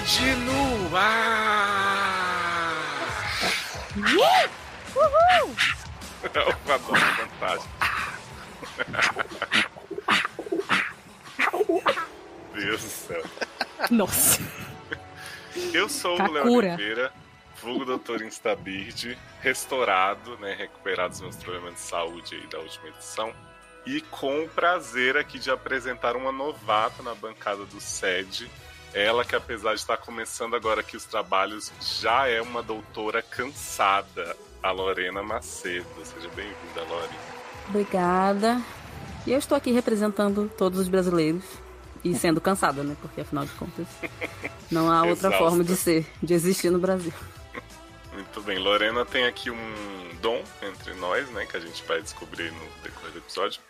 Sede 0.00 0.34
no 0.36 0.96
ar! 0.96 2.72
Uhul! 4.96 5.56
Eu 6.34 6.48
adoro 6.74 7.00
fantástico. 7.38 7.74
Deus 12.54 12.82
do 12.82 12.88
céu. 12.88 13.22
Nossa. 13.90 14.40
Eu 15.74 15.88
sou 15.88 16.14
o 16.14 16.32
Léo 16.32 16.44
Kakura. 16.44 16.68
Oliveira, 16.68 17.12
vulgo 17.60 17.84
Doutor 17.84 18.22
Instabird, 18.22 19.18
restaurado, 19.42 20.38
né, 20.38 20.54
recuperado 20.54 21.10
dos 21.10 21.20
meus 21.20 21.36
problemas 21.36 21.74
de 21.74 21.80
saúde 21.80 22.36
aí 22.36 22.46
da 22.46 22.58
última 22.58 22.88
edição. 22.88 23.34
E 23.84 24.00
com 24.00 24.44
o 24.44 24.48
prazer 24.48 25.18
aqui 25.18 25.38
de 25.38 25.50
apresentar 25.50 26.16
uma 26.16 26.32
novata 26.32 27.02
na 27.02 27.14
bancada 27.14 27.66
do 27.66 27.78
SED. 27.80 28.50
Ela 28.92 29.24
que 29.24 29.36
apesar 29.36 29.74
de 29.74 29.80
estar 29.80 29.96
começando 29.96 30.56
agora 30.56 30.80
aqui 30.80 30.96
os 30.96 31.04
trabalhos, 31.04 31.72
já 31.80 32.26
é 32.26 32.42
uma 32.42 32.62
doutora 32.62 33.22
cansada, 33.22 34.36
a 34.62 34.70
Lorena 34.72 35.22
Macedo. 35.22 35.86
Seja 36.04 36.28
bem-vinda, 36.30 36.82
Lore. 36.88 37.14
Obrigada. 37.68 38.60
E 39.26 39.32
eu 39.32 39.38
estou 39.38 39.56
aqui 39.56 39.70
representando 39.70 40.50
todos 40.56 40.80
os 40.80 40.88
brasileiros. 40.88 41.44
E 42.02 42.14
sendo 42.14 42.40
cansada, 42.40 42.82
né? 42.82 42.96
Porque 43.00 43.20
afinal 43.20 43.44
de 43.44 43.52
contas, 43.52 43.86
não 44.72 44.90
há 44.90 45.04
outra 45.04 45.30
forma 45.32 45.62
de 45.62 45.76
ser, 45.76 46.06
de 46.22 46.32
existir 46.32 46.70
no 46.70 46.78
Brasil. 46.78 47.12
Muito 48.12 48.40
bem, 48.40 48.58
Lorena 48.58 49.04
tem 49.04 49.26
aqui 49.26 49.50
um 49.50 50.10
dom 50.20 50.42
entre 50.62 50.94
nós, 50.94 51.28
né? 51.30 51.46
Que 51.46 51.58
a 51.58 51.60
gente 51.60 51.84
vai 51.84 52.00
descobrir 52.00 52.50
no 52.50 52.82
decorrer 52.82 53.12
do 53.12 53.18
episódio. 53.18 53.60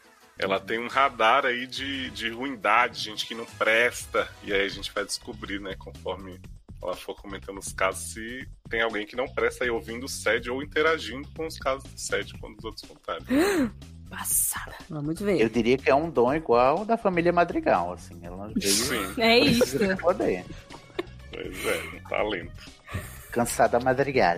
Ela 0.43 0.59
tem 0.59 0.79
um 0.79 0.89
radar 0.89 1.45
aí 1.45 1.67
de, 1.67 2.11
de 2.11 2.31
ruindade, 2.31 2.99
gente 3.01 3.27
que 3.27 3.35
não 3.35 3.45
presta. 3.45 4.29
E 4.43 4.53
aí 4.53 4.65
a 4.65 4.69
gente 4.69 4.91
vai 4.93 5.05
descobrir, 5.05 5.61
né? 5.61 5.75
Conforme 5.79 6.41
ela 6.83 6.95
for 6.97 7.15
comentando 7.15 7.59
os 7.59 7.73
casos, 7.75 8.13
se 8.15 8.49
tem 8.71 8.81
alguém 8.81 9.07
que 9.07 9.15
não 9.15 9.27
presta 9.29 9.65
aí 9.65 9.71
ouvindo 9.71 10.05
o 10.05 10.09
SED 10.09 10.51
ou 10.51 10.63
interagindo 10.63 11.29
com 11.37 11.47
os 11.47 11.59
casos 11.59 11.85
do 11.91 11.99
SED 12.01 12.39
quando 12.39 12.57
os 12.59 12.65
outros 12.65 12.89
contarem. 12.89 13.25
Passada. 14.09 14.75
Vamos 14.89 15.21
ver. 15.21 15.41
Eu 15.41 15.49
diria 15.49 15.77
que 15.79 15.89
é 15.91 15.95
um 15.95 16.11
dom 16.11 16.33
igual 16.35 16.85
da 16.85 16.97
família 16.97 17.33
Madrigal, 17.33 17.93
assim. 17.93 18.19
Ela 18.25 18.49
veio 18.49 18.61
Sim, 18.63 19.21
É 19.21 19.39
isso. 19.39 19.59
precisa 19.61 19.95
de 19.95 20.01
poder. 20.01 20.45
pois 21.31 21.67
é, 21.67 21.83
um 21.97 22.09
talento. 22.09 22.71
Cansada 23.31 23.79
Madrigal. 23.79 24.37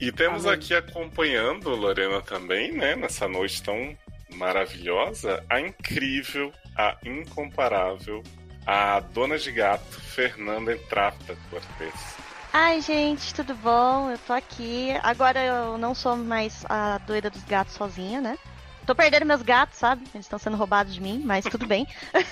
E 0.00 0.12
temos 0.12 0.44
Amém. 0.44 0.58
aqui 0.58 0.74
acompanhando 0.74 1.70
Lorena 1.70 2.20
também, 2.20 2.72
né, 2.72 2.94
nessa 2.94 3.26
noite 3.26 3.62
tão 3.62 3.96
maravilhosa, 4.38 5.44
a 5.50 5.60
incrível, 5.60 6.52
a 6.76 6.96
incomparável, 7.04 8.22
a 8.66 9.00
dona 9.00 9.38
de 9.38 9.50
gato, 9.52 10.00
Fernanda 10.00 10.72
Entrapta 10.72 11.36
Cortez. 11.50 12.16
Ai, 12.52 12.80
gente, 12.80 13.34
tudo 13.34 13.54
bom? 13.54 14.10
Eu 14.10 14.18
tô 14.18 14.32
aqui. 14.32 14.92
Agora 15.02 15.42
eu 15.44 15.76
não 15.76 15.94
sou 15.94 16.16
mais 16.16 16.64
a 16.68 16.98
doida 16.98 17.28
dos 17.28 17.42
gatos 17.44 17.74
sozinha, 17.74 18.20
né? 18.20 18.38
Tô 18.86 18.94
perdendo 18.94 19.26
meus 19.26 19.42
gatos, 19.42 19.78
sabe? 19.78 20.02
Eles 20.14 20.24
estão 20.24 20.38
sendo 20.38 20.56
roubados 20.56 20.94
de 20.94 21.00
mim, 21.02 21.20
mas 21.24 21.44
tudo 21.44 21.66
bem. 21.66 21.86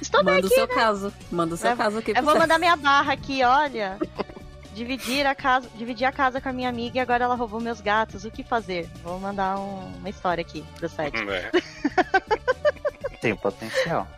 Estou 0.00 0.22
bem 0.24 0.34
Manda 0.34 0.46
o 0.46 0.46
aqui. 0.46 0.54
seu 0.54 0.68
caso. 0.68 1.12
Manda 1.30 1.54
o 1.54 1.58
seu 1.58 1.70
Eu- 1.70 1.76
caso 1.76 1.98
aqui 1.98 2.12
Eu 2.16 2.22
vou 2.22 2.38
mandar 2.38 2.58
minha 2.58 2.76
barra 2.76 3.12
aqui, 3.12 3.42
olha. 3.42 3.98
Dividir 4.74 5.26
a 5.26 5.34
casa, 5.34 5.68
dividir 5.74 6.04
a 6.06 6.12
casa 6.12 6.40
com 6.40 6.48
a 6.48 6.52
minha 6.52 6.68
amiga 6.68 6.96
e 6.98 7.00
agora 7.00 7.24
ela 7.24 7.34
roubou 7.34 7.60
meus 7.60 7.80
gatos. 7.80 8.24
O 8.24 8.30
que 8.30 8.42
fazer? 8.42 8.88
Vou 9.02 9.18
mandar 9.18 9.58
um- 9.58 9.96
uma 9.98 10.08
história 10.08 10.40
aqui 10.42 10.64
pro 10.78 10.88
site. 10.88 11.22
Né? 11.24 11.50
Tem 13.20 13.34
potencial. 13.36 14.08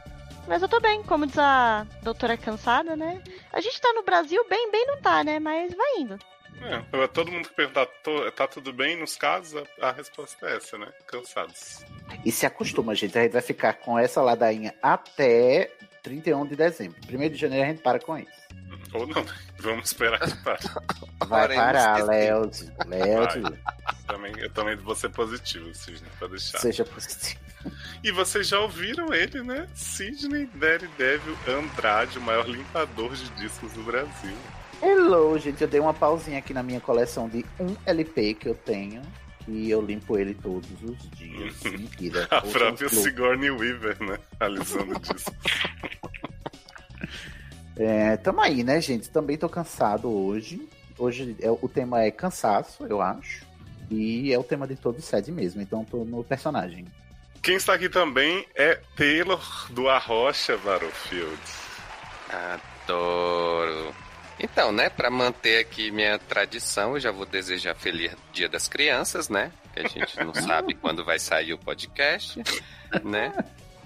Mas 0.47 0.63
eu 0.63 0.69
tô 0.69 0.79
bem, 0.81 1.03
como 1.03 1.27
diz 1.27 1.39
a 1.39 1.87
doutora 2.03 2.37
cansada, 2.37 2.95
né? 2.95 3.23
A 3.53 3.61
gente 3.61 3.81
tá 3.81 3.93
no 3.95 4.03
Brasil 4.03 4.45
bem, 4.49 4.71
bem 4.71 4.87
não 4.87 5.01
tá, 5.01 5.25
né? 5.25 5.39
Mas 5.39 5.75
vai 5.75 5.97
indo. 5.99 6.19
É, 6.63 7.07
todo 7.09 7.33
mundo 7.33 7.49
que 7.49 7.55
perguntar, 7.55 7.87
"Tô- 8.03 8.31
tá 8.31 8.47
tudo 8.47 8.73
bem 8.73 8.97
nos 8.97 9.17
casos? 9.17 9.61
A, 9.81 9.89
a 9.89 9.93
resposta 9.93 10.47
é 10.49 10.57
essa, 10.57 10.79
né? 10.79 10.87
Cansados. 11.07 11.85
E 12.25 12.31
se 12.31 12.47
acostuma, 12.47 12.95
gente. 12.95 13.19
A 13.19 13.23
gente 13.23 13.33
vai 13.33 13.43
ficar 13.43 13.73
com 13.75 13.99
essa 13.99 14.23
ladainha 14.23 14.73
até 14.83 15.71
31 16.03 16.47
de 16.47 16.55
dezembro. 16.55 16.97
1 17.11 17.29
de 17.31 17.37
janeiro 17.37 17.65
a 17.65 17.69
gente 17.71 17.83
para 17.83 17.99
com 17.99 18.17
isso. 18.17 18.44
Ou 18.95 19.07
não, 19.07 19.27
vamos 19.59 19.87
esperar 19.87 20.21
que 20.21 20.37
pare. 20.43 20.61
Vai 21.27 21.55
parar, 21.55 22.05
Léo. 22.05 22.51
Léo, 22.87 23.27
também, 24.07 24.33
eu 24.39 24.51
também 24.51 24.77
vou 24.77 24.95
ser 24.95 25.11
positivo, 25.11 25.75
Sidney, 25.75 26.11
pra 26.19 26.29
deixar. 26.29 26.59
seja 26.59 26.85
positivo. 26.85 27.41
E 28.03 28.13
vocês 28.13 28.47
já 28.47 28.61
ouviram 28.61 29.13
ele, 29.13 29.43
né? 29.43 29.67
Sidney 29.75 30.49
Daredevil 30.55 31.37
Andrade, 31.49 32.19
o 32.19 32.23
maior 32.23 32.47
limpador 32.47 33.13
de 33.15 33.29
discos 33.31 33.73
do 33.73 33.83
Brasil. 33.83 34.37
Hello, 34.83 35.39
gente. 35.39 35.63
Eu 35.63 35.69
dei 35.69 35.81
uma 35.81 35.95
pausinha 35.95 36.39
aqui 36.39 36.53
na 36.53 36.63
minha 36.63 36.81
coleção 36.81 37.29
de 37.29 37.45
um 37.59 37.75
LP 37.87 38.35
que 38.35 38.49
eu 38.49 38.55
tenho. 38.55 39.03
E 39.49 39.71
eu 39.71 39.81
limpo 39.81 40.17
ele 40.19 40.35
todos 40.35 40.71
os 40.83 41.11
dias. 41.11 41.55
Mentira. 41.65 42.27
A 42.31 42.41
própria. 42.41 42.89
Sigourney 42.89 43.51
Weaver, 43.51 44.03
né? 44.03 44.19
Alisando 44.41 44.99
discos. 45.01 45.35
É, 47.77 48.17
tamo 48.17 48.41
aí, 48.41 48.63
né, 48.63 48.81
gente? 48.81 49.11
Também 49.11 49.37
tô 49.37 49.49
cansado 49.49 50.11
hoje. 50.11 50.69
Hoje 50.99 51.37
é, 51.41 51.51
o 51.51 51.69
tema 51.69 52.03
é 52.03 52.11
cansaço, 52.11 52.87
eu 52.87 53.01
acho. 53.01 53.45
E 53.91 54.33
é 54.33 54.39
o 54.39 54.45
tema 54.45 54.67
de 54.67 54.77
todo 54.77 54.99
o 54.99 55.03
set 55.03 55.31
mesmo. 55.31 55.61
Então 55.61 55.85
tô 55.85 56.05
no 56.05 56.23
personagem. 56.23 56.87
Quem 57.43 57.57
está 57.57 57.75
aqui 57.75 57.89
também 57.89 58.47
é 58.55 58.81
Taylor 58.97 59.43
do 59.71 59.89
Arrocha 59.89 60.57
Battlefield. 60.57 61.43
Adoro. 62.31 63.95
Então, 64.39 64.73
né, 64.73 64.89
pra 64.89 65.11
manter 65.11 65.61
aqui 65.61 65.91
minha 65.91 66.19
tradição, 66.19 66.95
eu 66.95 67.01
já 67.01 67.13
vou 67.13 67.27
desejar 67.27 67.75
feliz 67.75 68.13
Dia 68.33 68.49
das 68.49 68.67
Crianças, 68.67 69.29
né? 69.29 69.53
Que 69.73 69.81
a 69.81 69.89
gente 69.89 70.19
não 70.19 70.35
sabe 70.35 70.75
quando 70.75 71.05
vai 71.05 71.19
sair 71.19 71.53
o 71.53 71.59
podcast, 71.59 72.43
né? 73.05 73.33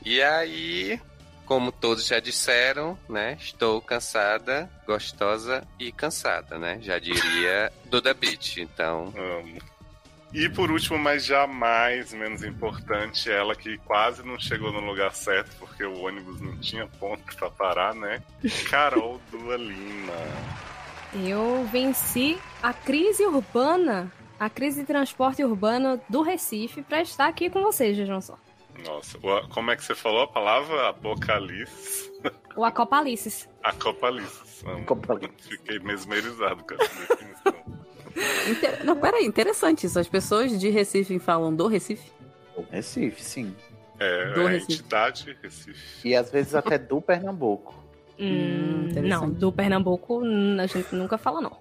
E 0.04 0.22
aí, 0.22 1.00
como 1.48 1.72
todos 1.72 2.06
já 2.06 2.20
disseram, 2.20 2.96
né, 3.08 3.38
estou 3.40 3.80
cansada, 3.80 4.70
gostosa 4.86 5.66
e 5.80 5.90
cansada, 5.90 6.58
né? 6.58 6.78
Já 6.82 6.98
diria 6.98 7.72
Duda 7.88 8.12
Beat. 8.12 8.58
Então, 8.58 9.14
Amo. 9.16 9.58
E 10.34 10.46
por 10.50 10.70
último, 10.70 10.98
mas 10.98 11.24
jamais 11.24 12.12
menos 12.12 12.44
importante, 12.44 13.30
ela 13.30 13.56
que 13.56 13.78
quase 13.78 14.22
não 14.22 14.38
chegou 14.38 14.70
no 14.70 14.80
lugar 14.80 15.14
certo 15.14 15.56
porque 15.58 15.82
o 15.82 16.02
ônibus 16.04 16.38
não 16.38 16.58
tinha 16.58 16.86
ponto 16.86 17.34
pra 17.34 17.48
parar, 17.48 17.94
né? 17.94 18.22
Carol 18.68 19.18
Dualina. 19.32 20.12
Eu 21.14 21.66
venci 21.72 22.38
a 22.62 22.74
crise 22.74 23.24
urbana, 23.24 24.12
a 24.38 24.50
crise 24.50 24.82
de 24.82 24.86
transporte 24.86 25.42
urbano 25.42 25.98
do 26.10 26.20
Recife 26.20 26.82
pra 26.82 27.00
estar 27.00 27.26
aqui 27.26 27.48
com 27.48 27.62
vocês, 27.62 27.96
Johnson. 27.96 28.36
Nossa, 28.84 29.18
o- 29.18 29.48
como 29.48 29.70
é 29.70 29.76
que 29.76 29.84
você 29.84 29.94
falou 29.94 30.22
a 30.22 30.28
palavra? 30.28 30.88
Apocalipse. 30.90 32.10
O 32.56 32.64
Acopalices. 32.64 33.48
Acopalices. 33.62 34.64
Acopalices. 34.66 35.46
Fiquei 35.48 35.78
mesmerizado 35.80 36.64
com 36.64 36.74
essa 36.74 36.94
definição. 36.94 37.78
Inter- 38.50 38.84
Não, 38.84 38.96
peraí, 38.98 39.24
interessante 39.24 39.86
isso. 39.86 39.98
As 39.98 40.08
pessoas 40.08 40.58
de 40.58 40.68
Recife 40.70 41.18
falam 41.18 41.54
do 41.54 41.66
Recife? 41.68 42.10
Recife, 42.70 43.22
sim. 43.22 43.54
É, 44.00 44.32
Do 44.32 44.42
é 44.42 44.46
a 44.46 44.48
Recife. 44.50 44.72
entidade 44.74 45.38
Recife. 45.42 46.08
E 46.08 46.14
às 46.16 46.30
vezes 46.30 46.54
até 46.54 46.78
do 46.78 47.00
Pernambuco. 47.00 47.74
Hum, 48.18 48.86
interessante. 48.90 49.08
não, 49.08 49.30
do 49.30 49.52
Pernambuco 49.52 50.20
hum, 50.22 50.56
a 50.60 50.66
gente 50.66 50.94
nunca 50.94 51.16
fala, 51.16 51.40
não. 51.40 51.52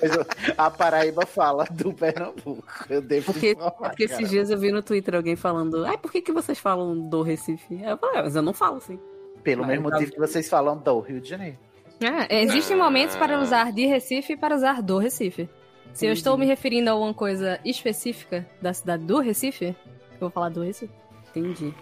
Eu- 0.00 0.24
a 0.56 0.70
Paraíba 0.70 1.26
fala 1.26 1.64
do 1.70 1.92
Pernambuco. 1.92 2.62
Eu 2.88 3.02
devo 3.02 3.32
Porque, 3.32 3.50
informar, 3.52 3.70
porque 3.72 4.04
esses 4.04 4.28
dias 4.30 4.50
eu 4.50 4.58
vi 4.58 4.70
no 4.70 4.82
Twitter 4.82 5.14
alguém 5.16 5.34
falando, 5.34 5.84
ai, 5.84 5.98
por 5.98 6.12
que, 6.12 6.20
que 6.20 6.32
vocês 6.32 6.58
falam 6.58 7.08
do 7.08 7.22
Recife? 7.22 7.74
Aí 7.84 7.90
Eu 7.90 7.98
falei, 7.98 8.20
"Ah, 8.20 8.22
mas 8.22 8.36
eu 8.36 8.42
não 8.42 8.52
falo 8.52 8.76
assim. 8.76 8.98
Pelo 9.42 9.62
Mas 9.62 9.70
mesmo 9.72 9.90
motivo 9.90 10.12
que 10.12 10.18
vocês 10.18 10.48
falam 10.48 10.78
do 10.78 11.00
Rio 11.00 11.20
de 11.20 11.28
Janeiro. 11.28 11.58
É, 12.00 12.42
existem 12.42 12.76
momentos 12.76 13.16
para 13.16 13.40
usar 13.40 13.72
de 13.72 13.86
Recife 13.86 14.34
e 14.34 14.36
para 14.36 14.54
usar 14.54 14.80
do 14.82 14.98
Recife. 14.98 15.48
Se 15.92 16.06
eu 16.06 16.12
estou 16.12 16.36
me 16.38 16.44
referindo 16.46 16.90
a 16.90 16.94
uma 16.94 17.14
coisa 17.14 17.58
específica 17.64 18.46
da 18.60 18.72
cidade 18.72 19.04
do 19.04 19.18
Recife, 19.20 19.66
eu 19.66 20.20
vou 20.20 20.30
falar 20.30 20.48
do 20.48 20.62
Recife. 20.62 20.92
Entendi. 21.30 21.74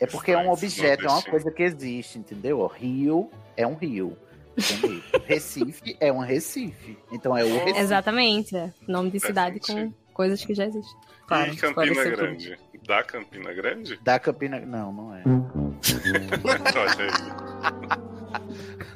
É 0.00 0.06
porque 0.06 0.32
é 0.32 0.38
um 0.38 0.50
objeto, 0.50 1.04
é 1.04 1.08
uma 1.08 1.22
coisa 1.22 1.50
que 1.50 1.62
existe, 1.62 2.18
entendeu? 2.18 2.66
Rio 2.66 3.30
é 3.56 3.66
um 3.66 3.74
rio. 3.74 4.16
entendeu? 4.56 5.02
Recife 5.26 5.96
é 6.00 6.10
um 6.10 6.20
Recife. 6.20 6.98
Então 7.12 7.36
é 7.36 7.44
o 7.44 7.52
Recife. 7.52 7.78
Exatamente, 7.78 8.56
é. 8.56 8.72
Nome 8.88 9.10
de 9.10 9.20
cidade 9.20 9.60
com 9.60 9.92
coisas 10.14 10.42
que 10.44 10.54
já 10.54 10.66
existem. 10.66 10.98
Claro, 11.26 11.52
e 11.52 11.56
Campina 11.56 11.86
esclareceu 11.86 12.16
tudo. 12.16 12.16
Grande? 12.16 12.58
Da 12.86 13.02
Campina 13.04 13.52
Grande? 13.52 13.98
Da 14.02 14.18
Campina. 14.18 14.60
Não, 14.60 14.92
não 14.92 15.14
é. 15.14 15.22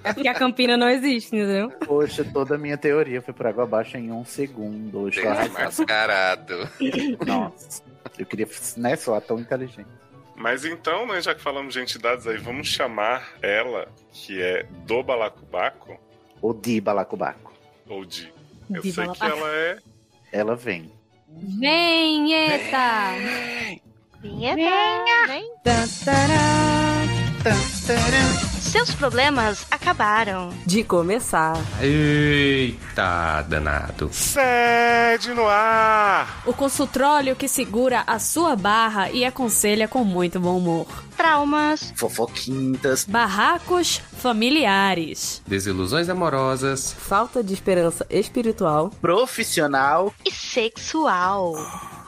É 0.05 0.13
porque 0.13 0.29
a 0.29 0.35
Campina 0.35 0.77
não 0.77 0.89
existe, 0.89 1.35
entendeu? 1.35 1.71
Poxa, 1.87 2.25
toda 2.25 2.57
a 2.57 2.59
minha 2.59 2.77
teoria 2.77 3.23
foi 3.23 3.33
por 3.33 3.47
água 3.47 3.65
abaixo 3.65 3.97
em 3.97 4.13
um 4.13 4.25
segundo. 4.25 5.11
Desmascarado. 5.11 6.69
Nossa. 7.27 7.83
Eu 8.19 8.27
queria 8.27 8.47
né, 8.77 8.97
soar 8.97 9.23
tão 9.23 9.41
inteligente. 9.41 9.89
Mas 10.37 10.65
então, 10.65 11.07
né, 11.07 11.21
já 11.23 11.35
que 11.35 11.41
falamos 11.41 11.75
de 11.75 11.81
entidades 11.81 12.27
aí, 12.27 12.37
vamos 12.39 12.67
chamar 12.69 13.33
ela, 13.41 13.89
que 14.13 14.41
é 14.43 14.65
do 14.87 15.03
Balacobaco, 15.03 15.97
O 16.43 16.53
de 16.53 16.81
Balacobaco. 16.81 17.53
ou 17.89 18.05
de. 18.05 18.33
Eu 18.71 18.83
De 18.83 18.93
sei 18.93 19.07
que 19.09 19.25
ela 19.25 19.49
é. 19.51 19.79
Ela 20.33 20.57
vem. 20.57 20.91
Vem, 21.29 22.33
eita! 22.33 23.13
Vinheta, 24.21 25.27
vem. 25.29 25.53
Tan, 25.63 25.87
tará. 26.05 26.55
Seus 28.75 28.93
problemas 28.93 29.65
acabaram. 29.71 30.53
De 30.67 30.83
começar. 30.83 31.57
Eita, 31.81 33.43
danado. 33.43 34.11
Sede 34.13 35.33
no 35.33 35.47
ar! 35.47 36.43
O 36.45 36.53
consultróleo 36.53 37.37
que 37.37 37.47
segura 37.47 38.03
a 38.05 38.19
sua 38.19 38.57
barra 38.57 39.13
e 39.13 39.25
aconselha 39.25 39.87
com 39.87 40.03
muito 40.03 40.41
bom 40.41 40.59
humor. 40.59 40.89
Traumas, 41.17 41.93
Fofoquintas. 41.95 43.05
Barracos 43.05 44.03
familiares. 44.19 45.41
Desilusões 45.47 46.09
amorosas. 46.09 46.93
Falta 46.99 47.45
de 47.45 47.55
esperança 47.55 48.05
espiritual. 48.11 48.91
Profissional. 49.01 50.13
e 50.27 50.33
sexual. 50.33 51.55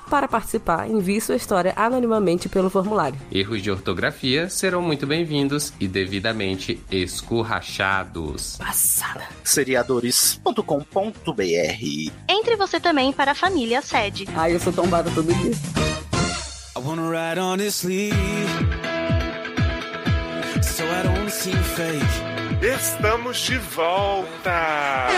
Para 0.08 0.28
participar, 0.28 0.88
envie 0.88 1.20
sua 1.20 1.34
história 1.34 1.72
anonimamente 1.76 2.48
pelo 2.48 2.70
formulário. 2.70 3.18
Erros 3.30 3.60
de 3.60 3.70
ortografia 3.70 4.48
serão 4.48 4.80
muito 4.80 5.04
bem-vindos 5.06 5.72
e 5.80 5.88
devidamente 5.88 6.80
escurrachados. 6.90 8.56
Passada. 8.56 9.24
Seriadores.com.br. 9.42 12.12
Entre 12.28 12.56
você 12.56 12.78
também 12.78 13.12
para 13.12 13.32
a 13.32 13.34
família 13.34 13.82
sede. 13.82 14.28
Ai, 14.36 14.54
eu 14.54 14.60
sou 14.60 14.72
tombada 14.72 15.10
todo 15.10 15.32
dia. 15.34 15.52
I 16.76 16.78
wanna 16.78 17.10
ride 17.10 17.40
honestly, 17.40 18.10
so 20.62 20.84
I 20.84 21.02
don't 21.02 21.30
seem 21.30 21.56
fake. 21.56 22.04
Estamos 22.62 23.38
de 23.38 23.58
volta! 23.58 25.08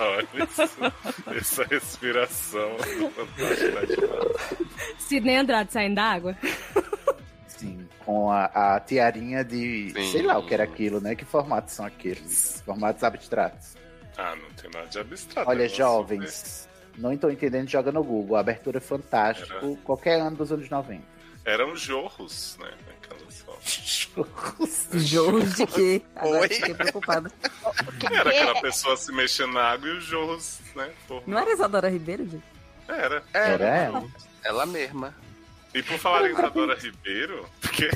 Olha 0.00 0.28
isso, 0.44 0.62
essa 1.36 1.64
respiração. 1.64 2.70
Sidney 4.98 5.36
Andrade 5.36 5.72
saindo 5.72 5.96
da 5.96 6.04
água. 6.04 6.36
Sim, 7.46 7.86
com 8.04 8.30
a, 8.30 8.46
a 8.76 8.80
tiarinha 8.80 9.44
de. 9.44 9.92
Sim. 9.94 10.12
Sei 10.12 10.22
lá 10.22 10.38
o 10.38 10.46
que 10.46 10.54
era 10.54 10.64
aquilo, 10.64 11.00
né? 11.00 11.14
Que 11.14 11.24
formatos 11.24 11.74
são 11.74 11.86
aqueles? 11.86 12.62
Formatos 12.64 13.02
abstratos. 13.04 13.76
Ah, 14.16 14.34
não 14.36 14.50
tem 14.50 14.70
nada 14.70 14.86
de 14.88 14.98
abstrato. 14.98 15.48
Olha, 15.48 15.60
negócio 15.60 15.76
jovens, 15.78 16.68
não 16.98 17.12
estou 17.12 17.30
entendendo, 17.30 17.68
joga 17.68 17.90
no 17.92 18.02
Google. 18.04 18.36
Abertura 18.36 18.78
é 18.78 18.80
fantástico, 18.80 19.52
Era. 19.66 19.76
qualquer 19.84 20.20
ano 20.20 20.36
dos 20.36 20.52
anos 20.52 20.68
90. 20.68 20.98
desse. 21.00 21.12
Eram 21.44 21.74
jorros, 21.74 22.56
né? 22.60 22.70
Aquelas 23.02 23.40
fotos. 23.40 24.01
Jogos 24.94 25.54
de 25.54 25.66
quê? 25.66 26.02
Agora 26.16 26.40
Oi? 26.40 26.48
fiquei 26.48 26.74
preocupada. 26.74 27.32
Era 28.10 28.30
aquela 28.30 28.60
pessoa 28.60 28.96
se 28.96 29.12
mexendo 29.12 29.52
na 29.52 29.62
água 29.64 29.88
e 29.88 29.96
os 29.96 30.04
jorros, 30.04 30.60
né? 30.74 30.90
formavam. 31.06 31.32
Não 31.32 31.38
era 31.38 31.52
Isadora 31.52 31.88
Ribeiro, 31.88 32.28
gente? 32.28 32.44
Era. 32.88 33.22
Era 33.32 33.64
ela? 33.64 34.04
Ela 34.44 34.66
mesma. 34.66 35.14
E 35.74 35.82
por 35.82 35.98
falar 35.98 36.28
em 36.28 36.32
Isadora 36.32 36.78
Ribeiro, 36.78 37.48
porque 37.60 37.88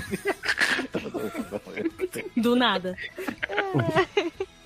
Do 2.41 2.57
nada. 2.57 2.97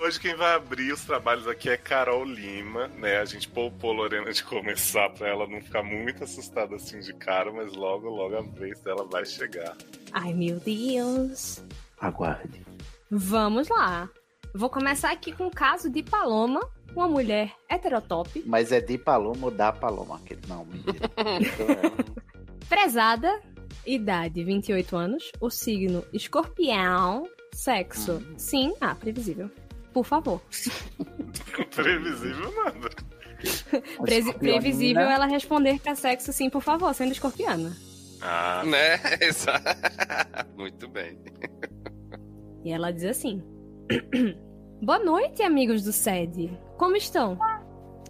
Hoje 0.00 0.18
quem 0.18 0.34
vai 0.34 0.54
abrir 0.54 0.92
os 0.92 1.04
trabalhos 1.04 1.46
aqui 1.46 1.68
é 1.68 1.76
Carol 1.76 2.24
Lima, 2.24 2.88
né? 2.88 3.18
A 3.18 3.24
gente 3.24 3.48
poupou 3.48 3.92
Lorena 3.92 4.32
de 4.32 4.42
começar 4.42 5.10
pra 5.10 5.28
ela 5.28 5.46
não 5.46 5.60
ficar 5.60 5.82
muito 5.82 6.24
assustada 6.24 6.76
assim 6.76 7.00
de 7.00 7.12
cara, 7.12 7.52
mas 7.52 7.74
logo, 7.74 8.08
logo 8.08 8.36
a 8.36 8.42
vez 8.42 8.80
dela 8.80 9.04
vai 9.04 9.24
chegar. 9.26 9.76
Ai, 10.12 10.32
meu 10.32 10.58
Deus. 10.58 11.62
Aguarde. 12.00 12.64
Vamos 13.10 13.68
lá. 13.68 14.08
Vou 14.54 14.70
começar 14.70 15.12
aqui 15.12 15.32
com 15.32 15.46
o 15.46 15.50
caso 15.50 15.90
de 15.90 16.02
Paloma, 16.02 16.60
uma 16.94 17.06
mulher 17.06 17.52
heterotop, 17.68 18.42
Mas 18.46 18.72
é 18.72 18.80
de 18.80 18.98
Paloma 18.98 19.46
ou 19.46 19.50
da 19.50 19.72
Paloma? 19.72 20.16
Aquele 20.16 20.40
não, 20.48 20.64
mentira. 20.64 21.08
Prezada, 22.68 23.40
idade 23.86 24.42
28 24.42 24.96
anos, 24.96 25.30
o 25.40 25.50
signo 25.50 26.04
escorpião, 26.12 27.28
sexo, 27.52 28.20
sim, 28.36 28.74
ah, 28.80 28.94
previsível. 28.94 29.50
Por 29.92 30.04
favor. 30.04 30.40
Previsível 31.74 32.52
nada. 32.64 32.90
Escorpionina. 33.42 34.34
previsível 34.38 35.02
ela 35.02 35.26
responder 35.26 35.78
que 35.78 35.88
é 35.88 35.94
sexo, 35.94 36.32
sim, 36.32 36.50
por 36.50 36.62
favor, 36.62 36.92
sendo 36.94 37.12
escorpiana. 37.12 37.74
Ah, 38.20 38.62
Né? 38.64 39.00
Exato. 39.20 39.64
Muito 40.56 40.86
bem. 40.88 41.18
E 42.64 42.70
ela 42.70 42.92
diz 42.92 43.04
assim: 43.04 43.42
Boa 44.82 44.98
noite, 44.98 45.42
amigos 45.42 45.82
do 45.84 45.92
SED. 45.92 46.50
Como 46.76 46.96
estão? 46.96 47.38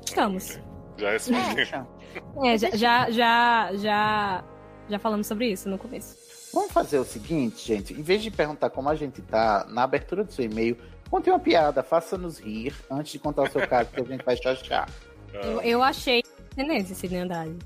Estamos. 0.05 0.59
já 0.97 1.11
respondi. 1.13 1.91
É, 2.43 2.59
já, 2.59 2.71
já, 2.71 3.11
já, 3.13 3.71
já, 3.77 4.45
já 4.89 4.99
falamos 4.99 5.29
sobre 5.29 5.47
isso 5.53 5.69
no 5.69 5.79
começo. 5.79 6.17
Vamos 6.53 6.73
fazer 6.73 6.99
o 6.99 7.05
seguinte, 7.05 7.65
gente. 7.65 7.95
Em 7.95 8.03
vez 8.03 8.21
de 8.21 8.33
perguntar 8.33 8.69
como 8.71 8.89
a 8.89 8.97
gente 8.97 9.23
tá, 9.23 9.65
na 9.69 9.85
abertura 9.85 10.25
do 10.25 10.33
seu 10.33 10.45
e-mail, 10.45 10.77
conte 11.11 11.29
uma 11.31 11.39
piada, 11.39 11.83
faça-nos 11.83 12.39
rir 12.39 12.75
antes 12.91 13.13
de 13.13 13.19
contar 13.19 13.43
o 13.43 13.51
seu 13.51 13.67
caso 13.67 13.91
que 13.91 14.01
a 14.01 14.05
gente 14.05 14.25
vai 14.25 14.37
chachar. 14.37 14.89
Eu, 15.33 15.61
eu 15.63 15.83
achei 15.83 16.23
tenência, 16.55 16.95
Sidney 16.95 17.21
Andrade. 17.21 17.57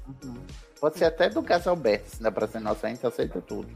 Pode 0.80 0.98
ser 0.98 1.06
até 1.06 1.28
do 1.30 1.42
casal 1.42 1.76
se 2.06 2.26
é 2.26 2.30
pra 2.30 2.46
ser 2.46 2.58
inocente, 2.58 3.06
aceita 3.06 3.40
tudo. 3.40 3.68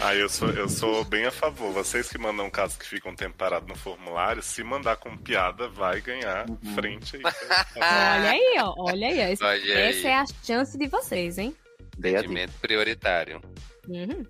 Ah, 0.00 0.14
eu 0.14 0.28
sou, 0.28 0.50
eu 0.50 0.68
sou 0.68 1.04
bem 1.04 1.24
a 1.24 1.30
favor. 1.30 1.72
Vocês 1.72 2.08
que 2.10 2.18
mandam 2.18 2.50
casos 2.50 2.76
que 2.76 2.86
ficam 2.86 3.12
um 3.12 3.16
tempo 3.16 3.34
parados 3.36 3.66
no 3.68 3.74
formulário, 3.74 4.42
se 4.42 4.62
mandar 4.62 4.96
com 4.96 5.16
piada, 5.16 5.68
vai 5.68 6.00
ganhar 6.02 6.44
frente 6.74 7.16
aí. 7.16 7.22
Olha 7.76 8.30
aí, 8.30 8.56
ó. 8.60 8.74
Olha 8.76 9.08
aí. 9.08 9.32
Esse- 9.32 9.42
Olha 9.44 9.54
aí. 9.54 9.70
Essa 9.98 10.08
é 10.08 10.14
a 10.14 10.24
chance 10.44 10.76
de 10.76 10.86
vocês, 10.86 11.38
hein? 11.38 11.56
A. 11.98 12.18
Atendimento 12.18 12.52
prioritário. 12.60 13.40
Uhum. 13.88 14.26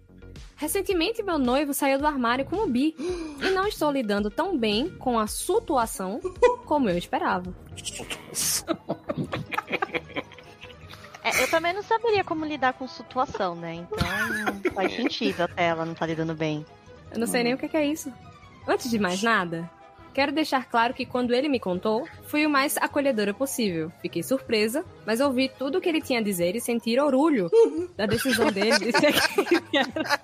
Recentemente, 0.57 1.23
meu 1.23 1.39
noivo 1.39 1.75
saiu 1.75 1.99
do 1.99 2.07
armário 2.07 2.47
como 2.47 2.67
bi. 2.67 2.95
E 2.99 3.51
não 3.51 3.69
estou 3.69 3.91
lidando 3.91 4.31
tão 4.31 4.57
bem 4.57 4.89
com 4.89 5.19
a 5.19 5.27
situação 5.27 6.21
como 6.65 6.89
eu 6.89 6.97
esperava. 6.97 7.55
É, 11.23 11.43
eu 11.43 11.51
também 11.51 11.73
não 11.73 11.83
saberia 11.83 12.25
como 12.25 12.45
lidar 12.45 12.73
com 12.73 12.87
situação, 12.87 13.55
né? 13.55 13.75
Então 13.75 14.73
faz 14.73 14.95
sentido 14.95 15.43
até 15.43 15.67
ela 15.67 15.85
não 15.85 15.93
tá 15.93 16.07
lidando 16.07 16.35
bem. 16.35 16.65
Eu 17.11 17.19
não 17.19 17.27
sei 17.27 17.43
nem 17.43 17.55
o 17.55 17.59
que 17.59 17.77
é 17.77 17.85
isso. 17.85 18.13
Antes 18.67 18.91
de 18.91 18.99
mais 18.99 19.23
nada, 19.23 19.69
quero 20.17 20.33
deixar 20.33 20.65
claro 20.65 20.95
que 20.95 21.05
quando 21.05 21.35
ele 21.35 21.47
me 21.47 21.61
contou, 21.61 22.09
fui 22.25 22.47
o 22.47 22.51
mais 22.51 22.79
acolhedora 22.79 23.35
possível. 23.35 23.93
Fiquei 24.01 24.23
surpresa, 24.23 24.83
mas 25.05 25.21
ouvi 25.21 25.51
tudo 25.59 25.77
o 25.77 25.81
que 25.81 25.91
ele 25.91 26.01
tinha 26.01 26.21
a 26.21 26.23
dizer 26.23 26.57
e 26.57 26.61
sentir 26.61 26.99
orgulho 26.99 27.51
da 27.95 28.07
decisão 28.07 28.51
dele 28.51 28.79
de 28.79 28.93
ser 28.93 29.13
quem 29.13 29.61
era. 29.75 30.19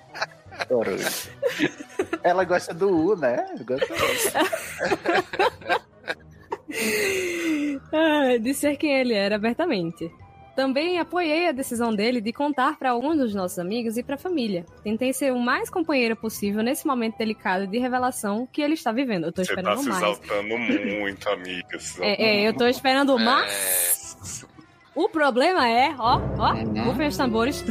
Isso. 0.97 1.31
Ela 2.23 2.45
gosta 2.45 2.73
do 2.73 2.89
U, 2.89 3.15
né? 3.17 3.45
Gosta 3.67 3.87
Ah, 7.93 8.39
de 8.41 8.55
ser 8.55 8.79
quem 8.79 8.99
ele 8.99 9.13
era 9.13 9.37
abertamente. 9.37 10.11
Também 10.55 10.99
apoiei 10.99 11.49
a 11.49 11.53
decisão 11.53 11.95
dele 11.95 12.21
de 12.21 12.33
contar 12.33 12.79
para 12.79 12.91
alguns 12.91 13.17
dos 13.17 13.35
nossos 13.35 13.59
amigos 13.59 13.97
e 13.97 14.03
para 14.03 14.17
a 14.17 14.19
família. 14.19 14.67
Tentei 14.85 15.13
ser 15.13 15.33
o 15.33 15.39
mais 15.39 15.71
companheira 15.71 16.15
possível 16.15 16.63
nesse 16.63 16.87
momento 16.87 17.17
delicado 17.17 17.67
de 17.67 17.79
revelação 17.79 18.47
que 18.53 18.61
ele 18.61 18.75
está 18.75 18.93
vivendo. 18.93 19.25
Eu 19.25 19.33
tô 19.33 19.43
Você 19.43 19.55
tá 19.55 19.61
esperando 19.63 19.83
se 19.83 19.89
mais. 19.89 20.03
exaltando 20.03 20.59
muito, 20.99 21.29
amiga. 21.31 21.79
se 21.79 22.01
exaltando 22.03 22.05
É, 22.23 22.43
é, 22.43 22.49
eu 22.49 22.53
tô 22.55 22.67
esperando 22.67 23.19
mais. 23.19 24.47
O 24.95 25.09
problema 25.09 25.67
é, 25.67 25.95
ó, 25.99 26.21
ó, 26.39 26.53
rufem 26.85 27.09
os 27.09 27.17
tambores. 27.17 27.65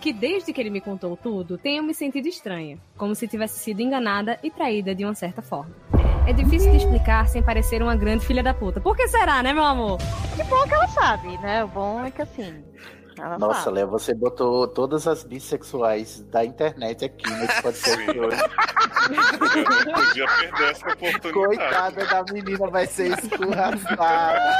Que 0.00 0.12
desde 0.12 0.52
que 0.52 0.60
ele 0.60 0.70
me 0.70 0.80
contou 0.80 1.16
tudo, 1.16 1.56
tenho 1.56 1.82
me 1.82 1.94
sentido 1.94 2.26
estranha, 2.28 2.78
como 2.96 3.14
se 3.14 3.26
tivesse 3.28 3.58
sido 3.60 3.80
enganada 3.80 4.38
e 4.42 4.50
traída 4.50 4.94
de 4.94 5.04
uma 5.04 5.14
certa 5.14 5.42
forma. 5.42 5.70
É 6.26 6.32
difícil 6.32 6.72
de 6.72 6.78
explicar 6.78 7.28
sem 7.28 7.40
parecer 7.40 7.80
uma 7.80 7.94
grande 7.94 8.26
filha 8.26 8.42
da 8.42 8.52
puta. 8.52 8.80
Por 8.80 8.96
que 8.96 9.06
será, 9.06 9.44
né, 9.44 9.52
meu 9.52 9.62
amor? 9.62 9.98
Que 10.34 10.42
bom 10.42 10.66
que 10.66 10.74
ela 10.74 10.88
sabe, 10.88 11.38
né? 11.38 11.62
O 11.62 11.68
bom 11.68 12.04
é 12.04 12.10
que 12.10 12.20
assim. 12.20 12.64
Ela 13.16 13.38
Nossa, 13.38 13.62
sabe. 13.62 13.76
Léo, 13.76 13.88
você 13.88 14.12
botou 14.12 14.66
todas 14.66 15.06
as 15.06 15.22
bissexuais 15.22 16.22
da 16.22 16.44
internet 16.44 17.04
aqui 17.04 17.30
nesse 17.30 17.62
podcast 17.62 18.04
Sim. 18.04 18.18
hoje. 18.18 18.40
Eu 19.06 19.86
não 19.86 19.94
podia 19.94 20.26
perder 20.26 20.70
essa 20.70 20.88
oportunidade. 20.88 21.32
Coitada 21.32 22.06
da 22.06 22.24
menina, 22.32 22.70
vai 22.70 22.86
ser 22.86 23.16
escorraçada. 23.16 24.58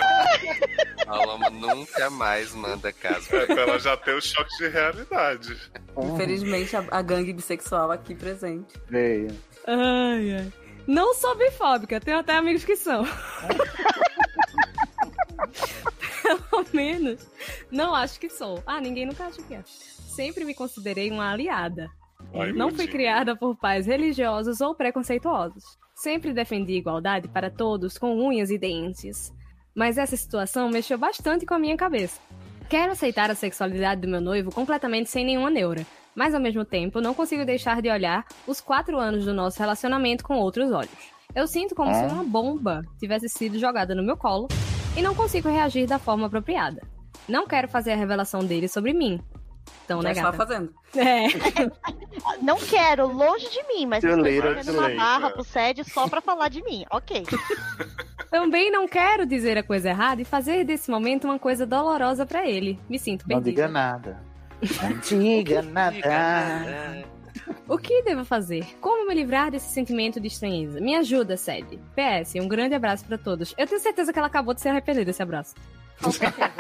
Paloma 1.05 1.51
nunca 1.51 2.09
mais 2.11 2.55
manda 2.55 2.93
caso. 2.93 3.29
É 3.35 3.61
ela 3.61 3.79
já 3.81 3.97
ter 3.97 4.15
o 4.15 4.21
choque 4.21 4.57
de 4.59 4.69
realidade. 4.69 5.57
Infelizmente, 5.99 6.77
a, 6.77 6.85
a 6.93 7.03
gangue 7.03 7.33
bissexual 7.33 7.91
aqui 7.91 8.15
presente. 8.15 8.73
Veio. 8.89 9.37
Ai, 9.67 10.33
ai. 10.33 10.66
Não 10.87 11.15
sou 11.15 11.37
bifóbica, 11.37 12.01
tenho 12.01 12.19
até 12.19 12.37
amigos 12.37 12.65
que 12.65 12.77
são. 12.77 13.05
Pelo 16.23 16.67
menos. 16.73 17.27
Não 17.71 17.95
acho 17.95 18.19
que 18.19 18.29
sou. 18.29 18.63
Ah, 18.67 18.81
ninguém 18.81 19.07
nunca 19.07 19.27
acha 19.27 19.43
que 19.43 19.55
é. 19.55 19.63
Sempre 19.65 20.45
me 20.45 20.55
considerei 20.55 21.11
uma 21.11 21.33
aliada. 21.33 21.91
Ai, 22.35 22.53
Não 22.53 22.71
fui 22.71 22.87
criada 22.87 23.37
por 23.37 23.57
pais 23.57 23.87
religiosos 23.87 24.61
ou 24.61 24.75
preconceituosos. 24.75 25.65
Sempre 25.95 26.33
defendi 26.33 26.75
igualdade 26.75 27.29
para 27.29 27.51
todos 27.51 27.97
com 27.99 28.17
unhas 28.17 28.51
e 28.51 28.59
dentes. 28.59 29.33
Mas 29.75 29.99
essa 29.99 30.17
situação 30.17 30.69
mexeu 30.71 30.99
bastante 30.99 31.45
com 31.45 31.55
a 31.55 31.59
minha 31.59 31.77
cabeça. 31.77 32.21
Quero 32.69 32.93
aceitar 32.93 33.31
a 33.31 33.35
sexualidade 33.35 34.01
do 34.01 34.09
meu 34.09 34.21
noivo 34.21 34.51
completamente 34.51 35.09
sem 35.09 35.25
nenhuma 35.25 35.51
neura, 35.51 35.87
mas 36.17 36.35
ao 36.35 36.41
mesmo 36.41 36.65
tempo 36.65 37.01
não 37.01 37.15
consigo 37.15 37.45
deixar 37.45 37.81
de 37.81 37.91
olhar 37.91 38.25
os 38.47 38.61
quatro 38.61 38.99
anos 38.99 39.25
do 39.27 39.35
nosso 39.35 39.59
relacionamento 39.61 40.25
com 40.25 40.37
outros 40.39 40.73
olhos. 40.73 40.91
Eu 41.35 41.47
sinto 41.47 41.75
como 41.75 41.93
se 41.95 42.01
É? 42.01 42.07
uma 42.07 42.25
bomba 42.25 42.83
tivesse 42.99 43.29
sido 43.29 43.59
jogada 43.59 43.95
no 43.95 44.03
meu 44.03 44.17
colo 44.17 44.49
e 44.97 45.03
não 45.03 45.15
consigo 45.15 45.49
reagir 45.51 45.87
da 45.87 45.99
forma 45.99 46.27
apropriada. 46.27 46.81
Não 47.29 47.47
quero 47.47 47.69
fazer 47.69 47.93
a 47.93 47.97
revelação 47.97 48.41
dele 48.41 48.67
sobre 48.69 48.93
mim. 48.95 49.21
Então, 49.85 50.01
né, 50.01 50.13
está 50.13 50.23
gata? 50.31 50.37
fazendo. 50.37 50.73
É. 50.97 51.27
Não 52.43 52.57
quero, 52.57 53.07
longe 53.09 53.49
de 53.51 53.63
mim, 53.67 53.85
mas 53.87 54.03
fazendo 54.03 54.25
too 54.65 54.75
uma 54.75 54.89
barra 54.91 55.29
é. 55.29 55.31
pro 55.33 55.45
SED 55.45 55.85
só 55.85 56.09
pra 56.09 56.21
falar 56.21 56.49
de 56.49 56.63
mim. 56.63 56.85
Ok. 56.91 57.25
Também 58.31 58.71
não 58.71 58.87
quero 58.89 59.25
dizer 59.25 59.57
a 59.57 59.63
coisa 59.63 59.89
errada 59.89 60.21
e 60.21 60.25
fazer 60.25 60.65
desse 60.65 60.91
momento 60.91 61.25
uma 61.25 61.39
coisa 61.39 61.65
dolorosa 61.67 62.27
pra 62.27 62.47
ele. 62.47 62.79
Me 62.89 62.99
sinto 62.99 63.23
Não 63.29 63.41
diga 63.41 63.63
perdida. 63.63 63.69
nada. 63.69 64.23
Não 64.61 64.99
diga 65.03 65.63
nada. 65.63 67.05
O 67.69 67.79
que 67.79 68.03
devo 68.03 68.25
fazer? 68.25 68.65
Como 68.81 69.07
me 69.07 69.15
livrar 69.15 69.51
desse 69.51 69.73
sentimento 69.73 70.21
de 70.21 70.29
estranheza? 70.29 70.81
Me 70.81 70.95
ajuda, 70.95 71.37
Sede. 71.37 71.79
PS, 71.95 72.35
um 72.37 72.49
grande 72.49 72.75
abraço 72.75 73.05
pra 73.05 73.19
todos. 73.19 73.55
Eu 73.59 73.67
tenho 73.67 73.81
certeza 73.81 74.13
que 74.13 74.19
ela 74.19 74.29
acabou 74.29 74.55
de 74.55 74.61
se 74.61 74.69
arrepender 74.69 75.05
desse 75.05 75.23
abraço. 75.23 75.55
Com 76.01 76.11
certeza. 76.11 76.51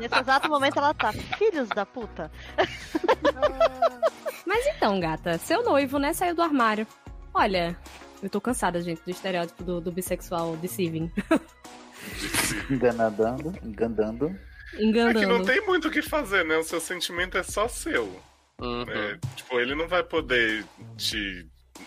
Nesse 0.00 0.18
exato 0.18 0.48
momento 0.48 0.78
ela 0.78 0.94
tá. 0.94 1.12
Filhos 1.12 1.68
da 1.68 1.84
puta. 1.84 2.30
Mas 4.46 4.66
então, 4.66 4.98
gata, 4.98 5.38
seu 5.38 5.62
noivo, 5.62 5.98
né, 5.98 6.12
saiu 6.12 6.34
do 6.34 6.42
armário. 6.42 6.86
Olha, 7.34 7.76
eu 8.22 8.30
tô 8.30 8.40
cansada, 8.40 8.80
gente, 8.80 9.02
do 9.04 9.10
estereótipo 9.10 9.62
do, 9.62 9.80
do 9.80 9.92
bissexual 9.92 10.56
deceiving. 10.56 11.10
Enganadando, 12.70 13.52
enganando. 13.62 14.34
É 14.74 14.76
que 14.76 14.84
Enganando. 14.84 15.26
não 15.26 15.44
tem 15.44 15.64
muito 15.64 15.88
o 15.88 15.90
que 15.90 16.02
fazer, 16.02 16.44
né? 16.44 16.56
O 16.56 16.62
seu 16.62 16.80
sentimento 16.80 17.36
é 17.36 17.42
só 17.42 17.68
seu. 17.68 18.20
Uhum. 18.60 18.82
É, 18.82 19.18
tipo, 19.36 19.60
ele 19.60 19.74
não 19.74 19.86
vai 19.86 20.02
poder 20.02 20.64
te 20.96 21.46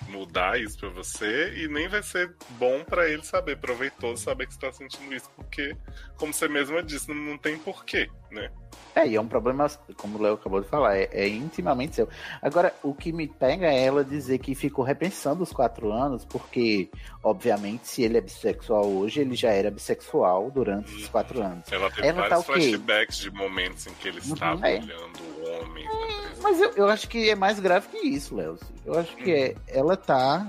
mudar 0.10 0.60
isso 0.60 0.78
pra 0.78 0.90
você 0.90 1.54
e 1.56 1.68
nem 1.68 1.88
vai 1.88 2.04
ser 2.04 2.34
bom 2.52 2.84
pra 2.84 3.10
ele 3.10 3.24
saber, 3.24 3.58
proveitoso 3.58 4.24
saber 4.24 4.48
que 4.48 4.54
você 4.54 4.60
tá 4.60 4.72
sentindo 4.72 5.14
isso, 5.14 5.30
porque, 5.36 5.76
como 6.18 6.34
você 6.34 6.48
mesma 6.48 6.84
disse, 6.84 7.08
não, 7.10 7.16
não 7.16 7.38
tem 7.38 7.58
porquê, 7.58 8.10
né? 8.32 8.52
É, 8.94 9.08
e 9.08 9.16
é 9.16 9.22
um 9.22 9.28
problema, 9.28 9.70
como 9.96 10.18
o 10.18 10.22
Léo 10.22 10.34
acabou 10.34 10.62
de 10.62 10.68
falar, 10.68 10.98
é, 10.98 11.10
é 11.12 11.28
intimamente 11.28 11.96
seu. 11.96 12.10
Agora, 12.42 12.74
o 12.84 12.94
que 12.94 13.14
me 13.14 13.28
pega 13.28 13.68
é 13.68 13.86
ela 13.86 14.04
dizer 14.04 14.40
que 14.40 14.54
ficou 14.54 14.84
repensando 14.84 15.44
os 15.44 15.54
quatro 15.54 15.92
anos, 15.92 16.26
porque, 16.26 16.90
obviamente, 17.24 17.88
se 17.88 18.04
ele 18.04 18.18
é 18.18 18.22
bissexual 18.22 18.86
hoje, 18.86 19.22
ele 19.22 19.36
já 19.36 19.50
era 19.50 19.72
bissexual 19.72 20.52
durante 20.52 20.94
os 20.94 21.08
quatro 21.08 21.42
anos. 21.42 21.72
Ela 21.72 21.90
teve 21.90 22.08
Ela 22.08 22.28
tá 22.28 22.40
vários 22.40 22.46
quê? 22.46 22.54
flashbacks 22.54 23.18
de 23.18 23.32
momentos 23.32 23.88
em 23.88 23.94
que 23.94 24.08
ele 24.10 24.20
estava 24.20 24.68
é. 24.68 24.80
olhando 24.80 25.41
homens 25.52 25.90
televisão. 25.90 26.42
Mas 26.42 26.60
eu, 26.60 26.72
eu 26.72 26.88
acho 26.88 27.08
que 27.08 27.30
é 27.30 27.36
mais 27.36 27.60
grave 27.60 27.88
que 27.88 27.98
isso, 27.98 28.36
Léo. 28.36 28.58
Eu 28.86 28.98
acho 28.98 29.16
que 29.16 29.32
é, 29.32 29.56
ela 29.68 29.96
tá, 29.96 30.48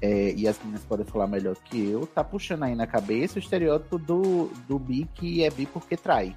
é, 0.00 0.32
e 0.32 0.46
as 0.46 0.58
meninas 0.58 0.82
podem 0.84 1.06
falar 1.06 1.26
melhor 1.26 1.56
que 1.56 1.90
eu, 1.90 2.06
tá 2.06 2.22
puxando 2.22 2.64
aí 2.64 2.74
na 2.74 2.86
cabeça 2.86 3.36
o 3.36 3.38
estereótipo 3.38 3.98
do, 3.98 4.50
do 4.68 4.78
bi 4.78 5.08
que 5.14 5.44
é 5.44 5.50
bi 5.50 5.66
porque 5.66 5.96
trai. 5.96 6.36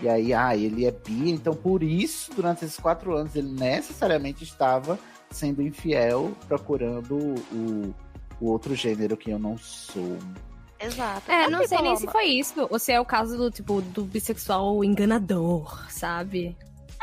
E 0.00 0.08
aí, 0.08 0.32
ah, 0.32 0.56
ele 0.56 0.86
é 0.86 0.90
bi, 0.90 1.30
então 1.30 1.54
por 1.54 1.82
isso, 1.82 2.32
durante 2.34 2.64
esses 2.64 2.78
quatro 2.78 3.14
anos, 3.14 3.34
ele 3.34 3.48
necessariamente 3.48 4.44
estava 4.44 4.98
sendo 5.30 5.62
infiel, 5.62 6.32
procurando 6.46 7.16
o, 7.16 7.94
o 8.40 8.50
outro 8.50 8.74
gênero 8.74 9.16
que 9.16 9.30
eu 9.30 9.38
não 9.38 9.56
sou. 9.56 10.18
Exato. 10.78 11.30
É, 11.30 11.48
não 11.48 11.66
sei 11.66 11.80
nem 11.80 11.96
se 11.96 12.06
foi 12.08 12.24
isso, 12.26 12.66
ou 12.68 12.78
se 12.78 12.92
é 12.92 13.00
o 13.00 13.04
caso 13.04 13.36
do, 13.36 13.50
tipo, 13.50 13.80
do 13.80 14.04
bissexual 14.04 14.82
enganador, 14.84 15.88
sabe? 15.90 16.56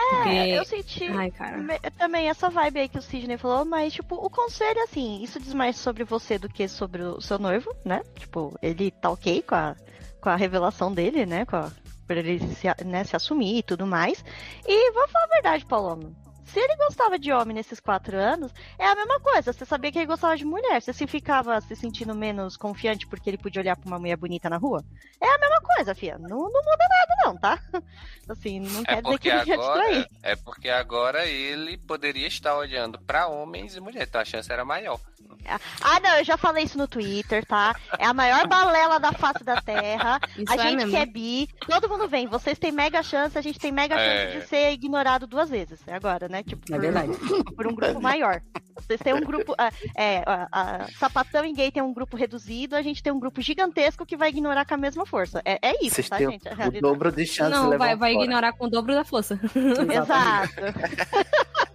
Porque... 0.10 0.30
É, 0.30 0.58
eu 0.58 0.66
senti 0.66 1.06
Ai, 1.06 1.32
me- 1.58 1.80
também 1.98 2.30
essa 2.30 2.50
vibe 2.50 2.80
aí 2.80 2.90
que 2.90 2.98
o 2.98 3.02
Sidney 3.02 3.38
falou, 3.38 3.64
mas, 3.66 3.94
tipo, 3.94 4.16
o 4.16 4.30
conselho, 4.30 4.82
assim, 4.84 5.22
isso 5.22 5.40
diz 5.40 5.54
mais 5.54 5.78
sobre 5.78 6.04
você 6.04 6.38
do 6.38 6.50
que 6.50 6.68
sobre 6.68 7.04
o 7.04 7.22
seu 7.22 7.38
noivo, 7.38 7.74
né? 7.86 8.02
Tipo, 8.18 8.58
ele 8.62 8.92
tá 8.92 9.10
ok 9.10 9.42
com 9.44 9.56
a, 9.56 9.76
com 10.20 10.30
a 10.30 10.36
revelação 10.36 10.92
dele, 10.92 11.26
né? 11.26 11.46
Com 11.46 11.58
a, 11.58 11.72
por 12.08 12.18
ele 12.18 12.40
se, 12.56 12.68
né, 12.86 13.04
se 13.04 13.16
assumir 13.16 13.60
e 13.60 13.64
tudo 13.64 13.86
mais. 13.86 14.24
E 14.68 14.92
vou 14.92 15.08
falar 15.08 15.26
a 15.26 15.34
verdade, 15.34 15.66
Paloma. 15.66 16.12
Se 16.46 16.60
ele 16.60 16.76
gostava 16.78 17.20
de 17.20 17.32
homem 17.32 17.54
nesses 17.54 17.80
quatro 17.80 18.18
anos, 18.18 18.52
é 18.80 18.84
a 18.88 18.96
mesma 18.96 19.20
coisa. 19.20 19.54
Você 19.54 19.64
sabia 19.66 19.92
que 19.92 20.00
ele 20.00 20.08
gostava 20.08 20.36
de 20.36 20.44
mulher. 20.44 20.82
Você 20.82 20.92
se 20.92 21.06
ficava 21.06 21.62
se 21.62 21.76
sentindo 21.76 22.16
menos 22.16 22.58
confiante 22.58 23.06
porque 23.06 23.30
ele 23.30 23.38
podia 23.38 23.62
olhar 23.62 23.76
pra 23.78 23.86
uma 23.88 24.00
mulher 24.00 24.18
bonita 24.18 24.50
na 24.50 24.58
rua? 24.58 24.84
É 25.22 25.28
a 25.28 25.38
mesma 25.38 25.62
coisa, 25.62 25.94
fia. 25.94 26.18
Não, 26.18 26.30
não 26.30 26.48
muda 26.48 26.88
nada, 26.90 27.16
não, 27.30 27.38
tá? 27.38 27.60
Assim, 28.30 28.60
não 28.60 28.82
É 28.82 28.86
quer 28.86 29.02
dizer 29.02 29.02
que 29.02 29.10
porque 29.10 29.30
ele 29.30 29.50
ia 29.50 29.54
agora, 29.56 30.08
é 30.22 30.36
porque 30.36 30.70
agora 30.70 31.26
ele 31.26 31.78
poderia 31.78 32.28
estar 32.28 32.56
olhando 32.56 33.00
pra 33.00 33.28
homens 33.28 33.76
e 33.76 33.80
mulheres, 33.80 34.08
então 34.08 34.22
a 34.22 34.26
chance 34.26 34.52
era 34.52 34.64
maior. 34.64 35.00
Ah, 35.82 36.00
não, 36.00 36.18
eu 36.18 36.24
já 36.24 36.38
falei 36.38 36.64
isso 36.66 36.78
no 36.78 36.88
Twitter, 36.88 37.44
tá? 37.46 37.74
É 37.98 38.06
a 38.06 38.14
maior 38.14 38.46
balela 38.48 39.00
da 39.00 39.12
face 39.14 39.44
da 39.44 39.60
Terra. 39.62 40.20
Isso 40.38 40.52
a 40.52 40.56
é 40.56 40.60
gente 40.60 40.76
mesmo. 40.78 40.92
que 40.92 40.98
é 40.98 41.06
bi, 41.06 41.48
todo 41.68 41.90
mundo 41.90 42.08
vem. 42.08 42.28
Vocês 42.28 42.60
têm 42.60 42.72
mega 42.72 43.02
chance, 43.02 43.38
a 43.38 43.42
gente 43.42 43.58
tem 43.58 43.72
mega 43.72 43.96
É. 43.96 44.28
chance 44.28 44.40
de 44.42 44.48
ser 44.48 44.72
ignorado 44.74 45.26
duas 45.26 45.50
vezes. 45.50 45.80
É 45.88 45.94
agora, 45.96 46.28
né? 46.28 46.44
Tipo, 46.44 46.62
É 46.72 46.76
por, 46.76 46.82
verdade. 46.82 47.12
por 47.56 47.68
um 47.68 47.74
grupo 47.74 48.02
maior. 48.02 48.42
Vocês 48.76 49.00
têm 49.02 49.14
um 49.14 49.22
grupo. 49.22 49.56
ah, 49.58 49.72
É, 49.96 50.24
a, 50.26 50.48
a 50.52 50.88
sapatão 51.00 51.44
e 51.46 51.54
gay 51.54 51.72
tem 51.72 51.82
um 51.82 51.94
grupo 51.94 52.16
reduzido, 52.16 52.76
a 52.76 52.82
gente 52.82 53.02
tem 53.02 53.12
um 53.12 53.20
grupo 53.20 53.42
gigantesco 53.42 54.06
que 54.06 54.18
vai 54.18 54.30
ignorar 54.30 54.66
com 54.66 54.74
a 54.74 54.78
mesma 54.78 55.06
força. 55.06 55.42
É, 55.46 55.58
é 55.62 55.84
isso, 55.86 55.96
Vocês 55.96 56.10
tá, 56.10 56.18
têm 56.18 56.32
gente? 56.32 56.48
É 56.48 56.68
o 56.68 56.82
dobro 56.82 57.12
de 57.20 57.26
chance 57.26 57.52
Não, 57.52 57.70
levar 57.70 57.96
vai, 57.96 57.96
vai 57.96 58.14
ignorar 58.14 58.54
com 58.54 58.66
o 58.66 58.70
dobro 58.70 58.94
da 58.94 59.04
força. 59.04 59.40
Exato. 59.54 60.54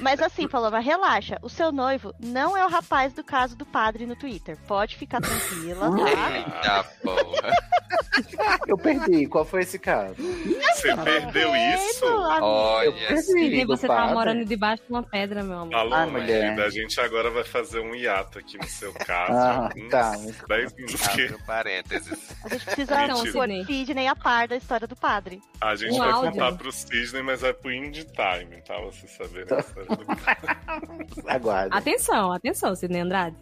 Mas 0.00 0.20
assim, 0.20 0.46
Paloma, 0.48 0.78
relaxa. 0.78 1.38
O 1.42 1.48
seu 1.48 1.72
noivo 1.72 2.14
não 2.20 2.56
é 2.56 2.64
o 2.64 2.68
rapaz 2.68 3.12
do 3.12 3.24
caso 3.24 3.56
do 3.56 3.64
padre 3.64 4.06
no 4.06 4.14
Twitter. 4.16 4.56
Pode 4.66 4.96
ficar 4.96 5.20
tranquila, 5.20 5.90
tá? 5.90 6.36
Eita 6.38 6.84
porra. 7.02 7.52
Eu 8.66 8.76
perdi. 8.78 9.26
Qual 9.26 9.44
foi 9.44 9.62
esse 9.62 9.78
caso? 9.78 10.14
Você 10.16 10.94
perdeu 10.96 11.50
isso? 11.54 12.04
Olha, 12.06 12.92
perdi. 12.92 13.22
Sidney, 13.22 13.64
do 13.64 13.76
você 13.76 13.86
tá 13.86 13.94
padre. 13.96 14.14
morando 14.14 14.44
debaixo 14.44 14.82
de 14.84 14.90
uma 14.90 15.02
pedra, 15.02 15.42
meu 15.42 15.58
amor. 15.60 15.74
Alô, 15.74 15.94
Ah, 15.94 16.06
mulher. 16.06 16.26
querida, 16.26 16.64
a 16.64 16.70
gente 16.70 17.00
agora 17.00 17.30
vai 17.30 17.44
fazer 17.44 17.80
um 17.80 17.94
hiato 17.94 18.38
aqui 18.38 18.56
no 18.58 18.66
seu 18.66 18.92
caso. 18.92 19.32
Ah, 19.32 19.68
uns 19.76 19.88
tá. 19.90 20.12
10 20.48 20.74
minutos 20.74 21.06
que 21.08 21.24
um 21.32 21.38
parênteses. 21.46 22.36
A 22.44 22.48
gente 22.48 22.64
precisa 22.64 23.04
Então, 23.04 23.16
pôr 23.18 23.26
Sidney. 23.48 23.64
Sidney 23.64 24.06
a 24.08 24.16
par 24.16 24.48
da 24.48 24.56
história 24.56 24.86
do 24.86 24.96
padre. 24.96 25.40
a 25.60 25.74
gente 25.74 25.92
Um 25.94 25.98
vai 25.98 26.10
áudio. 26.10 26.32
contar 26.32 26.52
pro 26.56 26.72
Cisne, 26.72 27.22
mas 27.22 27.40
vai 27.40 27.52
pro 27.52 27.72
Indie 27.72 28.04
Time, 28.06 28.60
tá? 28.62 28.78
Você 28.80 29.06
saber 29.08 29.46
do 29.46 29.62
Aguarde. 31.26 31.76
Atenção, 31.76 32.32
atenção, 32.32 32.74
Sidney 32.74 33.00
Andrade. 33.00 33.36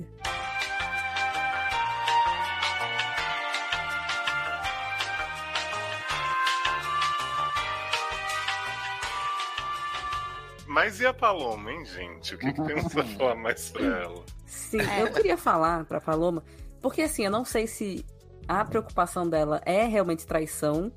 Mas 10.66 10.98
e 11.00 11.06
a 11.06 11.14
Paloma, 11.14 11.70
hein, 11.70 11.84
gente? 11.84 12.34
O 12.34 12.38
que, 12.38 12.52
que 12.52 12.62
temos 12.62 12.92
pra 12.92 13.04
falar 13.16 13.36
mais 13.36 13.70
pra 13.70 13.84
ela? 13.84 14.24
Sim, 14.44 14.78
eu 14.98 15.12
queria 15.12 15.36
falar 15.36 15.84
pra 15.84 16.00
Paloma, 16.00 16.42
porque 16.82 17.02
assim, 17.02 17.24
eu 17.24 17.30
não 17.30 17.44
sei 17.44 17.66
se 17.68 18.04
a 18.48 18.64
preocupação 18.64 19.28
dela 19.28 19.62
é 19.64 19.84
realmente 19.84 20.26
traição, 20.26 20.90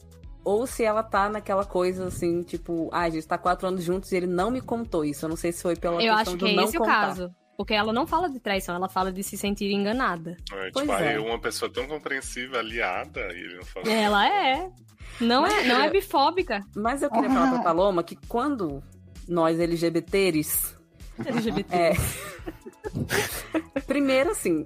ou 0.48 0.66
se 0.66 0.82
ela 0.82 1.04
tá 1.04 1.28
naquela 1.28 1.66
coisa 1.66 2.08
assim, 2.08 2.42
tipo, 2.42 2.90
ah, 2.94 3.02
a 3.02 3.10
gente 3.10 3.28
tá 3.28 3.38
quatro 3.38 3.68
anos 3.68 3.84
juntos 3.84 4.14
e 4.14 4.16
ele 4.16 4.28
não 4.28 4.50
me 4.50 4.62
contou 4.62 5.04
isso. 5.04 5.26
Eu 5.26 5.30
não 5.30 5.36
sei 5.36 5.52
se 5.52 5.62
foi 5.62 5.76
pela 5.76 5.96
Eu 5.96 6.16
questão 6.16 6.18
acho 6.20 6.32
que 6.32 6.38
do 6.38 6.48
é 6.48 6.64
esse 6.64 6.78
o 6.78 6.80
contar. 6.80 7.08
caso. 7.08 7.36
Porque 7.58 7.74
ela 7.74 7.92
não 7.92 8.08
fala 8.08 8.30
de 8.30 8.40
traição, 8.40 8.74
ela 8.74 8.88
fala 8.88 9.12
de 9.12 9.22
se 9.24 9.36
sentir 9.36 9.70
enganada. 9.72 10.38
É, 10.54 10.70
Pois 10.72 10.88
tipo, 10.88 10.92
aí 10.94 11.16
é. 11.16 11.20
uma 11.20 11.38
pessoa 11.38 11.70
tão 11.70 11.86
compreensiva, 11.86 12.60
aliada, 12.60 13.20
e 13.34 13.40
ele 13.40 13.56
não 13.58 13.66
fala. 13.66 13.90
Ela 13.92 14.28
é. 14.30 14.70
Não 15.20 15.46
é, 15.46 15.64
não 15.66 15.82
é 15.82 15.90
bifóbica. 15.90 16.62
Mas 16.74 17.02
eu 17.04 17.10
queria 17.10 17.30
falar 17.30 17.50
pra 17.50 17.60
Paloma 17.64 18.02
que 18.02 18.16
quando 18.28 18.82
nós 19.28 19.60
LGBTs 19.60 20.78
LGBT. 21.26 21.76
É. 21.76 21.94
Primeiro, 23.86 24.32
assim. 24.32 24.66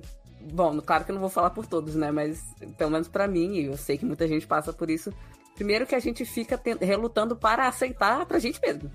Bom, 0.54 0.80
claro 0.82 1.06
que 1.06 1.12
eu 1.12 1.14
não 1.16 1.22
vou 1.22 1.30
falar 1.30 1.52
por 1.52 1.66
todos, 1.66 1.96
né? 1.96 2.12
Mas 2.12 2.44
pelo 2.78 2.92
menos 2.92 3.08
pra 3.08 3.28
mim, 3.28 3.54
e 3.56 3.66
eu 3.66 3.78
sei 3.78 3.98
que 3.98 4.06
muita 4.06 4.28
gente 4.28 4.46
passa 4.46 4.74
por 4.74 4.90
isso. 4.90 5.14
Primeiro 5.56 5.86
que 5.86 5.96
a 5.96 6.00
gente 6.00 6.26
fica 6.26 6.60
relutando 6.80 7.36
para 7.36 7.68
aceitar 7.68 8.26
pra 8.26 8.40
gente 8.40 8.60
mesmo. 8.62 8.92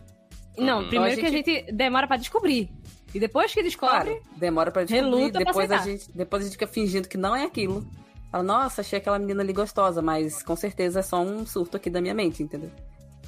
Não, 0.59 0.81
Uhum. 0.83 0.89
primeiro 0.89 1.15
Então 1.19 1.27
a 1.27 1.31
que 1.31 1.51
a 1.51 1.55
gente 1.55 1.73
demora 1.73 2.07
pra 2.09 2.17
descobrir. 2.17 2.71
E 3.15 3.21
depois 3.21 3.53
que 3.53 3.63
descobre, 3.63 4.15
Claro, 4.15 4.23
demora 4.37 4.71
pra 4.71 4.85
descobrir. 4.85 5.05
Reluta 5.11 5.33
pra 5.41 5.45
depois, 5.53 5.71
a 5.71 5.77
aceitar. 5.77 5.99
gente, 5.99 6.17
depois 6.17 6.43
a 6.43 6.45
gente 6.47 6.53
fica 6.55 6.67
fingindo 6.67 7.09
que 7.09 7.17
não 7.17 7.37
é 7.37 7.45
aquilo. 7.45 7.87
Fala, 8.33 8.43
nossa, 8.43 8.81
achei 8.81 8.99
aquela 8.99 9.19
menina 9.19 9.43
ali 9.43 9.53
gostosa, 9.53 10.03
mas 10.03 10.43
com 10.43 10.57
certeza 10.57 11.01
é 11.01 11.03
só 11.03 11.21
um 11.23 11.47
surto 11.47 11.77
aqui 11.77 11.89
da 11.89 12.01
minha 12.01 12.15
mente, 12.15 12.43
entendeu? 12.43 12.71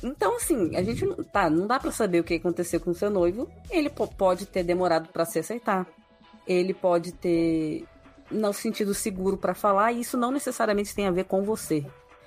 Então, 0.03 0.37
assim, 0.37 0.75
a 0.77 0.83
gente 0.83 1.05
não, 1.05 1.17
tá, 1.25 1.49
não 1.51 1.67
dá 1.67 1.79
pra 1.79 1.91
saber 1.91 2.21
o 2.21 2.25
que 2.25 2.35
aconteceu 2.35 2.81
com 2.81 2.91
o 2.91 2.95
seu 2.95 3.09
noivo. 3.11 3.49
Ele 3.71 3.89
po- 3.91 4.07
pode 4.09 4.47
ter 4.47 4.63
demorado 4.63 5.09
pra 5.09 5.25
se 5.25 5.39
aceitar. 5.39 5.87
Ele 6.47 6.73
pode 6.75 7.13
ter 7.13 7.85
não 8.31 8.53
se 8.53 8.61
sentido 8.63 8.93
seguro 8.95 9.37
pra 9.39 9.55
falar, 9.55 9.93
e 9.93 10.01
isso 10.01 10.17
não 10.17 10.31
necessariamente 10.31 10.95
tem 10.95 11.07
a 11.07 11.11
ver 11.11 11.25
com 11.25 11.43
você. 11.43 11.85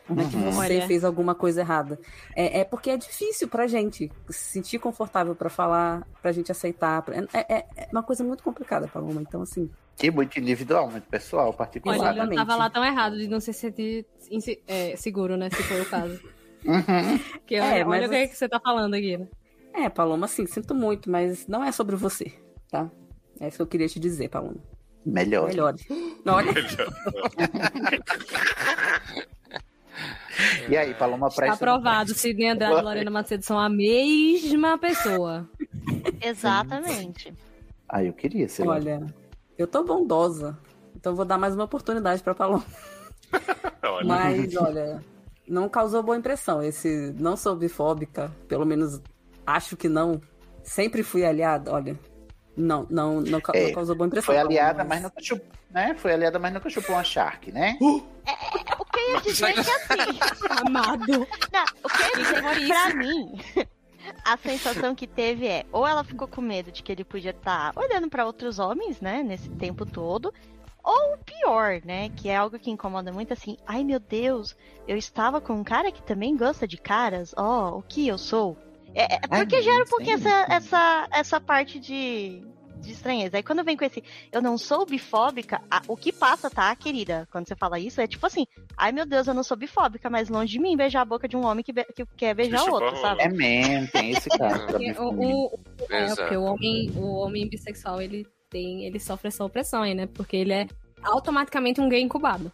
Não 0.09 0.23
é 0.23 0.27
que 0.29 0.35
Uhum. 0.35 0.51
você 0.51 0.59
Olha. 0.59 0.87
fez 0.87 1.03
alguma 1.05 1.33
coisa 1.35 1.61
errada. 1.61 1.99
É, 2.35 2.59
é 2.61 2.63
porque 2.65 2.89
é 2.89 2.97
difícil 2.97 3.47
pra 3.47 3.65
gente 3.67 4.11
se 4.29 4.51
sentir 4.51 4.79
confortável 4.79 5.35
pra 5.35 5.49
falar, 5.49 6.05
pra 6.21 6.31
gente 6.31 6.51
aceitar. 6.51 7.01
pra- 7.01 7.15
É, 7.17 7.25
é- 7.57 7.65
é 7.77 7.87
uma 7.91 8.03
coisa 8.03 8.23
muito 8.23 8.43
complicada, 8.43 8.87
Paloma. 8.87 9.21
Então, 9.21 9.41
assim, 9.41 9.69
Que 9.97 10.09
muito 10.09 10.37
individual, 10.39 10.89
muito 10.89 11.07
pessoal, 11.07 11.53
particular. 11.53 11.93
Olha, 11.97 12.01
ele 12.01 12.07
não 12.07 12.15
Exatamente. 12.23 12.47
tava 12.47 12.55
lá 12.57 12.69
tão 12.69 12.83
errado 12.83 13.17
de 13.17 13.27
não 13.27 13.39
se 13.39 13.53
sentir 13.53 14.05
é, 14.67 14.95
seguro, 14.95 15.37
né? 15.37 15.49
Se 15.49 15.61
for 15.63 15.79
o 15.81 15.85
caso. 15.85 16.19
Uhum. 16.65 17.19
Que 17.45 17.55
É, 17.55 17.61
olha, 17.61 17.85
mas 17.85 17.99
olha 17.99 18.07
o 18.07 18.09
que, 18.09 18.15
é 18.15 18.21
assim- 18.23 18.31
que 18.31 18.37
você 18.37 18.49
tá 18.49 18.59
falando 18.59 18.93
aqui, 18.95 19.17
né? 19.17 19.27
É, 19.73 19.89
Paloma, 19.89 20.25
assim, 20.25 20.45
sinto 20.47 20.73
muito, 20.75 21.09
mas 21.09 21.47
não 21.47 21.63
é 21.63 21.71
sobre 21.71 21.95
você, 21.95 22.33
tá? 22.69 22.89
É 23.39 23.47
isso 23.47 23.57
que 23.57 23.61
eu 23.63 23.67
queria 23.67 23.87
te 23.87 23.99
dizer, 23.99 24.29
Paloma. 24.29 24.57
Melhor. 25.05 25.47
Melhore. 25.47 25.77
Olha, 26.27 26.51
E 30.81 30.85
aí, 30.85 30.93
Paloma 30.95 31.27
Está 31.27 31.41
presta. 31.43 31.55
aprovado. 31.55 32.13
Sidney 32.15 32.49
Andrade 32.49 32.79
e 32.79 32.81
Lorena 32.81 33.11
Macedo 33.11 33.45
são 33.45 33.59
a 33.59 33.69
mesma 33.69 34.79
pessoa. 34.79 35.47
Exatamente. 36.19 37.31
Ah, 37.87 38.03
eu 38.03 38.13
queria, 38.13 38.47
lá. 38.59 38.73
olha, 38.73 39.05
eu 39.57 39.67
tô 39.67 39.83
bondosa. 39.83 40.57
Então 40.95 41.15
vou 41.15 41.23
dar 41.25 41.37
mais 41.37 41.53
uma 41.53 41.65
oportunidade 41.65 42.23
pra 42.23 42.33
Paloma. 42.33 42.65
Olha, 43.83 44.05
Mas, 44.07 44.55
olha, 44.55 45.03
não 45.47 45.67
causou 45.69 46.03
boa 46.03 46.17
impressão. 46.17 46.61
Esse 46.61 47.13
não 47.17 47.35
sou 47.37 47.55
bifóbica, 47.55 48.31
pelo 48.47 48.65
menos 48.65 49.01
acho 49.45 49.75
que 49.77 49.87
não. 49.89 50.21
Sempre 50.63 51.01
fui 51.01 51.25
aliada, 51.25 51.71
olha. 51.71 51.97
Não, 52.55 52.85
não, 52.89 53.21
não, 53.21 53.39
ca- 53.39 53.53
É, 53.55 53.67
não 53.67 53.73
causou 53.75 53.95
boa 53.95 54.07
impressão. 54.07 54.25
Foi 54.25 54.37
aliada, 54.37 54.83
mas 54.83 55.01
nunca 55.01 55.21
chupou, 55.23 55.47
né? 55.69 55.95
Foi 55.97 56.13
aliada, 56.13 56.37
mas 56.37 56.53
nunca 56.53 56.69
chupou 56.69 56.95
uma 56.95 57.03
Shark, 57.03 57.51
né? 57.51 57.77
O 57.81 58.85
que 58.85 58.99
eu 58.99 59.13
ia 59.13 59.21
dizer 59.21 59.45
é 59.49 59.53
que 59.53 59.59
assim. 59.61 60.19
Amado. 60.67 61.07
Não, 61.07 61.65
o 61.83 61.89
que 61.89 62.01
eu 62.03 62.07
ia 62.07 62.15
dizer 62.17 62.45
é 62.45 62.55
que 62.55 62.67
pra 62.67 62.93
mim, 62.93 63.39
a 64.25 64.37
sensação 64.37 64.93
que 64.93 65.07
teve 65.07 65.47
é, 65.47 65.65
ou 65.71 65.87
ela 65.87 66.03
ficou 66.03 66.27
com 66.27 66.41
medo 66.41 66.71
de 66.71 66.83
que 66.83 66.91
ele 66.91 67.03
podia 67.05 67.31
estar 67.31 67.71
olhando 67.75 68.09
pra 68.09 68.25
outros 68.25 68.59
homens, 68.59 68.99
né, 68.99 69.23
nesse 69.23 69.49
tempo 69.49 69.85
todo, 69.85 70.33
ou 70.83 71.13
o 71.13 71.17
pior, 71.19 71.79
né, 71.85 72.09
que 72.09 72.27
é 72.27 72.35
algo 72.35 72.59
que 72.59 72.69
incomoda 72.69 73.11
muito 73.13 73.31
assim, 73.31 73.55
ai 73.65 73.83
meu 73.83 73.99
Deus, 73.99 74.55
eu 74.87 74.97
estava 74.97 75.39
com 75.39 75.53
um 75.53 75.63
cara 75.63 75.91
que 75.91 76.01
também 76.03 76.35
gosta 76.35 76.67
de 76.67 76.77
caras, 76.77 77.33
ó, 77.37 77.77
o 77.77 77.81
que 77.81 78.07
eu 78.07 78.17
sou? 78.17 78.57
É, 78.93 79.15
é 79.15 79.19
Ai, 79.29 79.39
porque 79.45 79.61
gera 79.61 79.83
um 79.83 79.87
pouquinho 79.87 80.15
essa, 80.15 80.45
essa, 80.49 81.07
essa 81.11 81.39
parte 81.41 81.79
de, 81.79 82.41
de 82.79 82.91
estranheza. 82.91 83.37
Aí 83.37 83.43
quando 83.43 83.63
vem 83.63 83.77
com 83.77 83.85
esse, 83.85 84.03
eu 84.31 84.41
não 84.41 84.57
sou 84.57 84.85
bifóbica, 84.85 85.61
a- 85.71 85.81
o 85.87 85.95
que 85.95 86.11
passa, 86.11 86.49
tá, 86.49 86.75
querida? 86.75 87.27
Quando 87.31 87.47
você 87.47 87.55
fala 87.55 87.79
isso, 87.79 88.01
é 88.01 88.07
tipo 88.07 88.25
assim, 88.25 88.45
ai 88.77 88.91
meu 88.91 89.05
Deus, 89.05 89.27
eu 89.27 89.33
não 89.33 89.43
sou 89.43 89.55
bifóbica, 89.55 90.09
mas 90.09 90.27
longe 90.29 90.51
de 90.51 90.59
mim 90.59 90.75
beijar 90.75 91.01
a 91.01 91.05
boca 91.05 91.27
de 91.27 91.37
um 91.37 91.45
homem 91.45 91.63
que, 91.63 91.71
be- 91.71 91.87
que 91.95 92.05
quer 92.17 92.33
beijar 92.33 92.59
chupa 92.59 92.71
outro, 92.71 92.97
sabe? 92.99 93.21
É 93.21 93.29
mesmo, 93.29 93.87
tem 93.91 94.11
esse 94.11 94.27
caso. 94.37 94.67
Porque 94.67 94.91
o, 94.99 95.51
é, 95.89 96.15
porque 96.15 96.35
o 96.37 96.43
homem, 96.43 96.91
o 96.95 97.05
homem 97.15 97.47
bissexual, 97.47 98.01
ele 98.01 98.27
tem, 98.49 98.83
ele 98.85 98.99
sofre 98.99 99.29
essa 99.29 99.45
opressão 99.45 99.83
aí, 99.83 99.93
né? 99.93 100.07
Porque 100.07 100.35
ele 100.35 100.51
é 100.51 100.67
automaticamente 101.03 101.79
um 101.79 101.87
gay 101.87 102.01
incubado. 102.01 102.51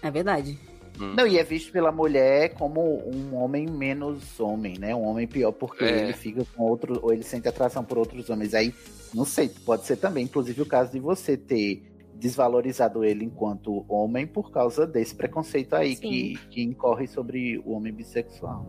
É 0.00 0.10
verdade. 0.10 0.58
Não, 0.98 1.26
e 1.26 1.38
é 1.38 1.42
visto 1.44 1.72
pela 1.72 1.90
mulher 1.90 2.54
como 2.54 2.80
um 3.08 3.34
homem 3.34 3.66
menos 3.66 4.38
homem, 4.38 4.78
né? 4.78 4.94
Um 4.94 5.04
homem 5.04 5.26
pior 5.26 5.52
porque 5.52 5.84
É. 5.84 6.04
ele 6.04 6.12
fica 6.12 6.44
com 6.56 6.62
outro, 6.64 7.00
ou 7.02 7.12
ele 7.12 7.22
sente 7.24 7.48
atração 7.48 7.84
por 7.84 7.98
outros 7.98 8.30
homens. 8.30 8.54
Aí, 8.54 8.72
não 9.12 9.24
sei, 9.24 9.48
pode 9.48 9.84
ser 9.84 9.96
também, 9.96 10.24
inclusive, 10.24 10.62
o 10.62 10.66
caso 10.66 10.92
de 10.92 11.00
você 11.00 11.36
ter 11.36 11.82
desvalorizado 12.14 13.04
ele 13.04 13.24
enquanto 13.24 13.84
homem 13.88 14.26
por 14.26 14.50
causa 14.52 14.86
desse 14.86 15.14
preconceito 15.14 15.74
aí 15.74 15.96
Sim. 15.96 16.00
que, 16.08 16.38
que 16.48 16.62
incorre 16.62 17.06
sobre 17.08 17.58
o 17.66 17.72
homem 17.72 17.92
bissexual. 17.92 18.64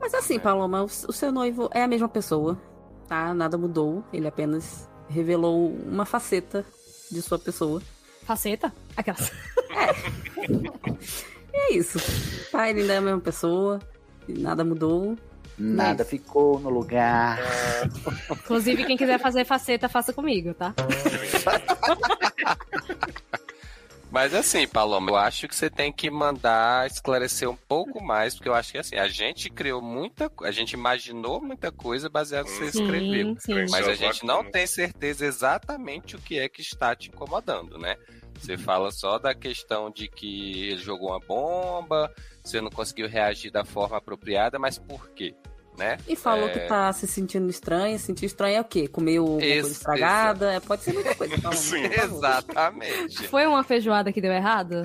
Mas 0.00 0.12
assim, 0.14 0.38
Paloma, 0.38 0.82
o, 0.82 0.88
seu 0.88 1.30
noivo 1.30 1.70
é 1.72 1.82
a 1.84 1.86
mesma 1.88 2.08
pessoa, 2.08 2.60
tá? 3.06 3.32
Nada 3.32 3.56
mudou. 3.56 4.02
Ele 4.12 4.26
apenas 4.26 4.90
revelou 5.08 5.68
uma 5.70 6.04
faceta 6.04 6.66
de 7.10 7.22
sua 7.22 7.38
pessoa. 7.38 7.80
Faceta? 8.24 8.72
Aquelas. 8.96 9.30
E 11.52 11.72
é 11.72 11.74
isso. 11.76 11.98
Ele 12.68 12.80
ainda 12.82 12.92
é 12.92 12.96
a 12.96 13.00
mesma 13.00 13.20
pessoa. 13.20 13.80
e 14.28 14.32
Nada 14.32 14.64
mudou. 14.64 15.16
Nada 15.58 16.04
ficou 16.04 16.58
no 16.58 16.70
lugar. 16.70 17.38
Inclusive, 18.30 18.84
quem 18.84 18.96
quiser 18.96 19.18
fazer 19.18 19.44
faceta, 19.44 19.88
faça 19.88 20.12
comigo, 20.12 20.54
tá? 20.54 20.74
Mas 24.12 24.34
assim, 24.34 24.68
Paloma, 24.68 25.10
eu 25.10 25.16
acho 25.16 25.48
que 25.48 25.56
você 25.56 25.70
tem 25.70 25.90
que 25.90 26.10
mandar 26.10 26.86
esclarecer 26.86 27.48
um 27.48 27.56
pouco 27.56 28.04
mais, 28.04 28.34
porque 28.34 28.46
eu 28.46 28.54
acho 28.54 28.72
que 28.72 28.78
assim, 28.78 28.96
a 28.96 29.08
gente 29.08 29.48
criou 29.48 29.80
muita 29.80 30.30
a 30.42 30.50
gente 30.50 30.74
imaginou 30.74 31.40
muita 31.40 31.72
coisa 31.72 32.10
baseado 32.10 32.44
no 32.44 32.52
que 32.52 32.58
você 32.58 32.78
escreveu. 32.78 33.34
Mas 33.70 33.72
a 33.72 33.84
Preencheu 33.84 33.94
gente 33.94 34.26
não 34.26 34.44
tem 34.44 34.66
certeza 34.66 35.24
exatamente 35.24 36.14
o 36.14 36.18
que 36.18 36.38
é 36.38 36.46
que 36.46 36.60
está 36.60 36.94
te 36.94 37.08
incomodando, 37.08 37.78
né? 37.78 37.96
Você 38.42 38.58
fala 38.58 38.90
só 38.90 39.20
da 39.20 39.32
questão 39.32 39.88
de 39.88 40.08
que 40.08 40.70
ele 40.70 40.80
jogou 40.80 41.10
uma 41.10 41.20
bomba, 41.20 42.12
você 42.42 42.60
não 42.60 42.70
conseguiu 42.70 43.08
reagir 43.08 43.52
da 43.52 43.64
forma 43.64 43.96
apropriada, 43.96 44.58
mas 44.58 44.80
por 44.80 45.10
quê? 45.10 45.32
Né? 45.76 45.96
E 46.06 46.14
falou 46.14 46.48
É. 46.48 46.52
que 46.52 46.60
tá 46.60 46.92
se 46.92 47.06
sentindo 47.06 47.48
estranho. 47.48 47.98
Sentir 47.98 48.26
estranho 48.26 48.56
é 48.56 48.60
o 48.60 48.64
quê? 48.64 48.86
Comeu 48.86 49.22
alguma 49.22 49.42
Ex- 49.42 49.60
coisa 49.62 49.76
estragada? 49.76 50.52
É, 50.52 50.60
pode 50.60 50.82
ser 50.82 50.92
muita 50.92 51.14
coisa. 51.14 51.52
Sim. 51.52 51.84
Exatamente. 51.86 53.26
Foi 53.28 53.46
uma 53.46 53.64
feijoada 53.64 54.12
que 54.12 54.20
deu 54.20 54.32
errado? 54.32 54.82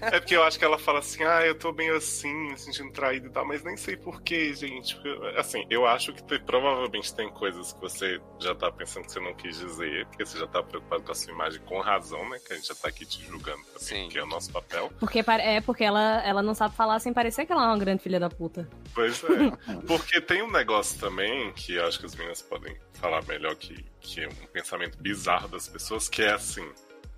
É 0.00 0.20
porque 0.20 0.36
eu 0.36 0.42
acho 0.44 0.58
que 0.58 0.64
ela 0.64 0.78
fala 0.78 1.00
assim, 1.00 1.22
ah, 1.24 1.44
eu 1.44 1.54
tô 1.58 1.72
bem 1.72 1.90
assim, 1.90 2.32
me 2.32 2.58
sentindo 2.58 2.90
traído 2.92 3.26
e 3.26 3.30
tal, 3.30 3.46
mas 3.46 3.62
nem 3.64 3.76
sei 3.76 3.96
porquê, 3.96 4.54
gente. 4.54 4.94
Porque, 4.96 5.12
Assim, 5.36 5.64
eu 5.70 5.86
acho 5.86 6.12
que 6.12 6.22
te- 6.22 6.38
provavelmente 6.38 7.14
tem 7.14 7.28
coisas 7.30 7.72
que 7.72 7.80
você 7.80 8.20
já 8.40 8.54
tá 8.54 8.70
pensando 8.70 9.04
que 9.04 9.12
você 9.12 9.20
não 9.20 9.34
quis 9.34 9.58
dizer, 9.58 10.06
porque 10.06 10.24
você 10.24 10.38
já 10.38 10.46
tá 10.46 10.62
preocupado 10.62 11.02
com 11.02 11.12
a 11.12 11.14
sua 11.14 11.32
imagem 11.32 11.60
com 11.62 11.80
razão, 11.80 12.28
né? 12.28 12.38
Que 12.46 12.52
a 12.52 12.56
gente 12.56 12.68
já 12.68 12.74
tá 12.74 12.88
aqui 12.88 13.04
te 13.04 13.24
julgando 13.24 13.58
também, 13.64 14.04
Sim. 14.04 14.08
que 14.08 14.18
é 14.18 14.22
o 14.22 14.26
nosso 14.26 14.50
papel. 14.52 14.92
Porque 15.00 15.18
é 15.26 15.60
porque 15.60 15.82
ela, 15.84 16.22
ela 16.24 16.42
não 16.42 16.54
sabe 16.54 16.74
falar 16.76 16.98
sem 17.00 17.12
parecer 17.12 17.44
que 17.46 17.52
ela 17.52 17.64
é 17.64 17.66
uma 17.66 17.78
grande 17.78 18.02
filha 18.02 18.20
da 18.20 18.28
puta. 18.30 18.68
Pois 18.94 19.22
é. 19.24 19.26
Porque 19.86 20.11
tem 20.20 20.42
um 20.42 20.50
negócio 20.50 20.98
também 21.00 21.52
que 21.52 21.78
acho 21.78 21.98
que 21.98 22.06
as 22.06 22.14
meninas 22.14 22.42
podem 22.42 22.76
falar 22.94 23.24
melhor 23.26 23.56
que, 23.56 23.84
que 24.00 24.20
é 24.20 24.28
um 24.28 24.46
pensamento 24.52 24.98
bizarro 24.98 25.48
das 25.48 25.68
pessoas, 25.68 26.08
que 26.08 26.22
é 26.22 26.32
assim. 26.32 26.68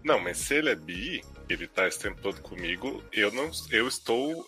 Não, 0.02 0.20
mas 0.20 0.37
se 0.38 0.54
ele 0.54 0.70
é 0.70 0.74
bi, 0.74 1.24
ele 1.48 1.66
tá 1.66 1.88
esse 1.88 1.98
tempo 1.98 2.20
todo 2.20 2.40
comigo, 2.42 3.02
eu 3.12 3.33
não 3.33 3.50
eu 3.70 3.88
estou 3.88 4.46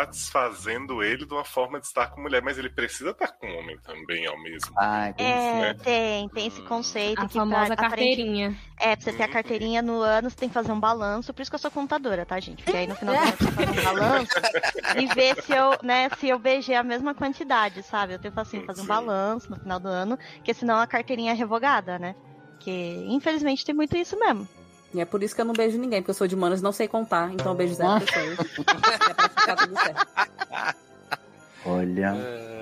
satisfazendo 0.00 1.02
ele 1.02 1.24
de 1.24 1.32
uma 1.32 1.44
forma 1.44 1.80
de 1.80 1.86
estar 1.86 2.08
com 2.08 2.20
mulher, 2.20 2.42
mas 2.42 2.58
ele 2.58 2.68
precisa 2.70 3.10
estar 3.10 3.28
com 3.28 3.46
homem 3.46 3.78
também 3.80 4.26
ao 4.26 4.40
mesmo 4.42 4.72
Ah, 4.76 5.12
tem 5.16 5.26
isso, 5.26 5.46
É, 5.46 5.60
né? 5.60 5.74
tem, 5.82 6.28
tem 6.28 6.46
esse 6.46 6.62
conceito 6.62 7.20
A 7.22 7.28
que 7.28 7.34
famosa 7.34 7.74
pra, 7.74 7.86
aparente- 7.86 8.16
carteirinha. 8.16 8.56
É, 8.78 8.94
pra 8.94 9.04
você 9.04 9.12
ter 9.12 9.22
a 9.22 9.28
carteirinha 9.28 9.80
no 9.82 10.00
ano, 10.00 10.28
você 10.28 10.36
tem 10.36 10.48
que 10.48 10.54
fazer 10.54 10.72
um 10.72 10.80
balanço. 10.80 11.32
Por 11.32 11.40
isso 11.42 11.50
que 11.50 11.54
eu 11.54 11.58
sou 11.58 11.70
contadora, 11.70 12.26
tá, 12.26 12.38
gente? 12.38 12.62
Porque 12.62 12.76
aí 12.76 12.86
no 12.86 12.94
final 12.94 13.14
do 13.14 13.20
ano 13.20 13.30
eu 13.30 13.52
faço 13.52 13.70
um 13.70 13.84
balanço 13.84 14.32
e 14.98 15.06
ver 15.06 15.42
se 15.42 15.52
eu, 15.52 15.78
né, 15.82 16.08
se 16.18 16.28
eu 16.28 16.38
beijei 16.38 16.74
a 16.76 16.82
mesma 16.82 17.14
quantidade, 17.14 17.82
sabe? 17.82 18.14
Eu 18.14 18.18
tenho 18.18 18.34
que 18.34 18.40
assim, 18.40 18.62
fazer 18.64 18.82
um 18.82 18.86
balanço 18.86 19.50
no 19.50 19.58
final 19.58 19.80
do 19.80 19.88
ano, 19.88 20.18
porque 20.36 20.52
senão 20.52 20.78
a 20.78 20.86
carteirinha 20.86 21.32
é 21.32 21.34
revogada, 21.34 21.98
né? 21.98 22.14
Que 22.60 23.04
infelizmente 23.08 23.64
tem 23.64 23.74
muito 23.74 23.96
isso 23.96 24.18
mesmo. 24.18 24.46
E 24.96 25.00
é 25.00 25.04
por 25.04 25.22
isso 25.22 25.34
que 25.34 25.40
eu 25.40 25.44
não 25.44 25.52
beijo 25.54 25.78
ninguém, 25.78 26.00
porque 26.00 26.10
eu 26.10 26.14
sou 26.14 26.26
de 26.26 26.34
humanas 26.34 26.60
e 26.60 26.62
não 26.62 26.72
sei 26.72 26.88
contar. 26.88 27.30
Então 27.32 27.52
eu 27.52 27.54
beijo 27.54 27.74
zero 27.74 28.00
pessoas. 28.00 28.38
é 29.10 29.14
pra 29.14 29.28
ficar 29.28 29.56
tudo 29.56 29.74
certo. 29.78 30.06
Olha, 31.64 32.12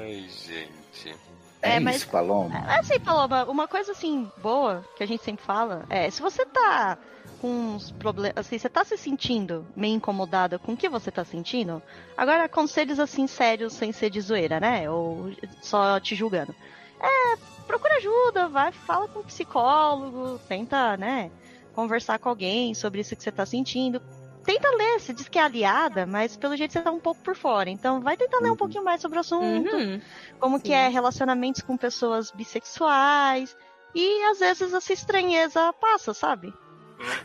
Ai, 0.01 0.27
gente. 0.29 1.17
é, 1.63 1.77
É, 1.77 1.81
mas- 1.81 1.97
isso, 1.97 2.09
Paloma. 2.09 2.59
Assim, 2.79 2.99
Paloma, 2.99 3.45
uma 3.45 3.69
coisa 3.69 3.93
assim 3.93 4.31
boa 4.39 4.85
que 4.97 5.03
a 5.03 5.07
gente 5.07 5.23
sempre 5.23 5.45
fala 5.45 5.85
é, 5.91 6.11
se 6.11 6.23
você 6.23 6.45
tá 6.47 6.97
com 7.41 7.49
uns 7.49 7.91
problemas, 7.93 8.39
assim, 8.39 8.59
você 8.59 8.69
tá 8.69 8.85
se 8.85 8.97
sentindo 8.97 9.67
meio 9.77 9.95
incomodada 9.95 10.59
com 10.59 10.73
o 10.73 10.77
que 10.77 10.89
você 10.89 11.11
tá 11.11 11.25
sentindo, 11.25 11.83
agora 12.17 12.49
conselhos 12.49 12.99
assim 12.99 13.27
sérios 13.27 13.75
sem 13.75 13.93
ser 13.93 14.09
de 14.11 14.21
zoeira, 14.21 14.59
né? 14.59 14.89
Ou 14.91 15.31
só 15.61 16.01
te 16.01 16.15
julgando. 16.15 16.55
É, 17.01 17.37
procura 17.67 17.97
ajuda, 17.97 18.49
vai, 18.49 18.73
fala 18.73 19.07
com 19.09 19.19
um 19.21 19.25
psicólogo, 19.25 20.39
tenta, 20.49 20.97
né, 20.97 21.31
conversar 21.75 22.19
com 22.19 22.29
alguém 22.29 22.73
sobre 22.75 23.01
isso 23.01 23.15
que 23.17 23.23
você 23.23 23.33
tá 23.33 23.45
sentindo. 23.45 24.01
Tenta 24.45 24.69
ler, 24.77 25.01
você 25.01 25.13
diz 25.15 25.27
que 25.29 25.39
é 25.39 25.43
aliada, 25.43 26.05
mas 26.07 26.37
pelo 26.37 26.55
jeito 26.57 26.73
você 26.73 26.83
tá 26.83 26.91
um 26.91 27.01
pouco 27.01 27.21
por 27.23 27.35
fora. 27.35 27.71
Então 27.71 28.01
vai 28.01 28.17
tentar 28.17 28.39
ler 28.41 28.49
um 28.49 28.51
Uhum. 28.51 28.57
pouquinho 28.57 28.85
mais 28.85 29.01
sobre 29.01 29.17
o 29.17 29.21
assunto 29.21 29.75
Uhum. 29.75 30.01
como 30.39 30.57
Sim. 30.59 30.63
que 30.65 30.73
é 30.73 30.89
relacionamentos 30.89 31.63
com 31.63 31.77
pessoas 31.77 32.31
bissexuais. 32.31 33.57
E 33.95 34.23
às 34.25 34.39
vezes 34.41 34.73
essa 34.73 34.93
estranheza 34.93 35.73
passa, 35.75 36.13
sabe? 36.13 36.53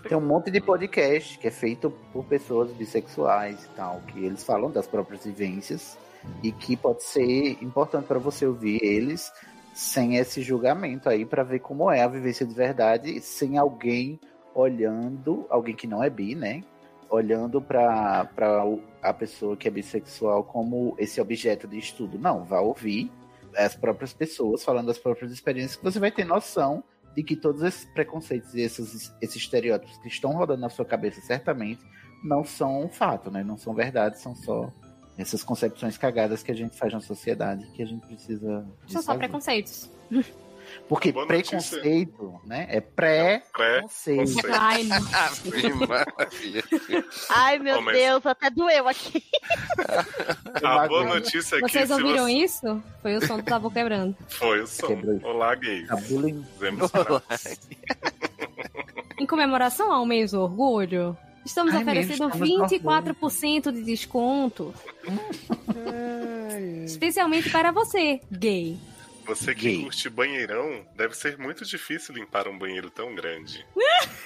Tem 0.08 0.18
um 0.18 0.22
monte 0.22 0.50
de 0.52 0.62
podcast 0.62 1.38
que 1.38 1.48
é 1.48 1.52
feito 1.52 1.92
por 2.14 2.24
pessoas 2.26 2.72
bissexuais 2.72 3.66
e 3.66 3.68
tal, 3.76 4.02
que 4.08 4.24
eles 4.24 4.44
falam 4.44 4.72
das 4.72 4.88
próprias 4.88 5.26
vivências 5.26 5.98
e 6.44 6.52
que 6.52 6.76
pode 6.76 7.04
ser 7.04 7.58
importante 7.62 8.06
para 8.06 8.20
você 8.20 8.46
ouvir 8.46 8.80
eles 8.84 9.32
sem 9.74 10.18
esse 10.18 10.42
julgamento 10.42 11.08
aí 11.10 11.26
para 11.26 11.44
ver 11.44 11.60
como 11.60 11.90
é 11.92 12.02
a 12.02 12.08
vivência 12.08 12.46
de 12.46 12.54
verdade, 12.54 13.22
sem 13.22 13.58
alguém 13.58 14.20
olhando, 14.54 15.46
alguém 15.50 15.76
que 15.76 15.88
não 15.88 16.04
é 16.04 16.10
bi, 16.10 16.36
né? 16.36 16.64
Olhando 17.10 17.62
para 17.62 18.30
a 19.02 19.14
pessoa 19.14 19.58
que 19.58 19.68
é 19.68 19.72
bissexual 19.72 20.44
como 20.44 20.96
esse 20.98 21.20
objeto 21.20 21.68
de 21.68 21.78
estudo. 21.78 22.20
Não, 22.20 22.44
vá 22.44 22.60
ouvir 22.60 23.12
as 23.56 23.76
próprias 23.76 24.14
pessoas 24.14 24.64
falando 24.64 24.88
das 24.88 24.98
próprias 24.98 25.32
experiências, 25.32 25.76
que 25.76 25.84
você 25.84 26.00
vai 26.00 26.12
ter 26.12 26.24
noção 26.24 26.84
de 27.16 27.24
que 27.24 27.36
todos 27.36 27.64
esses 27.64 27.86
preconceitos 27.86 28.54
e 28.54 28.62
esses, 28.62 29.12
esses 29.22 29.36
estereótipos 29.36 29.98
que 29.98 30.08
estão 30.08 30.32
rodando 30.32 30.62
na 30.62 30.70
sua 30.70 30.86
cabeça 30.86 31.20
certamente 31.22 31.82
não 32.24 32.44
são 32.44 32.86
um 32.86 32.90
fato, 32.90 33.32
né? 33.32 33.44
Não 33.44 33.58
são 33.58 33.74
verdade, 33.74 34.20
são 34.20 34.36
só 34.36 34.72
essas 35.18 35.44
concepções 35.44 35.98
cagadas 35.98 36.44
que 36.44 36.52
a 36.52 36.56
gente 36.56 36.78
faz 36.78 36.94
na 36.94 37.02
sociedade 37.02 37.66
que 37.72 37.82
a 37.82 37.86
gente 37.86 38.06
precisa. 38.06 38.66
São 38.88 39.02
só 39.02 39.18
preconceitos. 39.18 39.90
Porque 40.88 41.12
Boa 41.12 41.28
preconceito, 41.28 42.40
né? 42.46 42.68
É 42.70 42.82
pré-conceito. 42.82 44.42
Pré-conceito. 44.42 44.48
Ai, 44.52 44.84
não. 44.84 44.98
Ave 44.98 45.74
Maria. 45.88 46.64
Ai, 47.30 47.60
meu 47.60 47.78
Oh, 47.78 47.82
mas- 47.82 47.96
Deus, 47.98 48.26
até 48.26 48.50
doeu 48.50 48.88
aqui. 48.88 49.24
A 50.64 50.88
boa 50.88 51.04
notícia 51.06 51.58
é 51.58 51.62
que 51.62 51.70
Vocês 51.70 51.92
ouviram 51.92 52.26
você... 52.26 52.34
isso? 52.34 52.84
Foi 53.02 53.16
o 53.16 53.26
som 53.26 53.38
do 53.38 53.44
Tabu 53.44 53.70
quebrando. 53.72 54.16
Foi 54.28 54.62
o 54.62 54.68
som. 54.68 54.88
Quebrou. 54.88 55.20
Olá, 55.24 55.54
gays. 55.56 55.88
Tá. 55.88 55.98
Fizemos 55.98 56.92
Em 59.20 59.26
comemoração 59.26 59.92
ao 59.92 60.06
mês 60.06 60.32
do 60.32 60.42
orgulho, 60.42 61.16
estamos 61.46 61.74
Ai, 61.76 61.82
oferecendo 61.82 62.30
mesmo, 62.30 62.46
estamos 62.46 62.74
no 62.74 62.84
24% 63.70 63.72
de 63.72 63.84
desconto. 63.84 64.74
Especialmente 66.86 67.50
para 67.50 67.72
você, 67.72 68.22
gay. 68.32 68.78
Você 69.30 69.54
que 69.56 69.62
Gay. 69.62 69.84
curte 69.84 70.10
banheirão, 70.10 70.86
deve 70.96 71.13
ser 71.15 71.38
muito 71.38 71.63
difícil 71.65 72.15
limpar 72.15 72.48
um 72.48 72.58
banheiro 72.58 72.89
tão 72.89 73.13
grande. 73.15 73.65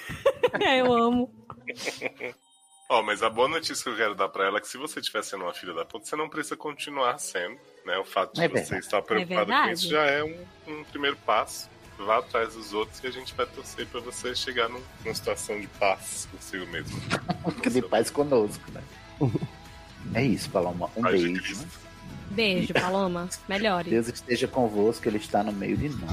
É, 0.62 0.82
eu 0.82 0.94
amo. 0.94 1.34
Ó, 2.88 3.02
mas 3.02 3.24
a 3.24 3.30
boa 3.30 3.48
notícia 3.48 3.84
que 3.84 3.90
eu 3.90 3.96
quero 3.96 4.14
dar 4.14 4.30
pra 4.30 4.46
ela 4.46 4.60
é 4.60 4.62
que 4.62 4.68
se 4.68 4.78
você 4.78 5.00
estiver 5.00 5.24
sendo 5.24 5.46
uma 5.46 5.54
filha 5.54 5.74
da 5.74 5.84
puta, 5.84 6.06
você 6.06 6.16
não 6.16 6.30
precisa 6.30 6.56
continuar 6.56 7.18
sendo, 7.18 7.58
né? 7.86 7.98
O 7.98 8.04
fato 8.06 8.36
de 8.36 8.44
É 8.44 8.48
você 8.48 8.78
estar 8.78 9.02
preocupado 9.02 9.46
com 9.46 9.52
verdade. 9.52 9.74
isso 9.74 9.90
já 9.90 10.04
é 10.06 10.24
um, 10.24 10.46
um 10.68 10.84
primeiro 10.84 11.18
passo. 11.26 11.70
Vá 11.98 12.20
atrás 12.20 12.54
dos 12.54 12.72
outros 12.74 13.02
e 13.04 13.08
a 13.08 13.12
gente 13.12 13.34
vai 13.34 13.48
torcer 13.48 13.88
pra 13.88 14.00
você 14.02 14.36
chegar 14.36 14.70
num- 14.70 14.84
numa 15.04 15.16
situação 15.16 15.60
de 15.60 15.66
paz 15.68 16.28
consigo 16.32 16.68
mesmo. 16.68 17.00
De 17.72 17.82
paz 17.82 18.12
conosco, 18.12 18.64
né? 18.72 18.84
É 20.14 20.24
isso, 20.24 20.50
Paloma. 20.52 20.92
Um 20.96 21.04
de 21.04 21.12
beijo. 21.12 21.66
Beijo, 22.34 22.74
Paloma. 22.74 23.30
Melhore. 23.48 23.90
Deus 23.90 24.08
esteja 24.08 24.48
convosco, 24.48 25.08
Ele 25.08 25.18
está 25.18 25.44
no 25.44 25.52
meio 25.54 25.78
de 25.78 25.90
nós. 25.90 26.12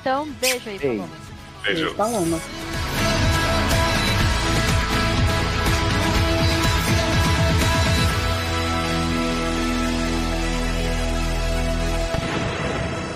Então, 0.00 0.28
beijo 0.40 0.68
aí, 0.68 0.78
Beijo. 0.78 0.98
Paloma. 0.98 1.16
Beijo. 1.64 1.94
Paloma. 1.94 2.40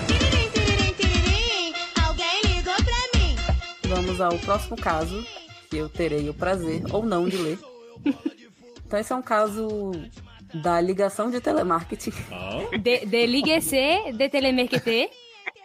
Tiririm, 0.07 0.49
tiririm, 0.51 0.93
tiririm, 0.93 1.73
alguém 2.05 2.41
ligou 2.45 2.73
pra 2.75 3.19
mim. 3.19 3.35
Vamos 3.87 4.21
ao 4.21 4.37
próximo 4.39 4.75
caso, 4.77 5.25
que 5.69 5.77
eu 5.77 5.89
terei 5.89 6.29
o 6.29 6.33
prazer 6.33 6.83
ou 6.91 7.05
não 7.05 7.27
de 7.27 7.37
ler. 7.37 7.59
Então, 8.85 8.99
esse 9.01 9.11
é 9.11 9.15
um 9.15 9.23
caso 9.23 9.91
da 10.53 10.79
ligação 10.79 11.29
de 11.31 11.39
telemarketing. 11.41 12.11
De, 12.81 13.05
de 13.05 13.25
ligue-se, 13.25 14.11
de 14.13 14.29
telemarketer. 14.29 15.09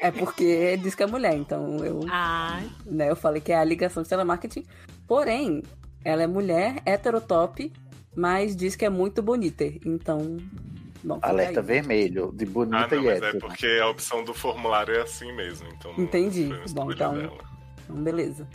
É 0.00 0.10
porque 0.10 0.76
diz 0.76 0.94
que 0.94 1.02
é 1.02 1.06
mulher, 1.06 1.34
então 1.34 1.84
eu, 1.84 2.00
Ah, 2.10 2.60
né, 2.86 3.10
eu 3.10 3.16
falei 3.16 3.40
que 3.40 3.52
é 3.52 3.56
a 3.56 3.64
ligação 3.64 4.02
de 4.02 4.08
telemarketing. 4.08 4.64
Porém, 5.06 5.62
ela 6.04 6.22
é 6.22 6.26
mulher, 6.26 6.80
heterotop, 6.86 7.72
mas 8.14 8.54
diz 8.56 8.76
que 8.76 8.84
é 8.84 8.90
muito 8.90 9.22
bonita. 9.22 9.64
Então, 9.84 10.36
bom, 11.02 11.18
Alerta 11.20 11.60
aí. 11.60 11.66
vermelho, 11.66 12.32
de 12.34 12.44
Ah, 12.44 12.48
bonita 12.48 12.94
não, 12.96 13.02
e 13.02 13.06
mas 13.06 13.16
hétero. 13.16 13.36
é 13.36 13.40
porque 13.40 13.66
a 13.82 13.88
opção 13.88 14.22
do 14.24 14.32
formulário 14.32 14.94
é 14.94 15.02
assim 15.02 15.32
mesmo. 15.34 15.68
Então 15.76 15.92
não 15.96 16.04
Entendi. 16.04 16.48
Bom, 16.72 16.92
então- 16.92 17.14
dela. 17.14 17.38
Então, 17.84 17.96
beleza. 18.02 18.46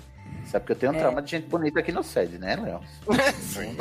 Sabe 0.45 0.65
que 0.65 0.71
eu 0.71 0.75
tenho 0.75 0.91
um 0.91 0.95
É. 0.95 0.99
trauma 0.99 1.21
de 1.21 1.31
gente 1.31 1.47
bonita 1.47 1.79
aqui 1.79 1.91
no 1.91 2.03
sede, 2.03 2.37
né, 2.37 2.55
Léo? 2.55 2.79
Sim. 3.39 3.75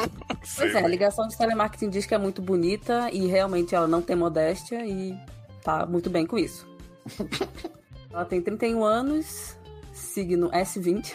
Pois 0.57 0.75
é, 0.75 0.79
a 0.79 0.89
ligação 0.89 1.27
de 1.29 1.37
telemarketing 1.37 1.91
diz 1.91 2.07
que 2.07 2.15
é 2.15 2.19
muito 2.19 2.41
bonita 2.41 3.11
e 3.13 3.27
realmente 3.27 3.75
ela 3.75 3.87
não 3.87 4.01
tem 4.01 4.17
modéstia 4.17 4.85
e 4.87 5.15
tá 5.63 5.85
muito 5.87 6.09
bem 6.09 6.27
com 6.27 6.39
isso. 6.39 6.67
ela 8.13 8.25
tem 8.25 8.41
31 8.41 8.85
anos, 8.85 9.57
signo 9.93 10.51
S20. 10.51 11.13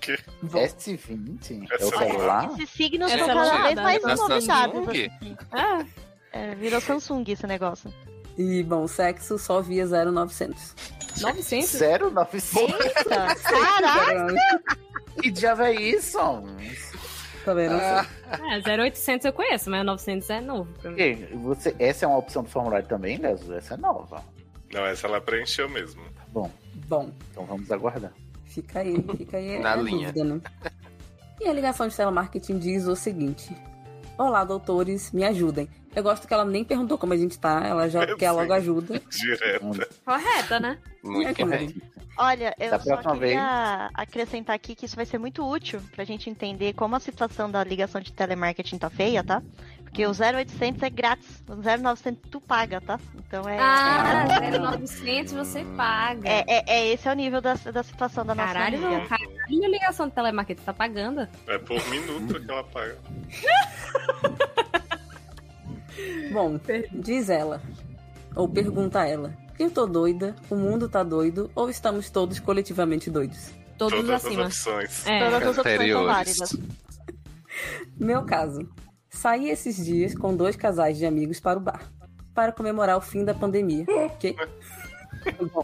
quê? 0.00 0.18
Bom, 0.42 0.58
S20? 0.58 1.66
É 1.70 1.76
o 1.84 1.88
celular? 1.88 2.50
Esses 2.54 2.70
signos 2.70 3.10
Essa 3.10 3.24
são 3.24 3.34
cada 3.34 3.70
é 3.70 3.74
vez 3.74 4.02
mais 4.02 4.02
da 4.02 4.28
novidades. 4.28 5.08
Ah, 5.50 5.84
É, 6.32 6.54
virou 6.54 6.80
Samsung 6.80 7.24
esse 7.28 7.46
negócio. 7.46 7.92
E, 8.38 8.62
bom, 8.62 8.86
sexo 8.88 9.38
só 9.38 9.60
via 9.60 9.86
0900. 9.86 10.74
900? 11.20 11.72
0900? 12.12 12.56
Eita, 12.56 13.34
caraca! 13.34 14.34
Que 15.20 15.30
diabo 15.30 15.62
é 15.62 15.74
isso? 15.74 16.18
Também 17.44 17.68
não 17.68 17.76
Ah. 17.78 18.06
sei. 18.30 18.72
É, 18.74 18.76
0800 18.78 19.26
eu 19.26 19.32
conheço, 19.32 19.68
mas 19.70 19.84
900 19.84 20.30
é 20.30 20.40
novo 20.40 20.72
pra 20.80 20.90
mim. 20.90 21.00
E 21.02 21.14
Você, 21.36 21.74
essa 21.78 22.04
é 22.06 22.08
uma 22.08 22.16
opção 22.18 22.42
do 22.42 22.48
formulário 22.48 22.86
também, 22.88 23.18
Léo? 23.18 23.38
Essa 23.54 23.74
é 23.74 23.76
nova. 23.76 24.22
Não, 24.72 24.86
essa 24.86 25.06
ela 25.06 25.20
preencheu 25.20 25.68
mesmo. 25.68 26.02
Bom, 26.28 26.50
Bom, 26.88 27.10
então 27.30 27.44
vamos 27.44 27.70
aguardar. 27.70 28.12
fica 28.46 28.78
aí, 28.80 28.94
fica 29.18 29.36
aí 29.36 29.58
Na 29.58 29.72
a 29.72 29.76
linha. 29.76 30.10
dúvida, 30.12 30.24
né? 30.36 30.40
E 31.40 31.48
a 31.48 31.52
ligação 31.52 31.86
de 31.88 31.94
telemarketing 31.96 32.58
diz 32.58 32.86
o 32.86 32.96
seguinte: 32.96 33.54
Olá, 34.16 34.44
doutores, 34.44 35.12
me 35.12 35.24
ajudem. 35.24 35.68
Eu 35.94 36.02
gosto 36.02 36.26
que 36.26 36.32
ela 36.34 36.44
nem 36.44 36.64
perguntou 36.64 36.96
como 36.98 37.12
a 37.12 37.16
gente 37.16 37.38
tá, 37.38 37.62
ela 37.66 37.88
já 37.88 38.04
Eu 38.08 38.16
quer 38.16 38.30
sei. 38.30 38.40
logo 38.40 38.52
ajuda. 38.52 39.02
Direta. 39.10 39.88
Correta, 40.04 40.60
né? 40.60 40.78
Muito 41.02 41.46
bem. 41.46 41.68
Correto. 41.70 41.92
Olha, 42.18 42.54
eu 42.60 42.70
Da 42.70 42.78
só 42.78 42.96
queria 42.98 43.90
acrescentar 43.94 44.54
aqui 44.54 44.74
que 44.74 44.84
isso 44.84 44.94
vai 44.96 45.06
ser 45.06 45.16
muito 45.16 45.48
útil 45.48 45.80
pra 45.94 46.04
gente 46.04 46.28
entender 46.28 46.74
como 46.74 46.94
a 46.94 47.00
situação 47.00 47.50
da 47.50 47.64
ligação 47.64 48.00
de 48.02 48.12
telemarketing 48.12 48.76
tá 48.76 48.90
feia, 48.90 49.24
tá? 49.24 49.42
Porque 49.82 50.06
o 50.06 50.10
0800 50.10 50.82
é 50.82 50.90
grátis, 50.90 51.42
o 51.48 51.54
0900 51.56 52.30
tu 52.30 52.38
paga, 52.40 52.80
tá? 52.82 53.00
Então 53.16 53.48
é. 53.48 53.58
Ah, 53.58 54.26
0900 54.78 55.32
você 55.32 55.64
paga. 55.76 56.28
É, 56.28 56.44
é, 56.46 56.64
é 56.66 56.86
esse 56.92 57.08
é 57.08 57.12
o 57.12 57.14
nível 57.14 57.40
da, 57.40 57.54
da 57.54 57.82
situação 57.82 58.24
da 58.26 58.34
nossa 58.34 58.52
Caralho, 58.52 58.76
amiga. 58.76 58.98
não. 59.00 59.06
Caralho, 59.08 59.64
a 59.64 59.68
ligação 59.68 60.06
de 60.08 60.14
telemarketing 60.14 60.62
tá 60.62 60.72
pagando. 60.74 61.26
É 61.46 61.58
por 61.58 61.82
minuto 61.88 62.40
que 62.40 62.50
ela 62.50 62.64
paga. 62.64 62.98
Bom, 66.32 66.58
diz 66.92 67.28
ela, 67.28 67.60
ou 68.34 68.48
pergunta 68.48 69.06
ela: 69.06 69.32
Eu 69.58 69.70
tô 69.70 69.86
doida, 69.86 70.34
o 70.50 70.56
mundo 70.56 70.88
tá 70.88 71.02
doido, 71.02 71.50
ou 71.54 71.68
estamos 71.68 72.08
todos 72.10 72.38
coletivamente 72.40 73.10
doidos? 73.10 73.50
Todos 73.78 73.98
Todas 74.00 74.10
as 74.10 74.24
acima. 74.26 74.44
opções. 74.46 75.06
É. 75.06 75.18
Todas 75.18 75.42
as 75.48 75.58
opções 75.58 75.90
são 75.92 76.04
válidas. 76.06 76.56
Meu 77.98 78.24
caso. 78.24 78.68
Saí 79.10 79.50
esses 79.50 79.76
dias 79.84 80.14
com 80.14 80.34
dois 80.34 80.56
casais 80.56 80.96
de 80.96 81.04
amigos 81.04 81.38
para 81.38 81.58
o 81.58 81.62
bar. 81.62 81.82
Para 82.34 82.50
comemorar 82.50 82.96
o 82.96 83.00
fim 83.00 83.24
da 83.24 83.34
pandemia. 83.34 83.84
Que, 84.18 84.34
Bom, 85.52 85.62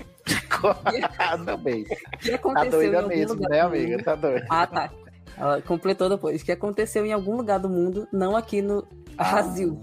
Ah, 1.19 1.37
não, 1.39 1.57
bem. 1.57 1.85
que 2.21 2.31
Tá 2.31 2.37
aconteceu 2.37 2.67
em 2.83 2.91
doida 2.91 2.99
algum 2.99 3.09
mesmo, 3.09 3.35
lugar 3.35 3.49
né, 3.51 3.61
amiga? 3.61 4.03
Tá 4.05 4.15
doida. 4.15 4.47
Ah, 4.51 4.67
tá. 4.67 4.91
Ela 5.37 5.63
completou 5.63 6.09
depois. 6.11 6.43
Que 6.43 6.53
aconteceu 6.53 7.07
em 7.07 7.13
algum 7.13 7.37
lugar 7.37 7.59
do 7.59 7.69
mundo, 7.71 8.07
não 8.13 8.37
aqui 8.37 8.61
no 8.61 8.87
Brasil. 9.17 9.81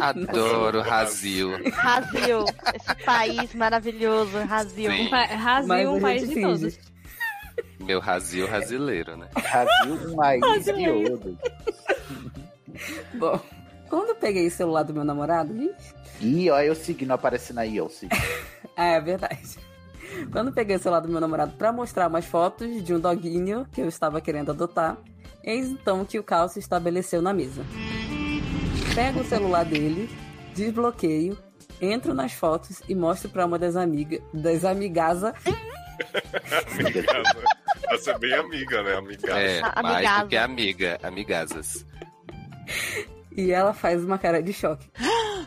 Adoro 0.00 0.80
Razil. 0.80 1.50
Brasil, 1.70 2.44
esse 2.74 3.04
país 3.04 3.54
maravilhoso, 3.54 4.30
Brasil. 4.46 4.90
Sim. 4.90 5.06
Um 5.06 5.10
pa- 5.10 5.26
Brasil, 5.26 5.92
um 5.92 5.96
a 5.96 6.00
país 6.00 6.20
gente 6.22 6.34
de 6.34 6.40
todos. 6.42 6.78
Meu 7.80 8.00
Razil 8.00 8.46
brasileiro, 8.46 9.16
né? 9.16 9.28
Brasil, 9.34 9.94
um 10.12 10.16
país 10.16 10.64
de 10.64 10.88
ouro. 10.88 11.38
Bom, 13.14 13.40
quando 13.88 14.10
eu 14.10 14.14
peguei 14.14 14.46
o 14.46 14.50
celular 14.50 14.82
do 14.84 14.94
meu 14.94 15.04
namorado, 15.04 15.54
ih, 15.60 15.70
Ih, 16.20 16.50
olha 16.50 16.70
o 16.72 16.74
signo 16.76 17.12
aparecendo 17.12 17.58
aí, 17.58 17.80
ó. 17.80 17.86
O 17.86 17.90
signo. 17.90 18.16
Ah, 18.76 18.84
é 18.86 19.00
verdade. 19.00 19.56
Quando 20.30 20.48
eu 20.48 20.52
peguei 20.54 20.76
o 20.76 20.78
celular 20.78 21.00
do 21.00 21.08
meu 21.08 21.20
namorado 21.20 21.52
pra 21.56 21.72
mostrar 21.72 22.06
umas 22.08 22.24
fotos 22.24 22.82
de 22.84 22.94
um 22.94 23.00
doguinho 23.00 23.66
que 23.72 23.80
eu 23.80 23.88
estava 23.88 24.20
querendo 24.20 24.50
adotar, 24.50 24.96
eis 25.42 25.66
então 25.68 26.04
que 26.04 26.18
o 26.18 26.22
caos 26.22 26.52
se 26.52 26.58
estabeleceu 26.60 27.20
na 27.20 27.32
mesa. 27.32 27.64
Pego 28.94 29.20
o 29.20 29.24
celular 29.24 29.64
dele, 29.64 30.10
desbloqueio, 30.54 31.38
entro 31.80 32.12
nas 32.14 32.32
fotos 32.32 32.82
e 32.88 32.94
mostro 32.94 33.28
pra 33.30 33.46
uma 33.46 33.58
das 33.58 33.76
amigas, 33.76 34.20
das 34.34 34.64
amigasas, 34.64 35.32
Pra 37.82 37.98
ser 37.98 38.18
bem 38.18 38.32
amiga, 38.34 38.82
né? 38.82 38.94
Amiga. 38.96 39.38
É, 39.38 39.60
A- 39.62 39.82
mais 39.82 40.22
do 40.22 40.28
que 40.28 40.36
amiga, 40.36 40.98
amigazas. 41.02 41.86
E 43.36 43.50
ela 43.52 43.72
faz 43.72 44.02
uma 44.04 44.18
cara 44.18 44.42
de 44.42 44.52
choque. 44.52 44.86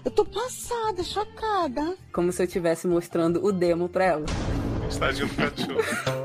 Eu 0.04 0.12
tô 0.12 0.24
passada, 0.26 1.04
chocada. 1.04 1.96
Como 2.14 2.32
se 2.32 2.42
eu 2.42 2.46
estivesse 2.46 2.88
mostrando 2.88 3.44
o 3.46 3.52
demo 3.52 3.90
pra 3.90 4.06
ela. 4.06 4.26
Tadinho 5.00 5.28
do 5.28 5.36
cachorro. 5.36 6.25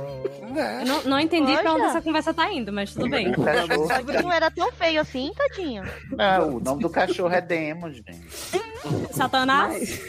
Eu 0.60 0.86
não, 0.86 1.02
não 1.04 1.20
entendi 1.20 1.52
pra 1.58 1.72
onde 1.72 1.82
Poxa. 1.82 1.90
essa 1.90 2.02
conversa 2.02 2.34
tá 2.34 2.52
indo, 2.52 2.72
mas 2.72 2.92
tudo 2.92 3.08
bem. 3.08 3.32
O 3.32 3.42
cachorro. 3.42 4.22
Não 4.22 4.32
era 4.32 4.50
tão 4.50 4.70
feio 4.72 5.00
assim, 5.00 5.32
tadinho. 5.36 5.84
Não, 6.10 6.56
o 6.56 6.60
nome 6.60 6.82
do 6.82 6.90
cachorro 6.90 7.32
é 7.32 7.40
Demo, 7.40 7.90
gente. 7.90 8.20
Satanás? 9.12 10.00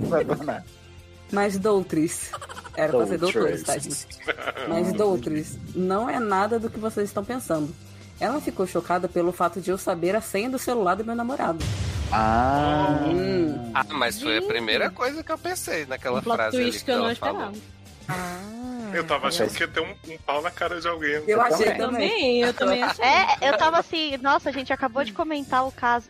Mas, 0.00 0.26
tornar. 0.26 0.64
mas 1.30 1.58
Doutris. 1.58 2.30
Era 2.76 2.92
pra 2.92 3.06
ser. 3.06 3.18
Doutores, 3.18 3.62
tá, 3.62 3.78
gente? 3.78 4.06
Mas 4.68 4.92
Doutris 4.92 5.58
não 5.74 6.08
é 6.08 6.18
nada 6.18 6.58
do 6.58 6.70
que 6.70 6.78
vocês 6.78 7.08
estão 7.08 7.24
pensando. 7.24 7.74
Ela 8.18 8.40
ficou 8.40 8.66
chocada 8.66 9.08
pelo 9.08 9.32
fato 9.32 9.60
de 9.60 9.70
eu 9.70 9.76
saber 9.76 10.14
a 10.14 10.20
senha 10.20 10.48
do 10.48 10.58
celular 10.58 10.94
do 10.94 11.04
meu 11.04 11.14
namorado. 11.14 11.58
Ah. 12.12 13.00
Hum. 13.06 13.72
Ah, 13.74 13.84
mas 13.90 14.20
foi 14.22 14.38
a 14.38 14.42
primeira 14.42 14.90
coisa 14.90 15.22
que 15.22 15.32
eu 15.32 15.38
pensei 15.38 15.86
naquela 15.86 16.22
plot 16.22 16.36
frase 16.36 16.56
ali 16.56 16.66
twist 16.66 16.84
que 16.84 16.90
eu 16.90 16.98
não 16.98 17.10
esperava. 17.10 17.38
falou. 17.38 17.56
Ah. 18.08 18.61
Eu 18.94 19.06
tava 19.06 19.28
achando 19.28 19.52
que 19.52 19.62
ia 19.62 19.68
ter 19.68 19.80
um, 19.80 19.94
um 20.12 20.18
pau 20.18 20.42
na 20.42 20.50
cara 20.50 20.80
de 20.80 20.88
alguém. 20.88 21.22
Eu 21.26 21.40
achei 21.40 21.74
também. 21.74 21.78
também. 21.78 22.40
Eu 22.40 22.54
também 22.54 22.82
achei. 22.82 23.04
É, 23.04 23.48
eu 23.48 23.56
tava 23.56 23.78
assim, 23.78 24.16
nossa, 24.18 24.50
a 24.50 24.52
gente 24.52 24.72
acabou 24.72 25.04
de 25.04 25.12
comentar 25.12 25.66
o 25.66 25.72
caso, 25.72 26.08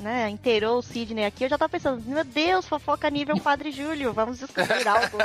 né, 0.00 0.28
inteirou 0.28 0.78
o 0.78 0.82
Sidney 0.82 1.24
aqui, 1.24 1.44
eu 1.44 1.48
já 1.48 1.58
tava 1.58 1.70
pensando, 1.70 2.02
meu 2.04 2.24
Deus, 2.24 2.66
fofoca 2.66 3.10
nível 3.10 3.38
Padre 3.40 3.70
Júlio, 3.70 4.12
vamos 4.12 4.38
descobrir 4.38 4.86
algo. 4.86 5.18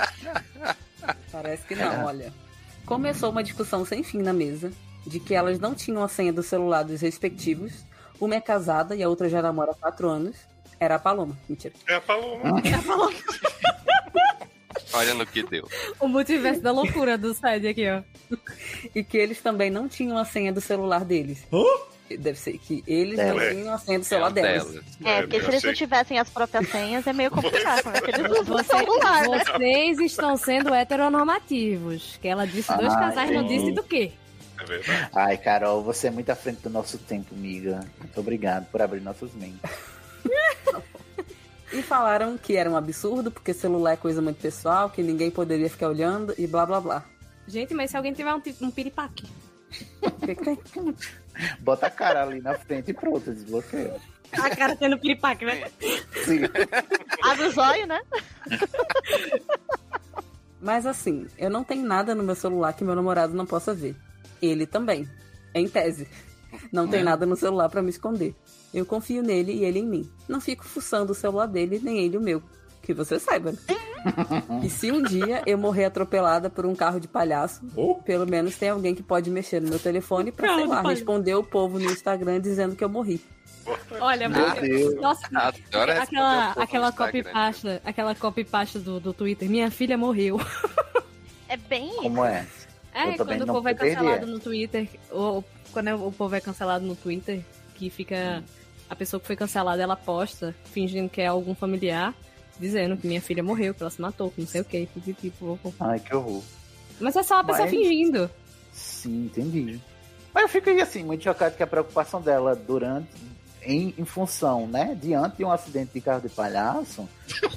Parece 1.32 1.66
que 1.66 1.76
não, 1.76 2.06
olha. 2.06 2.34
Começou 2.86 3.30
uma 3.30 3.44
discussão 3.44 3.86
sem 3.86 4.04
fim 4.04 4.22
na 4.22 4.34
mesa, 4.34 4.72
de 5.06 5.20
que 5.20 5.34
elas 5.34 5.60
não 5.60 5.74
tinham 5.74 6.04
a 6.04 6.08
senha 6.08 6.34
do 6.34 6.44
celular 6.44 6.84
dos 6.84 7.02
respectivos. 7.02 7.86
Uma 8.20 8.36
é 8.36 8.42
casada 8.42 8.96
e 8.96 9.04
a 9.04 9.10
outra 9.10 9.28
já 9.30 9.42
namora 9.42 9.72
há 9.72 9.76
quatro 9.76 10.10
anos. 10.10 10.36
Era 10.80 10.96
a 10.96 11.00
Paloma. 11.00 11.38
Mentira. 11.48 11.74
É 11.88 11.96
a 11.96 12.02
Paloma. 12.02 12.62
Olha 14.94 15.14
no 15.14 15.26
que 15.26 15.44
deu. 15.44 15.68
O 16.00 16.08
multiverso 16.08 16.62
da 16.62 16.72
loucura 16.72 17.18
do 17.18 17.34
Sede 17.34 17.68
aqui, 17.68 17.86
ó. 17.90 18.02
E 18.94 19.04
que 19.04 19.18
eles 19.18 19.42
também 19.42 19.70
não 19.70 19.88
tinham 19.88 20.18
a 20.18 20.26
senha 20.26 20.52
do 20.54 20.62
celular 20.62 21.04
deles. 21.04 21.44
Deve 22.20 22.38
ser 22.38 22.58
que 22.60 22.84
eles 22.86 23.18
não 23.18 23.40
tinham 23.40 23.74
a 23.74 23.78
senha 23.80 23.98
do 24.00 24.02
É 24.04 24.06
celular 24.06 24.30
o 24.30 24.34
delas. 24.34 24.72
dela. 24.72 24.84
É, 25.04 25.22
porque 25.22 25.40
se 25.42 25.48
eles 25.48 25.64
não 25.64 25.74
tivessem 25.74 26.20
as 26.20 26.30
próprias 26.30 26.70
senhas, 26.70 27.08
é 27.08 27.14
meio 27.14 27.32
complicado, 27.32 27.90
é 27.90 28.10
eles 28.20 28.32
usam 28.40 28.56
o 28.56 28.58
Você- 28.60 28.78
celular, 28.78 29.28
né? 29.30 29.44
vocês 29.46 30.00
estão 30.00 30.38
sendo 30.38 30.74
heteronormativos. 30.74 32.18
Que 32.22 32.28
ela 32.28 32.46
disse 32.46 32.76
dois 32.78 32.94
Ah, 32.94 33.00
casais, 33.00 33.32
não 33.32 33.42
entendi. 33.44 33.60
disse 33.62 33.72
do 33.72 33.82
quê? 33.84 34.12
É 34.60 34.66
verdade. 34.66 35.10
Ai, 35.16 35.38
Carol, 35.38 35.82
você 35.82 36.08
é 36.08 36.12
muito 36.12 36.30
à 36.30 36.36
frente 36.36 36.62
do 36.62 36.70
nosso 36.70 36.98
tempo, 37.00 37.34
amiga. 37.34 37.80
Muito 38.00 38.20
obrigado 38.20 38.70
por 38.70 38.82
abrir 38.82 39.02
nossas 39.02 39.34
mentes. 39.34 39.60
E 41.74 41.82
falaram 41.82 42.38
que 42.38 42.56
era 42.56 42.70
um 42.70 42.78
absurdo, 42.78 43.32
porque 43.32 43.54
celular 43.54 43.94
é 43.94 43.98
coisa 43.98 44.22
muito 44.22 44.40
pessoal, 44.40 44.92
que 44.92 45.02
ninguém 45.02 45.32
poderia 45.32 45.70
ficar 45.70 45.90
olhando 45.90 46.34
e 46.38 46.46
blá 46.46 46.66
blá 46.66 46.80
blá. 46.80 47.04
Gente, 47.48 47.74
mas 47.74 47.90
se 47.90 47.98
alguém 47.98 48.14
tiver 48.14 48.34
um, 48.34 48.42
um 48.62 48.72
piripaque. 48.72 49.28
O 50.02 50.12
que 50.12 50.36
que 50.36 50.44
tem? 50.44 50.60
Bota 51.60 51.88
a 51.88 51.90
cara 51.90 52.22
ali 52.24 52.40
na 52.40 52.54
frente 52.54 52.92
e 52.92 52.94
pronto, 52.94 53.34
desbloqueia. 53.34 54.00
A 54.34 54.56
cara 54.56 54.76
tendo 54.76 55.00
piripaque, 55.00 55.46
né? 55.46 55.70
Sim. 56.26 56.42
Abre 57.24 57.48
os 57.48 57.58
olhos, 57.58 57.88
né? 57.88 58.02
Mas 60.62 60.86
assim, 60.86 61.28
eu 61.38 61.50
não 61.50 61.64
tenho 61.64 61.86
nada 61.86 62.14
no 62.16 62.24
meu 62.24 62.36
celular 62.36 62.74
que 62.74 62.84
meu 62.84 62.96
namorado 62.96 63.34
não 63.34 63.46
possa 63.46 63.74
ver. 63.74 63.96
Ele 64.42 64.66
também. 64.66 65.10
Em 65.54 65.68
tese. 65.68 66.08
Não 66.72 66.88
tem 66.88 67.04
nada 67.04 67.26
no 67.26 67.36
celular 67.36 67.68
pra 67.70 67.82
me 67.82 67.90
esconder. 67.90 68.36
Eu 68.74 68.86
confio 68.86 69.22
nele 69.22 69.52
e 69.54 69.64
ele 69.66 69.80
em 69.80 69.86
mim. 69.86 70.10
Não 70.28 70.42
fico 70.42 70.64
fuçando 70.66 71.12
o 71.12 71.16
celular 71.16 71.46
dele, 71.48 71.80
nem 71.84 72.00
ele 72.00 72.18
o 72.18 72.22
meu. 72.22 72.42
Que 72.82 72.94
você 72.94 73.20
saiba. 73.20 73.52
né? 73.52 73.58
e 74.64 74.70
se 74.70 74.92
um 74.92 75.02
dia 75.02 75.42
eu 75.46 75.58
morrer 75.58 75.86
atropelada 75.86 76.50
por 76.50 76.66
um 76.66 76.76
carro 76.76 77.00
de 77.00 77.08
palhaço, 77.08 77.62
pelo 78.06 78.26
menos 78.28 78.58
tem 78.58 78.70
alguém 78.70 78.94
que 78.94 79.04
pode 79.04 79.30
mexer 79.30 79.62
no 79.62 79.70
meu 79.70 79.80
telefone 79.80 80.32
pra, 80.32 80.56
sei 80.56 80.66
lá, 80.66 80.82
responder 80.82 81.36
o 81.36 81.44
povo 81.44 81.80
no 81.80 81.86
Instagram 81.86 82.42
dizendo 82.42 82.76
que 82.76 82.84
eu 82.84 82.90
morri. 82.90 83.22
Olha, 84.02 84.28
Meu 84.28 84.42
mas- 84.42 84.60
Deus. 84.60 84.96
Nossa, 84.96 85.26
Adoro 85.34 85.92
aquela, 85.94 86.52
aquela 86.52 86.92
copy 86.92 87.24
pasta, 87.24 87.82
aquela 87.86 88.14
copy 88.14 88.44
pasta 88.44 88.78
do, 88.78 89.00
do 89.00 89.14
Twitter. 89.14 89.50
Minha 89.50 89.72
filha 89.72 89.98
morreu. 89.98 90.40
É 91.48 91.58
bem 91.58 91.88
isso. 91.88 92.02
Como 92.02 92.26
é? 92.26 92.48
É, 92.96 93.16
quando 93.16 93.42
o 93.44 93.46
povo 93.46 93.70
é 93.70 93.74
cancelado 93.76 94.26
no 94.26 94.40
Twitter, 94.40 94.90
ou 95.12 95.44
quando 95.72 95.88
é- 95.88 95.94
o 95.94 96.12
povo 96.12 96.34
é 96.36 96.42
cancelado 96.42 96.84
no 96.84 96.96
Twitter, 96.96 97.42
que 97.76 97.92
fica. 97.92 98.44
A 98.94 98.96
pessoa 98.96 99.20
que 99.20 99.26
foi 99.26 99.36
cancelada, 99.36 99.82
ela 99.82 99.96
posta, 99.96 100.54
fingindo 100.66 101.10
que 101.10 101.20
é 101.20 101.26
algum 101.26 101.56
familiar, 101.56 102.14
dizendo 102.60 102.96
que 102.96 103.08
minha 103.08 103.20
filha 103.20 103.42
morreu, 103.42 103.74
que 103.74 103.82
ela 103.82 103.90
se 103.90 104.00
matou, 104.00 104.30
que 104.30 104.40
não 104.40 104.48
sei 104.48 104.62
o 104.62 104.66
que, 104.66 104.88
tipo. 105.20 105.60
Ai, 105.80 106.00
que 106.00 106.16
horror. 106.16 106.44
Mas 107.00 107.16
é 107.16 107.24
só 107.24 107.40
a 107.40 107.44
pessoa 107.44 107.66
Mas- 107.66 107.72
fingindo. 107.72 108.30
Sim, 108.72 109.26
entendi. 109.26 109.82
Mas 110.32 110.44
eu 110.44 110.50
fico 110.50 110.70
aí, 110.70 110.80
assim, 110.80 111.04
muito 111.04 111.24
chocado 111.24 111.56
que 111.56 111.64
a 111.64 111.68
preocupação 111.68 112.22
dela 112.22 112.56
durante, 112.56 113.10
em, 113.66 113.94
em 113.98 114.06
função, 114.06 114.68
né, 114.68 114.98
diante 115.02 115.38
de 115.38 115.46
um 115.46 115.52
acidente 115.52 115.92
de 115.94 116.02
carro 116.02 116.22
de 116.22 116.30
palhaço, 116.30 117.08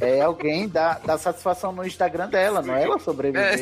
é 0.01 0.21
alguém 0.21 0.69
dar, 0.69 1.01
dar 1.05 1.19
satisfação 1.19 1.73
no 1.73 1.85
Instagram 1.87 2.29
dela, 2.29 2.63
não 2.63 2.75
é 2.75 2.83
ela 2.85 2.99
sobreviver, 2.99 3.55
É, 3.55 3.57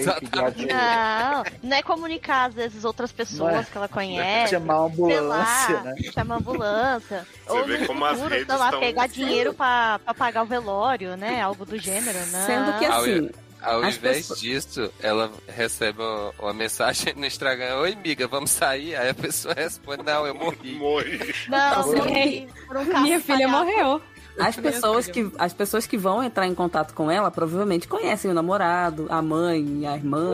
Não, 0.73 1.45
não 1.63 1.77
é 1.77 1.83
comunicar, 1.83 2.49
às 2.49 2.55
vezes, 2.55 2.85
outras 2.85 3.11
pessoas 3.13 3.67
é. 3.67 3.71
que 3.71 3.77
ela 3.77 3.89
conhece. 3.89 4.51
chamar 4.51 4.77
uma 4.81 4.87
ambulância, 4.87 5.75
lá, 5.77 5.83
né? 5.83 5.95
chamar 6.13 6.37
ambulância. 6.37 7.27
Você 7.47 7.53
ou 7.59 7.65
vê 7.65 7.87
como 7.87 8.05
as 8.05 8.13
futuro, 8.13 8.31
redes 8.35 8.47
sei 8.49 8.57
lá, 8.57 8.65
estão- 8.67 8.81
pegar 8.81 9.07
dinheiro 9.09 9.55
pra, 9.55 9.99
pra 10.05 10.15
pagar 10.15 10.43
o 10.43 10.47
velório, 10.47 11.17
né? 11.17 11.41
Algo 11.41 11.65
do 11.65 11.79
gênero, 11.79 12.19
né? 12.27 12.45
Sendo 12.47 12.79
que 12.79 12.85
Ao- 12.87 13.01
assim, 13.01 13.31
Ao 13.65 13.83
As 13.83 13.97
invés 13.97 14.19
pessoas- 14.19 14.41
disso, 14.41 14.93
ela 15.01 15.33
recebe 15.49 15.99
uma, 16.39 16.53
mensagem 16.53 17.15
no 17.15 17.25
Instagram: 17.27 17.77
Oi, 17.79 17.93
amiga, 17.95 18.27
vamos 18.29 18.51
sair? 18.51 18.95
Aí 18.97 19.09
a 19.09 19.15
pessoa 19.15 19.55
responde: 19.55 20.03
Não, 20.03 20.27
eu 20.27 20.35
morri. 20.35 20.75
Morri. 20.79 21.35
Não, 21.49 21.83
Você 21.83 21.97
um 21.97 22.85
caso 22.87 23.03
Minha 23.03 23.21
filha 23.21 23.49
morreu. 23.49 24.01
As 24.37 24.57
pessoas, 24.57 25.07
que, 25.07 25.31
as 25.39 25.53
pessoas 25.53 25.87
que 25.87 25.97
vão 25.97 26.21
entrar 26.21 26.45
em 26.49 26.55
contato 26.57 26.93
com 26.93 27.09
ela 27.09 27.31
provavelmente 27.31 27.87
conhecem 27.87 28.29
o 28.29 28.35
namorado, 28.35 29.07
a 29.09 29.23
mãe, 29.23 29.87
a 29.87 29.95
irmã. 29.95 30.33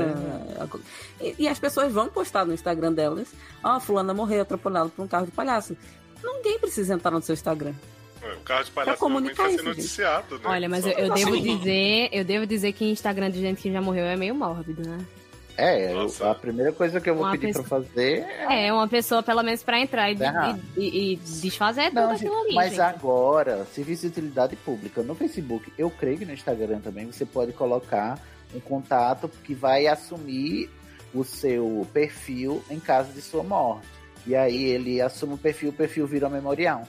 a- 0.59 0.79
E, 1.23 1.35
e 1.41 1.47
as 1.49 1.59
pessoas 1.59 1.93
vão 1.93 2.09
postar 2.09 2.47
no 2.47 2.55
Instagram 2.55 2.93
delas: 2.95 3.29
Ó, 3.63 3.79
fulana 3.79 4.15
morreu 4.15 4.41
atropelada 4.43 4.89
por 4.89 5.03
um 5.05 5.09
carro 5.09 5.27
de 5.27 5.33
palhaço. 5.33 5.77
Ninguém 6.25 6.59
precisa 6.59 6.95
entrar 6.95 7.11
no 7.11 7.21
seu 7.23 7.35
Instagram. 7.35 7.75
O 8.23 8.41
carro 8.43 8.65
de 8.65 8.71
palhaço 8.71 8.99
Pra 8.99 9.09
normalmente 9.09 9.37
comunicar 9.37 9.51
isso, 9.51 9.65
noticiado, 9.65 10.35
né? 10.37 10.41
Olha, 10.45 10.69
mas 10.69 10.85
Só- 10.85 10.91
eu, 10.91 11.07
eu 11.07 11.15
devo 11.15 11.41
dizer, 11.41 12.09
eu 12.13 12.25
devo 12.25 12.47
dizer 12.47 12.73
que 12.73 12.85
Instagram 12.85 13.31
de 13.31 13.41
gente 13.41 13.63
que 13.63 13.73
já 13.73 13.81
morreu 13.81 14.05
é 14.05 14.17
meio 14.17 14.35
mórbido, 14.35 14.87
né? 14.89 14.99
É, 15.57 15.93
eu- 15.93 16.11
a 16.31 16.35
primeira 16.35 16.73
coisa 16.73 17.01
que 17.01 17.11
eu 17.11 17.15
vou 17.15 17.25
Uma 17.25 17.33
pedir 17.33 17.49
pessoa- 17.49 17.65
pra 17.65 17.79
fazer 17.79 18.21
é... 18.49 18.69
É, 18.69 18.73
uma 18.73 18.89
pessoa, 18.89 19.23
pelo 19.23 19.43
menos, 19.43 19.63
pra 19.63 19.79
entrar 19.81 20.11
e, 20.11 20.17
Tá 20.17 20.25
errado. 20.27 20.61
e- 20.77 20.81
e- 20.81 21.13
e 21.13 21.17
desfazer 21.17 21.89
tudo 21.91 21.95
Não, 22.01 22.11
aquilo 22.13 22.35
gente, 22.35 22.47
ali. 22.47 22.55
mas 22.55 22.71
gente. 22.71 22.81
agora, 22.81 23.67
serviço 23.75 24.03
de 24.03 24.09
utilidade 24.09 24.57
pública 24.57 25.03
no 25.03 25.15
Facebook, 25.15 25.71
eu 25.77 25.91
creio 25.91 26.19
que 26.19 26.25
no 26.25 26.33
Instagram 26.33 26.79
também 26.81 27.05
você 27.07 27.27
pode 27.27 27.53
colocar 27.53 28.19
um 28.55 28.61
contato 28.61 29.31
que 29.45 29.55
vai 29.55 29.87
assumir 29.87 30.71
o 31.15 31.25
seu 31.25 31.87
perfil 31.93 32.63
em 32.71 32.81
caso 32.81 33.13
de 33.13 33.21
sua 33.21 33.43
morte. 33.43 33.87
E 34.27 34.35
aí 34.35 34.63
ele 34.65 35.01
assume 35.03 35.35
o 35.35 35.39
perfil, 35.39 35.71
o 35.71 35.73
perfil 35.75 36.07
vira 36.07 36.27
um 36.27 36.31
memorial. 36.31 36.87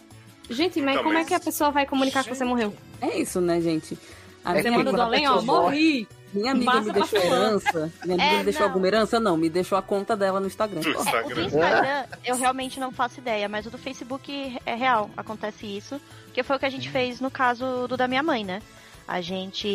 Gente, 0.51 0.81
mas 0.81 0.93
Então, 0.93 1.03
como 1.03 1.15
é 1.15 1.19
mas- 1.19 1.27
que 1.27 1.33
a 1.33 1.39
pessoa 1.39 1.71
vai 1.71 1.85
comunicar 1.85 2.23
que 2.23 2.29
você 2.35 2.43
morreu? 2.43 2.73
É 3.01 3.17
isso, 3.17 3.39
né, 3.41 3.59
gente? 3.61 3.97
A 4.43 4.57
É 4.57 4.61
Você 4.61 4.71
manda 4.71 4.91
do 4.91 5.01
além, 5.01 5.27
ó, 5.27 5.41
morri. 5.41 6.07
minha 6.33 6.51
amiga 6.51 6.71
passa 6.71 6.83
me 6.87 6.91
deixou 6.93 7.19
herança. 7.19 7.93
Minha 8.03 8.15
amiga 8.15 8.23
É, 8.33 8.37
me 8.39 8.43
deixou 8.43 8.61
não. 8.61 8.67
alguma 8.69 8.87
herança? 8.87 9.19
Não, 9.19 9.37
me 9.37 9.49
deixou 9.49 9.77
a 9.77 9.81
conta 9.83 10.17
dela 10.17 10.39
no 10.39 10.47
Instagram. 10.47 10.81
Do 10.81 10.89
É, 10.89 10.91
o 10.91 10.95
do 10.95 11.01
Instagram. 11.03 11.45
Instagram, 11.45 12.05
eu 12.25 12.35
realmente 12.37 12.79
não 12.79 12.91
faço 12.91 13.19
ideia, 13.19 13.47
mas 13.47 13.65
o 13.65 13.69
do 13.69 13.77
Facebook 13.77 14.57
é 14.65 14.73
real, 14.75 15.09
acontece 15.15 15.65
isso. 15.67 16.01
Que 16.33 16.41
foi 16.41 16.55
o 16.55 16.59
que 16.59 16.65
a 16.65 16.69
gente 16.71 16.89
fez 16.89 17.19
no 17.21 17.29
caso 17.29 17.87
do 17.87 17.95
da 17.95 18.07
minha 18.07 18.23
mãe, 18.23 18.43
né? 18.43 18.61
A 19.07 19.19
gente 19.21 19.67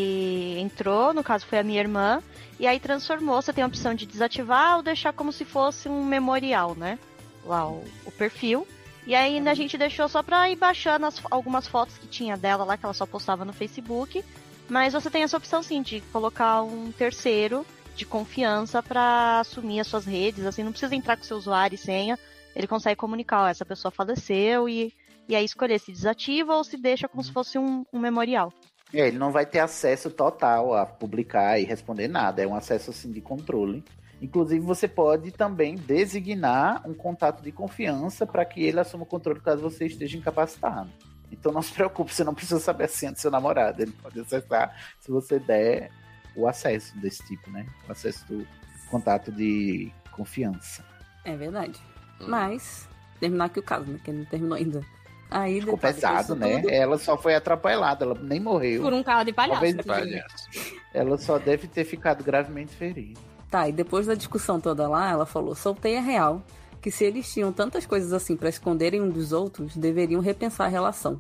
entrou, 0.59 1.13
no 1.13 1.23
caso 1.23 1.45
foi 1.47 1.59
a 1.59 1.63
minha 1.63 1.79
irmã, 1.81 2.23
e 2.59 2.67
aí 2.67 2.81
transformou. 2.81 3.41
Você 3.43 3.53
tem 3.53 3.63
a 3.63 3.67
opção 3.67 3.95
de 3.95 4.07
desativar 4.07 4.77
ou 4.77 4.83
deixar 4.83 5.13
como 5.13 5.33
se 5.33 5.45
fosse 5.45 5.89
um 5.89 6.05
memorial, 6.05 6.75
né? 6.75 6.99
Lá 7.45 7.69
o, 7.69 7.85
o 8.05 8.11
perfil. 8.11 8.67
E 9.07 9.15
aí 9.15 9.39
a 9.49 9.55
gente 9.55 9.79
deixou 9.79 10.09
só 10.09 10.23
pra 10.23 10.51
ir 10.51 10.57
baixando 10.57 11.07
as- 11.07 11.23
algumas 11.31 11.67
fotos 11.67 11.97
que 11.97 12.07
tinha 12.09 12.37
dela 12.37 12.65
lá, 12.65 12.77
que 12.77 12.85
ela 12.85 12.93
só 12.95 13.07
postava 13.07 13.45
no 13.45 13.53
Facebook. 13.53 14.25
Mas 14.69 14.93
você 14.95 15.09
tem 15.09 15.23
essa 15.23 15.37
opção 15.37 15.63
sim 15.63 15.81
de 15.81 16.01
colocar 16.13 16.63
um 16.63 16.91
terceiro 16.91 17.65
de 17.95 18.05
confiança 18.05 18.83
pra 18.83 19.41
assumir 19.41 19.81
as 19.81 19.87
suas 19.87 20.05
redes, 20.05 20.45
assim, 20.45 20.63
não 20.63 20.73
precisa 20.73 20.95
entrar 20.95 21.17
com 21.17 21.23
seu 21.23 21.37
usuário 21.37 21.77
e 21.77 21.79
senha, 21.79 22.19
ele 22.55 22.67
consegue 22.67 22.97
comunicar, 22.97 23.45
ó, 23.45 23.49
essa 23.49 23.65
pessoa 23.65 23.91
faleceu 23.93 24.69
e, 24.69 24.93
e 25.29 25.35
aí 25.37 25.45
escolher 25.45 25.79
se 25.79 25.93
desativa 25.93 26.55
ou 26.57 26.63
se 26.65 26.77
deixa 26.77 27.09
como 27.09 27.23
se 27.25 27.33
fosse 27.33 27.59
um, 27.59 27.87
um 27.93 27.99
memorial. 27.99 28.53
É, 28.93 29.09
ele 29.09 29.19
não 29.19 29.31
vai 29.33 29.47
ter 29.47 29.61
acesso 29.61 30.11
total 30.11 30.75
a 30.75 30.85
publicar 30.85 31.59
e 31.59 31.65
responder 31.65 32.07
nada. 32.09 32.43
É 32.43 32.47
um 32.47 32.55
acesso 32.55 32.91
assim 32.91 33.11
de 33.11 33.21
controle. 33.21 33.83
Inclusive, 34.21 34.65
você 34.65 34.89
pode 34.89 35.31
também 35.31 35.75
designar 35.77 36.83
um 36.89 36.95
contato 36.95 37.43
de 37.43 37.53
confiança 37.53 38.27
para 38.27 38.45
que 38.45 38.63
ele 38.65 38.81
assuma 38.81 39.03
o 39.03 39.07
controle 39.07 39.41
caso 39.41 39.61
você 39.63 39.87
esteja 39.87 40.17
incapacitado. 40.17 40.89
Então 41.31 41.53
não 41.53 41.61
se 41.61 41.73
preocupe, 41.73 42.15
você 42.15 42.25
não 42.25 42.35
precisa 42.35 42.61
saber 42.61 42.85
a 42.85 42.89
senha 42.89 43.13
do 43.13 43.19
seu 43.19 43.31
namorado. 43.31 43.83
Ele 43.83 43.93
pode 44.03 44.19
acessar 44.21 44.75
se 45.01 45.11
você 45.11 45.39
der 45.39 45.91
o 46.35 46.47
acesso 46.49 46.97
desse 46.99 47.25
tipo, 47.27 47.51
né? 47.51 47.67
O 47.89 47.93
acesso 47.93 48.25
do 48.27 48.47
contato 48.91 49.31
de 49.33 49.93
confiança. 50.13 50.85
É 51.25 51.37
verdade. 51.37 51.79
Hum. 52.21 52.27
Mas, 52.29 52.89
terminar 53.21 53.47
aqui 53.47 53.59
o 53.59 53.63
caso, 53.63 53.91
né? 53.91 53.99
Que 54.03 54.13
não 54.13 54.25
terminou 54.25 54.57
ainda. 54.57 54.81
Aí 55.29 55.61
Ficou 55.61 55.77
pesado, 55.77 56.37
né? 56.37 56.61
tudo- 56.61 56.71
Ela 56.71 56.97
só 56.99 57.19
foi 57.19 57.35
atropelada, 57.35 58.05
ela 58.05 58.15
nem 58.23 58.39
morreu. 58.39 58.83
Por 58.83 58.93
um 58.95 59.03
carro 59.03 59.25
de 59.25 59.33
palhaço. 59.33 59.61
Talvez- 59.61 59.75
inclusive. 59.75 60.11
Palhaço. 60.21 60.49
Ela 60.95 61.19
só 61.19 61.39
deve 61.39 61.67
ter 61.67 61.85
ficado 61.85 62.23
gravemente 62.23 62.75
ferida. 62.77 63.19
Tá, 63.57 63.69
e 63.71 63.73
depois 63.73 64.07
da 64.07 64.15
discussão 64.15 64.61
toda 64.61 64.87
lá, 64.87 65.11
ela 65.11 65.25
falou: 65.25 65.55
soltei 65.55 65.97
a 65.97 66.01
real 66.03 66.43
que 66.83 66.91
se 66.91 67.05
eles 67.05 67.33
tinham 67.33 67.51
tantas 67.53 67.87
coisas 67.87 68.13
assim 68.13 68.37
pra 68.37 68.51
esconderem 68.51 69.01
um 69.01 69.09
dos 69.09 69.33
outros, 69.33 69.75
deveriam 69.75 70.21
repensar 70.21 70.67
a 70.67 70.69
relação. 70.69 71.19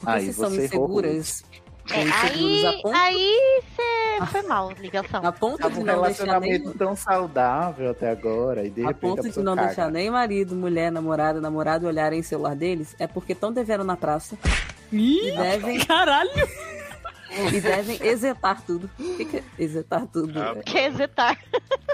Porque 0.00 0.10
Aí 0.10 0.26
se 0.26 0.32
são 0.32 0.48
você 0.50 0.62
errou 0.64 0.64
inseguras, 0.64 1.44
são 1.86 2.00
É, 2.00 2.04
inseguros 2.08 2.64
aí, 2.64 2.66
a 2.66 2.72
ponto, 2.72 2.96
aí 2.96 3.62
você 3.76 4.26
foi 4.32 4.42
mal, 4.42 4.72
ligação. 4.72 5.20
a 5.22 5.30
ponto 5.32 5.58
Tava 5.58 5.74
de 5.74 5.80
um 5.80 5.84
não 5.84 6.00
deixar 6.02 6.24
relacionamento 6.24 6.64
nem. 6.68 6.78
tão 6.78 6.96
saudável 6.96 7.90
até 7.90 8.10
agora, 8.10 8.64
e 8.64 8.70
de 8.70 8.82
A 8.82 8.88
repente 8.88 9.00
ponto 9.00 9.26
a 9.26 9.30
de 9.30 9.42
não 9.42 9.54
caga. 9.54 9.66
deixar 9.66 9.90
nem 9.90 10.10
marido, 10.10 10.56
mulher, 10.56 10.90
namorada, 10.90 11.40
namorado 11.40 11.86
olharem 11.86 12.20
o 12.20 12.24
celular 12.24 12.56
deles, 12.56 12.96
é 12.98 13.06
porque 13.06 13.34
tão 13.34 13.52
deveram 13.52 13.84
na 13.84 13.96
praça 13.96 14.38
e 14.90 15.32
devem, 15.36 15.78
Caralho! 15.84 16.30
E 17.52 17.60
devem 17.60 17.98
exetar 18.06 18.62
tudo. 18.62 18.90
O 18.98 19.16
que, 19.16 19.24
que 19.24 19.36
é 19.38 19.42
exetar 19.58 20.06
tudo? 20.06 20.40
Ah, 20.40 20.54
É- 20.56 20.62
Quer 20.62 20.90
exetar. 20.92 21.38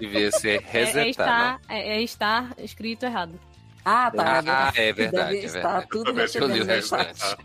Devia 0.01 0.31
ser 0.33 0.63
É, 0.73 0.79
é, 0.81 0.85
resetar, 0.85 1.07
estar, 1.09 1.61
é, 1.69 1.97
é 1.97 2.03
estar 2.03 2.55
escrito 2.59 3.05
errado. 3.05 3.39
Ah, 3.85 4.11
tá. 4.11 4.43
Ah, 4.47 4.73
é 4.77 4.93
verdade, 4.93 5.27
devem 5.33 5.41
é 5.41 5.45
estar 5.45 5.61
verdade. 5.63 5.89
tudo 5.91 6.13
li 6.13 6.21
recebendo 6.21 6.61
o 6.63 6.65
restante. 6.65 7.07
mensagens. 7.07 7.37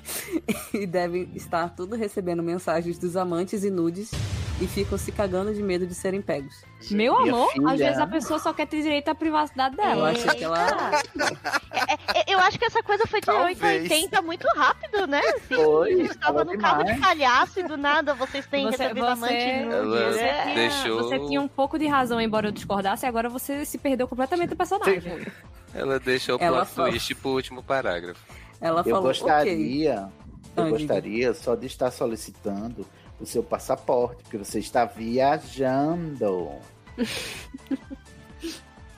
e 0.74 0.86
devem 0.86 1.30
estar 1.34 1.68
tudo 1.76 1.94
recebendo 1.96 2.42
mensagens 2.42 2.98
dos 2.98 3.16
amantes 3.16 3.62
e 3.64 3.70
nudes 3.70 4.10
e 4.60 4.66
ficam 4.66 4.98
se 4.98 5.10
cagando 5.10 5.54
de 5.54 5.62
medo 5.62 5.86
de 5.86 5.94
serem 5.94 6.20
pegos. 6.20 6.62
Meu 6.90 7.20
Minha 7.22 7.32
amor, 7.34 7.50
filha- 7.52 7.70
às 7.72 7.78
vezes 7.78 7.98
a 7.98 8.06
pessoa 8.06 8.38
só 8.38 8.52
quer 8.52 8.66
ter 8.66 8.82
direito 8.82 9.08
à 9.08 9.14
privacidade 9.14 9.76
Eu 9.78 9.84
dela. 9.84 10.10
acho 10.10 10.28
que 10.36 10.44
ela. 10.44 10.66
É, 12.14 12.20
é, 12.20 12.34
eu 12.34 12.38
acho 12.40 12.58
que 12.58 12.64
essa 12.64 12.82
coisa 12.82 13.06
foi 13.06 13.20
de 13.20 13.26
Talvez. 13.26 13.60
8 13.62 13.64
a 13.64 13.68
80 13.82 14.22
muito 14.22 14.46
rápido, 14.56 15.06
né? 15.06 15.20
Assim, 15.20 15.54
Foi, 15.64 15.92
a 15.92 15.96
gente 15.96 16.18
tava 16.18 16.38
falou 16.40 16.52
no 16.52 16.58
carro 16.60 16.84
de 16.84 16.92
demais. 16.92 17.00
palhaço 17.00 17.60
e 17.60 17.62
do 17.62 17.76
nada 17.76 18.14
vocês 18.14 18.46
têm 18.46 18.64
Você- 18.66 18.76
recebido 18.82 19.06
você- 19.06 19.12
amante. 19.12 19.34
Ela 19.34 20.12
Você, 20.12 20.20
É. 20.20 20.42
tinha, 20.42 20.54
deixou- 20.54 21.02
você 21.02 21.18
tinha 21.20 21.40
um 21.40 21.48
pouco 21.48 21.78
de 21.78 21.86
razão, 21.86 22.20
embora 22.20 22.48
eu 22.48 22.52
discordasse, 22.52 23.06
e 23.06 23.08
agora 23.08 23.28
você 23.28 23.64
se 23.64 23.78
perdeu 23.78 24.06
completamente 24.06 24.50
do 24.50 24.56
personagem. 24.56 25.02
Ela 25.74 25.98
deixou 26.00 26.36
o 26.38 26.42
Ela 26.42 26.58
plot 26.64 26.70
fala- 26.74 26.88
twist 26.90 27.14
pro 27.14 27.30
último 27.30 27.62
parágrafo. 27.62 28.20
Ela 28.60 28.80
Eu 28.80 28.84
falou, 28.84 29.02
gostaria, 29.04 29.94
eu 29.94 30.04
Ah, 30.56 30.62
diga. 30.64 30.70
gostaria 30.70 31.32
só 31.34 31.54
de 31.54 31.66
estar 31.66 31.90
solicitando 31.90 32.86
o 33.20 33.26
seu 33.26 33.42
passaporte, 33.42 34.22
porque 34.22 34.38
você 34.38 34.58
está 34.58 34.84
viajando. 34.84 36.48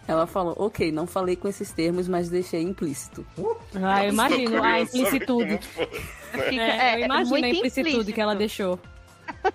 Ela 0.07 0.27
falou, 0.27 0.55
ok, 0.59 0.91
não 0.91 1.07
falei 1.07 1.37
com 1.37 1.47
esses 1.49 1.71
termos, 1.71 2.09
mas 2.09 2.29
deixei 2.29 2.61
implícito. 2.61 3.25
Ah, 3.83 4.05
eu 4.05 4.13
imagino 4.13 4.63
a 4.63 4.81
implicitude. 4.81 5.59
Fica- 5.59 6.45
É, 6.63 6.97
eu 7.01 7.05
imagino 7.07 7.37
a 7.37 7.49
implicitude 7.49 7.89
implícito. 7.91 8.13
que 8.13 8.21
ela 8.21 8.35
deixou. 8.35 8.79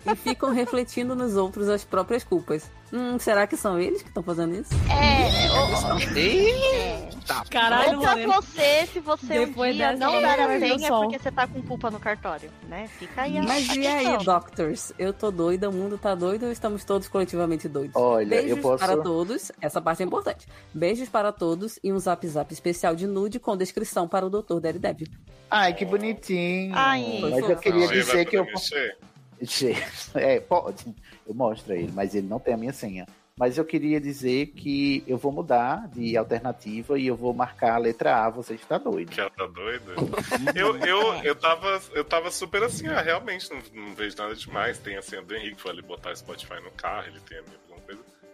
E 0.06 0.16
ficam 0.16 0.52
refletindo 0.54 1.16
nos 1.16 1.36
outros 1.36 1.68
as 1.68 1.84
próprias 1.84 2.24
culpas. 2.24 2.72
Hum, 2.94 3.20
será 3.20 3.46
que 3.46 3.58
são 3.58 3.78
eles 3.78 4.02
que 4.02 4.08
estão 4.08 4.24
fazendo 4.24 4.56
isso? 4.56 4.74
É, 4.90 5.52
ou- 5.52 7.07
Eita, 7.28 7.44
Caralho, 7.50 8.00
pra 8.00 8.12
Lorena. 8.12 8.36
você, 8.36 8.88
se 8.88 9.00
você 9.02 9.46
Depois 9.46 9.74
um 9.74 9.78
dia 9.78 9.94
não 9.98 10.22
dar 10.22 10.40
a 10.40 10.60
senha 10.60 10.90
porque 10.90 11.20
você 11.20 11.32
tá 11.32 11.46
com 11.46 11.62
culpa 11.62 11.92
no 11.92 12.00
cartório, 12.00 12.50
né? 12.70 12.88
Fica 12.88 13.24
aí 13.24 13.38
a 13.38 13.44
Mas 13.44 13.68
e 13.76 13.86
aí, 13.86 14.18
doctors? 14.24 14.94
Eu 14.98 15.12
tô 15.12 15.30
doida, 15.30 15.70
o 15.70 15.74
mundo 15.74 15.98
tá 15.98 16.16
doido 16.16 16.46
ou 16.46 16.52
estamos 16.52 16.86
todos 16.86 17.08
coletivamente 17.08 17.68
doidos? 17.68 17.96
Olha, 17.96 18.28
Beijos 18.28 18.52
eu 18.52 18.58
posso. 18.58 18.84
para 18.86 18.98
todos, 19.02 19.52
essa 19.62 19.82
parte 19.82 20.02
é 20.02 20.06
importante. 20.06 20.48
Beijos 20.74 21.10
para 21.10 21.32
todos 21.32 21.78
e 21.84 21.92
um 21.92 22.00
zap 22.00 22.26
zap 22.28 22.54
especial 22.54 22.96
de 22.96 23.06
nude 23.06 23.40
com 23.40 23.58
descrição 23.58 24.08
para 24.08 24.26
o 24.26 24.30
Dr. 24.30 24.60
Daredevil. 24.60 25.08
Ai, 25.50 25.74
que 25.74 25.86
bonitinho. 25.86 26.72
Ai, 26.76 27.20
mas 27.22 27.50
eu 27.50 27.58
queria 27.58 27.86
Não, 27.86 27.94
dizer 27.94 28.26
que 28.26 28.38
eu. 28.38 28.46
mexer? 28.46 28.98
É, 30.16 30.40
pode. 30.40 30.96
Eu 31.28 31.36
mostro 31.36 31.72
a 31.72 31.76
ele, 31.76 31.92
mas 31.94 32.16
ele 32.16 32.28
não 32.28 32.40
tem 32.40 32.56
a 32.56 32.58
minha 32.58 32.74
senha. 32.74 33.06
Mas 33.38 33.58
eu 33.58 33.64
queria 33.64 34.02
dizer 34.02 34.48
que 34.48 35.04
eu 35.06 35.16
vou 35.16 35.32
mudar 35.32 35.88
de 35.90 36.18
alternativa 36.18 36.98
e 36.98 37.06
eu 37.06 37.16
vou 37.16 37.36
marcar 37.36 37.76
a 37.76 37.78
letra 37.78 38.26
A, 38.26 38.30
você 38.32 38.56
está 38.56 38.80
doido. 38.80 39.12
Que 39.12 39.22
ela 39.22 39.30
tá 39.30 39.46
doida? 39.46 39.94
eu, 40.56 40.76
eu, 40.78 41.14
eu, 41.24 41.36
tava, 41.36 41.80
eu 41.94 42.04
tava 42.04 42.32
super 42.32 42.64
assim, 42.64 42.88
ah, 42.88 43.00
realmente 43.00 43.48
não, 43.52 43.62
não 43.74 43.94
vejo 43.94 44.18
nada 44.18 44.36
demais. 44.36 44.80
Tem 44.80 44.98
a 44.98 45.04
senha 45.04 45.22
do 45.22 45.36
Henrique, 45.36 45.62
foi 45.62 45.70
ali 45.70 45.84
botar 45.84 46.16
Spotify 46.16 46.60
no 46.64 46.72
carro, 46.72 47.08
ele 47.08 47.20
tem 47.20 47.38
a 47.38 47.42
minha. 47.44 47.67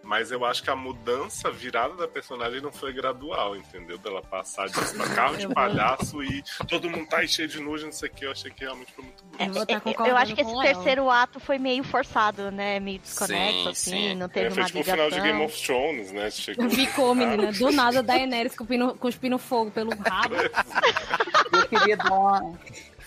Mas 0.04 0.32
eu 0.32 0.44
acho 0.44 0.62
que 0.62 0.70
a 0.70 0.76
mudança, 0.76 1.48
a 1.48 1.52
virada 1.52 1.96
da 1.96 2.08
personagem 2.08 2.60
não 2.62 2.72
foi 2.74 2.92
gradual, 2.92 3.56
entendeu? 3.56 3.98
Dela 3.98 4.22
passar 4.22 4.70
pra 4.70 5.10
carro 5.16 5.38
de 5.38 5.48
palhaço 5.48 6.22
e 6.22 6.44
todo 6.68 6.89
mundo 6.89 7.08
tá 7.08 7.20
aí 7.20 7.28
cheio 7.28 7.48
de 7.48 7.60
nude, 7.62 7.86
não 7.86 7.92
sei 7.92 8.10
o 8.10 8.12
que. 8.13 8.26
Eu 8.26 8.32
achei 8.32 8.52
que 8.52 8.66
realmente 8.66 8.92
foi 8.94 9.06
muito 9.06 9.24
bonito. 9.24 9.42
Eu 9.48 9.54
vou 9.54 9.63
estar 9.63 10.06
É, 10.06 10.10
Eu 10.12 10.18
acho 10.18 10.36
que 10.36 10.42
esse 10.42 10.62
terceiro 10.62 11.10
ato 11.10 11.39
foi 11.39 11.58
meio 11.58 11.84
forçado, 11.84 12.52
né? 12.52 12.80
Meio 12.82 13.00
desconexo, 13.00 13.54
Sim, 13.63 13.70
assim, 13.70 13.92
sim. 14.10 14.16
não 14.16 14.26
É, 14.26 14.30
teve 14.30 14.50
foi 14.52 14.63
uma 14.63 14.68
tipo 14.68 14.80
o 14.80 14.84
final 14.84 15.10
de 15.10 15.22
Game 15.22 15.46
of 15.46 15.66
Thrones, 15.66 16.12
né? 16.12 16.30
Chegou 16.30 16.70
Ficou, 16.74 17.16
menina. 17.16 17.52
Do 17.54 17.72
nada, 17.72 18.04
Daenerys 18.04 18.56
cuspindo, 18.56 18.96
cuspindo 18.96 19.38
fogo 19.39 19.72
pelo 19.72 19.92
rabo. 19.96 20.36
Eu 21.54 21.68
queria 21.68 21.96
dar 21.96 22.12
uma. 22.12 22.54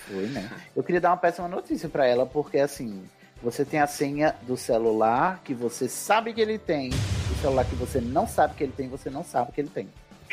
Foi, 0.07 0.27
né? 0.29 0.51
Eu 0.75 0.83
queria 0.83 1.01
dar 1.01 1.11
uma 1.11 1.17
péssima 1.17 1.49
notícia 1.49 1.89
pra 1.89 2.07
ela, 2.07 2.25
porque 2.25 2.59
assim, 2.59 3.05
você 3.47 3.65
tem 3.65 3.79
a 3.79 3.87
senha 3.87 4.35
do 4.43 4.57
celular 4.57 5.41
que 5.45 5.55
você 5.55 5.89
sabe 5.89 6.35
que 6.35 6.41
ele 6.41 6.59
tem. 6.59 6.91
O 6.91 7.41
celular 7.41 7.65
que 7.65 7.77
você 7.77 8.01
não 8.01 8.27
sabe 8.27 8.57
que 8.57 8.65
ele 8.65 8.73
tem, 8.77 8.89
você 8.89 9.09
não 9.09 9.23
sabe 9.23 9.53
que 9.53 9.61
ele 9.61 9.69
tem. 9.69 9.89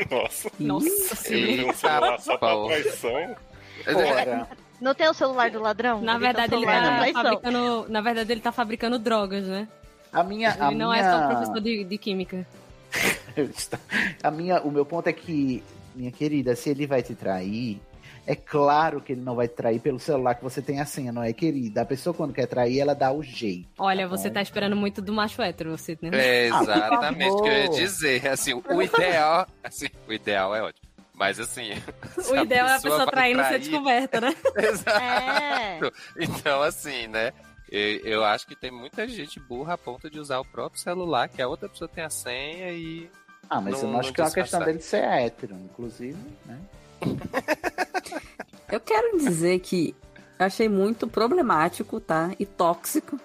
Nossa, 0.09 0.49
Nossa 0.59 1.31
ele 1.31 1.63
um 1.63 1.73
celular 1.73 2.19
só 2.19 2.35
pra 2.39 2.55
traição. 2.65 3.35
Fora. 3.83 4.47
Não 4.81 4.95
tem 4.95 5.07
o 5.07 5.13
celular 5.13 5.51
do 5.51 5.59
ladrão? 5.61 6.01
Na 6.01 6.13
Ele 6.13 6.21
verdade, 6.21 6.55
ele 6.55 6.65
tá 6.65 7.13
fabricando. 7.13 7.85
Na 7.87 8.01
verdade, 8.01 8.31
ele 8.31 8.41
tá 8.41 8.51
fabricando 8.51 8.97
drogas, 8.97 9.45
né? 9.45 9.67
A 10.11 10.23
minha. 10.23 10.49
A 10.59 10.71
Ele 10.71 10.75
não 10.75 10.89
minha... 10.89 11.03
é 11.03 11.11
só 11.11 11.27
professor 11.27 11.61
de, 11.61 11.83
de 11.83 11.97
química. 11.99 12.47
a 14.23 14.31
minha, 14.31 14.59
o 14.61 14.71
meu 14.71 14.87
ponto 14.87 15.07
é 15.07 15.13
que, 15.13 15.63
minha 15.95 16.11
querida, 16.11 16.55
se 16.55 16.71
ele 16.71 16.87
vai 16.87 17.03
te 17.03 17.13
trair, 17.13 17.79
é 18.25 18.35
claro 18.35 19.01
que 19.01 19.11
ele 19.13 19.21
não 19.21 19.35
vai 19.35 19.47
trair 19.47 19.79
pelo 19.79 19.99
celular 19.99 20.35
que 20.35 20.43
você 20.43 20.61
tem 20.61 20.79
a 20.79 20.85
senha, 20.85 21.11
não 21.11 21.21
é, 21.23 21.33
querida? 21.33 21.81
A 21.81 21.85
pessoa, 21.85 22.13
quando 22.13 22.33
quer 22.33 22.47
trair, 22.47 22.79
ela 22.79 22.93
dá 22.95 23.11
o 23.11 23.21
jeito. 23.21 23.67
Olha, 23.77 24.07
Tá 24.07 24.15
você 24.15 24.27
bom. 24.29 24.33
tá 24.35 24.41
esperando 24.41 24.75
muito 24.75 25.01
do 25.01 25.11
macho 25.13 25.41
hétero, 25.41 25.71
você, 25.77 25.97
né? 26.01 26.09
É 26.13 26.49
Ah, 26.51 26.61
exatamente 26.61 27.31
o 27.31 27.41
que 27.41 27.49
eu 27.49 27.53
ia 27.53 27.69
dizer. 27.69 28.27
Assim, 28.27 28.53
o 28.53 28.81
ideal, 28.81 29.47
assim, 29.63 29.87
o 30.07 30.13
ideal 30.13 30.55
é 30.55 30.61
ótimo. 30.63 30.87
Mas 31.15 31.39
assim, 31.39 31.69
O 32.29 32.35
ideal 32.41 32.67
é 32.67 32.71
a 32.75 32.81
pessoa 32.81 33.05
trair 33.05 33.35
no 33.37 33.43
ser 33.43 33.59
descoberta, 33.59 34.19
né? 34.19 34.35
Exato. 34.57 34.99
É. 34.99 35.79
Então, 36.19 36.61
assim, 36.63 37.07
né? 37.07 37.31
Eu, 37.71 37.99
eu 38.05 38.23
acho 38.25 38.45
que 38.47 38.55
tem 38.55 38.71
muita 38.71 39.07
gente 39.07 39.39
burra 39.39 39.73
a 39.73 39.77
ponto 39.77 40.09
de 40.09 40.19
usar 40.19 40.39
o 40.39 40.45
próprio 40.45 40.79
celular, 40.81 41.27
que 41.29 41.41
a 41.41 41.47
outra 41.47 41.67
pessoa 41.69 41.87
tem 41.87 42.03
a 42.03 42.09
senha 42.09 42.69
e. 42.71 43.09
Ah, 43.49 43.59
mas 43.61 43.75
eu 43.81 43.83
Não- 43.83 43.93
não 43.93 43.99
acho 43.99 44.09
não 44.09 44.13
que 44.15 44.21
é 44.21 44.23
uma 44.23 44.31
questão 44.31 44.59
dele 44.63 44.79
ser 44.79 45.03
hétero, 45.03 45.55
inclusive, 45.55 46.17
né? 46.45 46.59
Eu 48.71 48.79
quero 48.79 49.17
dizer 49.17 49.59
que 49.59 49.95
achei 50.39 50.67
muito 50.67 51.07
problemático, 51.07 51.99
tá? 51.99 52.31
E 52.39 52.45
tóxico. 52.45 53.19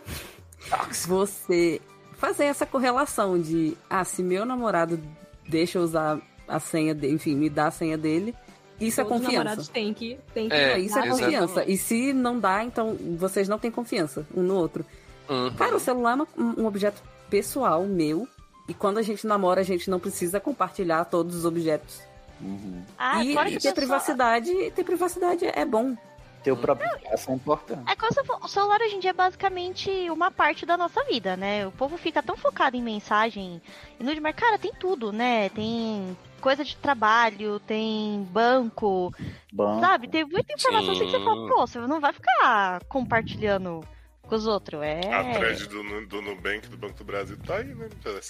Você 1.07 1.81
fazer 2.15 2.45
essa 2.45 2.67
correlação 2.67 3.39
de, 3.41 3.77
ah, 3.89 4.05
se 4.05 4.23
meu 4.23 4.45
namorado 4.45 5.01
deixa 5.49 5.79
eu 5.79 5.83
usar 5.83 6.21
a 6.47 6.59
senha 6.61 6.95
dele, 6.95 7.15
enfim, 7.15 7.35
me 7.35 7.49
dá 7.49 7.69
a 7.69 7.71
senha 7.71 7.97
dele, 7.97 8.35
isso 8.81 9.01
é 9.01 9.05
Todos 9.05 9.19
os 9.21 9.25
confiança. 9.25 9.45
namorados 9.45 9.69
têm 9.69 9.95
que, 9.95 10.19
têm 10.35 10.49
que 10.49 10.55
É, 10.55 10.79
isso 10.79 10.99
é 10.99 11.03
exatamente. 11.03 11.21
confiança. 11.25 11.65
E 11.71 11.77
se 11.77 12.13
não 12.13 12.39
dá, 12.39 12.65
então 12.65 12.97
vocês 13.19 13.49
não 13.49 13.59
têm 13.59 13.71
confiança 13.71 14.27
um 14.35 14.43
no 14.43 14.55
outro. 14.57 14.85
Uhum. 15.29 15.53
Cara, 15.55 15.77
o 15.77 15.81
celular 15.81 16.13
é 16.13 16.15
uma- 16.15 16.55
um 16.59 16.67
objeto 16.67 17.03
pessoal 17.31 17.85
meu. 17.85 18.27
E 18.69 18.75
quando 18.75 18.99
a 18.99 19.03
gente 19.03 19.27
namora, 19.27 19.61
a 19.61 19.65
gente 19.65 19.89
não 19.91 19.99
precisa 19.99 20.39
compartilhar 20.39 21.05
todos 21.07 21.35
os 21.37 21.45
objetos. 21.45 22.01
Uhum. 22.41 22.83
Ah, 22.97 23.25
e 23.25 23.35
ter 23.59 23.71
o 23.71 23.75
privacidade, 23.75 24.71
ter 24.73 24.85
privacidade 24.85 25.45
é 25.47 25.65
bom. 25.65 25.97
Ter 26.43 26.53
o 26.53 26.57
próprio 26.57 26.89
espaço 26.97 27.31
é 27.31 27.35
importante. 27.35 27.91
É 27.91 27.97
coisa, 27.97 28.23
o 28.41 28.49
celular 28.49 28.81
hoje 28.81 28.95
em 28.95 29.01
dia 29.01 29.11
é 29.11 29.13
basicamente 29.15 29.91
uma 30.11 30.31
parte 30.31 30.65
da 30.65 30.77
nossa 30.77 31.03
vida, 31.05 31.37
né? 31.37 31.67
O 31.67 31.73
povo 31.73 31.99
fica 31.99 32.23
tão 32.23 32.37
focado 32.37 32.77
em 32.77 32.83
mensagem 32.83 33.61
e 33.99 34.05
nude, 34.05 34.21
mas 34.21 34.37
cara, 34.37 34.57
tem 34.57 34.73
tudo, 34.73 35.13
né? 35.13 35.49
Tem 35.49 36.17
coisa 36.41 36.65
de 36.65 36.77
trabalho, 36.77 37.59
tem 37.61 38.23
banco, 38.31 39.13
Bom, 39.53 39.81
sabe? 39.81 40.09
Tem 40.09 40.25
muita 40.25 40.53
informação 40.53 40.93
assim 40.93 41.07
que 41.07 41.11
você 41.11 41.19
Sim. 41.19 41.25
fala, 41.25 41.49
pô, 41.49 41.67
você 41.67 41.79
não 41.81 42.01
vai 42.01 42.13
ficar 42.13 42.85
compartilhando 42.85 43.85
com 44.23 44.35
os 44.35 44.47
outros. 44.47 44.81
É. 44.83 45.01
A 45.13 45.33
thread 45.35 45.67
do, 45.67 46.07
do 46.07 46.23
Nubank 46.23 46.69
do 46.69 46.77
Banco 46.77 46.95
do 46.99 47.05
Brasil 47.05 47.37
tá 47.45 47.57
aí, 47.57 47.75
né? 47.75 47.89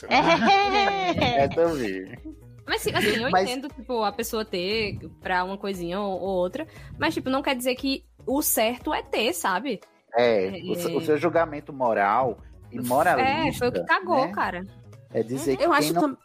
É. 0.08 1.44
É 1.44 1.48
também. 1.48 2.18
Mas 2.68 2.86
assim, 2.86 3.16
eu 3.24 3.30
Mas- 3.30 3.48
entendo, 3.48 3.68
tipo, 3.68 4.02
a 4.04 4.12
pessoa 4.12 4.44
ter 4.44 4.98
pra 5.20 5.42
uma 5.42 5.56
coisinha 5.56 5.98
ou, 6.00 6.20
ou 6.20 6.28
outra, 6.36 6.66
mas, 6.98 7.14
tipo, 7.14 7.30
não 7.30 7.40
quer 7.42 7.56
dizer 7.56 7.74
que 7.76 8.04
o 8.26 8.42
certo 8.42 8.92
é 8.92 9.02
ter, 9.02 9.32
sabe? 9.32 9.80
É, 10.14 10.58
É. 10.58 10.62
o, 10.70 10.74
seu- 10.74 10.96
o 10.96 11.00
seu 11.00 11.16
julgamento 11.16 11.72
moral 11.72 12.38
e 12.70 12.78
moralista. 12.80 13.30
é, 13.48 13.52
foi 13.52 13.68
o 13.68 13.72
que 13.72 13.84
cagou, 13.84 14.26
né, 14.26 14.32
cara. 14.32 14.66
É 15.12 15.22
dizer 15.22 15.56
que 15.56 15.64
Eu 15.64 15.70
quem, 15.70 15.78
acho 15.78 15.94
não, 15.94 16.02
tam- 16.02 16.18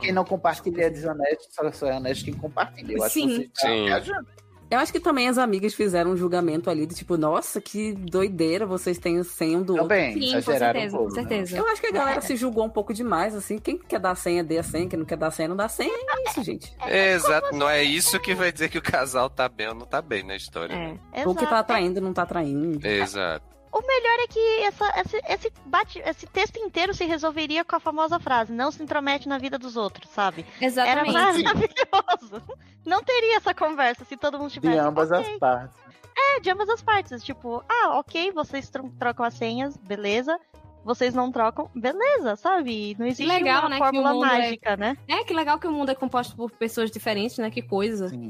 quem 0.00 0.12
não 0.12 0.24
compartilha 0.24 0.84
é 0.84 0.90
desonesto, 0.90 1.46
só, 1.54 1.70
só 1.72 1.86
é 1.88 1.96
honesto 1.96 2.24
quem 2.24 2.34
compartilha. 2.34 2.94
Eu 2.94 3.02
acho 3.04 3.12
Sim. 3.14 3.28
que 3.28 3.34
você 3.34 3.48
tá 3.48 3.68
Sim. 3.68 3.84
viajando. 3.84 4.28
Eu 4.70 4.78
acho 4.78 4.92
que 4.92 5.00
também 5.00 5.28
as 5.28 5.36
amigas 5.36 5.74
fizeram 5.74 6.12
um 6.12 6.16
julgamento 6.16 6.70
ali 6.70 6.86
de 6.86 6.94
tipo, 6.94 7.16
nossa, 7.16 7.60
que 7.60 7.92
doideira, 7.92 8.64
vocês 8.64 8.98
têm 8.98 9.18
o 9.18 9.24
senha 9.24 9.58
um 9.58 9.62
do 9.62 9.72
outro. 9.72 9.88
Também, 9.88 10.12
Sim, 10.14 10.34
com 10.34 10.42
certeza, 10.42 10.96
um 10.96 10.98
com 10.98 11.04
pouco. 11.04 11.14
né? 11.14 11.28
certeza. 11.28 11.58
Eu 11.58 11.66
acho 11.66 11.80
que 11.80 11.86
a 11.88 11.92
galera 11.92 12.20
se 12.20 12.36
julgou 12.36 12.64
um 12.64 12.70
pouco 12.70 12.94
demais, 12.94 13.34
assim. 13.34 13.58
Quem 13.58 13.76
quer 13.76 13.98
dar 13.98 14.14
senha, 14.14 14.44
dê 14.44 14.58
a 14.58 14.62
senha. 14.62 14.86
Quem 14.86 14.98
não 14.98 15.06
quer 15.06 15.16
dar 15.16 15.32
senha, 15.32 15.48
não 15.48 15.56
dá 15.56 15.68
senha. 15.68 15.92
É 15.92 16.30
isso, 16.30 16.44
gente. 16.44 16.72
Exato, 16.86 17.54
não 17.56 17.68
é 17.68 17.82
isso 17.82 18.20
que 18.20 18.34
vai 18.34 18.52
dizer 18.52 18.68
que 18.68 18.78
o 18.78 18.82
casal 18.82 19.28
tá 19.28 19.48
bem 19.48 19.68
ou 19.68 19.74
não 19.74 19.86
tá 19.86 20.00
bem 20.00 20.22
na 20.22 20.36
história. 20.36 20.72
É. 20.72 20.92
né? 20.92 20.98
Ou 21.26 21.34
que 21.34 21.46
tá 21.46 21.58
atraindo, 21.58 22.00
não 22.00 22.12
tá 22.12 22.22
atraindo. 22.22 22.86
Exato. 22.86 23.49
O 23.72 23.80
melhor 23.86 24.18
é 24.20 24.26
que 24.26 24.62
essa- 24.64 25.00
esse, 25.00 25.20
esse, 25.28 25.52
bate- 25.64 26.02
esse 26.04 26.26
texto 26.26 26.56
inteiro 26.58 26.92
se 26.92 27.04
resolveria 27.04 27.64
com 27.64 27.76
a 27.76 27.80
famosa 27.80 28.18
frase: 28.18 28.52
não 28.52 28.70
se 28.72 28.82
intromete 28.82 29.28
na 29.28 29.38
vida 29.38 29.58
dos 29.58 29.76
outros, 29.76 30.10
sabe? 30.10 30.44
Era 30.60 30.66
Exatamente. 30.66 31.12
maravilhoso. 31.12 32.42
Não 32.84 33.02
teria 33.04 33.36
essa 33.36 33.52
conversa 33.52 34.04
se 34.06 34.16
todo 34.16 34.38
mundo 34.38 34.50
tivesse. 34.50 34.72
De 34.74 34.80
ambas 34.80 35.10
ok. 35.10 35.34
as 35.34 35.38
partes. 35.38 35.76
É, 36.16 36.40
de 36.40 36.50
ambas 36.50 36.68
as 36.70 36.82
partes. 36.82 37.22
Tipo, 37.22 37.62
ah, 37.68 37.98
ok, 37.98 38.32
vocês 38.32 38.70
tro- 38.70 38.90
trocam 38.98 39.24
as 39.24 39.34
senhas, 39.34 39.76
beleza. 39.76 40.38
Vocês 40.82 41.12
não 41.14 41.30
trocam, 41.30 41.70
beleza, 41.74 42.36
sabe? 42.36 42.96
Não 42.98 43.04
existe 43.06 43.26
legal, 43.30 43.60
uma 43.64 43.68
né, 43.68 43.76
fórmula 43.78 44.10
é- 44.10 44.14
mágica, 44.14 44.76
né? 44.78 44.96
É, 45.06 45.22
que 45.24 45.34
legal 45.34 45.58
que 45.58 45.66
o 45.66 45.70
mundo 45.72 45.90
é 45.90 45.94
composto 45.94 46.34
por 46.34 46.50
pessoas 46.52 46.90
diferentes, 46.90 47.36
né? 47.36 47.50
Que 47.50 47.60
coisa. 47.60 48.08
Sim. 48.08 48.28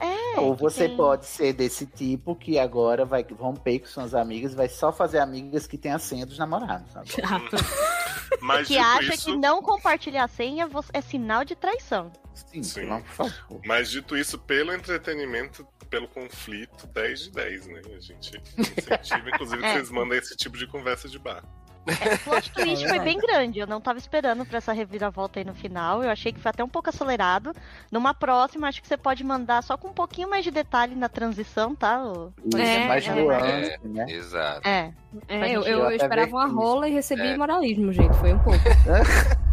É, 0.00 0.38
Ou 0.40 0.54
que 0.54 0.62
você 0.62 0.86
tem- 0.88 0.96
pode 0.96 1.26
ser 1.26 1.52
desse 1.52 1.84
tipo 1.86 2.36
que 2.36 2.58
agora 2.58 3.04
vai 3.04 3.26
romper 3.36 3.80
com 3.80 3.86
suas 3.86 4.14
amigas, 4.14 4.54
vai 4.54 4.68
só 4.68 4.92
fazer 4.92 5.18
amigas 5.18 5.66
que 5.66 5.76
tem 5.76 5.90
a 5.92 5.98
senha 5.98 6.24
dos 6.24 6.38
namorados, 6.38 6.92
sabe? 6.92 7.08
Mas 8.40 8.68
Que 8.68 8.78
acha 8.78 9.14
isso, 9.14 9.24
que 9.26 9.36
não 9.36 9.60
compartilhar 9.62 10.24
a 10.24 10.28
senha 10.28 10.68
é 10.92 11.00
sinal 11.00 11.44
de 11.44 11.56
traição. 11.56 12.12
Sim, 12.34 12.62
Sim. 12.62 12.86
não, 12.86 13.02
por 13.02 13.10
favor. 13.30 13.60
Mas 13.64 13.90
dito 13.90 14.16
isso, 14.16 14.38
pelo 14.38 14.72
entretenimento, 14.72 15.66
pelo 15.90 16.06
conflito, 16.06 16.86
10 16.88 17.20
de 17.20 17.30
10, 17.32 17.66
né? 17.66 17.80
A 17.96 18.00
gente 18.00 18.40
incentiva, 18.56 19.28
inclusive, 19.30 19.58
que 19.62 19.66
É. 19.66 19.72
vocês 19.74 19.90
mandem 19.90 20.18
esse 20.18 20.36
tipo 20.36 20.56
de 20.56 20.66
conversa 20.66 21.08
de 21.08 21.18
bar. 21.18 21.42
O 21.88 22.18
plot 22.24 22.50
twist 22.52 22.84
É 22.84 22.88
foi 22.88 22.98
verdade. 22.98 23.04
bem 23.04 23.18
grande. 23.18 23.58
Eu 23.58 23.66
não 23.66 23.80
tava 23.80 23.98
esperando 23.98 24.44
pra 24.44 24.58
essa 24.58 24.72
reviravolta 24.72 25.38
aí 25.40 25.44
no 25.44 25.54
final. 25.54 26.02
Eu 26.02 26.10
achei 26.10 26.32
que 26.32 26.40
foi 26.40 26.50
até 26.50 26.62
um 26.62 26.68
pouco 26.68 26.88
acelerado. 26.90 27.52
Numa 27.90 28.12
próxima, 28.14 28.68
acho 28.68 28.80
que 28.82 28.88
você 28.88 28.96
pode 28.96 29.24
mandar 29.24 29.62
só 29.62 29.76
com 29.76 29.88
um 29.88 29.92
pouquinho 29.92 30.28
mais 30.30 30.44
de 30.44 30.50
detalhe 30.50 30.94
na 30.94 31.08
transição, 31.08 31.74
tá? 31.74 32.02
O- 32.02 32.32
Isso, 32.46 32.58
É, 32.58 32.86
mais 32.88 33.06
é. 33.06 33.14
nuance, 33.14 33.78
né? 33.84 34.06
Exato. 34.08 34.68
É. 34.68 34.92
É, 35.26 35.50
eu, 35.50 35.62
eu, 35.62 35.78
eu 35.84 35.90
esperava 35.92 36.30
uma 36.30 36.46
rola 36.46 36.88
e 36.88 36.92
recebi 36.92 37.22
É. 37.28 37.36
moralismo, 37.36 37.92
gente. 37.92 38.14
Foi 38.18 38.32
um 38.34 38.38
pouco. 38.38 38.58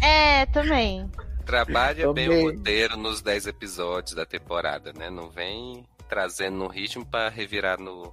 É, 0.00 0.46
também. 0.46 1.08
Trabalha 1.46 2.12
bem 2.12 2.28
o 2.28 2.50
roteiro 2.50 2.96
nos 2.96 3.20
10 3.22 3.46
episódios 3.46 4.14
da 4.14 4.24
temporada, 4.26 4.92
né? 4.92 5.10
Não 5.10 5.28
vem 5.28 5.84
trazendo 6.08 6.56
no 6.56 6.66
ritmo 6.66 7.04
pra 7.06 7.28
revirar 7.28 7.78
no, 7.80 8.12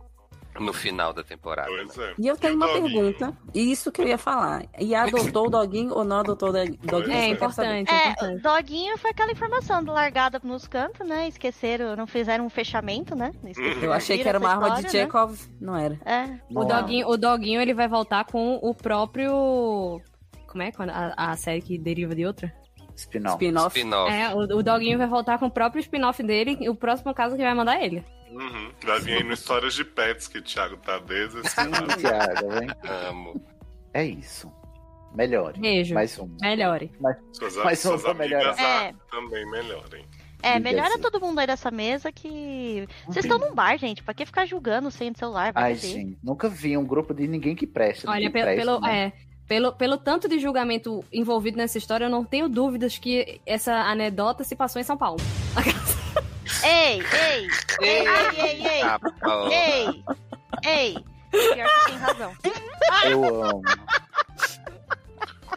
no 0.59 0.73
final 0.73 1.13
da 1.13 1.23
temporada. 1.23 1.69
Pois 1.69 1.95
né? 1.95 2.05
é. 2.11 2.13
E 2.19 2.27
eu 2.27 2.37
tenho 2.37 2.53
o 2.53 2.57
uma 2.57 2.67
doguinho? 2.67 2.93
pergunta. 3.15 3.37
E 3.53 3.71
isso 3.71 3.91
que 3.91 4.01
eu 4.01 4.07
ia 4.07 4.17
falar. 4.17 4.65
E 4.79 4.93
adotou 4.95 5.47
o 5.47 5.49
doguinho 5.49 5.93
ou 5.93 6.03
não 6.03 6.17
adotou 6.19 6.49
o 6.49 6.51
doguinho? 6.53 7.11
É 7.11 7.21
saber. 7.21 7.27
importante, 7.29 7.91
é 7.91 7.95
É, 7.95 8.09
importante. 8.11 8.41
doguinho 8.41 8.97
foi 8.97 9.11
aquela 9.11 9.31
informação 9.31 9.83
do 9.83 9.91
largada 9.91 10.39
nos 10.43 10.67
cantos, 10.67 11.07
né? 11.07 11.27
Esqueceram, 11.27 11.95
não 11.95 12.07
fizeram 12.07 12.45
um 12.45 12.49
fechamento, 12.49 13.15
né? 13.15 13.31
Esqueceram 13.43 13.81
Eu 13.83 13.93
achei 13.93 14.17
que 14.17 14.27
era 14.27 14.39
uma 14.39 14.49
arma 14.49 14.81
de 14.81 14.89
Chekhov. 14.91 15.37
Não 15.59 15.75
era. 15.75 15.99
né? 16.05 16.41
É. 16.51 16.57
O 16.59 16.63
doguinho, 16.65 17.07
o 17.07 17.17
doguinho, 17.17 17.61
ele 17.61 17.73
vai 17.73 17.87
voltar 17.87 18.25
com 18.25 18.55
o 18.61 18.73
próprio... 18.73 20.01
Como 20.47 20.63
é 20.63 20.71
quando 20.71 20.89
a, 20.89 21.13
a 21.15 21.35
série 21.37 21.61
que 21.61 21.77
deriva 21.77 22.15
de 22.15 22.25
outra? 22.25 22.51
Spin-off. 22.99 23.35
Spin-off. 23.43 23.77
Spin-off. 23.77 24.11
É, 24.13 24.33
o, 24.33 24.39
o 24.57 24.63
doguinho 24.63 24.97
vai 24.97 25.07
voltar 25.07 25.39
com 25.39 25.45
o 25.47 25.51
próprio 25.51 25.79
spin-off 25.79 26.21
dele, 26.23 26.57
e 26.59 26.69
o 26.69 26.75
próximo 26.75 27.13
caso 27.13 27.35
que 27.35 27.41
vai 27.43 27.53
mandar 27.53 27.81
ele. 27.83 28.03
Uhum. 28.31 28.71
Vai 28.85 28.99
vir 28.99 29.17
aí 29.17 29.23
no 29.23 29.33
Histórias 29.33 29.73
de 29.73 29.83
Pets 29.83 30.27
que 30.27 30.37
o 30.37 30.41
Thiago 30.41 30.77
tá 30.77 30.99
desesperado. 30.99 31.97
Tiago, 31.97 32.53
hein? 32.61 32.69
Amo. 33.09 33.41
É 33.93 34.05
isso. 34.05 34.51
Melhore. 35.15 35.59
Beijo. 35.59 35.95
Mais 35.95 36.17
um. 36.19 36.29
Melhore. 36.39 36.91
Suas, 37.33 37.55
Mas 37.57 37.79
suas 37.79 38.03
vamos 38.03 38.17
melhorar. 38.19 38.51
amigas 38.51 38.59
É. 38.59 38.93
também 39.09 39.49
melhorem. 39.49 40.05
É, 40.41 40.57
melhora 40.59 40.89
assim. 40.89 41.01
todo 41.01 41.19
mundo 41.19 41.39
aí 41.39 41.47
dessa 41.47 41.69
mesa 41.69 42.11
que. 42.11 42.87
Vocês 43.05 43.25
estão 43.25 43.37
num 43.39 43.53
bar, 43.53 43.77
gente. 43.77 44.01
Pra 44.03 44.13
que 44.13 44.25
ficar 44.25 44.45
julgando 44.45 44.89
sem 44.89 45.13
celular? 45.13 45.51
Vai 45.51 45.63
Ai, 45.63 45.75
gente, 45.75 46.17
nunca 46.23 46.47
vi 46.47 46.77
um 46.77 46.85
grupo 46.85 47.13
de 47.13 47.27
ninguém 47.27 47.55
que 47.55 47.67
presta. 47.67 48.09
Olha, 48.09 48.31
pelo, 48.31 48.45
presta, 48.45 48.65
pelo, 48.65 48.79
né? 48.81 49.07
é, 49.07 49.13
pelo, 49.49 49.73
pelo 49.73 49.97
tanto 49.97 50.29
de 50.29 50.39
julgamento 50.39 51.03
envolvido 51.11 51.57
nessa 51.57 51.79
história, 51.79 52.05
eu 52.05 52.09
não 52.09 52.23
tenho 52.23 52.47
dúvidas 52.47 52.99
que 52.99 53.41
essa 53.47 53.73
anedota 53.73 54.43
se 54.43 54.55
passou 54.55 54.79
em 54.79 54.85
São 54.85 54.95
Paulo. 54.95 55.19
Ei, 56.63 56.99
ei! 56.99 57.47
Ei, 57.79 58.07
ei, 58.07 58.41
ei, 58.41 58.67
ei! 58.67 58.83
Ei! 59.51 60.03
Ei! 60.65 61.05
Pior 61.29 61.67
que 61.67 61.85
tem 61.85 61.97
razão. 61.99 62.33
Eu 63.05 63.43
amo. 63.43 63.61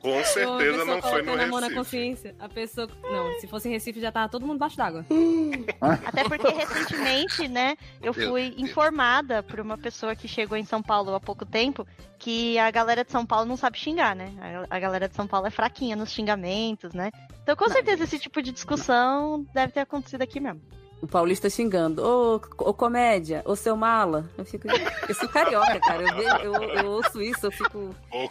Com 0.02 0.18
A 0.18 0.24
certeza 0.24 0.58
pessoa 0.58 0.84
não 0.84 1.00
foi 1.00 1.22
no 1.22 1.24
colocando 1.26 1.40
a 1.40 1.46
mão 1.46 1.60
na 1.60 1.68
Recife. 1.68 1.74
consciência. 1.76 2.34
A 2.40 2.48
pessoa. 2.48 2.88
Não, 3.04 3.38
se 3.40 3.46
fosse 3.46 3.68
em 3.68 3.72
Recife 3.72 4.00
já 4.00 4.10
tava 4.10 4.28
todo 4.28 4.44
mundo 4.44 4.58
baixo 4.58 4.76
d'água. 4.76 5.06
Até 6.04 6.24
porque 6.24 6.48
recentemente, 6.48 7.46
né, 7.48 7.76
eu 8.02 8.12
fui 8.12 8.52
informada 8.58 9.42
por 9.42 9.60
uma 9.60 9.78
pessoa 9.78 10.16
que 10.16 10.26
chegou 10.26 10.58
em 10.58 10.64
São 10.64 10.82
Paulo 10.82 11.14
há 11.14 11.20
pouco 11.20 11.46
tempo 11.46 11.86
que 12.18 12.58
a 12.58 12.70
galera 12.70 13.04
de 13.04 13.12
São 13.12 13.24
Paulo 13.24 13.46
não 13.46 13.56
sabe 13.56 13.78
xingar, 13.78 14.14
né? 14.16 14.32
A 14.68 14.76
a 14.76 14.80
galera 14.80 15.08
de 15.08 15.14
São 15.14 15.26
Paulo 15.26 15.46
é 15.46 15.50
fraquinha 15.50 15.94
nos 15.94 16.10
xingamentos, 16.10 16.92
né? 16.94 17.10
Então, 17.42 17.54
com 17.54 17.68
certeza, 17.68 18.04
esse 18.04 18.18
tipo 18.18 18.42
de 18.42 18.50
discussão 18.52 19.46
deve 19.54 19.72
ter 19.72 19.80
acontecido 19.80 20.22
aqui 20.22 20.40
mesmo. 20.40 20.60
O 21.02 21.06
paulista 21.08 21.50
xingando. 21.50 22.00
Ô, 22.00 22.36
ô 22.58 22.72
comédia, 22.72 23.42
ô 23.44 23.56
seu 23.56 23.76
mala. 23.76 24.30
Eu 24.38 24.44
fico. 24.44 24.68
Eu 25.08 25.14
sou 25.16 25.28
carioca, 25.28 25.78
cara. 25.80 26.02
Eu, 26.02 26.14
vejo- 26.16 26.36
eu, 26.44 26.62
eu 26.62 26.90
ouço 26.92 27.20
isso, 27.20 27.44
eu 27.46 27.50
fico. 27.50 27.94
Ô. 28.12 28.28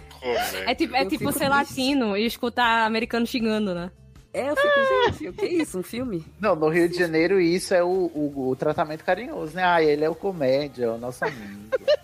É 0.65 0.73
tipo, 0.73 0.95
é 0.95 1.01
Eu 1.03 1.09
tipo 1.09 1.19
fico 1.19 1.31
ser 1.37 1.49
latino 1.49 2.15
e 2.15 2.25
escutar 2.25 2.85
americano 2.85 3.27
xingando, 3.27 3.75
né? 3.75 3.91
É, 4.33 4.49
eu 4.49 4.55
fico, 4.55 4.69
gente, 5.11 5.27
o 5.27 5.33
que 5.33 5.45
é 5.45 5.49
isso? 5.55 5.77
Um 5.77 5.83
filme? 5.83 6.25
Não, 6.39 6.55
no 6.55 6.69
Rio 6.69 6.87
de 6.87 6.97
Janeiro 6.97 7.41
isso 7.41 7.73
é 7.73 7.83
o, 7.83 7.87
o, 8.15 8.49
o 8.51 8.55
tratamento 8.55 9.03
carinhoso, 9.03 9.53
né? 9.53 9.65
Ah, 9.65 9.83
ele 9.83 10.05
é 10.05 10.09
o 10.09 10.15
comédia, 10.15 10.85
é 10.85 10.89
o 10.89 10.97
nosso 10.97 11.25
amigo. 11.25 11.69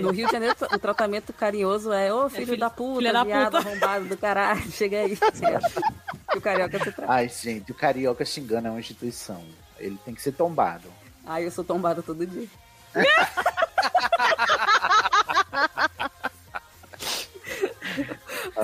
No 0.00 0.10
Rio 0.10 0.26
de 0.26 0.32
Janeiro, 0.32 0.54
o 0.72 0.78
tratamento 0.78 1.32
carinhoso 1.32 1.92
é, 1.92 2.12
ô 2.12 2.28
filho, 2.28 2.46
filho- 2.46 2.58
da 2.58 2.70
puta, 2.70 3.12
da 3.12 3.22
viado, 3.24 3.56
puta." 3.56 3.68
arrombado 3.68 4.04
do 4.06 4.16
caralho, 4.16 4.70
chega 4.70 4.98
aí. 5.00 5.16
O 6.36 6.40
carioca 6.40 6.78
se 6.78 6.92
trata. 6.92 7.10
Ai, 7.12 7.28
gente, 7.28 7.72
o 7.72 7.74
carioca 7.74 8.24
xingando 8.24 8.68
é 8.68 8.70
uma 8.70 8.80
instituição. 8.80 9.40
Ele 9.78 9.98
tem 10.04 10.14
que 10.14 10.22
ser 10.22 10.32
tombado. 10.32 10.88
Ai, 11.26 11.44
eu 11.46 11.50
sou 11.50 11.62
tombada 11.64 12.02
todo 12.02 12.26
dia. 12.26 12.48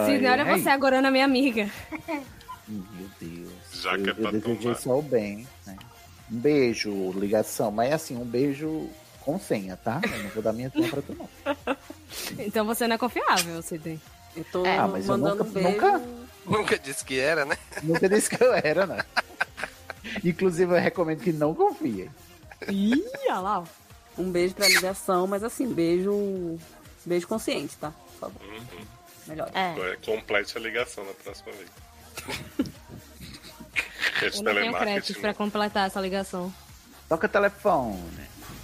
Sidney, 0.07 0.31
olha 0.31 0.43
é 0.43 0.59
você 0.59 0.69
agora 0.69 1.01
na 1.01 1.11
minha 1.11 1.25
amiga. 1.25 1.69
Meu 2.69 3.09
Deus. 3.21 3.53
Já 3.83 3.97
que 3.97 4.09
é 4.09 4.11
eu, 4.11 4.15
pra 4.15 4.31
eu 4.31 4.33
desejei 4.41 4.75
só 4.75 4.99
o 4.99 5.03
bem, 5.03 5.47
né? 5.67 5.77
Um 6.33 6.39
beijo, 6.39 7.13
ligação, 7.13 7.71
mas 7.71 7.93
assim, 7.93 8.17
um 8.17 8.25
beijo 8.25 8.89
com 9.21 9.39
senha, 9.39 9.77
tá? 9.77 10.01
Eu 10.03 10.23
não 10.23 10.31
vou 10.31 10.43
dar 10.43 10.53
minha 10.53 10.71
senha 10.71 10.89
pra 10.89 11.03
tu, 11.03 11.15
não. 11.17 11.77
Então 12.39 12.65
você 12.65 12.87
não 12.89 12.95
é 12.95 12.99
confiável, 12.99 13.61
Sidney. 13.63 14.01
Eu 14.37 14.45
tô 14.45 14.65
É, 14.65 14.79
Ah, 14.79 14.89
mas 14.89 15.07
eu 15.09 15.17
mandando 15.19 15.45
nunca- 15.45 15.51
um 15.51 15.53
beijo. 15.53 15.71
nunca- 15.71 16.25
Nunca 16.47 16.79
disse 16.79 17.03
que 17.05 17.19
era, 17.19 17.47
né? 17.47 17.57
Nunca 17.83 18.07
disse 18.07 18.29
que 18.29 18.43
eu 18.43 18.53
era, 18.53 18.87
né? 18.87 18.99
Inclusive, 20.25 20.73
eu 20.75 20.81
recomendo 20.81 21.21
que 21.21 21.33
não 21.33 21.55
confiem. 21.55 22.11
Ih, 22.69 23.05
olha 23.27 23.39
lá. 23.41 23.65
Um 24.17 24.31
beijo 24.31 24.55
pra 24.55 24.69
ligação, 24.69 25.27
mas 25.27 25.43
assim, 25.43 25.67
beijo. 25.73 26.57
Beijo 27.05 27.27
consciente, 27.27 27.77
tá? 27.77 27.91
Por 27.91 28.21
favor. 28.21 28.41
Uhum. 28.43 28.85
Melhor. 29.27 29.51
É. 29.55 29.75
É, 29.93 29.97
Complete 30.05 30.57
a 30.57 30.61
ligação 30.61 31.05
na 31.05 31.13
próxima 31.15 31.53
vez. 31.53 31.69
Rede 34.15 34.37
Eu 34.37 34.43
não 34.45 34.55
tenho 34.55 34.65
créditos 34.73 34.77
telemarketing. 34.77 35.21
pra 35.21 35.35
completar 35.35 35.87
essa 35.89 36.01
ligação. 36.01 36.55
Toca 37.09 37.29
telefone. 37.29 37.99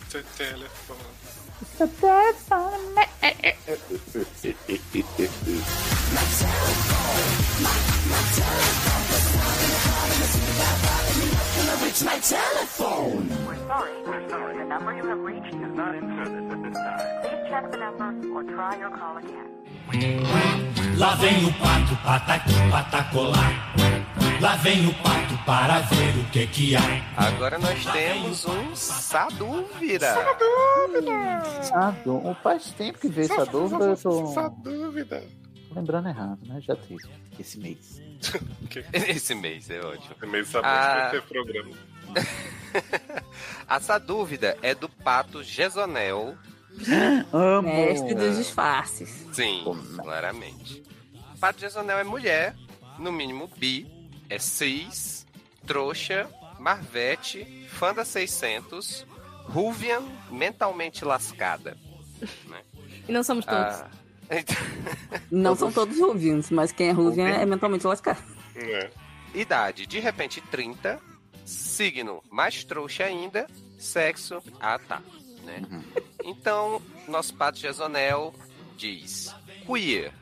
Te- 0.08 0.22
Telefone. 0.36 1.00
my 11.98 12.18
telephone. 12.20 13.28
We're 13.46 13.56
sorry. 13.66 13.90
We're 14.06 14.28
sorry. 14.28 14.58
The 14.58 14.64
number 14.64 14.94
you 14.94 15.04
have 15.06 15.18
reached 15.18 15.52
is 15.52 15.74
not 15.74 15.94
in 15.96 16.06
service 16.16 16.52
at 16.54 16.62
this 16.62 16.74
time. 16.74 17.20
Please 17.22 17.42
check 17.50 17.70
the 17.72 17.78
number 17.78 18.08
or 18.34 18.44
try 18.44 18.78
your 18.78 18.90
call 18.90 19.16
again. 19.18 19.48
Lá 20.96 21.16
vem 21.16 21.44
o 21.46 21.52
pato, 21.54 21.96
pataqui, 22.04 22.54
patacolar. 22.70 23.74
Lá 24.40 24.56
vem 24.56 24.86
o 24.86 24.94
pato 25.02 25.36
para 25.44 25.80
ver 25.80 26.16
o 26.16 26.24
que 26.30 26.46
que 26.46 26.76
há. 26.76 26.80
Agora 27.16 27.58
nós 27.58 27.84
temos 27.86 28.46
um 28.46 28.76
Sadúvida. 28.76 30.14
Sadu... 31.64 32.36
Faz 32.40 32.70
tempo 32.70 32.98
que 32.98 33.08
veio 33.08 33.32
essa 33.32 33.44
dúvida, 33.46 33.96
lembrando 35.70 36.08
errado, 36.08 36.38
né? 36.46 36.60
Já 36.60 36.74
teve 36.76 37.02
esse 37.38 37.58
mês. 37.58 38.00
Esse 38.92 39.34
mês 39.34 39.70
é 39.70 39.80
ótimo. 39.80 40.14
É 40.20 40.26
meio 40.26 40.44
sabendo 40.44 40.66
Ah. 40.70 40.94
que 40.94 41.00
vai 41.00 41.10
ter 41.10 41.22
programa. 41.22 41.76
Essa 43.68 43.98
dúvida 43.98 44.56
é 44.62 44.74
do 44.74 44.88
pato 44.88 45.42
Gesonel. 45.42 46.36
Amo! 47.32 47.68
Mestre 47.68 48.14
dos 48.14 48.36
disfarces. 48.36 49.26
Sim, 49.32 49.64
claramente. 49.96 50.82
Pato 51.40 51.60
Gesonel 51.60 51.98
é 51.98 52.04
mulher, 52.04 52.54
no 52.98 53.10
mínimo 53.10 53.48
bi, 53.56 53.86
é 54.28 54.38
cis, 54.38 55.26
trouxa, 55.66 56.28
marvete, 56.58 57.66
fã 57.70 57.94
da 57.94 58.04
600, 58.04 59.06
Ruvian, 59.46 60.02
mentalmente 60.30 61.04
lascada. 61.04 61.76
E 63.08 63.12
não 63.12 63.22
somos 63.24 63.44
todos. 63.46 63.58
Ah, 63.80 63.90
Não 65.30 65.54
são 65.56 65.72
todos 65.72 65.98
ruvians, 65.98 66.50
mas 66.50 66.72
quem 66.72 66.88
é 66.88 66.92
ruvian 66.92 67.28
é 67.28 67.44
mentalmente 67.44 67.86
lascado. 67.86 68.22
É. 68.54 68.90
idade, 69.34 69.86
de 69.86 69.98
repente 69.98 70.40
30, 70.40 71.00
signo 71.44 72.22
mais 72.30 72.62
trouxa 72.64 73.04
ainda, 73.04 73.46
sexo, 73.78 74.42
ah 74.60 74.78
tá, 74.78 75.02
né? 75.44 75.62
Então, 76.24 76.80
nosso 77.08 77.34
pato 77.34 77.58
Gesonel 77.58 78.34
diz: 78.76 79.34
queer 79.66 80.12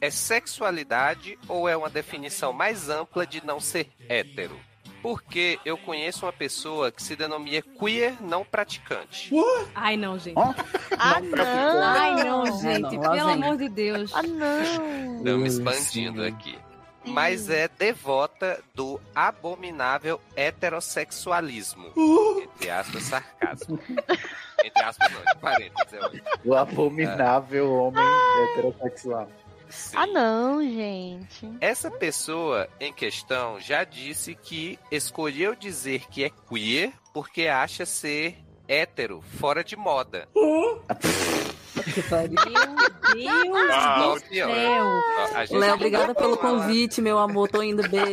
é 0.00 0.10
sexualidade 0.10 1.38
ou 1.48 1.68
é 1.68 1.76
uma 1.76 1.88
definição 1.88 2.52
mais 2.52 2.88
ampla 2.88 3.26
de 3.26 3.44
não 3.44 3.60
ser 3.60 3.90
hétero? 4.08 4.58
Porque 5.04 5.58
eu 5.66 5.76
conheço 5.76 6.24
uma 6.24 6.32
pessoa 6.32 6.90
que 6.90 7.02
se 7.02 7.14
denomina 7.14 7.60
queer 7.78 8.16
não 8.22 8.42
praticante. 8.42 9.30
Ai, 9.74 9.98
não, 9.98 10.18
gente. 10.18 10.38
Ó, 10.38 10.54
Ah, 10.98 11.20
não! 11.20 11.82
Ai, 11.82 12.24
não, 12.24 12.46
gente. 12.58 12.96
não, 12.96 13.02
lá 13.02 13.10
pelo 13.10 13.26
vem. 13.26 13.42
amor 13.44 13.56
de 13.58 13.68
Deus. 13.68 14.10
Ah, 14.14 14.22
não! 14.22 15.16
Estamos 15.18 15.52
Isso. 15.52 15.60
expandindo 15.68 16.24
aqui. 16.24 16.58
Mas 17.06 17.50
é 17.50 17.68
devota 17.68 18.62
do 18.74 18.98
abominável 19.14 20.18
heterossexualismo. 20.34 21.88
Entre 22.42 22.70
aspas, 22.70 23.02
sarcasmo. 23.02 23.78
Entre 24.64 24.82
aspas, 24.82 25.12
não, 25.12 25.20
de 25.20 25.38
parênteses. 25.38 25.92
é 25.92 25.98
ótimo. 25.98 26.22
o 26.46 26.54
abominável 26.54 27.70
homem 27.74 28.02
heterossexual. 28.54 29.28
Sim. 29.68 29.96
Ah, 29.96 30.06
não, 30.06 30.62
gente. 30.62 31.50
Essa 31.60 31.90
pessoa 31.90 32.68
em 32.80 32.92
questão 32.92 33.58
já 33.60 33.84
disse 33.84 34.34
que 34.34 34.78
escolheu 34.90 35.54
dizer 35.54 36.06
que 36.08 36.24
é 36.24 36.30
queer 36.48 36.92
porque 37.12 37.46
acha 37.48 37.84
ser 37.86 38.36
hétero 38.68 39.20
fora 39.38 39.62
de 39.64 39.76
moda. 39.76 40.28
Que 41.92 42.02
pariu. 42.02 42.34
Meu 43.14 43.52
Deus 43.52 43.68
Uau, 43.68 44.14
do 44.14 44.20
céu. 44.34 44.48
Léo, 45.58 45.74
obrigada 45.74 46.14
pelo 46.14 46.36
convite, 46.36 47.00
meu 47.02 47.18
amor. 47.18 47.48
Tô 47.48 47.62
indo, 47.62 47.86
beijo. 47.88 48.12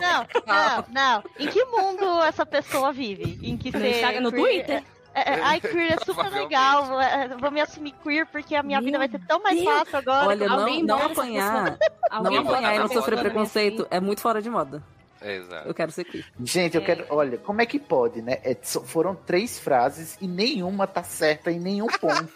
Não, 0.00 0.26
não, 0.46 0.84
não. 0.90 1.24
Em 1.38 1.46
que 1.48 1.64
mundo 1.66 2.22
essa 2.22 2.44
pessoa 2.44 2.92
vive? 2.92 3.38
Em 3.42 3.56
que 3.56 3.70
No 3.70 3.86
Instagram, 3.86 4.20
no 4.22 4.32
queer- 4.32 4.42
Twitter. 4.66 4.84
É, 5.26 5.30
é, 5.34 5.40
ai, 5.42 5.60
queer 5.60 5.92
é 5.92 6.04
super 6.04 6.30
legal. 6.30 7.00
é, 7.00 7.28
Vou 7.36 7.50
me 7.50 7.60
assumir 7.60 7.92
queer 8.02 8.26
porque 8.26 8.54
a 8.54 8.62
minha 8.62 8.78
Meu 8.80 8.86
vida 8.86 8.98
vai 8.98 9.08
ser 9.08 9.20
tão 9.26 9.42
mais 9.42 9.58
Deus. 9.60 9.68
fácil 9.78 9.98
agora. 9.98 10.26
Olha, 10.28 10.48
não, 10.48 10.82
não 10.82 11.02
apanhar. 11.06 11.78
Não 12.22 12.38
apanhar 12.38 12.74
e 12.74 12.78
não 12.78 12.88
sofrer 12.88 13.18
preconceito 13.18 13.86
é 13.90 14.00
muito 14.00 14.20
fora 14.20 14.40
de 14.40 14.48
moda. 14.50 14.82
Exato. 15.22 15.68
Eu 15.68 15.74
quero 15.74 15.92
ser 15.92 16.04
queer. 16.04 16.24
Gente, 16.42 16.76
eu 16.76 16.82
quero. 16.82 17.04
Olha, 17.10 17.36
como 17.38 17.60
é 17.60 17.66
que 17.66 17.78
pode, 17.78 18.22
né? 18.22 18.38
É, 18.42 18.54
foram 18.54 19.14
três 19.14 19.58
frases 19.58 20.16
e 20.20 20.26
nenhuma 20.26 20.86
tá 20.86 21.02
certa 21.02 21.50
em 21.50 21.60
nenhum 21.60 21.86
ponto. 21.86 22.28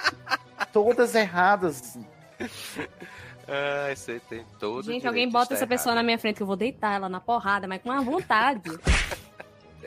Todas 0.72 1.14
erradas. 1.14 1.98
Ai, 3.50 3.96
você 3.96 4.20
tem 4.28 4.44
todo 4.60 4.80
o 4.80 4.82
Gente, 4.82 5.06
alguém 5.06 5.28
bota 5.30 5.54
essa 5.54 5.66
pessoa 5.66 5.94
na 5.94 6.00
errado. 6.00 6.06
minha 6.06 6.18
frente 6.18 6.36
que 6.36 6.42
eu 6.42 6.46
vou 6.46 6.56
deitar 6.56 6.94
ela 6.96 7.08
na 7.08 7.18
porrada, 7.18 7.66
mas 7.66 7.80
com 7.80 7.88
uma 7.88 8.02
vontade. 8.02 8.70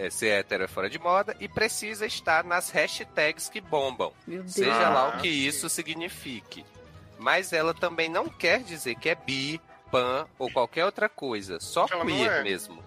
É, 0.02 0.10
ser 0.10 0.30
hétero 0.30 0.64
é 0.64 0.68
fora 0.68 0.90
de 0.90 0.98
moda 0.98 1.36
e 1.40 1.48
precisa 1.48 2.08
estar 2.08 2.44
nas 2.44 2.72
hashtags 2.72 3.50
que 3.50 3.62
bombam. 3.62 4.12
Seja 4.48 4.90
lá 4.90 5.10
o 5.10 5.12
Ah, 5.14 5.18
que 5.18 5.28
isso 5.28 5.70
signifique. 5.70 6.66
Mas 7.20 7.54
ela 7.54 7.72
também 7.72 8.10
não 8.10 8.28
quer 8.28 8.64
dizer 8.64 8.96
que 8.96 9.10
é 9.10 9.14
bi, 9.16 9.62
pan 9.92 10.26
ou 10.40 10.52
qualquer 10.52 10.86
outra 10.86 11.08
coisa. 11.08 11.60
Só 11.60 11.86
Ela 11.92 12.04
queer 12.04 12.32
é. 12.32 12.44
mesmo. 12.44 12.84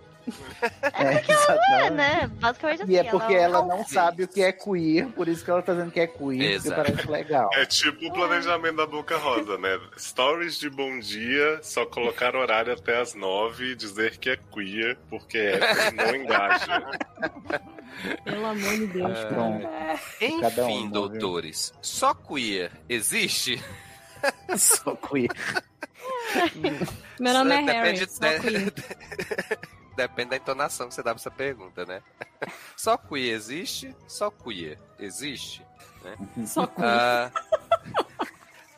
É, 0.93 1.05
É, 1.05 1.21
exatamente. 1.29 1.91
né? 1.93 2.31
Basicamente 2.35 2.83
assim. 2.83 2.93
E 2.93 2.97
é 2.99 3.05
porque 3.05 3.35
ela 3.35 3.61
não 3.61 3.69
talvez. 3.69 3.89
sabe 3.91 4.23
o 4.25 4.29
que 4.29 4.43
é 4.43 4.53
queer, 4.53 5.07
por 5.09 5.29
isso 5.29 5.45
que 5.45 5.51
ela 5.51 5.63
tá 5.63 5.73
dizendo 5.73 5.91
que 5.91 6.01
é 6.01 6.07
queer, 6.07 6.53
Exato. 6.53 6.75
porque 6.75 6.91
parece 6.93 7.11
legal. 7.11 7.51
É 7.55 7.67
tipo 7.67 8.07
o 8.07 8.13
planejamento 8.13 8.77
da 8.77 8.87
Boca 8.87 9.17
Rosa, 9.17 9.59
né? 9.59 9.79
Stories 9.99 10.59
de 10.59 10.71
bom 10.71 10.99
dia, 10.99 11.61
só 11.63 11.85
colocar 11.87 12.35
horário 12.35 12.73
até 12.73 13.01
as 13.01 13.15
nove 13.15 13.73
e 13.73 13.75
dizer 13.75 14.17
que 14.19 14.31
é 14.31 14.37
queer, 14.53 14.97
porque 15.11 15.39
é 15.39 15.91
não 15.93 16.15
engaja. 16.17 16.83
Pelo 18.25 18.45
amor 18.47 18.73
de 18.77 18.87
Deus. 18.89 19.19
Ah, 19.19 19.27
Pronto. 19.27 19.69
Cada 20.41 20.63
Enfim, 20.65 20.85
um, 20.87 20.91
doutores, 20.91 21.73
só 21.81 22.13
queer 22.15 22.73
existe? 22.89 23.63
Só 24.57 24.97
queer. 24.97 25.29
Meu 27.21 27.35
nome 27.35 27.55
é 27.55 27.63
Depende 27.63 28.01
Harry. 28.01 28.09
sou 28.09 28.41
queen. 28.41 28.73
Depende 29.97 30.31
da 30.31 30.37
entonação 30.37 30.89
que 30.89 30.95
você 30.95 31.03
dá 31.03 31.11
pra 31.13 31.21
essa 31.21 31.31
pergunta, 31.31 31.85
né? 31.85 32.03
Só 32.77 32.97
queer 32.97 33.35
existe? 33.35 33.95
Só 34.09 34.31
queer 34.31 34.79
existe? 34.99 35.65
Só 36.47 36.67
queen. 36.67 36.87
Ah, 36.87 37.31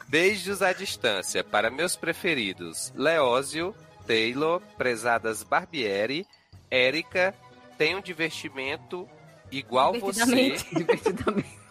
beijos 0.07 0.63
à 0.63 0.73
distância 0.73 1.43
para 1.43 1.71
meus 1.71 1.97
preferidos 1.97 2.93
Leózio, 2.95 3.75
Taylor, 4.07 4.61
prezadas 4.77 5.43
Barbieri, 5.43 6.27
Érica, 6.71 7.35
tem 7.77 7.95
um 7.97 8.01
divertimento 8.01 9.09
igual 9.51 9.99
você. 9.99 10.25
Divertidamente. 10.25 10.75
Divertidamente. 10.75 11.67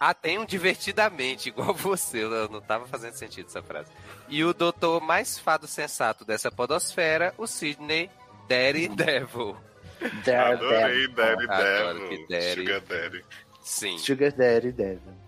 Ah, 0.00 0.14
tem 0.14 0.38
um 0.38 0.46
divertidamente 0.46 1.48
igual 1.50 1.74
você. 1.74 2.24
Eu 2.24 2.48
não 2.48 2.60
tava 2.60 2.86
fazendo 2.86 3.12
sentido 3.14 3.48
essa 3.48 3.62
frase. 3.62 3.90
E 4.28 4.42
o 4.42 4.54
doutor 4.54 5.00
mais 5.00 5.38
fado 5.38 5.66
sensato 5.66 6.24
dessa 6.24 6.50
podosfera, 6.50 7.34
o 7.36 7.46
Sidney 7.46 8.10
Daddy 8.48 8.88
Devil. 8.88 9.56
Adorei 10.00 11.08
Daddy 11.08 11.44
Adoro 11.48 11.98
Devil. 11.98 12.08
que 12.08 12.26
Daddy. 12.32 12.54
Sugar 12.54 12.80
Daddy. 12.80 13.24
Sim. 13.62 13.98
Sugar 13.98 14.32
Daddy 14.32 14.72
Devil. 14.72 15.18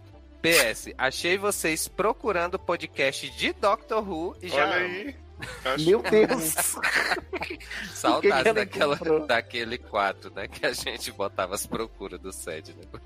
PS, 0.42 0.92
achei 0.96 1.36
vocês 1.36 1.86
procurando 1.86 2.58
podcast 2.58 3.28
de 3.30 3.52
Doctor 3.52 4.08
Who 4.08 4.36
e 4.40 4.48
já 4.48 4.64
Olha 4.64 4.74
aí. 4.76 5.16
Acho 5.64 5.86
Meu 5.86 6.02
Deus! 6.02 6.54
Saudades 7.94 8.42
que 8.52 8.66
que 8.66 8.82
ela 8.82 8.94
daquela, 8.96 9.26
daquele 9.26 9.78
quadro, 9.78 10.30
né? 10.34 10.46
Que 10.46 10.66
a 10.66 10.72
gente 10.72 11.10
botava 11.12 11.54
as 11.54 11.66
procuras 11.66 12.20
do 12.20 12.30
SED, 12.30 12.74
né? 12.74 13.00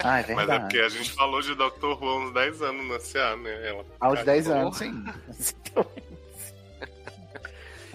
Ah, 0.00 0.20
é 0.20 0.22
Mas 0.22 0.30
é 0.30 0.34
verdade. 0.34 0.60
porque 0.62 0.78
a 0.78 0.88
gente 0.88 1.12
falou 1.12 1.40
de 1.40 1.54
Dr. 1.54 1.84
Who 1.84 2.08
há 2.08 2.18
uns 2.18 2.34
10 2.34 2.62
anos 2.62 2.86
no 2.86 2.98
CA, 3.12 3.36
né? 3.36 3.68
Ela... 3.68 3.84
Aos 4.00 4.24
10 4.24 4.46
Porra. 4.46 4.58
anos, 4.60 4.76
sim. 4.78 5.04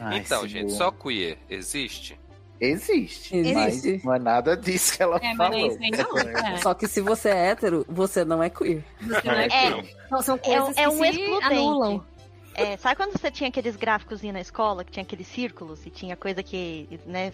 Ai, 0.02 0.18
então, 0.20 0.48
gente, 0.48 0.72
bom. 0.72 0.78
só 0.78 0.92
queer 0.92 1.38
existe? 1.50 2.20
Existe, 2.60 3.36
Existe. 3.36 3.56
mas 3.56 4.04
não 4.04 4.14
é 4.14 4.20
nada 4.20 4.56
disso 4.56 4.96
que 4.96 5.02
ela 5.02 5.18
É, 5.18 5.34
mas 5.34 5.50
não 5.50 5.58
é 5.58 5.98
falou. 6.04 6.24
não. 6.24 6.40
É. 6.48 6.58
Só 6.58 6.74
que 6.76 6.88
se 6.88 7.02
você 7.02 7.30
é 7.30 7.48
hétero, 7.50 7.84
você 7.90 8.24
não 8.24 8.44
é 8.44 8.52
queer. 8.52 8.84
Você 9.02 9.28
não 9.28 9.34
é 9.34 9.46
É. 9.46 9.50
queen. 9.50 9.90
Então, 10.06 10.22
são 10.22 10.36
É, 10.44 10.62
um- 10.62 10.66
coisas 10.66 10.78
é 10.78 10.82
que 10.84 10.88
um 10.88 10.92
se 11.02 11.10
excludente. 11.10 11.44
anulam. 11.46 12.06
É, 12.54 12.78
sabe 12.78 12.96
quando 12.96 13.12
você 13.14 13.32
tinha 13.32 13.50
aqueles 13.50 13.76
gráficos 13.76 14.22
na 14.22 14.42
escola, 14.42 14.84
que 14.84 14.92
tinha 14.92 15.04
aqueles 15.04 15.28
círculos, 15.28 15.86
e 15.86 15.90
tinha 15.90 16.16
coisa 16.16 16.44
que, 16.44 17.00
né, 17.06 17.34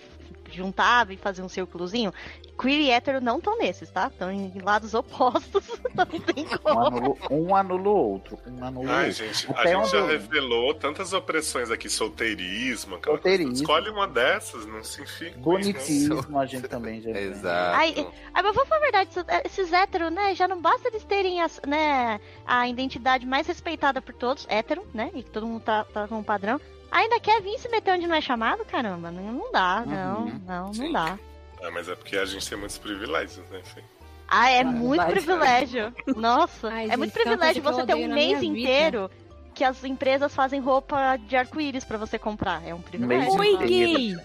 juntava 0.51 1.13
e 1.13 1.17
fazia 1.17 1.43
um 1.43 1.49
círculozinho? 1.49 2.13
Queer 2.59 2.79
e 2.81 2.89
hétero 2.91 3.21
não 3.21 3.37
estão 3.37 3.57
nesses, 3.57 3.89
tá? 3.91 4.07
Estão 4.07 4.31
em 4.31 4.51
lados 4.63 4.93
opostos, 4.93 5.63
não 5.93 6.05
tem 6.05 6.45
Um 6.45 6.57
como. 6.57 6.79
anula, 6.87 7.15
um 7.29 7.55
anula 7.55 7.89
o 7.89 7.95
outro. 7.95 8.39
Um 8.47 8.63
anula 8.63 8.87
o 8.87 8.91
Ai, 8.91 9.07
outro. 9.09 9.25
gente, 9.25 9.51
Até 9.51 9.73
a 9.73 9.81
gente 9.83 9.91
já 9.91 10.05
revelou 10.07 10.73
tantas 10.73 11.13
opressões 11.13 11.69
aqui, 11.69 11.89
solteirismo, 11.89 12.95
aquela 12.95 13.15
Solteirismo. 13.17 13.49
coisa. 13.51 13.61
Escolhe 13.63 13.89
uma 13.89 14.07
dessas, 14.07 14.65
não 14.65 14.83
se 14.83 15.01
enfia 15.01 15.31
com 15.31 15.57
isso. 15.59 15.71
Bonitismo 15.73 16.39
a 16.39 16.45
gente 16.45 16.67
também 16.69 17.01
já 17.01 17.11
viu. 17.11 17.21
Exato. 17.21 17.77
Ai, 17.77 17.93
mas 18.33 18.43
vamos 18.43 18.67
falar 18.67 18.77
a 18.77 18.83
verdade, 18.83 19.09
esses- 19.11 19.25
esses 19.45 19.73
héteros, 19.73 20.11
né, 20.11 20.33
já 20.33 20.47
não 20.47 20.59
basta 20.61 20.87
eles 20.87 21.03
terem 21.03 21.41
as, 21.41 21.61
né, 21.67 22.19
a 22.45 22.67
identidade 22.67 23.25
mais 23.25 23.45
respeitada 23.47 24.01
por 24.01 24.13
todos, 24.15 24.45
hétero, 24.49 24.83
né, 24.93 25.06
e 25.13 25.23
que 25.23 25.29
todo 25.31 25.45
mundo 25.47 25.61
tá, 25.61 25.83
tá 25.85 26.07
com 26.07 26.19
um 26.19 26.23
padrão, 26.23 26.59
Ainda 26.89 27.19
quer 27.19 27.41
vir 27.41 27.59
se 27.59 27.67
meter 27.67 27.93
onde 27.93 28.07
não 28.07 28.15
é 28.15 28.21
chamado? 28.21 28.63
Caramba, 28.63 29.11
não, 29.11 29.33
não 29.33 29.51
dá, 29.51 29.83
não, 29.85 30.19
Uhum. 30.21 30.41
não, 30.47 30.65
não 30.67 30.73
Sim. 30.73 30.91
dá. 30.93 31.19
Ah, 31.61 31.69
mas 31.69 31.89
é 31.89 31.95
porque 31.95 32.15
a 32.17 32.23
gente 32.23 32.47
tem 32.47 32.57
muitos 32.57 32.77
privilégios, 32.77 33.45
né, 33.49 33.61
Fê? 33.63 33.83
Ah, 34.29 34.49
é 34.49 34.63
Vai, 34.63 34.73
muito 34.73 35.01
vai. 35.03 35.11
privilégio. 35.11 35.93
Nossa, 36.15 36.69
Ai, 36.69 36.85
é 36.85 36.87
gente, 36.87 36.97
muito 36.97 37.13
privilégio 37.13 37.61
você 37.61 37.85
ter 37.85 37.95
um 37.95 38.13
mês 38.13 38.41
inteiro 38.41 39.11
que 39.53 39.63
as 39.65 39.83
empresas 39.83 40.33
fazem 40.33 40.61
roupa 40.61 41.17
de 41.17 41.35
arco-íris 41.35 41.83
pra 41.83 41.97
você 41.97 42.17
comprar. 42.17 42.65
É 42.65 42.73
um 42.73 42.81
privilégio. 42.81 43.33
Oi, 43.37 43.57
gay! 43.57 44.15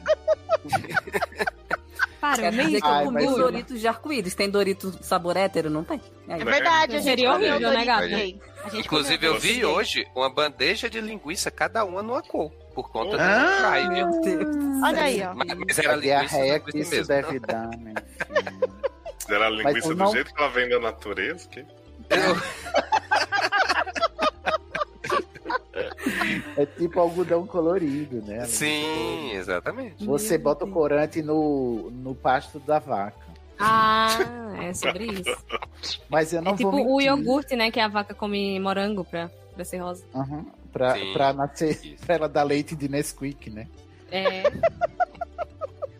Para, 2.23 2.41
um 2.51 2.53
mês 2.53 2.67
dizer 2.69 2.81
que 2.81 2.87
eu 2.87 3.05
comi 3.05 3.27
Doritos 3.27 3.81
de 3.81 3.89
arco-íris. 3.89 4.35
Tem 4.37 4.49
Doritos 4.49 4.97
sabor 5.03 5.37
hétero? 5.37 5.69
Não 5.69 5.83
tem. 5.83 6.01
Aí, 6.29 6.41
É 6.41 6.45
verdade, 6.45 6.93
a 6.93 6.99
gente 7.01 7.03
Seria 7.05 7.33
horrível, 7.33 7.71
né, 7.73 7.85
gente 8.09 8.41
Inclusive, 8.79 9.27
eu 9.27 9.41
vi 9.41 9.65
hoje 9.65 10.07
uma 10.15 10.31
bandeja 10.31 10.89
de 10.89 11.01
linguiça, 11.01 11.51
cada 11.51 11.85
uma 11.85 12.01
numa 12.01 12.23
cor, 12.23 12.53
por 12.77 12.93
conta 12.93 13.17
do 13.17 13.21
Ah! 13.21 13.73
Pride. 13.73 13.89
Meu 13.89 14.21
Deus. 14.21 14.57
Olha 14.85 15.03
aí, 15.03 15.21
ó. 15.25 15.35
Mas, 15.35 15.49
mas 15.59 15.79
era 15.81 15.95
A 15.95 15.97
diarreia 15.97 16.61
que 16.61 16.79
isso 16.79 16.91
mesmo. 16.93 17.09
deve 17.09 17.41
dar, 17.41 17.69
meu 17.77 17.95
filho. 17.97 18.73
Era 19.29 19.47
a 19.47 19.51
linguiça 19.51 19.89
eu 19.89 19.95
do 19.95 19.99
não- 19.99 20.13
jeito 20.13 20.33
que 20.33 20.41
ela 20.41 20.51
vem 20.53 20.69
da 20.69 20.79
natureza, 20.79 21.49
que 21.49 21.67
É 26.57 26.67
tipo 26.67 27.01
algodão 27.01 27.47
colorido, 27.47 28.23
né? 28.23 28.45
Sim, 28.45 29.33
exatamente. 29.33 30.05
Você 30.05 30.35
Meu 30.35 30.45
bota 30.45 30.65
o 30.65 30.71
corante 30.71 31.23
no, 31.23 31.91
no 31.91 32.15
pasto 32.15 32.59
da 32.61 32.79
vaca. 32.79 33.33
Ah, 33.59 34.19
é 34.61 34.73
sobre 34.75 35.07
isso. 35.07 35.45
Mas 36.09 36.33
eu 36.33 36.43
não 36.43 36.53
é 36.53 36.57
tipo 36.57 36.71
vou 36.71 36.97
o 36.97 37.01
iogurte, 37.01 37.55
né? 37.55 37.71
Que 37.71 37.81
a 37.81 37.89
vaca 37.89 38.15
come 38.15 38.59
morango 38.59 39.05
pra, 39.05 39.31
pra 39.55 39.65
ser 39.65 39.79
rosa. 39.79 40.05
Uhum, 40.13 40.45
pra, 40.73 40.95
Sim, 40.95 41.13
pra 41.13 41.33
nascer, 41.33 41.85
isso. 41.85 42.05
pra 42.05 42.17
ela 42.17 42.29
dar 42.29 42.43
leite 42.43 42.75
de 42.75 42.89
Nesquik, 42.89 43.51
né? 43.51 43.69
É. 44.11 44.43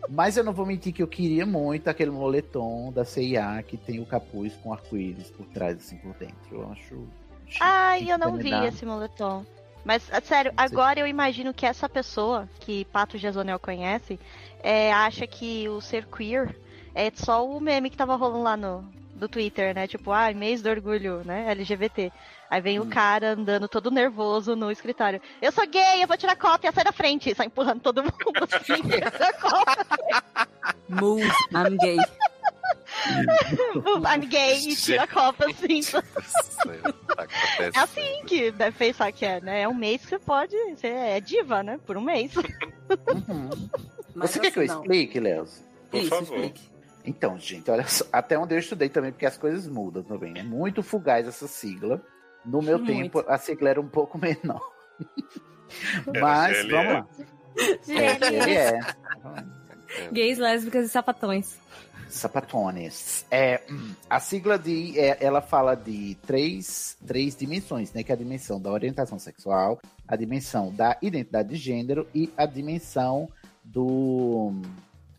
Mas 0.09 0.37
eu 0.37 0.43
não 0.43 0.53
vou 0.53 0.65
mentir 0.65 0.93
que 0.93 1.01
eu 1.01 1.07
queria 1.07 1.45
muito 1.45 1.87
aquele 1.87 2.11
moletom 2.11 2.91
da 2.91 3.03
C&A 3.03 3.63
que 3.63 3.77
tem 3.77 3.99
o 3.99 4.05
capuz 4.05 4.53
com 4.61 4.71
arco-íris 4.71 5.31
por 5.31 5.45
trás, 5.47 5.77
assim, 5.77 5.97
por 5.97 6.13
dentro. 6.13 6.35
Eu 6.51 6.71
acho... 6.71 7.07
Ai, 7.59 8.11
eu 8.11 8.17
não 8.17 8.35
vi 8.37 8.53
esse 8.65 8.85
moletom. 8.85 9.43
Mas, 9.83 10.09
é 10.11 10.21
sério, 10.21 10.53
agora 10.55 10.99
eu 10.99 11.07
imagino 11.07 11.53
que 11.53 11.65
essa 11.65 11.89
pessoa 11.89 12.47
que 12.61 12.85
Pato 12.85 13.17
Gesonel 13.17 13.59
conhece 13.59 14.19
é, 14.61 14.91
acha 14.93 15.27
que 15.27 15.67
o 15.67 15.81
ser 15.81 16.05
queer 16.05 16.55
é 16.95 17.11
só 17.13 17.45
o 17.45 17.59
meme 17.59 17.89
que 17.89 17.97
tava 17.97 18.15
rolando 18.15 18.43
lá 18.43 18.55
no 18.55 18.85
do 19.15 19.27
Twitter, 19.29 19.75
né? 19.75 19.87
Tipo, 19.87 20.11
ai, 20.11 20.33
mês 20.33 20.61
do 20.61 20.69
orgulho, 20.69 21.21
né? 21.23 21.45
LGBT. 21.51 22.11
Aí 22.49 22.61
vem 22.61 22.79
Hum. 22.79 22.83
o 22.83 22.87
cara 22.89 23.33
andando 23.33 23.67
todo 23.67 23.91
nervoso 23.91 24.55
no 24.55 24.71
escritório. 24.71 25.21
Eu 25.41 25.51
sou 25.51 25.65
gay, 25.67 26.03
eu 26.03 26.07
vou 26.07 26.17
tirar 26.17 26.35
cópia, 26.35 26.71
sai 26.71 26.83
da 26.83 26.91
frente. 26.91 27.33
Sai 27.35 27.45
empurrando 27.45 27.81
todo 27.81 28.03
mundo 28.03 28.13
assim. 28.51 28.81
Move, 30.89 31.23
I'm 31.53 31.77
gay. 31.77 31.97
I'm 34.05 34.27
gay 34.27 34.57
e 34.69 34.75
tira 34.75 35.03
a 35.03 35.07
cópia 35.07 35.47
assim. 35.47 35.81
É 37.59 37.79
assim 37.79 38.23
que 38.25 38.51
deve 38.51 38.77
pensar 38.77 39.11
que 39.11 39.25
é, 39.25 39.41
né? 39.41 39.61
É 39.61 39.67
um 39.67 39.73
mês 39.73 40.01
que 40.01 40.09
você 40.09 40.19
pode. 40.19 40.55
Você 40.75 40.87
é 40.87 41.19
diva, 41.19 41.63
né? 41.63 41.79
Por 41.85 41.97
um 41.97 42.01
mês. 42.01 42.35
Uhum. 42.35 43.49
Você 44.15 44.39
quer 44.39 44.51
que 44.51 44.59
eu 44.59 44.63
assim, 44.63 44.73
não. 44.73 44.81
explique, 44.81 45.19
Léo? 45.19 45.45
Por 45.89 45.99
Isso, 45.99 46.09
favor. 46.09 46.37
explique. 46.37 46.73
Então, 47.05 47.37
gente, 47.37 47.69
olha 47.69 47.85
só. 47.87 48.05
Até 48.11 48.37
onde 48.37 48.55
eu 48.55 48.59
estudei 48.59 48.89
também, 48.89 49.11
porque 49.11 49.25
as 49.25 49.37
coisas 49.37 49.67
mudam 49.67 50.03
também. 50.03 50.37
É 50.37 50.43
muito 50.43 50.81
fugaz 50.81 51.27
essa 51.27 51.47
sigla. 51.47 52.01
No 52.45 52.61
meu 52.61 52.77
Muito. 52.77 52.91
tempo, 52.91 53.23
a 53.27 53.37
sigla 53.37 53.69
era 53.69 53.81
um 53.81 53.87
pouco 53.87 54.17
menor. 54.19 54.61
Mas, 56.19 56.65
vamos 56.69 56.93
lá. 56.93 57.07
É, 57.87 58.79
é. 58.79 60.09
Gays, 60.11 60.37
lésbicas 60.37 60.85
e 60.85 60.89
sapatões. 60.89 61.57
Sapatones. 62.13 63.25
É, 63.29 63.61
a 64.09 64.19
sigla 64.19 64.57
de, 64.57 64.99
é, 64.99 65.17
ela 65.19 65.41
fala 65.41 65.75
de 65.75 66.15
três, 66.25 66.97
três 67.05 67.35
dimensões, 67.35 67.91
né? 67.93 68.03
Que 68.03 68.11
é 68.11 68.15
a 68.15 68.17
dimensão 68.17 68.61
da 68.61 68.71
orientação 68.71 69.19
sexual, 69.19 69.79
a 70.07 70.15
dimensão 70.15 70.73
da 70.73 70.97
identidade 71.01 71.49
de 71.49 71.55
gênero 71.55 72.07
e 72.13 72.31
a 72.37 72.45
dimensão 72.45 73.29
do. 73.63 74.53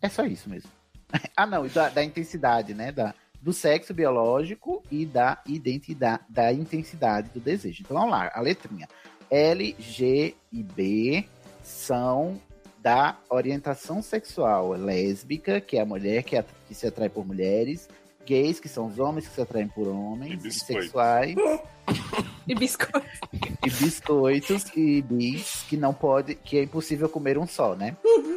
É 0.00 0.08
só 0.08 0.24
isso 0.24 0.48
mesmo. 0.48 0.70
ah, 1.36 1.46
não, 1.46 1.66
da, 1.68 1.88
da 1.88 2.04
intensidade, 2.04 2.74
né? 2.74 2.92
Da, 2.92 3.14
do 3.40 3.52
sexo 3.52 3.92
biológico 3.92 4.82
e 4.90 5.04
da 5.04 5.42
identidade, 5.46 6.22
da 6.28 6.52
intensidade 6.52 7.28
do 7.30 7.40
desejo. 7.40 7.82
Então 7.82 7.96
vamos 7.96 8.12
lá, 8.12 8.30
a 8.34 8.40
letrinha. 8.40 8.88
L, 9.30 9.76
G 9.78 10.34
e 10.52 10.62
B 10.62 11.26
são 11.62 12.40
da 12.84 13.16
orientação 13.30 14.02
sexual 14.02 14.72
lésbica, 14.72 15.58
que 15.58 15.78
é 15.78 15.80
a 15.80 15.86
mulher 15.86 16.22
que, 16.22 16.36
at- 16.36 16.46
que 16.68 16.74
se 16.74 16.86
atrai 16.86 17.08
por 17.08 17.26
mulheres, 17.26 17.88
gays, 18.26 18.60
que 18.60 18.68
são 18.68 18.88
os 18.88 18.98
homens 18.98 19.26
que 19.26 19.34
se 19.34 19.40
atraem 19.40 19.68
por 19.68 19.88
homens, 19.88 20.42
bissexuais, 20.42 21.34
E 22.46 22.54
biscoito. 22.54 23.02
e 23.64 23.70
biscoitos, 23.70 24.66
e 24.76 25.00
bis, 25.00 25.62
que 25.66 25.78
não 25.78 25.94
pode, 25.94 26.34
que 26.34 26.58
é 26.58 26.62
impossível 26.64 27.08
comer 27.08 27.38
um 27.38 27.46
só, 27.46 27.74
né? 27.74 27.96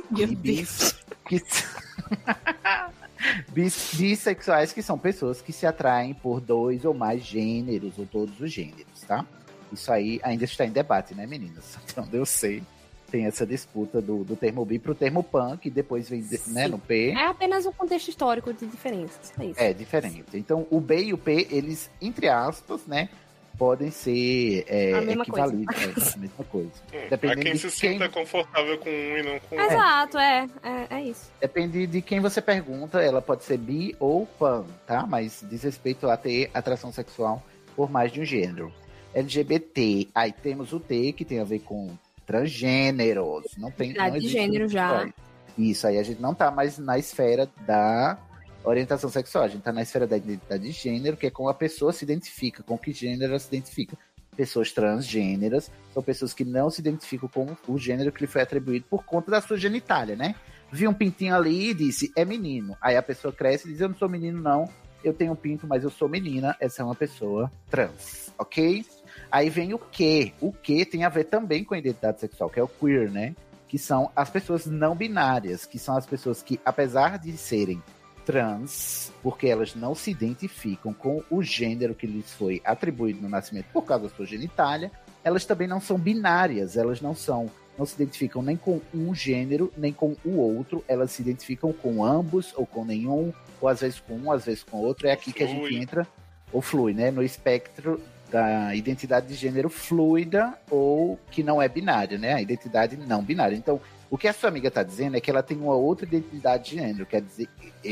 Meu 0.09 0.29
e 0.29 0.33
bis, 0.33 0.95
que... 1.27 1.43
bis, 3.51 3.95
bissexuais, 3.95 4.71
que 4.71 4.81
são 4.81 4.97
pessoas 4.97 5.41
que 5.41 5.51
se 5.51 5.65
atraem 5.65 6.13
por 6.13 6.39
dois 6.39 6.85
ou 6.85 6.93
mais 6.93 7.21
gêneros, 7.21 7.99
ou 7.99 8.05
todos 8.05 8.39
os 8.39 8.49
gêneros, 8.49 9.01
tá? 9.05 9.25
Isso 9.73 9.91
aí 9.91 10.21
ainda 10.23 10.45
está 10.45 10.65
em 10.65 10.71
debate, 10.71 11.13
né, 11.13 11.27
meninas? 11.27 11.77
Onde 11.97 12.15
eu 12.15 12.25
sei, 12.25 12.63
tem 13.09 13.25
essa 13.25 13.45
disputa 13.45 14.01
do, 14.01 14.23
do 14.23 14.35
termo 14.35 14.63
bi 14.65 14.77
pro 14.79 14.93
termo 14.95 15.23
pan, 15.23 15.57
que 15.57 15.69
depois 15.69 16.09
vem 16.09 16.23
né, 16.47 16.67
no 16.67 16.77
P. 16.77 17.11
É 17.11 17.25
apenas 17.27 17.65
um 17.65 17.71
contexto 17.71 18.09
histórico 18.09 18.53
de 18.53 18.65
diferenças. 18.67 19.31
É 19.39 19.45
isso. 19.45 19.59
É 19.59 19.73
diferente. 19.73 20.25
Então, 20.33 20.67
o 20.69 20.79
B 20.79 21.03
e 21.05 21.13
o 21.13 21.17
P, 21.17 21.47
eles, 21.51 21.89
entre 22.01 22.27
aspas, 22.27 22.85
né, 22.85 23.09
podem 23.57 23.89
ser 23.89 24.65
é, 24.67 24.93
A 24.93 25.01
mesma 25.01 25.25
coisa. 25.25 25.47
equivalentes. 25.55 26.13
É, 26.13 26.15
a 26.15 26.17
mesma 26.21 26.43
coisa. 26.45 26.69
Hum, 26.93 27.07
Dependendo 27.09 27.39
Há 27.41 27.43
quem 27.43 27.53
de 27.53 27.59
se 27.71 27.81
quem- 27.81 27.93
sinta 27.93 28.09
confortável 28.09 28.77
com 28.77 28.89
um 28.89 29.17
e 29.17 29.23
não 29.23 29.39
com 29.39 29.55
outro. 29.55 29.71
Exato, 29.73 30.17
é, 30.19 30.47
é. 30.63 30.95
É 30.97 31.01
isso. 31.03 31.31
Depende 31.41 31.87
de 31.87 32.01
quem 32.01 32.19
você 32.19 32.39
pergunta, 32.41 33.01
ela 33.01 33.21
pode 33.21 33.43
ser 33.45 33.57
bi 33.57 33.95
ou 33.99 34.25
pan, 34.27 34.63
tá? 34.85 35.07
Mas 35.07 35.43
diz 35.49 35.63
respeito 35.63 36.07
a 36.07 36.15
ter 36.15 36.51
atração 36.53 36.91
sexual 36.91 37.41
por 37.75 37.89
mais 37.89 38.11
de 38.11 38.21
um 38.21 38.25
gênero. 38.25 38.71
LGBT, 39.13 40.07
aí 40.13 40.31
temos 40.31 40.71
o 40.73 40.79
T, 40.79 41.11
que 41.13 41.25
tem 41.25 41.39
a 41.39 41.43
ver 41.43 41.59
com 41.59 41.89
transgêneros. 42.27 43.45
Não 43.57 43.71
tem 43.71 43.91
Identidade 43.91 44.13
não 44.13 44.19
de 44.19 44.27
gênero 44.27 44.67
já. 44.67 45.09
Isso, 45.57 45.87
aí 45.87 45.97
a 45.97 46.03
gente 46.03 46.21
não 46.21 46.35
tá 46.35 46.51
mais 46.51 46.77
na 46.77 46.99
esfera 46.99 47.49
da 47.65 48.19
orientação 48.63 49.09
sexual, 49.09 49.45
a 49.45 49.47
gente 49.47 49.63
tá 49.63 49.71
na 49.71 49.81
esfera 49.81 50.05
da 50.05 50.17
identidade 50.17 50.63
de 50.63 50.71
gênero, 50.71 51.17
que 51.17 51.25
é 51.25 51.31
como 51.31 51.49
a 51.49 51.53
pessoa 51.53 51.93
se 51.93 52.03
identifica, 52.03 52.61
com 52.61 52.77
que 52.77 52.91
gênero 52.91 53.31
ela 53.31 53.39
se 53.39 53.47
identifica. 53.47 53.97
Pessoas 54.35 54.71
transgêneras 54.71 55.71
são 55.93 56.03
pessoas 56.03 56.31
que 56.31 56.45
não 56.45 56.69
se 56.69 56.79
identificam 56.81 57.27
com 57.27 57.55
o 57.67 57.77
gênero 57.79 58.11
que 58.11 58.21
lhe 58.21 58.27
foi 58.27 58.41
atribuído 58.41 58.85
por 58.87 59.03
conta 59.03 59.31
da 59.31 59.41
sua 59.41 59.57
genitália, 59.57 60.15
né? 60.15 60.35
Viu 60.71 60.91
um 60.91 60.93
pintinho 60.93 61.33
ali 61.33 61.71
e 61.71 61.73
disse, 61.73 62.11
é 62.15 62.23
menino. 62.23 62.77
Aí 62.79 62.95
a 62.97 63.01
pessoa 63.01 63.33
cresce 63.33 63.67
e 63.67 63.71
diz, 63.71 63.81
eu 63.81 63.87
não 63.87 63.95
sou 63.95 64.09
menino, 64.09 64.39
não. 64.39 64.69
Eu 65.03 65.13
tenho 65.13 65.31
um 65.31 65.35
pinto, 65.35 65.65
mas 65.65 65.83
eu 65.83 65.89
sou 65.89 66.07
menina. 66.07 66.55
Essa 66.59 66.83
é 66.83 66.85
uma 66.85 66.93
pessoa 66.93 67.51
trans, 67.69 68.31
ok? 68.37 68.85
Aí 69.31 69.49
vem 69.49 69.73
o 69.73 69.79
que. 69.79 70.33
O 70.41 70.51
que 70.51 70.85
tem 70.85 71.03
a 71.03 71.09
ver 71.09 71.25
também 71.25 71.63
com 71.63 71.73
a 71.73 71.77
identidade 71.77 72.19
sexual, 72.19 72.49
que 72.49 72.59
é 72.59 72.63
o 72.63 72.67
queer, 72.67 73.11
né? 73.11 73.35
Que 73.67 73.77
são 73.77 74.11
as 74.15 74.29
pessoas 74.29 74.65
não 74.65 74.95
binárias, 74.95 75.65
que 75.65 75.77
são 75.77 75.97
as 75.97 76.05
pessoas 76.05 76.41
que, 76.41 76.59
apesar 76.63 77.19
de 77.19 77.35
serem 77.37 77.81
trans, 78.27 79.13
porque 79.23 79.47
elas 79.47 79.73
não 79.73 79.95
se 79.95 80.11
identificam 80.11 80.93
com 80.93 81.23
o 81.29 81.41
gênero 81.41 81.95
que 81.95 82.05
lhes 82.05 82.33
foi 82.33 82.61
atribuído 82.65 83.21
no 83.21 83.29
nascimento 83.29 83.67
por 83.71 83.83
causa 83.83 84.03
da 84.03 84.09
sua 84.13 84.25
genitália, 84.25 84.91
elas 85.23 85.45
também 85.45 85.65
não 85.65 85.79
são 85.79 85.97
binárias, 85.97 86.75
elas 86.75 86.99
não 86.99 87.15
são, 87.15 87.49
não 87.77 87.85
se 87.85 87.95
identificam 87.95 88.41
nem 88.41 88.57
com 88.57 88.81
um 88.93 89.15
gênero, 89.15 89.71
nem 89.77 89.93
com 89.93 90.13
o 90.25 90.37
outro, 90.39 90.83
elas 90.89 91.11
se 91.11 91.21
identificam 91.21 91.71
com 91.71 92.03
ambos 92.03 92.53
ou 92.57 92.65
com 92.65 92.83
nenhum, 92.83 93.31
ou 93.61 93.69
às 93.69 93.79
vezes 93.79 94.01
com 94.01 94.17
um, 94.17 94.29
às 94.29 94.45
vezes 94.45 94.61
com 94.61 94.77
outro. 94.77 95.07
É 95.07 95.13
aqui 95.13 95.31
que 95.31 95.43
a 95.43 95.47
gente 95.47 95.67
Flui. 95.67 95.81
entra, 95.81 96.07
ou 96.51 96.61
flui, 96.61 96.93
né, 96.93 97.09
no 97.11 97.23
espectro 97.23 98.01
da 98.31 98.75
identidade 98.75 99.27
de 99.27 99.35
gênero 99.35 99.69
fluida 99.69 100.53
ou 100.69 101.19
que 101.31 101.43
não 101.43 101.61
é 101.61 101.67
binária, 101.67 102.17
né? 102.17 102.33
A 102.33 102.41
identidade 102.41 102.97
não 102.97 103.23
binária. 103.23 103.55
Então, 103.55 103.79
o 104.09 104.17
que 104.17 104.27
a 104.27 104.33
sua 104.33 104.49
amiga 104.49 104.69
está 104.69 104.83
dizendo 104.83 105.17
é 105.17 105.21
que 105.21 105.29
ela 105.29 105.43
tem 105.43 105.57
uma 105.57 105.75
outra 105.75 106.05
identidade 106.05 106.69
de 106.69 106.77
gênero. 106.77 107.05
Quer 107.05 107.21
dizer, 107.21 107.49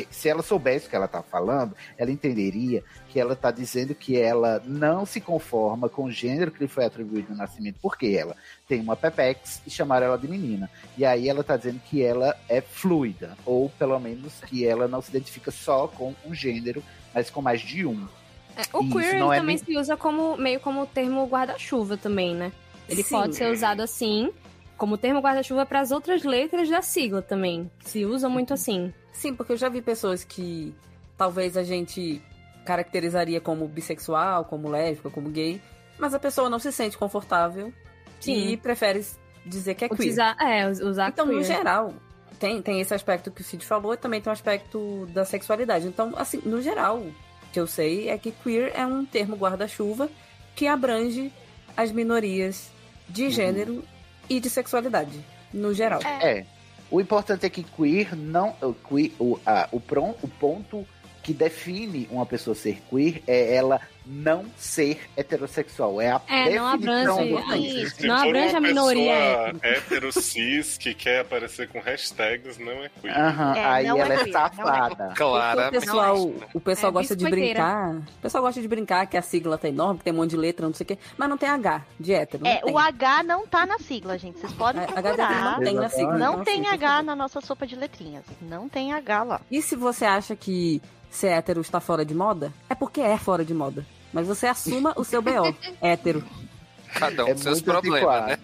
se 0.09 0.29
ela 0.29 0.41
soubesse 0.41 0.87
o 0.87 0.89
que 0.89 0.95
ela 0.95 1.05
está 1.05 1.21
falando, 1.21 1.75
ela 1.97 2.09
entenderia 2.09 2.83
que 3.09 3.19
ela 3.19 3.33
está 3.33 3.51
dizendo 3.51 3.93
que 3.93 4.17
ela 4.17 4.61
não 4.65 5.05
se 5.05 5.19
conforma 5.19 5.89
com 5.89 6.05
o 6.05 6.11
gênero 6.11 6.51
que 6.51 6.61
lhe 6.61 6.67
foi 6.67 6.85
atribuído 6.85 7.31
no 7.31 7.37
nascimento, 7.37 7.77
porque 7.81 8.07
ela 8.07 8.35
tem 8.67 8.79
uma 8.79 8.95
pepex 8.95 9.61
e 9.65 9.69
chamaram 9.69 10.07
ela 10.07 10.17
de 10.17 10.27
menina. 10.27 10.69
E 10.97 11.05
aí 11.05 11.27
ela 11.27 11.41
está 11.41 11.57
dizendo 11.57 11.79
que 11.79 12.01
ela 12.01 12.35
é 12.47 12.61
fluida, 12.61 13.37
ou 13.45 13.69
pelo 13.69 13.99
menos 13.99 14.39
que 14.47 14.65
ela 14.65 14.87
não 14.87 15.01
se 15.01 15.09
identifica 15.09 15.51
só 15.51 15.87
com 15.87 16.15
um 16.25 16.33
gênero, 16.33 16.81
mas 17.13 17.29
com 17.29 17.41
mais 17.41 17.59
de 17.59 17.85
um. 17.85 18.07
É, 18.55 18.61
o 18.77 18.83
Isso, 18.83 18.91
queer 18.97 19.15
é 19.15 19.19
também 19.19 19.45
nem- 19.45 19.57
se 19.57 19.77
usa 19.77 19.97
como 19.97 20.37
meio 20.37 20.59
como 20.59 20.85
termo 20.85 21.25
guarda-chuva 21.27 21.97
também, 21.97 22.33
né? 22.33 22.51
Ele 22.87 23.03
Sim. 23.03 23.15
pode 23.15 23.35
ser 23.35 23.51
usado 23.51 23.81
assim, 23.81 24.31
como 24.77 24.97
termo 24.97 25.19
guarda-chuva 25.19 25.65
para 25.65 25.79
as 25.81 25.91
outras 25.91 26.23
letras 26.23 26.69
da 26.69 26.81
sigla 26.81 27.21
também. 27.21 27.69
Se 27.83 28.05
usa 28.05 28.29
muito 28.29 28.53
assim. 28.53 28.93
Sim, 29.11 29.33
porque 29.35 29.53
eu 29.53 29.57
já 29.57 29.67
vi 29.69 29.81
pessoas 29.81 30.23
que 30.23 30.73
talvez 31.17 31.57
a 31.57 31.63
gente 31.63 32.21
caracterizaria 32.65 33.39
como 33.39 33.67
bissexual, 33.67 34.45
como 34.45 34.69
lésbica, 34.69 35.09
como 35.09 35.29
gay, 35.29 35.61
mas 35.97 36.13
a 36.13 36.19
pessoa 36.19 36.49
não 36.49 36.59
se 36.59 36.71
sente 36.71 36.97
confortável 36.97 37.71
Sim. 38.19 38.49
e 38.49 38.57
prefere 38.57 39.05
dizer 39.45 39.75
que 39.75 39.85
é 39.85 39.87
queer. 39.87 39.99
Utilizar, 39.99 40.35
é, 40.41 40.67
usar 40.69 41.09
Então, 41.09 41.25
no 41.25 41.33
queer. 41.33 41.43
geral, 41.43 41.93
tem, 42.39 42.61
tem 42.61 42.81
esse 42.81 42.93
aspecto 42.93 43.31
que 43.31 43.41
o 43.41 43.43
Cid 43.43 43.65
falou 43.65 43.93
e 43.93 43.97
também 43.97 44.19
tem 44.19 44.29
o 44.29 44.33
aspecto 44.33 45.05
da 45.13 45.23
sexualidade. 45.23 45.87
Então, 45.87 46.13
assim, 46.17 46.41
no 46.45 46.61
geral, 46.61 46.97
o 46.97 47.13
que 47.55 47.59
eu 47.61 47.67
sei 47.67 48.09
é 48.09 48.17
que 48.17 48.31
queer 48.31 48.73
é 48.75 48.85
um 48.85 49.05
termo 49.05 49.37
guarda-chuva 49.37 50.09
que 50.53 50.67
abrange 50.67 51.31
as 51.77 51.89
minorias 51.89 52.69
de 53.07 53.29
gênero 53.29 53.81
e 54.29 54.41
de 54.41 54.49
sexualidade, 54.49 55.17
no 55.53 55.73
geral. 55.73 56.01
É. 56.03 56.45
O 56.91 56.99
importante 56.99 57.45
é 57.45 57.49
que 57.49 57.63
queer 57.63 58.13
não. 58.13 58.53
O, 58.61 58.73
queer, 58.73 59.11
o, 59.17 59.39
a, 59.45 59.69
o, 59.71 59.79
pron- 59.79 60.15
o 60.21 60.27
ponto 60.27 60.85
que 61.23 61.33
define 61.33 62.09
uma 62.11 62.25
pessoa 62.25 62.53
ser 62.55 62.81
queer 62.89 63.23
é 63.25 63.55
ela 63.55 63.79
não 64.05 64.45
ser 64.57 64.99
heterossexual. 65.17 65.99
É 65.99 66.11
a 66.11 66.21
É, 66.27 66.55
não 66.55 66.77
definição 66.77 67.19
abrange- 67.19 67.83
do. 67.83 67.89
Se 67.89 68.07
Não 68.07 68.15
abrange 68.15 68.55
a 68.55 68.61
minoria 68.61 69.13
pessoa 69.15 69.59
hétero 69.63 70.11
cis 70.21 70.77
que 70.77 70.93
quer 70.93 71.21
aparecer 71.21 71.67
com 71.69 71.79
hashtags, 71.79 72.57
não 72.57 72.71
é 72.83 72.89
queer. 73.01 73.17
Aham, 73.17 73.55
É, 73.55 73.65
aí 73.65 73.87
não 73.87 73.97
ela 73.99 74.13
é 74.13 74.17
é 74.17 74.23
queer, 74.23 74.33
não 74.33 74.39
é. 74.39 74.49
safada. 74.49 74.95
Porque 75.05 75.17
Claramente. 75.17 75.67
o 75.67 75.79
pessoal, 75.81 76.31
o 76.53 76.59
pessoal 76.59 76.89
É 76.89 76.93
gosta 76.93 77.15
de 77.15 77.29
brincar. 77.29 77.95
O 77.95 78.21
pessoal 78.21 78.43
gosta 78.43 78.61
de 78.61 78.67
brincar 78.67 79.05
que 79.07 79.17
a 79.17 79.21
sigla 79.21 79.57
tá 79.57 79.67
enorme, 79.67 79.97
que 79.99 80.03
tem 80.05 80.13
um 80.13 80.17
monte 80.17 80.31
de 80.31 80.37
letra, 80.37 80.65
não 80.67 80.73
sei 80.73 80.83
o 80.83 80.87
quê, 80.87 80.97
mas 81.17 81.29
não 81.29 81.37
tem 81.37 81.49
H 81.49 81.81
de 81.99 82.13
hétero. 82.13 82.43
Não 82.43 82.51
É, 82.51 82.57
tem. 82.57 82.73
o 82.73 82.77
H 82.77 83.23
não 83.23 83.47
tá 83.47 83.65
na 83.65 83.79
sigla, 83.79 84.17
gente. 84.17 84.39
Vocês 84.39 84.53
podem 84.53 84.81
É, 84.81 84.85
hétero 84.85 85.01
procurar. 85.15 85.51
não 85.57 85.59
tem 85.59 85.73
na 85.75 85.89
sigla. 85.89 86.17
Não 86.17 86.31
então, 86.33 86.43
tem 86.43 86.61
assim, 86.67 86.75
H 86.75 87.03
na 87.03 87.15
nossa 87.15 87.41
sopa 87.41 87.65
de 87.65 87.75
letrinhas. 87.75 88.23
Não 88.41 88.69
tem 88.69 88.93
H 88.93 89.23
lá. 89.23 89.41
E 89.49 89.61
se 89.61 89.75
você 89.75 90.05
acha 90.05 90.35
que 90.35 90.81
ser 91.09 91.27
hétero 91.27 91.61
está 91.61 91.79
fora 91.79 92.03
de 92.05 92.13
moda, 92.13 92.51
é 92.69 92.75
porque 92.75 92.99
é 93.01 93.17
fora 93.17 93.43
de 93.45 93.53
moda. 93.53 93.85
Mas 94.15 94.25
você 94.27 94.47
assuma 94.47 94.93
o 94.95 95.03
seu 95.03 95.21
BO, 95.21 95.53
hétero. 95.81 96.23
Cada 96.93 97.25
um 97.25 97.27
É 97.27 97.35
seus 97.35 97.61
problemas, 97.61 98.25
né? 98.27 98.37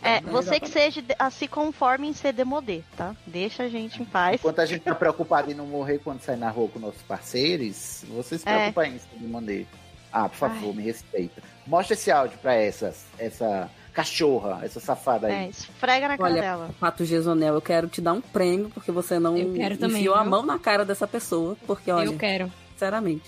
É, 0.00 0.20
você 0.20 0.60
que 0.60 0.68
seja, 0.68 1.02
ah, 1.18 1.28
se 1.28 1.48
conforme 1.48 2.06
em 2.06 2.12
ser 2.12 2.32
demodê, 2.32 2.82
tá? 2.96 3.16
Deixa 3.26 3.64
a 3.64 3.68
gente 3.68 4.00
em 4.00 4.04
paz. 4.04 4.36
Enquanto 4.36 4.60
a 4.60 4.64
gente 4.64 4.82
tá 4.82 4.94
preocupado 4.94 5.50
em 5.50 5.54
não 5.54 5.66
morrer 5.66 5.98
quando 5.98 6.20
sai 6.22 6.36
na 6.36 6.48
rua 6.50 6.68
com 6.68 6.78
nossos 6.78 7.02
parceiros, 7.02 8.04
você 8.08 8.38
se 8.38 8.48
É. 8.48 8.70
preocupa 8.70 8.86
em 8.86 8.96
se 8.96 9.08
maneira. 9.26 9.66
Ah, 10.12 10.28
por 10.28 10.36
favor, 10.36 10.72
me 10.72 10.84
respeita. 10.84 11.42
Mostra 11.66 11.94
esse 11.94 12.12
áudio 12.12 12.38
pra 12.38 12.54
essa, 12.54 12.94
essa 13.18 13.68
cachorra, 13.92 14.60
essa 14.64 14.78
safada 14.78 15.26
aí. 15.26 15.32
É, 15.32 15.48
esfrega 15.48 16.06
na 16.06 16.16
cara 16.16 16.30
Olha, 16.32 16.40
dela. 16.42 16.70
Pato 16.78 17.04
Gesonel, 17.04 17.54
eu 17.54 17.60
quero 17.60 17.88
te 17.88 18.00
dar 18.00 18.12
um 18.12 18.20
prêmio 18.20 18.70
porque 18.70 18.92
você 18.92 19.18
não 19.18 19.36
Eu 19.36 19.52
quero 19.52 19.76
também, 19.76 19.96
enfiou 19.98 20.14
a 20.14 20.24
mão 20.24 20.46
na 20.46 20.60
cara 20.60 20.84
dessa 20.84 21.08
pessoa. 21.08 21.56
Porque, 21.66 21.90
olha, 21.90 22.06
Eu 22.06 22.16
quero. 22.16 22.50
Sinceramente. 22.78 23.24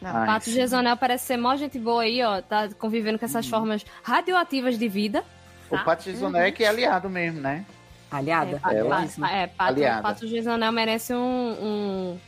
Não. 0.00 0.12
Pato. 0.26 0.50
Gesonel 0.50 0.96
parece 0.96 1.26
ser 1.26 1.36
mó 1.36 1.54
gente 1.56 1.78
boa 1.78 2.02
aí, 2.02 2.22
ó. 2.22 2.40
Tá 2.40 2.70
convivendo 2.78 3.18
com 3.18 3.24
essas 3.26 3.46
formas 3.46 3.84
radioativas 4.02 4.78
de 4.78 4.88
vida. 4.88 5.22
O 5.70 5.78
Pato 5.78 6.04
Gisonel 6.04 6.42
é 6.42 6.50
que 6.50 6.64
é 6.64 6.68
aliado 6.68 7.08
mesmo, 7.10 7.40
né? 7.40 7.64
Aliada. 8.10 8.58
Pa- 8.60 8.72
Ela- 8.72 9.06
pa- 9.18 9.30
é, 9.30 9.46
Pato, 9.46 9.72
Aliada. 9.72 10.02
Pato 10.02 10.26
Gesonel 10.26 10.72
merece 10.72 11.12
um, 11.14 11.18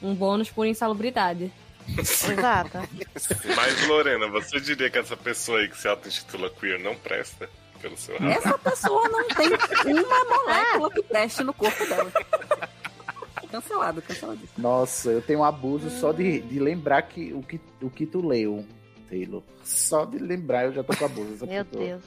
um, 0.02 0.08
um 0.10 0.14
bônus 0.14 0.50
por 0.50 0.66
insalubridade. 0.66 1.50
Exato. 1.96 2.78
Mas, 3.56 3.86
Lorena, 3.86 4.26
você 4.28 4.60
diria 4.60 4.90
que 4.90 4.98
essa 4.98 5.16
pessoa 5.16 5.60
aí 5.60 5.68
que 5.68 5.78
se 5.78 5.86
auto-intitula 5.88 6.50
queer 6.50 6.80
não 6.80 6.96
presta 6.96 7.48
pelo 7.80 7.96
seu 7.96 8.18
rabo? 8.18 8.30
Essa 8.32 8.58
pessoa 8.58 9.08
não 9.08 9.24
tem 9.28 9.48
uma 9.94 10.24
molécula 10.24 10.90
que 10.90 11.02
preste 11.04 11.44
no 11.44 11.54
corpo 11.54 11.86
dela. 11.86 12.10
Cancelado, 13.50 14.02
canceladíssimo. 14.02 14.52
Nossa, 14.58 15.10
eu 15.10 15.22
tenho 15.22 15.40
um 15.40 15.44
abuso 15.44 15.88
só 15.90 16.12
de, 16.12 16.40
de 16.40 16.58
lembrar 16.58 17.02
que 17.02 17.32
o, 17.32 17.42
que 17.42 17.60
o 17.80 17.90
que 17.90 18.06
tu 18.06 18.26
leu, 18.26 18.64
Taylor. 19.08 19.42
Só 19.64 20.04
de 20.04 20.18
lembrar 20.18 20.66
eu 20.66 20.72
já 20.72 20.82
tô 20.82 20.96
com 20.96 21.04
abuso 21.04 21.46
Meu 21.46 21.64
pessoa. 21.64 21.84
Deus. 21.84 22.02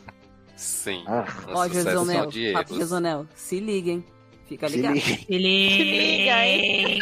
Sim. 0.56 1.04
Ah, 1.08 1.26
Uma 1.48 1.60
Ó, 1.60 1.68
Gesonel, 1.70 2.26
de. 2.28 2.54
Gesonel, 2.76 3.26
se 3.36 3.60
liguem. 3.60 4.04
Fica 4.50 4.68
se 4.68 4.76
ligado. 4.78 4.94
liga. 4.96 5.06
Se 5.06 5.38
liga, 5.38 6.46
hein? 6.48 7.00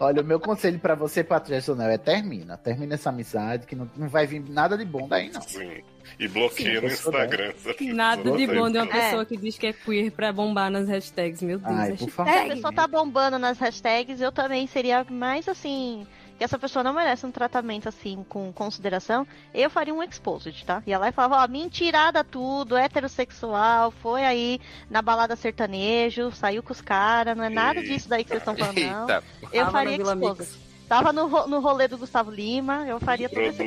Olha, 0.00 0.20
o 0.20 0.24
meu 0.24 0.40
conselho 0.40 0.78
pra 0.80 0.94
você, 0.96 1.22
Pato 1.22 1.48
Gisonel, 1.54 1.88
é 1.90 1.96
termina. 1.98 2.56
Termina 2.56 2.94
essa 2.94 3.10
amizade, 3.10 3.66
que 3.66 3.76
não, 3.76 3.88
não 3.96 4.08
vai 4.08 4.26
vir 4.26 4.42
nada 4.48 4.76
de 4.76 4.84
bom 4.84 5.06
daí, 5.06 5.30
não. 5.30 5.40
Sim. 5.42 5.80
E 6.18 6.26
bloqueia 6.26 6.80
Sim, 6.80 6.86
no 6.86 6.92
Instagram. 6.92 7.52
pessoa. 7.52 7.94
Nada 7.94 8.30
de 8.32 8.46
bom 8.48 8.68
de 8.70 8.78
uma 8.78 8.86
É. 8.86 8.88
pessoa 8.88 9.24
que 9.24 9.36
diz 9.36 9.56
que 9.56 9.68
é 9.68 9.72
queer 9.72 10.10
pra 10.10 10.32
bombar 10.32 10.70
nas 10.70 10.88
hashtags. 10.88 11.40
Meu 11.42 11.58
Deus. 11.58 11.70
Ai, 11.72 11.90
hashtag. 11.90 12.10
favor. 12.10 12.32
Se 12.32 12.38
a 12.38 12.46
pessoa 12.54 12.72
tá 12.72 12.86
bombando 12.88 13.38
nas 13.38 13.58
hashtags, 13.58 14.20
eu 14.20 14.32
também 14.32 14.66
seria 14.66 15.06
mais 15.08 15.48
assim. 15.48 16.04
Que 16.42 16.46
essa 16.46 16.58
pessoa 16.58 16.82
não 16.82 16.92
merece 16.92 17.24
um 17.24 17.30
tratamento 17.30 17.88
assim, 17.88 18.26
com 18.28 18.52
consideração. 18.52 19.24
Eu 19.54 19.70
faria 19.70 19.94
um 19.94 20.02
exposed, 20.02 20.64
tá? 20.66 20.82
Ia 20.84 20.98
lá 20.98 21.08
e 21.08 21.12
falava, 21.12 21.44
ó, 21.44 21.46
mentirada 21.46 22.24
tudo, 22.24 22.76
heterossexual, 22.76 23.92
foi 23.92 24.24
aí 24.24 24.60
na 24.90 25.00
balada 25.00 25.36
sertanejo, 25.36 26.32
saiu 26.32 26.60
com 26.60 26.72
os 26.72 26.80
caras, 26.80 27.36
não 27.36 27.44
é 27.44 27.48
nada 27.48 27.78
Eita. 27.78 27.92
disso 27.94 28.08
daí 28.08 28.24
que 28.24 28.30
vocês 28.30 28.40
estão 28.42 28.56
falando, 28.56 28.76
não. 28.80 29.02
Eita, 29.02 29.22
Eu 29.52 29.60
Tava 29.66 29.70
faria. 29.70 30.14
Mix. 30.16 30.58
Tava 30.88 31.12
no, 31.12 31.28
ro- 31.28 31.46
no 31.46 31.60
rolê 31.60 31.86
do 31.86 31.96
Gustavo 31.96 32.28
Lima, 32.32 32.84
eu 32.88 32.98
faria 32.98 33.28
tudo 33.28 33.40
isso. 33.40 33.62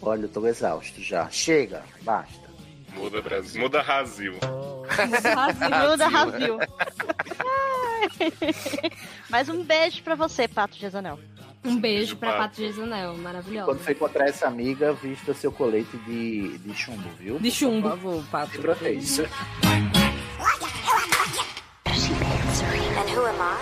Olha, 0.00 0.22
eu 0.22 0.28
tô 0.28 0.46
exausto 0.46 1.02
já. 1.02 1.28
Chega, 1.30 1.82
basta. 2.02 2.49
Muda 2.94 3.22
Brasil. 3.22 3.60
Muda 3.62 3.82
Brasil. 3.82 4.32
Muda 5.90 6.08
Ravil. 6.08 6.58
Mas 9.28 9.48
um 9.48 9.62
beijo 9.64 10.02
pra 10.02 10.14
você, 10.14 10.46
Pato 10.48 10.76
Gesonel. 10.76 11.18
Um 11.64 11.78
beijo 11.78 12.16
pra 12.16 12.32
Pato. 12.38 12.56
Gesonel. 12.56 13.14
Maravilhosa. 13.16 13.66
Quando 13.66 13.82
você 13.84 13.92
encontrar 13.92 14.28
essa 14.28 14.46
amiga, 14.48 14.92
vista 14.94 15.32
seu 15.34 15.52
colete 15.52 15.96
de, 15.98 16.58
de 16.58 16.74
chumbo, 16.74 17.08
viu? 17.18 17.38
De 17.38 17.50
Por 17.50 17.54
chumbo. 17.56 17.88
favor, 17.90 18.24
Pato. 18.30 18.52
Se 18.52 18.58
proteja. 18.58 19.28
And 21.86 23.08
who 23.10 23.24
am 23.26 23.40
I? 23.40 23.58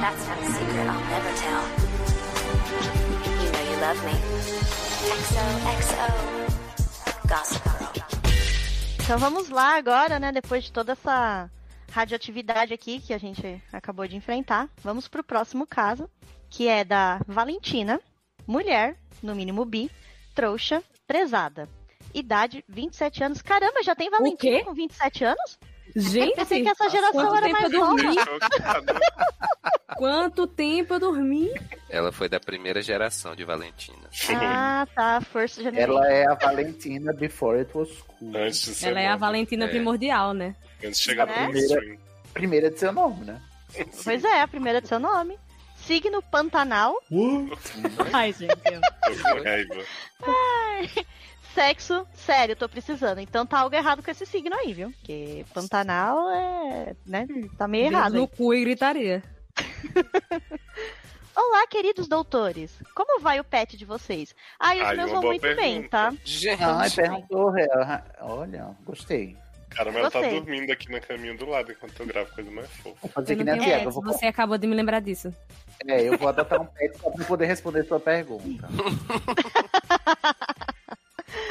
That's 0.00 0.26
not 0.28 0.38
a 0.38 0.46
secret 0.46 0.86
I'll 0.86 1.00
never 1.08 1.32
tell. 1.36 1.64
You 3.42 3.48
know 3.52 3.64
you 3.70 3.76
love 3.80 4.00
me. 4.04 4.14
XOXO. 5.22 6.08
Gossip 7.28 7.64
Girl. 7.94 8.03
Então 9.04 9.18
vamos 9.18 9.50
lá 9.50 9.76
agora, 9.76 10.18
né? 10.18 10.32
Depois 10.32 10.64
de 10.64 10.72
toda 10.72 10.92
essa 10.92 11.50
radioatividade 11.92 12.72
aqui 12.72 13.00
que 13.00 13.12
a 13.12 13.18
gente 13.18 13.62
acabou 13.70 14.08
de 14.08 14.16
enfrentar, 14.16 14.70
vamos 14.82 15.06
pro 15.08 15.22
próximo 15.22 15.66
caso, 15.66 16.08
que 16.48 16.66
é 16.68 16.82
da 16.84 17.20
Valentina, 17.28 18.00
mulher, 18.46 18.96
no 19.22 19.34
mínimo 19.34 19.62
bi, 19.66 19.90
trouxa, 20.34 20.82
prezada. 21.06 21.68
Idade 22.14 22.64
27 22.66 23.24
anos. 23.24 23.42
Caramba, 23.42 23.82
já 23.82 23.94
tem 23.94 24.08
Valentina 24.08 24.64
com 24.64 24.72
27 24.72 25.24
anos? 25.24 25.58
Gente, 25.96 26.34
Pensei 26.34 26.62
que 26.62 26.68
essa 26.68 26.88
geração 26.88 27.12
quanto 27.20 27.36
era 27.36 27.46
tempo 27.46 27.60
mais 27.60 27.72
eu 27.72 27.80
nova. 27.80 28.24
Chocado. 28.24 28.94
Quanto 29.96 30.46
tempo 30.48 30.94
eu 30.94 30.98
dormi? 30.98 31.50
ela 31.88 32.10
foi 32.10 32.28
da 32.28 32.40
primeira 32.40 32.82
geração 32.82 33.36
de 33.36 33.44
Valentina. 33.44 34.08
Ah, 34.42 34.88
tá. 34.92 35.20
Força 35.20 35.70
de 35.70 35.78
Ela 35.78 36.08
é 36.12 36.26
a 36.26 36.34
Valentina 36.34 37.12
before 37.12 37.60
it 37.60 37.70
was 37.76 37.88
cool. 38.08 38.36
Antes 38.36 38.60
de 38.64 38.74
ser 38.74 38.88
Ela 38.88 39.00
é 39.00 39.06
a. 39.06 39.14
Valentina 39.16 39.66
É. 39.66 39.68
primordial, 39.68 40.34
né? 40.34 40.56
Antes 40.84 40.98
de 40.98 41.04
chegar 41.04 41.26
Né? 41.26 41.46
mainstream. 41.46 41.96
Primeira 42.32 42.70
de 42.72 42.78
seu 42.80 42.92
nome, 42.92 43.24
né? 43.24 43.40
Pois 44.02 44.24
é, 44.24 44.40
a 44.40 44.48
primeira 44.48 44.80
de 44.80 44.88
seu 44.88 44.98
nome. 44.98 45.38
Signo 45.76 46.20
Pantanal. 46.22 46.96
Ai, 48.12 48.32
gente. 48.32 48.56
Com 48.56 49.42
raiva. 49.44 49.84
Sexo, 51.54 52.06
sério, 52.14 52.56
tô 52.56 52.68
precisando. 52.68 53.20
Então 53.20 53.46
tá 53.46 53.60
algo 53.60 53.74
errado 53.76 54.02
com 54.02 54.10
esse 54.10 54.26
signo 54.26 54.54
aí, 54.56 54.72
viu? 54.72 54.90
Porque 54.90 55.44
Pantanal 55.54 56.28
é. 56.30 56.96
né? 57.06 57.26
Tá 57.56 57.68
meio 57.68 57.84
Dedo 57.84 57.94
errado. 57.96 58.12
no 58.14 58.22
aí. 58.22 58.28
cu 58.28 58.52
e 58.54 58.60
gritaria. 58.64 59.22
Olá, 61.36 61.66
queridos 61.68 62.08
doutores. 62.08 62.72
Como 62.94 63.20
vai 63.20 63.38
o 63.40 63.44
pet 63.44 63.76
de 63.76 63.84
vocês? 63.84 64.34
Ai, 64.58 64.80
os 64.80 64.88
Ai, 64.88 64.96
meus 64.96 65.10
vão 65.10 65.22
muito 65.22 65.42
bem, 65.42 65.54
pergunta. 65.56 65.88
tá? 65.90 66.12
Gente, 66.24 66.62
Ai, 66.62 66.90
perguntou. 66.90 67.52
Olha, 68.20 68.70
gostei. 68.84 69.36
Cara, 69.70 69.90
mas 69.90 70.02
ela 70.02 70.10
tá 70.10 70.20
Gostei. 70.20 70.40
dormindo 70.40 70.70
aqui 70.70 70.90
na 70.90 71.00
caminho 71.00 71.36
do 71.36 71.46
lado 71.46 71.72
enquanto 71.72 71.98
eu 71.98 72.06
gravo 72.06 72.32
coisa 72.32 72.48
mais 72.52 72.70
fofa. 72.76 72.96
Vou 73.02 73.10
fazer 73.10 73.32
Eu 73.32 73.38
que 73.38 73.44
nem 73.44 73.54
a 73.54 73.58
Tiago. 73.58 73.84
Eu 73.86 73.90
vou, 73.90 74.02
Você 74.04 74.26
acabou 74.26 74.56
de 74.56 74.68
me 74.68 74.74
lembrar 74.74 75.00
disso. 75.00 75.34
é, 75.88 76.02
eu 76.02 76.16
vou 76.16 76.28
adotar 76.28 76.60
um 76.60 76.66
pet 76.66 76.96
só 76.96 77.10
pra 77.10 77.24
poder 77.24 77.46
responder 77.46 77.82
sua 77.84 77.98
pergunta. 77.98 78.68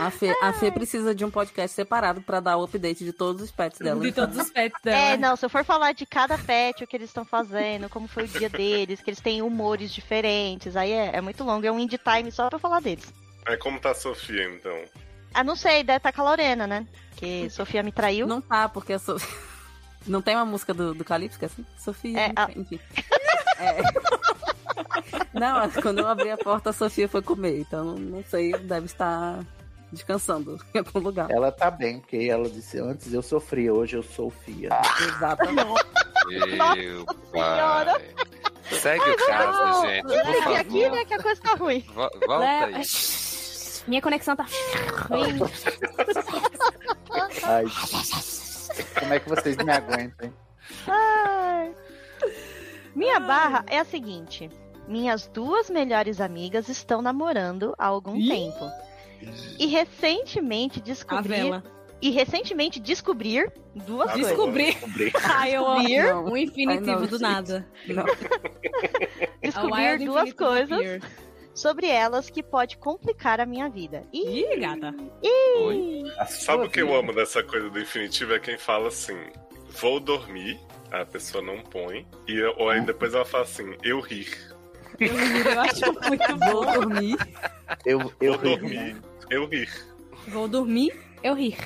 A 0.06 0.12
Fê, 0.12 0.36
a 0.41 0.54
Fê 0.54 0.72
precisa 0.72 1.14
de 1.16 1.24
um 1.24 1.32
podcast 1.32 1.76
separado 1.76 2.22
pra 2.22 2.39
dar 2.39 2.58
o 2.58 2.64
update 2.64 3.04
de 3.06 3.14
todos 3.14 3.41
os 3.41 3.51
pets 3.51 3.80
dela. 3.80 4.01
De 4.01 4.12
todos 4.12 4.38
os 4.38 4.49
pets 4.49 4.78
É, 4.86 4.89
dela. 5.16 5.18
não, 5.18 5.36
se 5.36 5.45
eu 5.45 5.49
for 5.49 5.64
falar 5.64 5.93
de 5.93 6.06
cada 6.06 6.38
pet, 6.38 6.84
o 6.84 6.88
que 6.88 6.95
eles 6.95 7.10
estão 7.10 7.24
fazendo, 7.26 7.88
como 7.89 8.08
foi 8.08 8.24
o 8.26 8.28
dia 8.28 8.49
deles, 8.49 9.01
que 9.01 9.10
eles 9.10 9.22
têm 9.22 9.41
humores 9.41 9.91
diferentes, 9.93 10.76
aí 10.76 10.91
é, 10.91 11.16
é 11.16 11.22
muito 11.22 11.43
longo, 11.43 11.66
é 11.66 11.72
um 11.72 11.80
indie 11.80 11.97
time 11.97 12.32
só 12.32 12.49
pra 12.49 12.60
falar 12.60 12.80
deles. 12.82 13.12
Mas 13.45 13.60
como 13.60 13.80
tá 13.80 13.91
a 13.91 13.95
Sofia, 13.95 14.49
então? 14.54 14.78
Ah, 15.34 15.43
não 15.43 15.56
sei, 15.56 15.84
deve 15.84 15.97
estar 15.97 16.12
com 16.14 16.22
a 16.22 16.26
Lorena, 16.26 16.68
né? 16.68 16.86
Que 17.16 17.49
Sofia 17.49 17.82
me 17.84 17.91
traiu. 17.91 18.28
Não 18.28 18.41
tá, 18.41 18.68
porque 18.70 18.93
a 18.93 18.99
Sofia. 18.99 19.28
Não 20.06 20.22
tem 20.22 20.36
uma 20.36 20.43
música 20.43 20.74
do, 20.74 20.93
do 20.93 21.06
Calypso 21.06 21.39
que 21.39 21.45
é 21.45 21.47
assim? 21.47 21.66
Sofia, 21.78 22.20
É, 22.20 22.32
a- 22.36 22.49
enfim. 22.58 22.78
É. 23.58 23.80
Não, 25.34 25.70
quando 25.82 25.99
eu 25.99 26.08
abri 26.08 26.30
a 26.30 26.38
porta, 26.38 26.72
a 26.72 26.74
Sofia 26.74 27.08
foi 27.08 27.22
comer. 27.22 27.60
Então, 27.60 27.95
não 27.95 28.24
sei, 28.26 28.51
deve 28.51 28.86
estar 28.88 29.39
descansando 29.94 30.60
em 30.74 30.80
algum 30.80 31.00
lugar. 31.00 31.30
Ela 31.32 31.52
tá 31.52 31.70
bem, 31.72 32.00
porque 32.00 32.28
ela 32.30 32.50
disse 32.50 32.80
antes 32.80 33.14
eu 33.14 33.22
sofria, 33.22 33.74
hoje 33.74 33.96
eu 33.96 34.04
sou 34.04 34.30
Fia. 34.30 34.70
Exatamente. 35.08 35.86
Meu 36.28 37.06
pai. 37.32 38.14
Segue 38.72 39.10
o 39.10 39.16
caso, 39.18 39.82
gente. 39.88 40.04
Por 40.04 40.18
Aqui, 40.20 40.41
favor. 40.41 40.58
aqui, 40.60 40.89
né? 40.89 41.06
Que 41.06 41.14
a 41.14 41.22
coisa 41.22 41.41
tá 41.41 41.54
ruim. 41.56 41.80
Vo- 41.94 42.10
Volta 42.28 42.46
aí. 42.66 42.84
Minha 43.88 44.02
conexão 44.02 44.36
tá 44.36 44.46
ruim. 45.10 45.39
Ai, 47.44 47.66
como 49.00 49.14
é 49.14 49.20
que 49.20 49.30
vocês 49.30 49.58
me 49.58 49.72
aguentam? 49.72 50.34
Ai. 50.88 51.76
Minha 52.96 53.20
barra 53.20 53.66
é 53.68 53.80
a 53.80 53.86
seguinte: 53.86 54.50
minhas 54.88 55.28
duas 55.28 55.70
melhores 55.70 56.22
amigas 56.22 56.70
estão 56.70 57.02
namorando 57.02 57.76
há 57.78 57.86
algum 57.88 58.14
tempo. 58.14 58.72
E 59.60 59.66
recentemente 59.68 60.80
A 60.80 60.84
descobri. 60.84 61.30
vela. 61.30 61.64
E 62.02 62.10
recentemente 62.10 62.80
descobrir 62.82 63.52
duas 63.74 64.10
Ah, 64.10 64.14
coisas. 64.14 64.30
Descobri. 64.32 64.78
Ai, 65.24 65.56
eu 65.56 65.66
amo. 65.66 65.80
Descobrir. 65.88 66.04
Não. 66.14 66.26
Um 66.26 66.38
infinitivo 66.38 66.90
Ai, 66.92 66.96
não, 66.96 67.02
do 67.02 67.10
gente. 67.12 67.22
nada. 67.22 67.68
Não. 67.88 68.04
A 69.42 69.46
Descobrir 69.46 69.98
duas 70.00 70.34
coisas 70.34 71.02
sobre 71.54 71.88
elas 71.88 72.30
que 72.30 72.42
pode 72.44 72.78
complicar 72.78 73.40
a 73.40 73.46
minha 73.46 73.70
vida. 73.70 74.04
E 74.12 74.42
Ih, 74.42 74.60
gata. 74.60 74.94
Oi. 75.62 76.04
A 76.18 76.26
Sabe 76.26 76.66
o 76.66 76.70
que 76.70 76.82
eu 76.82 76.94
amo 76.96 77.14
dessa 77.14 77.44
coisa 77.44 77.70
do 77.70 77.80
infinitivo? 77.80 78.34
É 78.34 78.40
quem 78.40 78.58
fala 78.58 78.88
assim, 78.90 79.18
vou 79.70 80.00
dormir, 80.00 80.60
a 80.92 81.06
pessoa 81.06 81.44
não 81.44 81.60
põe, 81.62 82.06
e, 82.28 82.42
ou 82.58 82.70
aí 82.70 82.82
depois 82.82 83.14
ela 83.14 83.26
fala 83.26 83.44
assim, 83.44 83.76
eu 83.84 84.00
rir. 84.02 84.28
Eu, 85.00 85.08
eu 85.54 85.62
acho 85.62 85.94
muito 86.08 86.38
Vou 86.38 86.66
bom. 86.66 86.74
dormir. 86.74 87.18
Eu, 87.86 88.12
eu 88.22 88.38
vou 88.38 88.56
ri. 88.56 88.60
dormir, 88.60 88.96
eu 89.34 89.46
rir. 89.48 89.70
Vou 90.28 90.48
dormir, 90.48 90.94
eu 91.24 91.34
rir. 91.34 91.58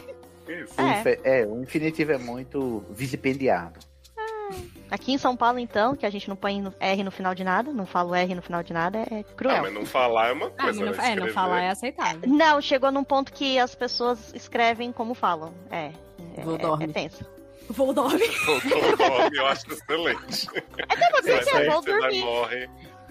Isso. 0.48 0.74
O 0.78 0.82
É. 0.82 1.20
é, 1.42 1.46
o 1.46 1.62
infinitivo 1.62 2.12
é 2.14 2.18
muito 2.18 2.84
vicipendiado. 2.92 3.80
aqui 4.90 5.12
em 5.12 5.18
São 5.18 5.36
Paulo, 5.36 5.60
então, 5.60 5.94
que 5.96 6.06
a 6.06 6.10
gente 6.10 6.30
não 6.30 6.36
põe 6.38 6.62
no- 6.62 6.74
R 6.80 7.04
no 7.04 7.12
final 7.12 7.36
de 7.36 7.44
nada, 7.44 7.74
não 7.74 7.86
falo 7.86 8.16
R 8.16 8.34
no 8.34 8.42
final 8.42 8.64
de 8.64 8.72
nada, 8.72 9.00
é 9.00 9.20
Ah, 9.20 9.24
cruel. 9.36 9.62
mas 9.64 9.74
não 9.74 9.86
falar 9.86 10.30
é 10.30 10.32
uma 10.32 10.46
Ah, 10.58 10.64
coisa, 10.64 10.86
mas 10.86 10.98
não, 10.98 11.04
né? 11.04 11.12
é, 11.12 11.16
não 11.18 11.28
falar 11.28 11.62
é 11.62 11.70
aceitável. 11.70 12.22
Não, 12.30 12.62
chegou 12.62 12.90
num 12.92 13.04
ponto 13.04 13.34
que 13.34 13.60
as 13.60 13.76
pessoas 13.76 14.34
escrevem 14.34 14.94
como 14.94 15.14
falam. 15.14 15.54
É. 15.70 15.92
é 16.38 16.42
Vou 16.42 16.56
é, 16.56 16.58
dormir. 16.60 16.86
é 16.86 16.94
tenso. 16.94 17.26
Vou 17.70 17.94
dormir. 17.94 18.30
O 18.48 19.10
nome, 19.20 19.38
eu 19.38 19.46
acho 19.48 19.70
excelente. 19.74 20.48
Até 20.88 21.22
você 21.22 21.36
Mas 21.36 21.46
que 21.50 21.58
é, 21.58 21.60
aí 21.60 21.68
vou 21.70 21.82
você 21.84 21.92
vai 21.92 22.00
dormir. 22.00 22.22
morre. 22.22 22.70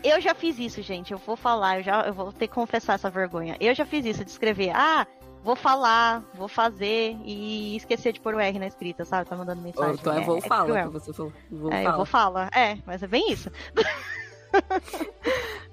Eu 0.08 0.20
já 0.20 0.34
fiz 0.34 0.58
isso, 0.58 0.80
gente. 0.82 1.12
Eu 1.12 1.18
vou 1.18 1.36
falar, 1.36 1.78
eu, 1.78 1.82
já, 1.82 2.02
eu 2.02 2.12
vou 2.14 2.32
ter 2.32 2.46
que 2.48 2.54
confessar 2.54 2.94
essa 2.94 3.10
vergonha. 3.10 3.56
Eu 3.60 3.74
já 3.74 3.84
fiz 3.84 4.04
isso, 4.06 4.24
de 4.24 4.30
escrever, 4.30 4.70
ah, 4.74 5.06
vou 5.42 5.56
falar, 5.56 6.22
vou 6.34 6.48
fazer 6.48 7.16
e 7.24 7.76
esquecer 7.76 8.12
de 8.12 8.20
pôr 8.20 8.34
o 8.34 8.40
R 8.40 8.58
na 8.58 8.66
escrita, 8.66 9.04
sabe? 9.04 9.28
Tá 9.28 9.36
mandando 9.36 9.60
Ou 9.60 9.64
mensagem. 9.66 9.94
então 9.98 10.12
é 10.12 10.20
vou 10.20 10.38
é 10.38 10.40
fala, 10.42 10.64
que 10.66 10.70
cruel. 10.72 10.90
você 10.90 11.12
falou. 11.12 11.32
Vou 11.50 11.72
É, 11.72 11.80
eu 11.80 11.84
fala. 11.84 11.96
vou 11.96 12.06
falar. 12.06 12.50
É, 12.56 12.78
mas 12.86 13.02
é 13.02 13.06
bem 13.06 13.32
isso. 13.32 13.50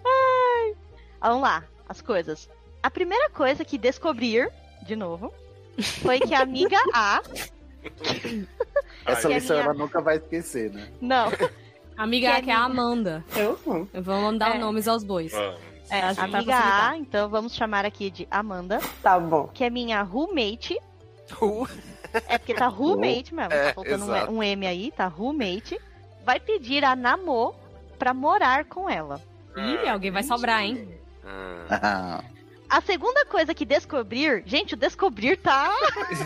Ai. 0.05 0.75
Vamos 1.21 1.41
lá, 1.41 1.63
as 1.87 2.01
coisas. 2.01 2.49
A 2.81 2.89
primeira 2.91 3.29
coisa 3.29 3.63
que 3.63 3.77
descobrir, 3.77 4.51
de 4.85 4.95
novo, 4.95 5.33
foi 6.01 6.19
que 6.19 6.33
a 6.33 6.41
amiga 6.41 6.77
A. 6.93 7.21
Essa 9.05 9.27
lição 9.29 9.55
minha- 9.57 9.65
ela 9.69 9.73
nunca 9.73 10.01
vai 10.01 10.17
esquecer, 10.17 10.71
né? 10.71 10.89
Não, 11.01 11.27
Amiga, 11.97 12.35
Que 12.35 12.41
que 12.43 12.51
é 12.51 12.53
a? 12.53 12.63
Amanda. 12.63 13.23
Eu 13.35 13.59
não. 13.65 13.87
Vamos 13.93 14.39
dar 14.39 14.55
É. 14.55 14.59
nomes 14.59 14.87
aos 14.87 15.03
bois. 15.03 15.33
Ah, 15.33 15.55
é, 15.89 16.01
a 16.01 16.09
amiga. 16.23 16.55
A, 16.89 16.97
então 16.97 17.29
vamos 17.29 17.53
chamar 17.53 17.85
aqui 17.85 18.09
de 18.09 18.27
Amanda, 18.31 18.79
Tá 19.01 19.19
bom. 19.19 19.47
que 19.53 19.63
é 19.63 19.69
minha 19.69 20.01
roommate. 20.01 20.77
É 22.27 22.37
porque 22.37 22.53
tá 22.53 22.67
roommate 22.67 23.33
mesmo, 23.33 23.51
É, 23.53 23.67
tá 23.69 23.73
faltando 23.73 24.05
um, 24.31 24.37
um 24.37 24.43
M 24.43 24.67
aí, 24.67 24.91
tá 24.91 25.07
roommate. 25.07 25.79
Vai 26.25 26.39
pedir 26.39 26.83
a 26.85 26.95
Namô 26.95 27.53
pra 27.99 28.13
morar 28.13 28.65
com 28.65 28.89
ela. 28.89 29.19
Ih, 29.57 29.87
alguém 29.89 30.11
vai 30.11 30.23
sobrar, 30.23 30.61
hein? 30.63 30.87
Ah, 31.69 32.23
A 32.69 32.81
segunda 32.81 33.25
coisa 33.25 33.53
que 33.53 33.65
descobrir, 33.65 34.41
gente, 34.45 34.73
o 34.73 34.77
descobrir 34.77 35.37
tá. 35.37 35.69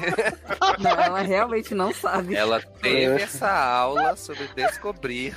Não, 0.79 0.91
ela 0.91 1.21
realmente 1.21 1.73
não 1.75 1.93
sabe. 1.93 2.35
Ela 2.35 2.61
teve 2.61 3.21
essa 3.23 3.49
aula 3.51 4.15
sobre 4.15 4.47
descobrir 4.55 5.35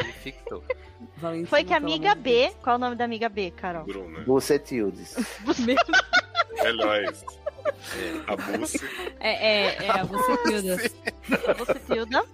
e 0.00 0.12
fictou. 0.22 0.62
Valentina, 1.16 1.48
Foi 1.48 1.64
que 1.64 1.72
a 1.72 1.80
pelo 1.80 1.90
amiga 1.90 2.14
B. 2.14 2.52
Qual 2.62 2.74
é 2.74 2.76
o 2.76 2.80
nome 2.80 2.96
da 2.96 3.04
amiga 3.04 3.28
B, 3.28 3.50
Carol? 3.50 3.84
Bruna. 3.84 4.20
Bucetildes. 4.20 5.16
Melhor 6.62 7.04
isso. 7.04 7.24
A 8.26 8.36
Bussi. 8.36 8.78
É, 9.20 9.30
é, 9.30 9.86
é, 9.86 10.04
você, 10.04 10.36
Tilda. 10.44 10.76
Bucetilda, 11.56 12.24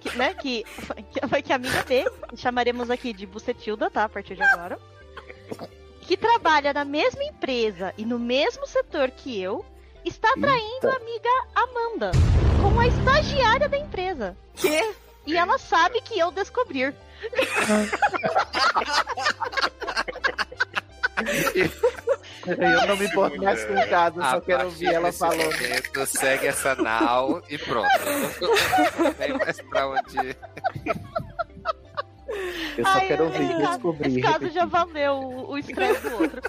que, 0.00 0.16
né? 0.16 0.34
Que 0.34 0.64
que 0.64 1.28
foi 1.28 1.42
que 1.42 1.52
a 1.52 1.56
amiga 1.56 1.82
B, 1.84 2.04
chamaremos 2.36 2.90
aqui 2.90 3.12
de 3.12 3.26
Bucetilda, 3.26 3.90
tá? 3.90 4.04
A 4.04 4.08
partir 4.08 4.34
de 4.36 4.42
agora. 4.42 4.78
Que 6.02 6.16
trabalha 6.16 6.72
na 6.72 6.84
mesma 6.84 7.24
empresa 7.24 7.94
e 7.96 8.04
no 8.04 8.18
mesmo 8.18 8.66
setor 8.66 9.10
que 9.10 9.40
eu, 9.40 9.64
está 10.04 10.34
traindo 10.34 10.88
a 10.88 10.96
amiga 10.96 11.30
Amanda 11.54 12.10
com 12.62 12.78
a 12.78 12.86
estagiária 12.86 13.68
da 13.68 13.78
empresa. 13.78 14.36
Quê? 14.54 14.94
E 15.26 15.36
ela 15.36 15.58
sabe 15.58 16.00
que 16.02 16.18
eu 16.18 16.30
descobrir. 16.30 16.94
Eu 22.46 22.86
não 22.88 22.96
me 22.96 23.06
importo 23.06 23.40
mais 23.42 23.64
com 23.64 23.72
o 23.74 23.88
caso, 23.88 24.20
eu 24.20 24.24
só 24.24 24.40
quero 24.40 24.64
ouvir 24.66 24.86
ela 24.92 25.12
falando. 25.12 25.44
momento, 25.44 26.06
segue 26.06 26.46
essa 26.48 26.74
nau 26.74 27.42
e 27.48 27.56
pronto. 27.56 27.88
Não 28.98 29.14
tem 29.14 29.32
mais 29.32 29.60
pra 29.62 29.88
onde. 29.88 30.36
Eu 32.76 32.84
só 32.84 32.90
Ai, 32.98 33.06
quero 33.06 33.28
esse 33.28 33.40
ouvir 33.42 33.48
caso- 33.58 33.68
descobrir. 33.72 34.08
Esse 34.08 34.20
caso 34.20 34.50
já 34.50 34.64
valeu 34.66 35.12
o, 35.14 35.50
o 35.52 35.58
estresse 35.58 36.08
do 36.08 36.22
outro. 36.22 36.42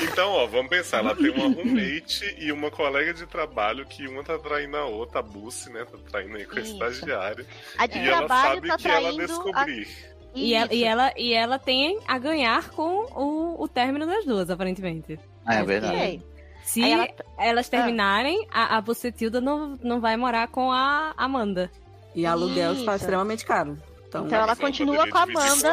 Então, 0.00 0.30
ó, 0.32 0.46
vamos 0.46 0.68
pensar. 0.68 0.98
Ela 0.98 1.14
tem 1.14 1.30
uma 1.30 1.48
roommate 1.48 2.36
e 2.38 2.50
uma 2.52 2.70
colega 2.70 3.12
de 3.14 3.26
trabalho 3.26 3.84
que 3.86 4.06
uma 4.06 4.22
tá 4.24 4.38
traindo 4.38 4.76
a 4.76 4.84
outra, 4.84 5.20
a 5.20 5.22
Bussi, 5.22 5.70
né? 5.72 5.84
Tá 5.84 5.98
traindo 6.10 6.36
aí 6.36 6.44
com 6.44 6.56
a 6.56 6.60
Isso. 6.60 6.72
estagiária. 6.72 7.46
A 7.76 7.86
de 7.86 7.98
E 7.98 8.08
ela 8.08 8.18
trabalho 8.18 8.54
sabe 8.54 8.68
tá 8.68 8.76
que 8.76 8.88
ela 8.88 9.00
traindo 9.00 9.22
a... 9.22 9.26
descobrir. 9.26 9.88
E 10.34 10.54
ela, 10.54 10.72
e, 10.74 10.84
ela, 10.84 11.12
e 11.16 11.32
ela 11.32 11.58
tem 11.58 11.98
a 12.06 12.18
ganhar 12.18 12.68
com 12.70 13.06
o, 13.14 13.62
o 13.62 13.66
término 13.68 14.06
das 14.06 14.24
duas, 14.24 14.50
aparentemente. 14.50 15.18
Ah, 15.44 15.56
é 15.56 15.62
verdade. 15.64 16.22
Se 16.62 16.82
ela- 16.88 17.08
elas 17.38 17.68
terminarem, 17.68 18.46
a, 18.50 18.76
a 18.76 18.80
Bucetilda 18.80 19.40
não, 19.40 19.78
não 19.82 20.00
vai 20.00 20.16
morar 20.16 20.48
com 20.48 20.70
a 20.70 21.14
Amanda. 21.16 21.70
E 22.14 22.26
aluguel 22.26 22.72
está 22.72 22.94
Isso. 22.94 23.04
extremamente 23.04 23.44
caro. 23.46 23.78
Então, 24.08 24.26
Então 24.26 24.40
ela 24.40 24.56
continua 24.56 25.06
com 25.08 25.18
a 25.18 25.22
Amanda. 25.22 25.72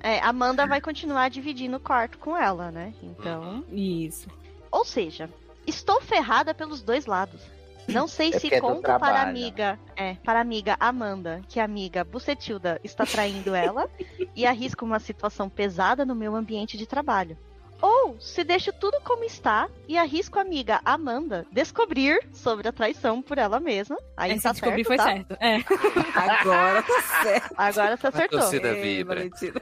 É, 0.00 0.18
Amanda 0.20 0.66
vai 0.66 0.80
continuar 0.80 1.28
dividindo 1.28 1.76
o 1.76 1.80
quarto 1.80 2.18
com 2.18 2.36
ela, 2.36 2.70
né? 2.70 2.94
Então. 3.02 3.62
Isso. 3.70 4.28
Ou 4.70 4.84
seja, 4.84 5.28
estou 5.66 6.00
ferrada 6.00 6.54
pelos 6.54 6.82
dois 6.82 7.04
lados. 7.06 7.40
Não 7.86 8.06
sei 8.06 8.30
É 8.34 8.38
se 8.38 8.52
é 8.54 8.60
conto 8.60 8.82
para 8.82 9.20
a 9.20 9.22
amiga, 9.22 9.78
é, 9.96 10.14
para 10.16 10.38
a 10.38 10.42
amiga 10.42 10.76
Amanda, 10.78 11.40
que 11.48 11.58
a 11.58 11.64
amiga 11.64 12.04
Bucetilda 12.04 12.78
está 12.84 13.06
traindo 13.06 13.54
ela 13.54 13.88
e 14.36 14.46
arrisco 14.46 14.84
uma 14.84 14.98
situação 14.98 15.48
pesada 15.48 16.04
no 16.04 16.14
meu 16.14 16.36
ambiente 16.36 16.76
de 16.76 16.86
trabalho. 16.86 17.36
Ou 17.80 18.18
se 18.20 18.42
deixo 18.42 18.72
tudo 18.72 18.98
como 19.04 19.22
está 19.22 19.68
e 19.86 19.96
arrisco 19.96 20.38
a 20.38 20.42
amiga 20.42 20.80
Amanda 20.84 21.46
descobrir 21.52 22.18
sobre 22.32 22.66
a 22.68 22.72
traição 22.72 23.22
por 23.22 23.38
ela 23.38 23.60
mesma. 23.60 23.96
Aí 24.16 24.32
Esse 24.32 24.42
tá 24.42 24.52
descobrir 24.52 24.84
certo, 24.84 24.86
foi 24.86 24.96
tá? 24.96 25.04
certo. 25.04 25.36
É. 25.40 25.58
agora 26.18 26.82
tá 26.82 27.02
certo. 27.22 27.54
Agora 27.56 27.96
você 27.96 28.06
acertou. 28.08 28.40
torcida 28.40 28.68
Ei, 28.76 28.82
vibra. 28.96 29.14
Valentina. 29.16 29.60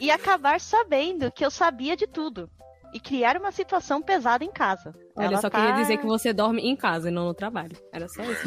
E 0.00 0.10
acabar 0.10 0.60
sabendo 0.60 1.30
que 1.32 1.44
eu 1.44 1.50
sabia 1.50 1.96
de 1.96 2.06
tudo. 2.06 2.48
E 2.92 3.00
criar 3.00 3.36
uma 3.36 3.50
situação 3.50 4.00
pesada 4.00 4.44
em 4.44 4.52
casa. 4.52 4.94
Olha, 5.16 5.26
Ela 5.26 5.34
eu 5.34 5.40
só 5.40 5.50
tá- 5.50 5.58
queria 5.58 5.74
dizer 5.82 5.96
que 5.98 6.06
você 6.06 6.32
dorme 6.32 6.62
em 6.62 6.76
casa 6.76 7.08
e 7.08 7.10
não 7.12 7.24
no 7.24 7.34
trabalho. 7.34 7.76
Era 7.92 8.06
só 8.08 8.22
isso. 8.22 8.42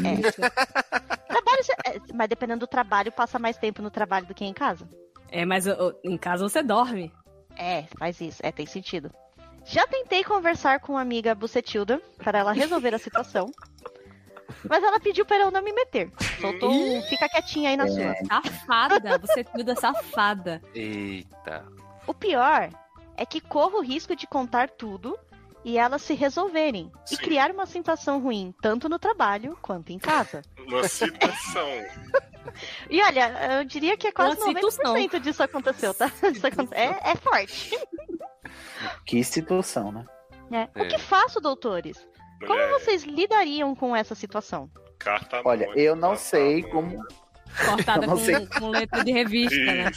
Trabalho, 1.28 1.62
você- 1.62 1.72
é, 1.86 2.00
mas 2.14 2.28
dependendo 2.30 2.60
do 2.60 2.66
trabalho, 2.66 3.12
passa 3.12 3.38
mais 3.38 3.58
tempo 3.58 3.82
no 3.82 3.90
trabalho 3.90 4.24
do 4.26 4.34
que 4.34 4.44
em 4.46 4.54
casa. 4.54 4.88
É, 5.30 5.44
mas 5.44 5.66
em 6.02 6.16
casa 6.16 6.48
você 6.48 6.62
dorme. 6.62 7.12
É, 7.58 7.84
faz 7.98 8.20
isso. 8.20 8.40
É, 8.42 8.52
tem 8.52 8.64
sentido. 8.64 9.10
Já 9.64 9.86
tentei 9.86 10.24
conversar 10.24 10.80
com 10.80 10.96
a 10.96 11.00
amiga 11.02 11.34
Bucetilda 11.34 12.00
para 12.16 12.38
ela 12.38 12.52
resolver 12.52 12.94
a 12.94 12.98
situação. 12.98 13.50
Mas 14.68 14.82
ela 14.82 14.98
pediu 14.98 15.26
para 15.26 15.38
eu 15.38 15.50
não 15.50 15.62
me 15.62 15.72
meter. 15.72 16.10
Soltou 16.40 16.70
um 16.70 17.02
fica 17.02 17.28
quietinha 17.28 17.70
aí 17.70 17.76
na 17.76 17.86
sua. 17.86 18.14
Safada, 18.26 19.18
você 19.18 19.44
tudo 19.44 19.78
safada. 19.78 20.62
Eita. 20.74 21.66
O 22.06 22.14
pior 22.14 22.70
é 23.16 23.26
que 23.26 23.40
corro 23.40 23.78
o 23.78 23.82
risco 23.82 24.16
de 24.16 24.26
contar 24.26 24.70
tudo 24.70 25.18
e 25.68 25.76
elas 25.76 26.00
se 26.00 26.14
resolverem 26.14 26.90
e 27.12 27.16
Sim. 27.16 27.22
criar 27.22 27.50
uma 27.50 27.66
situação 27.66 28.20
ruim, 28.20 28.54
tanto 28.62 28.88
no 28.88 28.98
trabalho 28.98 29.54
quanto 29.60 29.92
em 29.92 29.98
casa. 29.98 30.40
Uma 30.66 30.88
situação. 30.88 31.68
E 32.88 33.02
olha, 33.02 33.58
eu 33.58 33.64
diria 33.64 33.94
que 33.94 34.06
é 34.06 34.12
quase 34.12 34.40
Uma 34.40 34.54
90% 34.54 35.20
disso 35.20 35.42
aconteceu, 35.42 35.92
tá? 35.92 36.06
Isso 36.32 36.46
é, 36.72 37.10
é 37.10 37.14
forte. 37.14 37.78
Que 39.04 39.22
situação, 39.22 39.92
né? 39.92 40.06
É. 40.50 40.68
É. 40.74 40.82
O 40.82 40.88
que 40.88 40.98
faço, 40.98 41.40
doutores? 41.40 42.08
Como 42.40 42.54
Mulher, 42.54 42.70
vocês 42.70 43.04
lidariam 43.04 43.76
com 43.76 43.94
essa 43.94 44.14
situação? 44.14 44.70
carta 44.98 45.42
Olha, 45.44 45.66
anônima, 45.66 45.82
eu 45.82 45.94
não 45.94 46.16
sei 46.16 46.64
anônima. 46.64 46.70
como. 46.70 47.06
Cortada 47.66 48.06
com, 48.06 48.16
sei. 48.16 48.46
com 48.46 48.68
letra 48.70 49.04
de 49.04 49.12
revista, 49.12 49.56
né? 49.56 49.90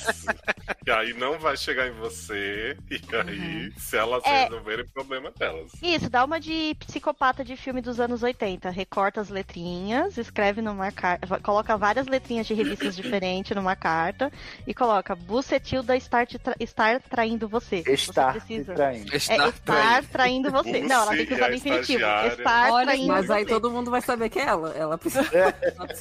E 0.85 0.91
aí 0.91 1.13
não 1.13 1.37
vai 1.39 1.55
chegar 1.55 1.87
em 1.87 1.91
você. 1.91 2.75
E 2.89 2.99
aí, 3.15 3.71
se 3.77 3.95
elas 3.97 4.23
É. 4.25 4.43
resolverem, 4.45 4.85
problema 4.93 5.31
delas. 5.31 5.71
Isso, 5.81 6.09
dá 6.09 6.25
uma 6.25 6.39
de 6.39 6.75
psicopata 6.79 7.43
de 7.43 7.55
filme 7.55 7.81
dos 7.81 7.99
anos 7.99 8.23
80. 8.23 8.69
Recorta 8.69 9.21
as 9.21 9.29
letrinhas, 9.29 10.17
escreve 10.17 10.61
numa 10.61 10.91
carta, 10.91 11.39
coloca 11.41 11.77
várias 11.77 12.07
letrinhas 12.07 12.47
de 12.47 12.53
revistas 12.53 12.95
diferentes 12.97 13.55
numa 13.55 13.75
carta 13.75 14.31
e 14.65 14.73
coloca 14.73 15.15
Bucetilda 15.15 15.95
estar, 15.95 16.25
tra- 16.27 16.55
estar 16.59 16.99
traindo 17.01 17.47
você. 17.47 17.83
Estar 17.87 18.33
você 18.33 18.39
precisa. 18.39 18.73
traindo. 18.73 19.13
É 19.13 19.17
estar 19.17 20.03
traindo 20.05 20.49
você. 20.51 20.71
Buce 20.71 20.81
Não, 20.87 21.01
ela 21.03 21.15
tem 21.15 21.25
que 21.25 21.33
usar 21.33 21.45
é 21.45 21.49
no 21.49 21.55
infinitivo. 21.55 21.99
estagiária. 21.99 22.27
Estar 22.33 22.71
Olha, 22.71 22.85
traindo 22.87 23.07
Mas 23.07 23.29
aí 23.31 23.43
você. 23.43 23.49
todo 23.49 23.71
mundo 23.71 23.91
vai 23.91 24.01
saber 24.01 24.29
que 24.29 24.39
é 24.39 24.43
ela. 24.45 24.69
Ela 24.75 24.97
precisa. 24.97 25.21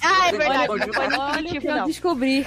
Ah, 0.03 0.29
é 0.29 0.33
verdade. 0.33 0.71
Olha, 0.71 0.87
Não 0.87 0.95
foi 0.95 1.09
no 1.09 1.19
olha 1.21 1.31
o 1.33 1.35
que 1.35 1.41
infinitivo, 1.49 1.69
eu 1.73 1.77
não. 1.77 1.87
descobri. 1.87 2.47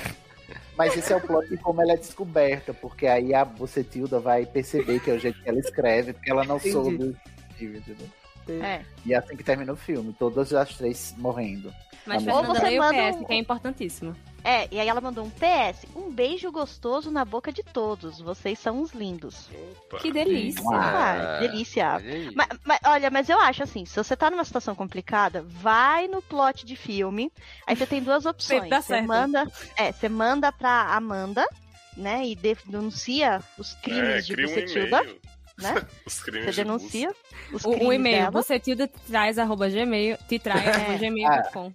Mas 0.78 0.98
esse 0.98 1.14
é 1.14 1.16
o 1.16 1.22
plot 1.22 1.48
de 1.50 1.58
como 1.58 1.82
ela 1.82 1.94
é 1.94 1.98
descoberta, 1.98 2.74
porque 2.74 3.06
aí 3.06 3.34
a 3.34 3.46
Bucetilda 3.46 4.20
vai 4.20 4.46
perceber 4.46 5.00
que 5.00 5.12
é 5.12 5.14
o 5.14 5.20
jeito 5.20 5.42
que 5.42 5.50
ela 5.50 5.60
escreve, 5.60 6.14
porque 6.14 6.32
ela 6.32 6.44
não 6.44 6.58
Entendi. 6.58 6.72
soube. 6.72 7.16
entendeu? 7.62 8.08
É. 8.52 8.84
E 9.06 9.14
é 9.14 9.18
assim 9.18 9.36
que 9.36 9.44
termina 9.44 9.72
o 9.74 9.76
filme, 9.78 10.14
todas 10.18 10.54
as 10.54 10.76
três 10.76 11.14
morrendo. 11.18 11.74
Mas 12.06 12.24
Fernanda 12.24 12.48
você 12.60 12.78
o 12.78 12.82
manda 12.82 12.98
PS, 13.12 13.16
um- 13.18 13.24
que 13.24 13.34
é 13.34 13.38
importantíssimo. 13.38 14.16
É, 14.46 14.68
e 14.70 14.78
aí 14.78 14.90
ela 14.90 15.00
mandou 15.00 15.24
um 15.24 15.30
PS. 15.30 15.88
Um 15.96 16.12
beijo 16.12 16.52
gostoso 16.52 17.10
na 17.10 17.24
boca 17.24 17.50
de 17.50 17.64
todos. 17.64 18.20
Vocês 18.20 18.60
são 18.60 18.82
uns 18.82 18.92
lindos. 18.92 19.48
Opa. 19.86 20.00
Que 20.00 20.12
delícia. 20.12 20.62
Ah, 20.70 21.38
delícia. 21.40 21.94
Olha 21.96 22.14
aí. 22.14 22.32
Mas, 22.36 22.48
mas, 22.66 22.80
olha, 22.86 23.10
mas 23.10 23.30
eu 23.30 23.40
acho 23.40 23.64
assim, 23.64 23.86
se 23.86 23.96
você 23.96 24.18
tá 24.18 24.30
numa 24.30 24.44
situação 24.44 24.76
complicada, 24.76 25.42
vai 25.48 26.10
no 26.10 26.22
plot 26.22 26.66
de 26.66 26.76
filme. 26.76 27.32
Aí 27.66 27.74
você 27.74 27.86
tem 27.86 28.04
duas 28.04 28.26
opções. 28.28 28.70
Dá 28.70 28.82
Você 28.82 28.88
certo. 28.88 29.08
manda, 29.08 29.48
é, 29.78 29.94
você 29.94 30.10
manda 30.10 30.52
pra 30.52 30.94
Amanda, 30.94 31.48
né, 31.96 32.26
e 32.28 32.36
denuncia 32.36 33.42
os 33.58 33.76
crimes 33.76 34.04
É, 34.04 34.20
de 34.20 34.34
um 34.34 34.46
Bucetilda, 34.46 35.02
e-mail. 35.04 35.22
Né? 35.58 35.76
Os 36.06 36.22
crimes 36.22 36.46
Você 36.46 36.52
de 36.52 36.58
denuncia 36.64 37.14
os 37.52 37.64
O, 37.64 37.70
crimes 37.72 37.88
o 37.88 37.94
e-mail, 37.94 38.18
dela. 38.18 38.32
bucetilda 38.32 38.88
traz 39.08 39.38
arroba 39.38 39.70
gmail, 39.70 40.18
te 40.28 40.40
traz 40.40 40.66
arroba 40.68 40.98
gmail.com. 40.98 41.74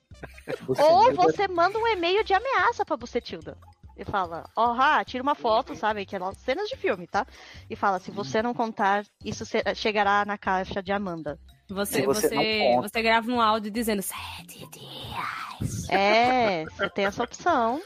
Ou 0.67 1.15
você 1.15 1.47
manda 1.49 1.79
um 1.79 1.87
e-mail 1.87 2.25
de 2.25 2.35
ameaça 2.35 2.85
pra 2.85 2.97
Bucetilda. 2.97 3.57
E 3.97 4.05
fala, 4.05 4.49
ó, 4.57 4.75
ah, 4.79 5.05
tira 5.05 5.23
uma 5.23 5.35
foto, 5.35 5.75
sabe? 5.75 6.07
Que 6.07 6.15
é 6.15 6.21
cenas 6.37 6.69
de 6.69 6.77
filme, 6.77 7.07
tá? 7.07 7.27
E 7.69 7.75
fala, 7.75 7.99
se 7.99 8.11
você 8.13 8.41
não 8.41 8.55
contar, 8.55 9.05
isso 9.25 9.45
se- 9.45 9.63
chegará 9.75 10.25
na 10.25 10.39
caixa 10.39 10.81
de 10.83 10.93
Amanda. 10.93 11.37
Você, 11.69 11.97
Se 12.01 12.07
você 12.07 12.29
você, 12.29 12.77
você, 12.81 13.03
grava 13.03 13.29
um 13.31 13.41
áudio 13.41 13.71
dizendo 13.73 14.01
sete 14.01 14.67
dias. 14.71 15.89
É, 15.91 16.65
você 16.65 16.89
tem 16.91 17.07
essa 17.07 17.23
opção. 17.25 17.83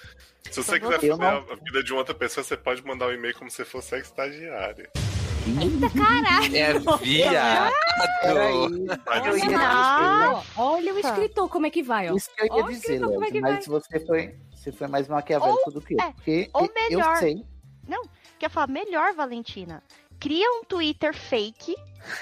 Se 0.50 0.62
você 0.62 0.76
Então 0.76 0.90
quiser 0.90 1.00
você- 1.00 1.08
fazer 1.08 1.22
não- 1.22 1.52
a 1.52 1.56
vida 1.56 1.82
de 1.82 1.92
uma 1.92 2.00
outra 2.00 2.14
pessoa, 2.14 2.44
você 2.44 2.56
pode 2.58 2.84
mandar 2.86 3.08
um 3.08 3.12
e-mail 3.12 3.34
como 3.38 3.50
se 3.50 3.64
fosse 3.64 3.94
a 3.94 3.98
estagiária. 3.98 4.90
É 6.54 6.78
viado. 7.04 7.72
Eu 8.24 9.32
assim, 9.32 9.50
ia 9.50 9.58
Ah, 9.60 10.40
dizer, 10.40 10.52
Olha 10.56 10.94
o 10.94 10.98
escritor, 10.98 11.48
como 11.48 11.66
é 11.66 11.70
que 11.70 11.82
vai, 11.82 12.10
ó. 12.10 12.14
Isso 12.14 12.30
que 12.34 12.42
eu 12.42 12.46
ia 12.46 12.52
Ó, 12.52 12.62
dizer, 12.68 13.00
como 13.00 13.14
é 13.14 13.18
Léo, 13.18 13.32
que 13.32 13.40
mas 13.40 13.66
vai? 13.66 13.80
você 13.80 14.00
foi, 14.06 14.36
você 14.54 14.72
foi 14.72 14.86
mais 14.86 15.08
maquiavélico 15.08 15.70
do 15.72 15.80
que 15.80 15.94
eu. 15.94 16.00
é, 16.00 16.12
porque 16.12 16.50
ou 16.54 16.64
eu- 16.66 16.72
melhor. 16.74 17.12
eu 17.14 17.18
sei. 17.18 17.44
Quer 18.38 18.48
falar, 18.50 18.66
melhor, 18.66 19.14
Valentina, 19.14 19.82
cria 20.22 20.48
um 20.52 20.62
Twitter 20.64 21.12
fake 21.12 21.74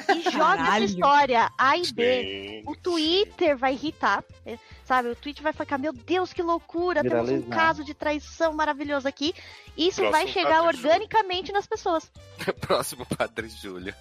e 0.09 0.22
joga 0.32 0.62
essa 0.62 0.78
história 0.84 1.51
A 1.59 1.76
e 1.76 1.92
B. 1.92 2.62
O 2.66 2.74
Twitter 2.74 3.59
vai 3.59 3.74
irritar, 3.74 4.24
eh, 4.46 4.59
sabe? 4.86 5.11
O 5.11 5.14
Twitter 5.14 5.42
vai 5.42 5.53
ficar, 5.53 5.76
meu 5.76 5.92
Deus, 5.92 6.32
que 6.32 6.42
loucura, 6.42 7.03
temos 7.03 7.28
um 7.28 7.36
Viralizar. 7.36 7.59
caso 7.59 7.84
de 7.84 7.92
traição 7.92 8.55
maravilhoso 8.55 9.07
aqui. 9.07 9.34
Isso 9.76 9.96
Próximo 10.01 10.12
vai 10.12 10.26
chegar 10.28 10.62
Padre 10.62 10.76
Júlio. 10.78 10.92
organicamente 10.92 11.53
nas 11.53 11.66
pessoas. 11.66 12.11
Próximo 12.61 13.05
Padre 13.05 13.51
Júlio. 13.51 13.94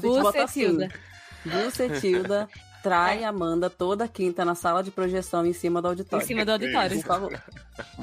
Bucetilda. 0.00 0.88
Bucetilda 1.44 2.48
trai 2.82 3.24
Amanda 3.24 3.68
toda 3.68 4.08
quinta 4.08 4.42
na 4.44 4.54
sala 4.54 4.82
de 4.82 4.90
projeção 4.90 5.44
em 5.44 5.52
cima 5.52 5.82
do 5.82 5.88
Em 5.88 5.90
auditório. 5.90 6.26
cima 6.26 6.44
do 6.46 6.52
auditório. 6.52 6.96
Por 6.96 7.06
favor. 7.06 7.42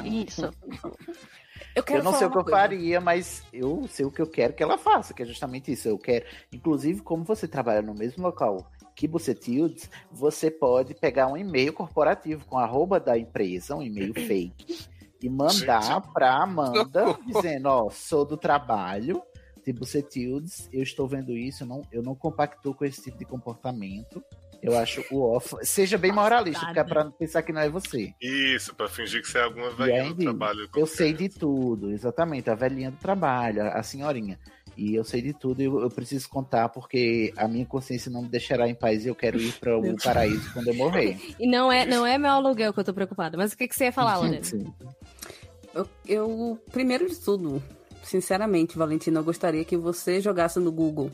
Isso. 0.03 0.53
Eu 1.75 1.83
quero 1.83 1.99
Eu 1.99 2.03
não 2.03 2.13
sei 2.13 2.27
o 2.27 2.31
que 2.31 2.37
eu 2.37 2.43
coisa. 2.43 2.57
faria, 2.57 3.01
mas 3.01 3.43
eu 3.51 3.87
sei 3.87 4.05
o 4.05 4.11
que 4.11 4.21
eu 4.21 4.27
quero 4.27 4.53
que 4.53 4.63
ela 4.63 4.77
faça, 4.77 5.13
que 5.13 5.23
é 5.23 5.25
justamente 5.25 5.71
isso. 5.71 5.87
Eu 5.87 5.97
quero, 5.97 6.25
inclusive, 6.51 7.01
como 7.01 7.23
você 7.23 7.47
trabalha 7.47 7.81
no 7.81 7.93
mesmo 7.93 8.23
local 8.23 8.69
que 8.95 9.07
você 9.07 9.33
Tildes, 9.33 9.89
você 10.11 10.51
pode 10.51 10.93
pegar 10.93 11.27
um 11.27 11.37
e-mail 11.37 11.73
corporativo 11.73 12.45
com 12.45 12.57
a 12.57 12.63
arroba 12.63 12.99
da 12.99 13.17
empresa, 13.17 13.75
um 13.75 13.81
e-mail 13.81 14.13
fake, 14.27 14.87
e 15.21 15.29
mandar 15.29 16.01
pra 16.13 16.43
Amanda 16.43 17.17
dizendo, 17.25 17.67
ó, 17.67 17.89
sou 17.89 18.25
do 18.25 18.37
trabalho 18.37 19.21
de 19.65 19.71
Bucetildes, 19.71 20.69
eu 20.71 20.83
estou 20.83 21.07
vendo 21.07 21.31
isso, 21.31 21.63
eu 21.63 21.67
não, 21.67 21.81
eu 21.91 22.03
não 22.03 22.13
compactuo 22.13 22.75
com 22.75 22.83
esse 22.83 23.01
tipo 23.01 23.17
de 23.17 23.25
comportamento. 23.25 24.23
Eu 24.63 24.77
acho 24.77 25.03
o 25.11 25.21
off. 25.21 25.55
Seja 25.61 25.97
bem 25.97 26.11
moralista, 26.11 26.65
porque 26.65 26.79
é 26.79 26.83
pra 26.83 27.11
pensar 27.11 27.43
que 27.43 27.51
não 27.51 27.61
é 27.61 27.69
você. 27.69 28.13
Isso, 28.21 28.73
pra 28.73 28.87
fingir 28.87 29.21
que 29.21 29.27
você 29.27 29.37
é 29.37 29.43
alguma 29.43 29.69
velhinha 29.71 30.03
aí, 30.03 30.13
do 30.13 30.23
trabalho. 30.23 30.69
Eu 30.75 30.87
sei 30.87 31.11
de 31.11 31.27
tudo, 31.27 31.91
exatamente. 31.91 32.49
A 32.49 32.55
velhinha 32.55 32.89
do 32.89 32.97
trabalho, 32.97 33.61
a 33.63 33.73
a 33.73 33.83
senhorinha. 33.83 34.39
E 34.75 34.95
eu 34.95 35.03
sei 35.03 35.21
de 35.21 35.33
tudo 35.33 35.61
e 35.61 35.65
eu, 35.65 35.81
eu 35.81 35.89
preciso 35.89 36.27
contar 36.29 36.69
porque 36.69 37.31
a 37.37 37.47
minha 37.47 37.65
consciência 37.65 38.09
não 38.09 38.23
me 38.23 38.29
deixará 38.29 38.67
em 38.67 38.73
paz 38.73 39.05
e 39.05 39.07
eu 39.07 39.13
quero 39.15 39.39
ir 39.39 39.53
para 39.59 39.77
o 39.77 39.95
paraíso 40.01 40.51
quando 40.51 40.69
eu 40.69 40.73
morrer. 40.73 41.19
E 41.39 41.47
não 41.47 41.71
é, 41.71 41.85
não 41.85 42.05
é 42.05 42.17
meu 42.17 42.31
aluguel 42.31 42.73
que 42.73 42.79
eu 42.79 42.83
tô 42.83 42.93
preocupada. 42.93 43.37
Mas 43.37 43.53
o 43.53 43.57
que, 43.57 43.67
que 43.67 43.75
você 43.75 43.85
ia 43.85 43.91
falar, 43.91 44.17
Lorena? 44.17 44.43
Sim. 44.43 44.73
Eu, 45.75 45.89
eu, 46.07 46.59
primeiro 46.71 47.07
de 47.07 47.19
tudo, 47.19 47.61
sinceramente, 48.03 48.77
Valentina, 48.77 49.19
eu 49.19 49.23
gostaria 49.23 49.63
que 49.63 49.77
você 49.77 50.21
jogasse 50.21 50.59
no 50.59 50.71
Google 50.71 51.11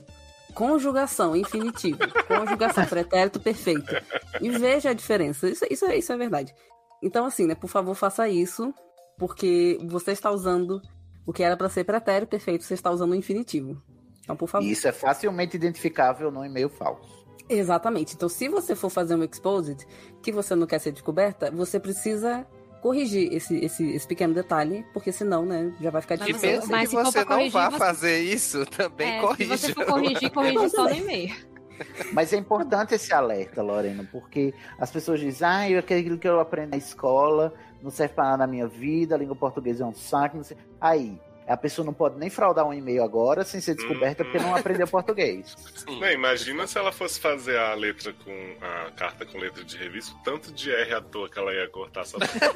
conjugação 0.54 1.36
infinitivo, 1.36 2.00
conjugação 2.28 2.86
pretérito 2.86 3.39
perfeito. 3.39 3.93
E 4.41 4.50
veja 4.50 4.89
a 4.89 4.93
diferença. 4.93 5.50
Isso, 5.50 5.66
isso, 5.70 5.86
é- 5.86 5.97
isso 5.97 6.12
é 6.12 6.18
verdade. 6.18 6.54
Então, 7.02 7.26
assim, 7.26 7.45
né, 7.45 7.56
por 7.56 7.70
favor, 7.70 7.95
faça 7.95 8.28
isso, 8.28 8.74
porque 9.18 9.80
você 9.88 10.12
está 10.12 10.32
usando 10.32 10.82
o 11.26 11.32
que 11.32 11.43
era 11.43 11.56
para 11.56 11.70
ser 11.70 11.84
pretérito 11.84 12.30
perfeito, 12.30 12.64
você 12.64 12.74
está 12.74 12.91
usando 12.91 13.12
o 13.12 13.16
infinitivo. 13.16 13.82
Então, 14.24 14.36
por 14.36 14.47
favor. 14.47 14.66
Isso 14.66 14.88
é 14.88 14.91
facilmente 14.91 15.56
identificável 15.56 16.32
no 16.32 16.45
e-mail 16.45 16.70
falso. 16.70 17.20
Exatamente. 17.47 18.16
Então, 18.16 18.30
se 18.30 18.47
você 18.47 18.76
for 18.76 18.89
fazer 18.89 19.16
um 19.16 19.24
exposed 19.24 19.86
que 20.22 20.32
você 20.32 20.54
não 20.56 20.68
quer 20.68 20.80
ser 20.80 20.91
descoberta, 20.91 21.50
você 21.50 21.80
precisa 21.80 22.45
corrigir 22.82 23.34
esse, 23.34 23.58
esse, 23.64 23.90
esse 23.92 24.08
pequeno 24.08 24.34
detalhe, 24.34 24.86
porque 24.94 25.12
senão, 25.12 25.46
né, 25.46 25.72
já 25.82 25.90
vai 25.92 26.02
ficar 26.02 26.16
E 26.16 26.20
difícil. 26.20 26.50
mesmo 26.50 26.72
mas 26.72 26.82
que 26.90 26.96
se 26.98 27.04
você 27.04 27.26
não 27.26 27.50
vá 27.50 27.70
você- 27.70 27.78
fazer 27.78 28.20
isso, 28.22 28.66
também 28.66 29.18
É, 29.18 29.22
corrija. 29.22 29.58
se 29.58 29.68
você 29.68 29.74
for 29.74 29.86
corrigir, 29.86 30.32
corrige 30.32 30.70
só 30.70 30.84
no 30.86 30.96
e-mail. 30.96 31.36
Mas 32.12 32.34
é 32.34 32.36
importante 32.38 32.94
esse 32.94 33.14
alerta, 33.14 33.62
Lorena, 33.62 34.06
porque 34.12 34.54
as 34.78 34.92
pessoas 34.92 35.20
dizem, 35.22 35.48
ah, 35.48 35.70
eu- 35.70 35.80
aquilo 35.80 36.18
que 36.18 36.28
eu 36.28 36.38
aprendo 36.40 36.72
na 36.72 36.78
escola 36.78 37.54
não 37.82 37.90
serve 37.90 38.14
para 38.16 38.26
nada 38.26 38.38
na 38.40 38.48
minha 38.48 38.68
vida, 38.68 39.16
a 39.16 39.18
língua 39.18 39.34
portuguesa 39.36 39.84
é 39.86 39.88
um 39.88 39.94
saco, 39.94 40.36
não 40.36 40.44
sei. 40.44 40.58
Aí, 40.82 41.18
a 41.50 41.58
pessoa 41.58 41.84
não 41.84 41.93
pode 41.93 42.18
nem 42.20 42.30
fraudar 42.30 42.66
um 42.68 42.74
e-mail 42.74 43.04
agora 43.04 43.43
sem 43.43 43.60
ser 43.60 43.74
descoberta 43.74 44.24
porque 44.24 44.38
não 44.38 44.56
aprendeu 44.56 44.88
português. 44.88 45.56
Não, 45.89 46.12
imagina 46.12 46.68
se 46.68 46.78
ela 46.78 46.91
fosse 46.91 47.20
fazer 47.20 47.58
a 47.58 47.74
letra 47.74 48.14
com 48.14 48.32
a 48.62 48.91
carta 48.91 49.26
com 49.26 49.39
letra 49.39 49.64
de 49.64 49.76
revista, 49.76 50.16
tanto 50.24 50.54
de 50.54 50.72
R 50.72 50.93
à 50.93 51.02
toa 51.02 51.28
que 51.28 51.39
ela 51.39 51.52
ia 51.52 51.68
cortar 51.68 52.06
só 52.06 52.20
pra 52.20 52.28
pegar. 52.30 52.54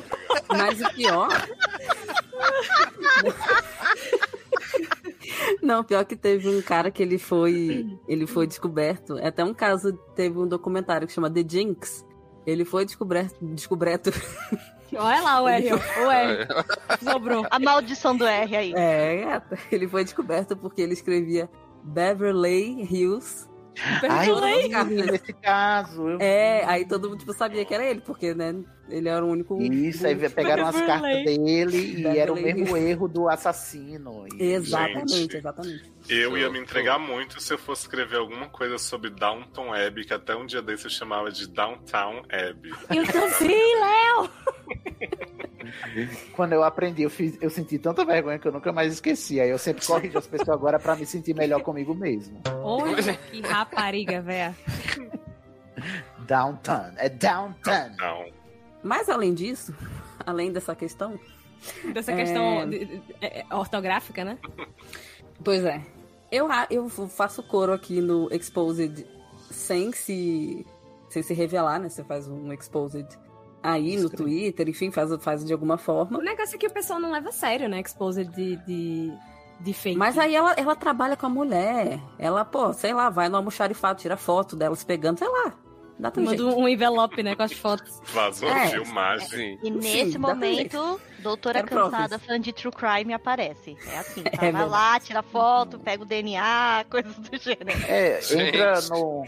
Mas 0.49 0.79
o 0.79 0.93
pior. 0.93 1.29
Não, 5.61 5.83
pior 5.83 6.05
que 6.05 6.15
teve 6.15 6.47
um 6.47 6.61
cara 6.61 6.91
que 6.91 7.01
ele 7.01 7.17
foi, 7.17 7.87
ele 8.07 8.27
foi 8.27 8.45
descoberto. 8.45 9.17
É 9.17 9.27
Até 9.27 9.43
um 9.43 9.53
caso, 9.53 9.93
teve 10.15 10.37
um 10.37 10.47
documentário 10.47 11.07
que 11.07 11.13
chama 11.13 11.31
The 11.31 11.43
Jinx. 11.47 12.05
Ele 12.45 12.63
foi 12.63 12.85
descoberto, 12.85 13.35
descoberto. 13.41 14.11
Olha 14.97 15.21
lá 15.21 15.41
o 15.41 15.47
R, 15.47 15.73
o 15.73 16.11
R. 16.11 16.47
Sobrou. 17.03 17.45
A 17.49 17.59
maldição 17.59 18.15
do 18.15 18.25
R 18.25 18.55
aí. 18.55 18.73
É, 18.75 19.41
ele 19.71 19.87
foi 19.87 20.03
descoberto 20.03 20.55
porque 20.55 20.81
ele 20.81 20.93
escrevia 20.93 21.49
Beverly 21.83 22.87
Hills 22.89 23.49
Ai, 24.09 24.29
eu 24.29 24.39
não 24.39 24.85
nesse 24.85 25.33
caso. 25.33 26.07
Eu... 26.09 26.17
É, 26.19 26.63
aí 26.65 26.85
todo 26.87 27.09
mundo 27.09 27.19
tipo, 27.19 27.33
sabia 27.33 27.65
que 27.65 27.73
era 27.73 27.85
ele, 27.85 28.01
porque, 28.01 28.33
né, 28.33 28.55
ele 28.89 29.09
era 29.09 29.23
o 29.23 29.29
único... 29.29 29.61
Isso, 29.61 30.05
aí 30.05 30.15
pegaram 30.29 30.65
as 30.67 30.79
cartas 30.81 31.23
dele 31.23 32.01
e 32.01 32.17
era 32.17 32.31
o 32.31 32.35
mesmo 32.35 32.77
erro 32.77 33.07
do 33.07 33.27
assassino. 33.29 34.25
E- 34.37 34.53
Exatamente, 34.53 35.13
Gente. 35.13 35.37
exatamente. 35.37 35.91
Eu 36.07 36.37
ia 36.37 36.49
me 36.49 36.59
entregar 36.59 36.99
muito 36.99 37.41
se 37.41 37.53
eu 37.53 37.57
fosse 37.57 37.83
escrever 37.83 38.17
alguma 38.17 38.49
coisa 38.49 38.77
sobre 38.77 39.09
Downton 39.09 39.73
Abbey, 39.73 40.05
que 40.05 40.13
até 40.13 40.35
um 40.35 40.45
dia 40.45 40.61
desse 40.61 40.85
eu 40.85 40.91
chamava 40.91 41.31
de 41.31 41.47
Downtown 41.47 42.23
Abbey. 42.29 42.71
Eu 42.89 43.05
também, 43.07 43.75
Léo! 43.79 44.29
Quando 46.35 46.53
eu 46.53 46.63
aprendi, 46.63 47.03
eu, 47.03 47.09
fiz, 47.09 47.37
eu 47.41 47.49
senti 47.49 47.77
tanta 47.77 48.05
vergonha 48.05 48.39
que 48.39 48.47
eu 48.47 48.51
nunca 48.51 48.71
mais 48.71 48.93
esqueci. 48.93 49.39
Aí 49.39 49.49
eu 49.49 49.57
sempre 49.57 49.85
corrijo 49.85 50.17
as 50.17 50.27
pessoas 50.27 50.49
agora 50.49 50.79
pra 50.79 50.95
me 50.95 51.05
sentir 51.05 51.35
melhor 51.35 51.61
comigo 51.61 51.93
mesmo. 51.93 52.39
Olha 52.63 53.13
que 53.15 53.41
rapariga, 53.41 54.21
véia. 54.21 54.55
Downtown. 56.19 56.91
É 56.97 57.09
downtown. 57.09 57.89
Não. 57.99 58.25
Mas 58.81 59.09
além 59.09 59.33
disso, 59.33 59.75
além 60.25 60.51
dessa 60.51 60.75
questão, 60.75 61.19
Dessa 61.93 62.11
É. 62.11 62.15
questão 62.17 62.69
de- 62.69 62.83
de- 62.83 63.01
é, 63.21 63.45
ortográfica, 63.49 64.25
né? 64.25 64.37
Pois 65.41 65.63
é. 65.63 65.81
Eu, 66.29 66.51
a- 66.51 66.67
eu 66.69 66.89
faço 66.89 67.41
coro 67.41 67.71
aqui 67.71 68.01
no 68.01 68.27
Exposed 68.33 69.07
sem 69.49 69.93
se, 69.93 70.67
sem 71.09 71.23
se 71.23 71.33
revelar, 71.33 71.79
né? 71.79 71.87
Você 71.87 72.03
faz 72.03 72.27
um 72.27 72.51
Exposed 72.51 73.07
aí 73.63 73.97
no 73.97 74.09
Twitter, 74.09 74.67
enfim, 74.69 74.91
faz, 74.91 75.09
faz 75.23 75.43
de 75.45 75.53
alguma 75.53 75.75
O 75.75 75.77
forma. 75.77 76.19
negócio 76.19 76.55
é 76.55 76.59
que 76.59 76.67
o 76.67 76.71
pessoal 76.73 76.99
não 76.99 77.11
leva 77.11 77.29
a 77.29 77.31
sério, 77.31 77.67
né? 77.69 77.79
Exposed 77.79 78.29
de, 78.35 78.57
de, 78.57 79.11
de 79.61 79.73
fake. 79.73 79.97
Mas 79.97 80.17
aí 80.17 80.35
ela, 80.35 80.51
ela 80.53 80.75
trabalha 80.75 81.15
com 81.15 81.25
a 81.25 81.29
mulher. 81.29 81.99
Ela, 82.19 82.43
pô, 82.43 82.73
sei 82.73 82.93
lá, 82.93 83.09
vai 83.09 83.29
no 83.29 83.37
almoxarifado, 83.37 83.99
tira 84.01 84.17
foto 84.17 84.55
delas 84.55 84.83
pegando, 84.83 85.17
sei 85.19 85.29
lá. 85.29 85.53
Dá 85.99 86.11
Manda 86.17 86.29
jeito. 86.31 86.47
um 86.49 86.67
envelope, 86.67 87.21
né, 87.21 87.35
com 87.35 87.43
as 87.43 87.53
fotos. 87.53 88.01
Vazou 88.11 88.49
a 88.49 88.65
É. 88.65 88.67
filmagem. 88.69 89.59
E 89.61 89.67
Sim, 89.67 89.71
nesse 89.71 90.19
pra 90.19 90.33
momento, 90.33 90.99
doutora 91.19 91.61
Quero 91.63 91.83
cansada, 91.83 92.09
provas. 92.09 92.25
fã 92.25 92.39
de 92.39 92.51
True 92.51 92.73
Crime, 92.73 93.13
aparece. 93.13 93.77
É 93.87 93.99
assim, 93.99 94.23
tá? 94.25 94.29
É 94.33 94.37
vai 94.37 94.51
verdade. 94.51 94.69
lá, 94.71 94.99
tira 94.99 95.21
foto, 95.21 95.77
pega 95.79 96.01
o 96.01 96.05
DNA, 96.05 96.83
coisas 96.89 97.15
do 97.15 97.37
gênero. 97.37 97.79
É, 97.87 98.17
entra 98.17 98.75
Gente. 98.81 98.89
no. 98.89 99.23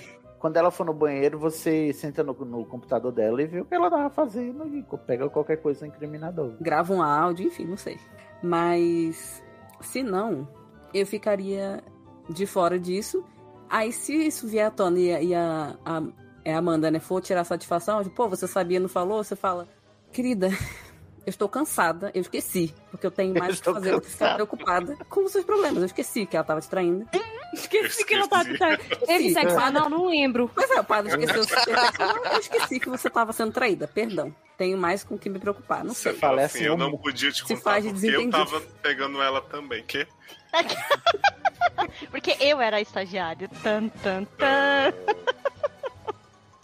Quando 0.46 0.58
ela 0.58 0.70
for 0.70 0.86
no 0.86 0.94
banheiro, 0.94 1.40
você 1.40 1.92
senta 1.92 2.24
no, 2.24 2.32
no 2.46 2.64
computador 2.66 3.12
dela 3.12 3.42
e 3.42 3.48
vê 3.48 3.62
o 3.62 3.66
que 3.66 3.74
ela 3.74 3.90
tava 3.90 4.12
fazendo 4.12 4.68
e 4.68 4.86
pega 5.08 5.28
qualquer 5.28 5.58
coisa 5.58 5.88
incriminador. 5.88 6.54
grava 6.62 6.94
um 6.94 7.02
áudio, 7.02 7.48
enfim, 7.48 7.66
não 7.66 7.76
sei. 7.76 7.98
Mas 8.44 9.44
se 9.82 10.04
não, 10.04 10.48
eu 10.94 11.04
ficaria 11.08 11.84
de 12.30 12.46
fora 12.46 12.78
disso. 12.78 13.26
Aí 13.68 13.92
se 13.92 14.14
isso 14.14 14.48
vier 14.48 14.68
à 14.68 14.70
tona 14.70 15.00
e, 15.00 15.34
a- 15.34 15.76
a, 15.84 16.04
é 16.44 16.54
a 16.54 16.60
Amanda, 16.60 16.92
né, 16.92 17.00
for 17.00 17.20
tirar 17.22 17.44
satisfação, 17.44 18.04
de, 18.04 18.12
pô, 18.12 18.30
você 18.30 18.48
sabia, 18.48 18.80
não 18.80 18.88
falou, 18.88 19.24
você 19.24 19.36
fala, 19.36 19.68
querida, 20.12 20.50
eu 21.26 21.30
estou 21.30 21.50
cansada, 21.50 22.12
eu 22.14 22.22
esqueci, 22.22 22.74
porque 22.92 23.06
eu 23.06 23.12
tenho 23.12 23.34
mais 23.34 23.46
o 23.46 23.48
que 23.54 23.54
estou 23.54 23.74
fazer 23.74 23.92
do 23.94 24.02
que 24.02 24.10
ficar 24.10 24.36
preocupada 24.36 24.96
com 25.10 25.26
os 25.26 25.32
seus 25.32 25.44
problemas. 25.44 25.80
Eu 25.80 25.86
esqueci 25.86 26.26
que 26.26 26.36
ela 26.36 26.44
estava 26.44 26.62
te 26.62 26.70
traindo. 26.70 27.08
Esqueci 27.54 28.06
que 28.06 28.14
ela 28.14 28.28
tava 28.28 28.44
Esqueci. 28.44 28.58
traindo. 28.60 28.84
Ele 29.08 29.24
disse, 29.24 29.40
ah, 29.40 29.72
não, 29.72 29.90
não 29.90 30.06
lembro. 30.08 30.52
Mas 30.56 30.70
é, 30.70 30.80
o 30.80 30.84
padre 30.84 31.12
esqueceu. 31.12 31.44
eu 32.32 32.40
esqueci 32.40 32.80
que 32.80 32.90
você 32.90 33.08
estava 33.08 33.34
sendo 33.34 33.52
traída, 33.52 33.88
perdão. 33.88 34.34
Tenho 34.58 34.78
mais 34.78 35.04
com 35.04 35.16
o 35.16 35.20
que 35.20 35.30
me 35.30 35.40
preocupar, 35.40 35.84
não 35.84 35.94
Você 35.94 36.12
sei. 36.12 36.14
fala 36.14 36.34
fala 36.36 36.46
assim, 36.46 36.60
assim, 36.60 36.68
eu 36.68 36.78
não 36.78 36.98
podia 36.98 37.32
te 37.32 37.46
Se 37.46 37.56
contar 37.56 37.74
porque 37.76 37.88
eu 37.88 37.94
desentendido. 37.94 38.32
tava 38.32 38.62
pegando 38.82 39.22
ela 39.22 39.42
também. 39.42 39.84
Que? 39.84 40.08
Porque 42.10 42.36
eu 42.40 42.62
era 42.62 42.78
a 42.78 42.82
estagiária. 42.82 43.50
Tan, 43.62 43.90
tan, 43.90 44.24
tan. 44.38 44.94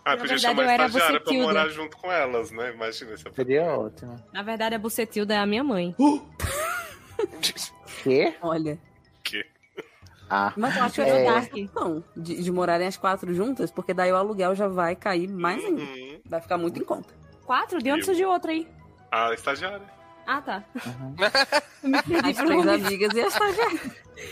Ah, 0.04 0.12
Na 0.12 0.18
podia 0.18 0.36
verdade, 0.36 0.42
chamar 0.42 0.64
eu 0.64 0.70
era 0.70 0.86
estagiária 0.88 1.20
pra 1.22 1.34
morar 1.34 1.68
junto 1.70 1.98
com 1.98 2.12
elas, 2.12 2.50
né? 2.52 2.74
Imagina 2.74 3.12
essa 3.14 3.32
Seria 3.34 3.64
ótimo. 3.78 4.16
Na 4.34 4.42
verdade, 4.42 4.74
a 4.76 4.80
Bucetilda 4.80 5.34
é 5.36 5.38
a 5.38 5.46
minha 5.46 5.64
mãe. 5.64 5.96
Quê? 8.04 8.34
Olha. 8.42 8.80
Que? 9.24 9.46
Ah, 10.30 10.54
Mas 10.56 10.76
eu 10.78 10.84
acho 10.84 10.96
que 10.96 11.02
É. 11.02 11.30
uma 11.30 11.42
questão 11.46 12.04
de, 12.16 12.42
de 12.42 12.52
morarem 12.52 12.88
as 12.88 12.98
quatro 12.98 13.34
juntas, 13.34 13.70
porque 13.70 13.94
daí 13.94 14.12
o 14.12 14.16
aluguel 14.16 14.56
já 14.56 14.68
vai 14.68 14.96
cair 14.96 15.28
mais 15.28 15.64
ainda. 15.64 15.82
Uhum. 15.82 16.22
Vai 16.26 16.42
ficar 16.42 16.58
muito 16.58 16.80
em 16.80 16.84
conta. 16.86 17.14
Quatro? 17.46 17.80
De 17.80 17.92
onde 17.92 18.02
Eu. 18.02 18.06
surgiu 18.06 18.30
outra 18.30 18.52
aí? 18.52 18.68
A 19.12 19.34
estagiária. 19.34 19.82
Ah, 20.26 20.42
tá. 20.42 20.64
Uhum. 20.86 21.16
Eu 21.84 21.90
me 21.90 22.02
perdi 22.04 22.30
As 22.30 22.38
três 22.38 22.50
momento. 22.66 22.86
amigas 22.86 23.14
e 23.14 23.22
a 23.22 23.28
estagiária. 23.28 23.80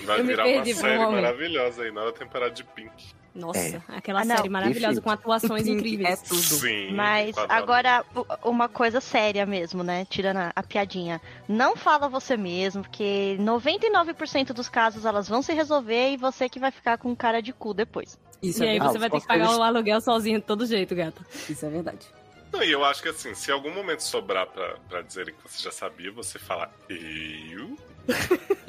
Vai 0.06 0.20
Eu 0.22 0.26
virar 0.26 0.46
uma 0.48 0.62
um 0.62 0.66
série 0.66 0.98
maravilhosa 1.12 1.84
aí, 1.84 1.92
nova 1.92 2.12
temporada 2.14 2.52
de 2.52 2.64
Pink. 2.64 3.14
Nossa, 3.40 3.60
É. 3.60 3.82
aquela 3.88 4.22
Ah, 4.22 4.26
série 4.26 4.50
maravilhosa 4.50 5.02
com 5.02 5.10
atuações 5.10 5.66
É 5.68 5.72
incríveis. 5.72 6.22
tudo. 6.22 6.42
Sim. 6.42 6.92
Mas 6.94 7.36
quadrado. 7.36 7.64
agora, 7.64 8.06
uma 8.44 8.68
coisa 8.70 9.00
séria 9.02 9.46
mesmo, 9.46 9.84
né? 9.84 10.06
Tirando 10.10 10.38
a, 10.38 10.52
a 10.56 10.64
piadinha. 10.64 11.22
Não 11.48 11.76
fala 11.76 12.08
você 12.10 12.36
mesmo, 12.38 12.84
porque 12.84 13.38
99% 13.40 14.54
dos 14.54 14.70
casos 14.70 15.06
elas 15.06 15.28
vão 15.28 15.42
se 15.42 15.54
resolver 15.54 16.12
e 16.12 16.18
você 16.18 16.48
que 16.50 16.60
vai 16.60 16.72
ficar 16.72 16.98
com 16.98 17.16
cara 17.16 17.42
de 17.42 17.54
cu 17.54 17.74
depois. 17.74 18.18
Isso, 18.42 18.64
E 18.64 18.68
é 18.68 18.72
aí 18.72 18.74
verdade. 18.74 18.94
você 18.94 19.00
vai 19.00 19.10
ter 19.10 19.22
que 19.22 19.28
pagar 19.28 19.58
o 19.58 19.64
aluguel 19.64 20.02
sozinho 20.02 20.40
de 20.40 20.46
todo 20.46 20.66
jeito, 20.66 20.96
gata. 20.96 21.22
Isso 21.50 21.66
é 21.66 21.70
verdade. 21.70 22.08
Não, 22.52 22.64
e 22.64 22.72
eu 22.72 22.84
acho 22.84 23.04
que 23.04 23.10
assim, 23.10 23.34
se 23.36 23.52
em 23.52 23.54
algum 23.54 23.74
momento 23.74 24.00
sobrar 24.02 24.48
pra, 24.48 24.76
pra 24.88 25.02
dizerem 25.02 25.36
que 25.36 25.42
você 25.48 25.62
já 25.62 25.72
sabia, 25.72 26.12
você 26.12 26.40
fala, 26.40 26.72
eu? 26.90 27.78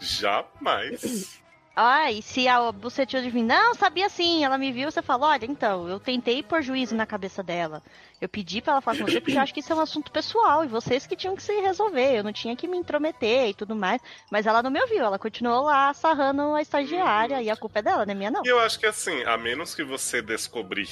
Jamais. 0.00 1.40
Ah, 1.76 2.12
e 2.12 2.22
se 2.22 2.46
a 2.46 2.70
Bucetilda 2.70 3.28
vir, 3.28 3.42
não, 3.42 3.74
sabia 3.74 4.08
sim, 4.08 4.44
ela 4.44 4.56
me 4.56 4.70
viu, 4.70 4.90
você 4.90 5.02
fala, 5.02 5.26
olha, 5.26 5.44
então, 5.44 5.88
eu 5.88 5.98
tentei 5.98 6.40
pôr 6.40 6.62
juízo 6.62 6.94
na 6.94 7.04
cabeça 7.04 7.42
dela. 7.42 7.82
Eu 8.20 8.28
pedi 8.28 8.62
pra 8.62 8.74
ela 8.74 8.80
falar 8.80 8.98
com 8.98 9.04
você, 9.04 9.20
porque 9.20 9.36
eu 9.36 9.40
acho 9.40 9.52
que 9.52 9.58
isso 9.58 9.72
é 9.72 9.76
um 9.76 9.80
assunto 9.80 10.12
pessoal, 10.12 10.64
e 10.64 10.68
vocês 10.68 11.04
que 11.04 11.16
tinham 11.16 11.34
que 11.34 11.42
se 11.42 11.52
resolver, 11.60 12.18
eu 12.18 12.22
não 12.24 12.32
tinha 12.32 12.54
que 12.54 12.68
me 12.68 12.76
intrometer 12.76 13.48
e 13.48 13.54
tudo 13.54 13.74
mais. 13.74 14.00
Mas 14.30 14.46
ela 14.46 14.62
não 14.62 14.70
me 14.70 14.80
ouviu, 14.80 15.04
ela 15.04 15.18
continuou 15.18 15.64
lá 15.64 15.92
sarrando 15.92 16.54
a 16.54 16.62
estagiária, 16.62 17.42
e 17.42 17.50
a 17.50 17.56
culpa 17.56 17.80
é 17.80 17.82
dela, 17.82 18.06
não 18.06 18.12
é 18.12 18.14
minha 18.14 18.30
não. 18.30 18.42
E 18.44 18.48
eu 18.48 18.60
acho 18.60 18.78
que 18.78 18.86
assim, 18.86 19.24
a 19.24 19.36
menos 19.36 19.74
que 19.74 19.82
você 19.82 20.22
descobrir 20.22 20.88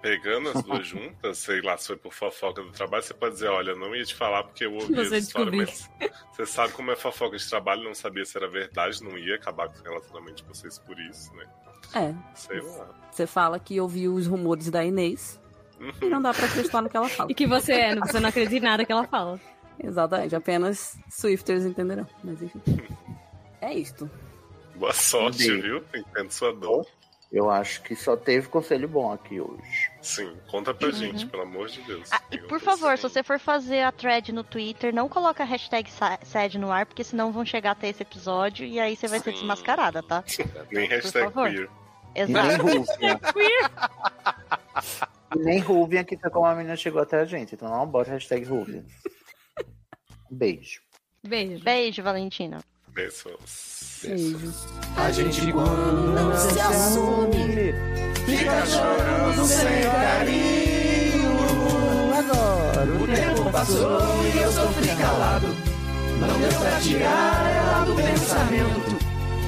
pegando 0.00 0.50
as 0.50 0.62
duas 0.62 0.86
juntas, 0.88 1.38
sei 1.38 1.60
lá, 1.60 1.76
se 1.76 1.88
foi 1.88 1.96
por 1.96 2.12
fofoca 2.12 2.62
do 2.62 2.70
trabalho, 2.70 3.02
você 3.02 3.14
pode 3.14 3.34
dizer, 3.34 3.48
olha, 3.48 3.74
não 3.74 3.94
ia 3.94 4.04
te 4.04 4.14
falar 4.14 4.44
porque 4.44 4.64
eu 4.64 4.74
ouvi 4.74 5.00
essa 5.00 5.16
história, 5.16 5.52
mas 5.52 5.90
você 6.32 6.46
sabe 6.46 6.72
como 6.72 6.90
é 6.90 6.96
fofoca 6.96 7.36
de 7.36 7.48
trabalho, 7.48 7.84
não 7.84 7.94
sabia 7.94 8.24
se 8.24 8.36
era 8.36 8.48
verdade, 8.48 9.02
não 9.02 9.16
ia 9.18 9.36
acabar 9.36 9.68
com 9.68 9.78
o 9.78 9.82
relacionamento 9.82 10.42
de 10.42 10.44
vocês 10.44 10.78
por 10.78 10.98
isso, 11.00 11.34
né? 11.34 11.46
É. 11.94 12.14
Sei 12.34 12.60
lá. 12.60 12.88
Você 13.10 13.26
fala 13.26 13.58
que 13.58 13.80
ouviu 13.80 14.14
os 14.14 14.26
rumores 14.26 14.70
da 14.70 14.84
Inês 14.84 15.40
e 16.00 16.06
não 16.06 16.20
dá 16.20 16.32
pra 16.32 16.46
acreditar 16.46 16.82
no 16.82 16.88
que 16.88 16.96
ela 16.96 17.08
fala. 17.08 17.30
E 17.30 17.34
que 17.34 17.46
você 17.46 17.72
é, 17.72 17.96
você 17.96 18.20
não 18.20 18.28
acredita 18.28 18.56
em 18.56 18.60
nada 18.60 18.84
que 18.84 18.92
ela 18.92 19.04
fala. 19.06 19.40
Exatamente. 19.82 20.36
Apenas 20.36 20.98
Swifters 21.08 21.64
entenderão. 21.64 22.06
Mas 22.22 22.42
enfim. 22.42 22.60
É 23.62 23.74
isto. 23.74 24.10
Boa 24.74 24.94
sorte, 24.94 25.44
Entendi. 25.44 25.60
viu? 25.60 25.84
Entendo 25.94 26.30
sua 26.30 26.50
dor. 26.50 26.86
eu 27.30 27.50
acho 27.50 27.82
que 27.82 27.94
só 27.94 28.16
teve 28.16 28.48
conselho 28.48 28.88
bom 28.88 29.12
aqui 29.12 29.38
hoje. 29.38 29.89
Sim, 30.02 30.34
conta 30.50 30.72
pra 30.72 30.90
gente, 30.90 31.26
pelo 31.26 31.42
amor 31.42 31.68
de 31.68 31.82
Deus. 31.82 32.08
Ah, 32.10 32.20
e 32.32 32.38
por 32.38 32.58
favor, 32.58 32.96
se 32.96 33.02
você 33.02 33.22
for 33.22 33.38
fazer 33.38 33.82
a 33.82 33.92
thread 33.92 34.32
no 34.32 34.42
Twitter, 34.42 34.94
não 34.94 35.08
coloca 35.08 35.42
a 35.42 35.46
hashtag 35.46 35.90
sa- 35.90 36.18
sede 36.24 36.58
no 36.58 36.72
ar, 36.72 36.86
porque 36.86 37.04
senão 37.04 37.30
vão 37.32 37.44
chegar 37.44 37.72
até 37.72 37.88
esse 37.88 38.02
episódio 38.02 38.64
e 38.66 38.80
aí 38.80 38.96
você 38.96 39.06
vai 39.06 39.18
ser 39.18 39.32
Sim. 39.32 39.38
desmascarada, 39.38 40.02
tá? 40.02 40.24
Nem 40.72 40.88
hashtag 40.88 41.24
favor. 41.32 41.50
queer. 41.50 41.68
Nem 42.14 42.22
Exato. 42.24 42.62
Ruvian. 42.62 43.20
e 45.34 45.38
nem 45.38 45.58
Ruvian, 45.60 46.04
que 46.04 46.16
foi 46.16 46.30
como 46.30 46.46
a 46.46 46.54
menina 46.54 46.76
chegou 46.76 47.00
até 47.02 47.20
a 47.20 47.24
gente. 47.24 47.54
Então 47.54 47.68
não 47.68 47.86
bota 47.86 48.10
hashtag 48.10 48.44
Ruvian. 48.44 48.84
Beijo. 50.30 50.80
Beijo. 51.22 51.62
Beijo, 51.62 52.02
Valentina. 52.02 52.60
Beijos. 52.88 54.00
Beijos. 54.02 54.66
A 54.96 55.12
gente 55.12 55.52
quando 55.52 56.14
não 56.14 56.36
se 56.36 56.58
assume 56.60 57.62
Fica 58.40 58.64
chorando 58.64 59.44
sem 59.44 59.82
carinho. 59.82 61.28
Agora. 62.18 62.90
O 62.98 63.06
tempo 63.06 63.50
passou 63.52 64.00
e 64.24 64.38
eu 64.38 64.50
sofri 64.50 64.88
calado. 64.96 65.48
Não 66.18 66.40
deu 66.40 66.58
pra 66.58 66.80
tirar 66.80 67.52
ela 67.54 67.84
do 67.84 67.94
pensamento. 67.94 68.96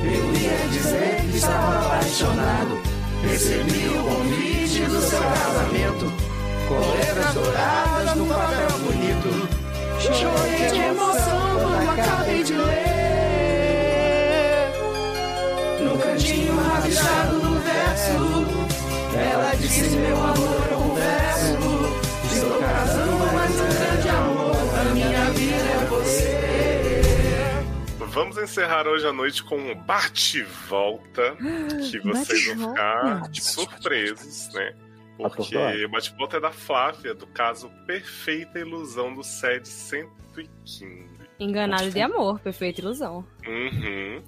Eu 0.05 0.35
ia 0.35 0.69
dizer 0.69 1.23
que 1.23 1.39
estava 1.39 1.87
apaixonado. 1.87 2.83
Recebi 3.23 3.89
o 3.89 4.03
convite 4.05 4.83
do 4.83 5.01
seu 5.01 5.23
casamento. 5.23 6.13
Com 6.69 6.81
letras 6.99 7.33
douradas 7.33 8.15
no 8.15 8.27
papel 8.27 8.79
bonito. 8.79 9.49
Chorei 10.01 10.71
de 10.71 10.81
emoção 10.81 11.61
quando 11.63 11.89
acabei 11.99 12.45
de 12.45 12.53
ler. 12.53 12.93
No 15.81 15.97
cantinho 15.97 16.61
rabiscado 16.61 17.32
do 17.32 17.32
verso. 17.32 17.32
Ela 19.15 19.55
disse: 19.55 19.97
Meu 19.97 20.17
amor, 20.17 20.69
eu 20.71 20.79
confesso. 20.79 22.35
Estou 22.35 22.59
casando, 22.61 23.33
mas 23.35 23.61
um 23.61 23.69
grande 23.69 24.09
amor. 24.09 24.57
A 24.79 24.85
minha 24.95 25.31
vida 25.31 25.55
é 25.55 25.87
você. 25.87 26.43
Vamos 28.13 28.37
encerrar 28.37 28.87
hoje 28.87 29.07
a 29.07 29.13
noite 29.13 29.43
com 29.43 29.57
um 29.57 29.75
bate-volta, 29.75 31.37
que 31.91 31.99
vocês 32.01 32.47
vão 32.55 32.71
ficar 32.71 33.31
surpresos, 33.33 34.53
né? 34.53 34.75
Porque 35.17 35.87
bate-volta 35.89 36.37
é 36.37 36.41
da 36.41 36.51
Flávia, 36.51 37.15
do 37.15 37.27
caso 37.27 37.71
Perfeita 37.87 38.59
Ilusão 38.59 39.15
do 39.15 39.23
SED 39.23 39.69
115. 39.69 41.07
Enganado 41.39 41.91
de 41.91 42.01
amor, 42.01 42.39
perfeita 42.41 42.81
ilusão. 42.81 43.27
Uhum. 43.47 44.23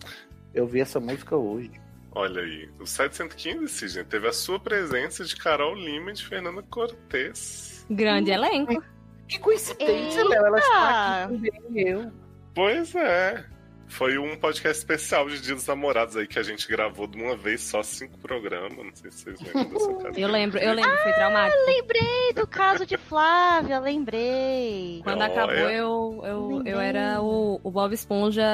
Eu 0.53 0.67
vi 0.67 0.81
essa 0.81 0.99
música 0.99 1.37
hoje. 1.37 1.71
Olha 2.15 2.43
aí, 2.43 2.71
o 2.79 2.87
715, 2.87 3.69
Sidney, 3.69 4.05
teve 4.05 4.29
a 4.29 4.33
sua 4.33 4.61
presença 4.61 5.25
de 5.25 5.35
Carol 5.35 5.75
Lima 5.75 6.11
e 6.11 6.15
de 6.15 6.25
Fernanda 6.25 6.63
Cortez. 6.63 7.85
Grande 7.91 8.31
elenco. 8.31 8.83
Que 9.27 9.39
coincidência, 9.39 10.25
Léo. 10.25 10.47
Ela 10.47 10.59
está 10.59 11.25
aqui 11.25 11.51
também, 11.51 11.89
eu. 11.89 12.13
Pois 12.55 12.95
é. 12.95 13.45
Foi 13.87 14.17
um 14.19 14.37
podcast 14.37 14.79
especial 14.79 15.29
de 15.29 15.41
Dia 15.41 15.55
dos 15.55 15.67
Namorados 15.67 16.17
aí 16.17 16.27
que 16.27 16.39
a 16.39 16.43
gente 16.43 16.67
gravou 16.67 17.07
de 17.07 17.21
uma 17.21 17.37
vez 17.37 17.61
só 17.61 17.83
cinco 17.83 18.19
programas. 18.19 18.77
Não 18.77 18.95
sei 18.95 19.11
se 19.11 19.25
vocês 19.25 19.41
lembram 19.41 19.69
dessa 19.69 19.95
casa. 19.95 20.21
Eu 20.21 20.29
lembro, 20.29 20.59
eu 20.59 20.73
lembro, 20.75 20.97
foi 21.03 21.13
traumático. 21.13 21.65
Lembrei 21.67 22.33
do 22.35 22.47
caso 22.47 22.87
de 22.87 22.97
Flávia, 22.97 23.79
lembrei. 23.79 25.01
Quando 25.05 25.21
Olha. 25.21 25.27
acabou, 25.27 25.55
eu, 25.55 26.23
eu, 26.25 26.63
eu 26.65 26.81
era 26.81 27.21
o, 27.21 27.61
o 27.63 27.71
Bob 27.71 27.93
Esponja 27.93 28.45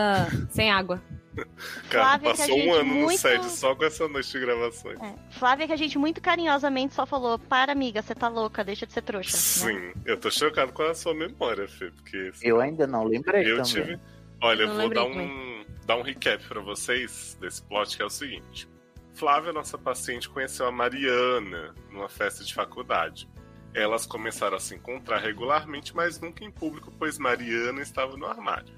sem 0.51 0.71
água. 0.71 1.01
Cara, 1.91 2.19
Flávia, 2.19 2.19
que 2.21 2.27
a 2.27 2.31
passou 2.47 2.57
um 2.57 2.61
gente 2.63 2.71
ano 2.71 2.85
no 2.85 3.01
muito- 3.01 3.19
SED 3.19 3.45
só 3.51 3.75
com 3.75 3.85
essa 3.85 4.09
noite 4.09 4.31
de 4.33 4.41
gravações. 4.41 4.99
É, 5.01 5.15
Flávia, 5.39 5.67
que 5.67 5.73
a 5.73 5.77
gente 5.77 5.99
muito 5.99 6.21
carinhosamente 6.21 6.95
só 6.95 7.05
falou: 7.07 7.39
para, 7.39 7.73
amiga, 7.73 8.03
você 8.03 8.15
tá 8.15 8.29
louca, 8.29 8.65
deixa 8.65 8.87
de 8.87 8.93
ser 8.93 9.03
trouxa. 9.03 9.33
né? 9.37 9.39
Sim, 9.39 9.93
eu 10.07 10.17
tô 10.19 10.31
chocado 10.31 10.73
com 10.73 10.83
a 10.83 10.95
sua 10.95 11.15
memória, 11.15 11.67
Fê, 11.69 11.91
porque 11.91 12.31
Eu 12.43 12.61
ainda 12.61 12.87
não 12.87 13.05
lembrei 13.05 13.43
eu 13.51 13.57
também. 13.63 13.65
tive. 13.65 13.99
Olha, 14.43 14.63
eu 14.63 14.75
vou 14.75 14.89
dar 14.89 15.05
um, 15.05 15.65
dar 15.85 15.97
um 15.97 16.03
recap 16.03 16.43
pra 16.47 16.61
vocês 16.61 17.37
desse 17.41 17.63
plot 17.63 17.97
que 17.97 18.03
é 18.03 18.07
o 18.07 18.11
seguinte. 18.11 18.69
Flávia, 19.13 19.53
nossa 19.53 19.77
paciente, 19.77 20.31
conheceu 20.31 20.67
a 20.67 20.73
Mariana 20.73 21.75
numa 21.91 22.09
festa 22.09 22.43
de 22.43 22.55
faculdade. 22.55 23.29
Elas 23.75 24.07
começaram 24.07 24.57
a 24.57 24.61
se 24.61 24.75
encontrar 24.75 25.19
regularmente, 25.19 25.95
mas 25.95 26.19
nunca 26.19 26.43
em 26.43 26.51
público, 26.51 26.91
pois 26.99 27.19
Mariana 27.19 27.83
estava 27.83 28.17
no 28.17 28.25
armário. 28.27 28.73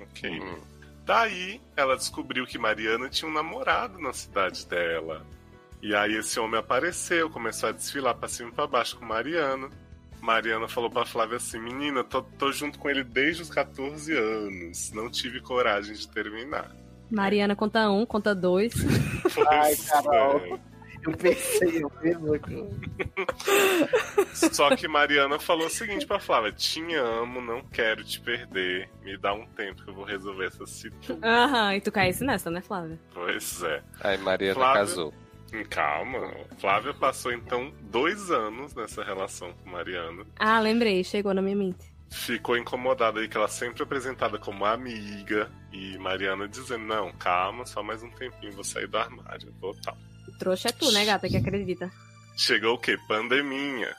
Ok. 0.00 0.38
Daí, 1.06 1.60
ela 1.76 1.96
descobriu 1.96 2.44
que 2.44 2.58
Mariana 2.58 3.08
tinha 3.08 3.30
um 3.30 3.32
namorado 3.34 3.96
na 3.98 4.12
cidade 4.12 4.66
dela. 4.66 5.24
E 5.80 5.94
aí 5.94 6.16
esse 6.16 6.38
homem 6.40 6.58
apareceu, 6.58 7.30
começou 7.30 7.68
a 7.68 7.72
desfilar 7.72 8.14
pra 8.16 8.28
cima 8.28 8.48
e 8.50 8.52
pra 8.52 8.66
baixo 8.66 8.98
com 8.98 9.04
Mariana. 9.04 9.70
Mariana 10.20 10.66
falou 10.66 10.90
pra 10.90 11.06
Flávia 11.06 11.36
assim: 11.36 11.60
Menina, 11.60 12.02
tô, 12.02 12.22
tô 12.22 12.50
junto 12.50 12.76
com 12.78 12.90
ele 12.90 13.04
desde 13.04 13.42
os 13.42 13.50
14 13.50 14.12
anos. 14.16 14.90
Não 14.92 15.08
tive 15.08 15.40
coragem 15.40 15.94
de 15.94 16.08
terminar. 16.08 16.74
Mariana 17.08 17.54
conta 17.54 17.88
um, 17.88 18.04
conta 18.04 18.34
dois. 18.34 18.74
Ai, 19.48 19.76
Pois 19.76 19.88
Carol. 19.88 20.38
é. 20.40 20.75
Eu 21.06 21.12
pensei, 21.16 21.82
eu 21.84 21.92
mesmo. 22.02 22.32
Só 24.52 24.74
que 24.74 24.88
Mariana 24.88 25.38
falou 25.38 25.66
o 25.66 25.70
seguinte 25.70 26.06
pra 26.06 26.18
Flávia: 26.18 26.52
Te 26.52 26.80
amo, 26.94 27.40
não 27.40 27.62
quero 27.62 28.02
te 28.04 28.20
perder. 28.20 28.88
Me 29.02 29.16
dá 29.16 29.32
um 29.32 29.46
tempo 29.48 29.82
que 29.84 29.90
eu 29.90 29.94
vou 29.94 30.04
resolver 30.04 30.46
essa 30.46 30.66
situação. 30.66 31.18
Aham, 31.22 31.74
e 31.76 31.80
tu 31.80 31.92
caísse 31.92 32.24
nessa, 32.24 32.50
né, 32.50 32.60
Flávia? 32.60 32.98
Pois 33.14 33.62
é. 33.62 33.82
Aí 34.00 34.18
Mariana 34.18 34.54
Flávia- 34.54 34.80
casou. 34.80 35.14
Hum, 35.52 35.62
Calma. 35.70 36.34
Flávia 36.58 36.92
passou 36.92 37.32
então 37.32 37.72
dois 37.82 38.30
anos 38.30 38.74
nessa 38.74 39.04
relação 39.04 39.52
com 39.62 39.70
Mariana. 39.70 40.24
Ah, 40.38 40.58
lembrei, 40.60 41.04
chegou 41.04 41.32
na 41.32 41.40
minha 41.40 41.54
mente. 41.56 41.94
ficou 42.10 42.56
incomodada 42.56 43.20
aí 43.20 43.28
que 43.28 43.36
ela 43.36 43.48
sempre 43.48 43.80
é 43.80 43.84
apresentada 43.84 44.38
como 44.38 44.64
amiga 44.64 45.48
e 45.72 45.96
Mariana 45.98 46.48
dizendo 46.48 46.84
não, 46.84 47.12
calma, 47.12 47.64
só 47.66 47.82
mais 47.82 48.02
um 48.02 48.10
tempinho 48.10 48.52
vou 48.52 48.64
sair 48.64 48.86
do 48.88 48.96
armário, 48.98 49.52
vou 49.60 49.74
tal. 49.84 49.96
Trouxa 50.38 50.68
é 50.68 50.72
tu, 50.72 50.90
né, 50.92 51.04
gata, 51.04 51.28
que 51.28 51.36
acredita. 51.36 51.90
Chegou 52.36 52.74
o 52.74 52.78
quê? 52.78 52.98
Pandeminha. 53.08 53.94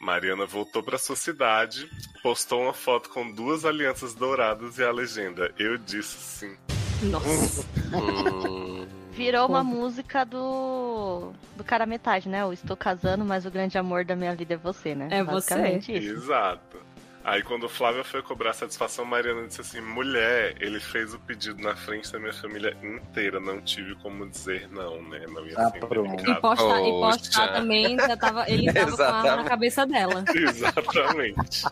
Mariana 0.00 0.44
voltou 0.44 0.82
pra 0.82 0.98
sua 0.98 1.14
cidade, 1.14 1.88
postou 2.22 2.62
uma 2.62 2.74
foto 2.74 3.08
com 3.08 3.30
duas 3.30 3.64
alianças 3.64 4.14
douradas 4.14 4.78
e 4.78 4.82
a 4.82 4.90
legenda 4.90 5.54
eu 5.56 5.78
disse 5.78 6.18
sim. 6.18 6.56
Nossa. 7.02 7.64
Virou 9.12 9.46
uma 9.46 9.62
música 9.62 10.24
do. 10.24 11.32
do 11.56 11.62
cara 11.62 11.84
metade, 11.84 12.28
né? 12.28 12.44
O 12.44 12.52
Estou 12.52 12.76
casando, 12.76 13.24
mas 13.24 13.44
o 13.44 13.50
grande 13.50 13.76
amor 13.76 14.04
da 14.04 14.16
minha 14.16 14.34
vida 14.34 14.54
é 14.54 14.56
você, 14.56 14.94
né? 14.94 15.08
É 15.10 15.22
você. 15.22 15.54
Basicamente 15.54 15.92
isso. 15.92 16.24
Exato. 16.24 16.78
Aí 17.24 17.40
quando 17.42 17.68
Flávia 17.68 18.02
foi 18.02 18.20
cobrar 18.20 18.52
satisfação, 18.52 19.04
Mariana 19.04 19.46
disse 19.46 19.60
assim: 19.60 19.80
mulher, 19.80 20.56
ele 20.60 20.80
fez 20.80 21.14
o 21.14 21.18
pedido 21.20 21.62
na 21.62 21.76
frente 21.76 22.10
da 22.12 22.18
minha 22.18 22.32
família 22.32 22.76
inteira, 22.82 23.38
não 23.38 23.60
tive 23.60 23.94
como 23.96 24.28
dizer 24.28 24.68
não, 24.70 25.00
né? 25.02 25.24
Não 25.28 25.46
ia 25.46 25.54
Ah, 25.56 25.70
ser. 25.70 25.78
E 25.78 26.34
postar, 26.40 26.80
e 26.80 26.90
postar 26.90 27.52
também, 27.52 27.96
já 27.96 28.16
tava, 28.16 28.50
ele 28.50 28.72
tava 28.72 28.96
com 28.96 29.02
a 29.02 29.06
arma 29.06 29.36
na 29.36 29.44
cabeça 29.44 29.86
dela. 29.86 30.24
Exatamente. 30.34 31.64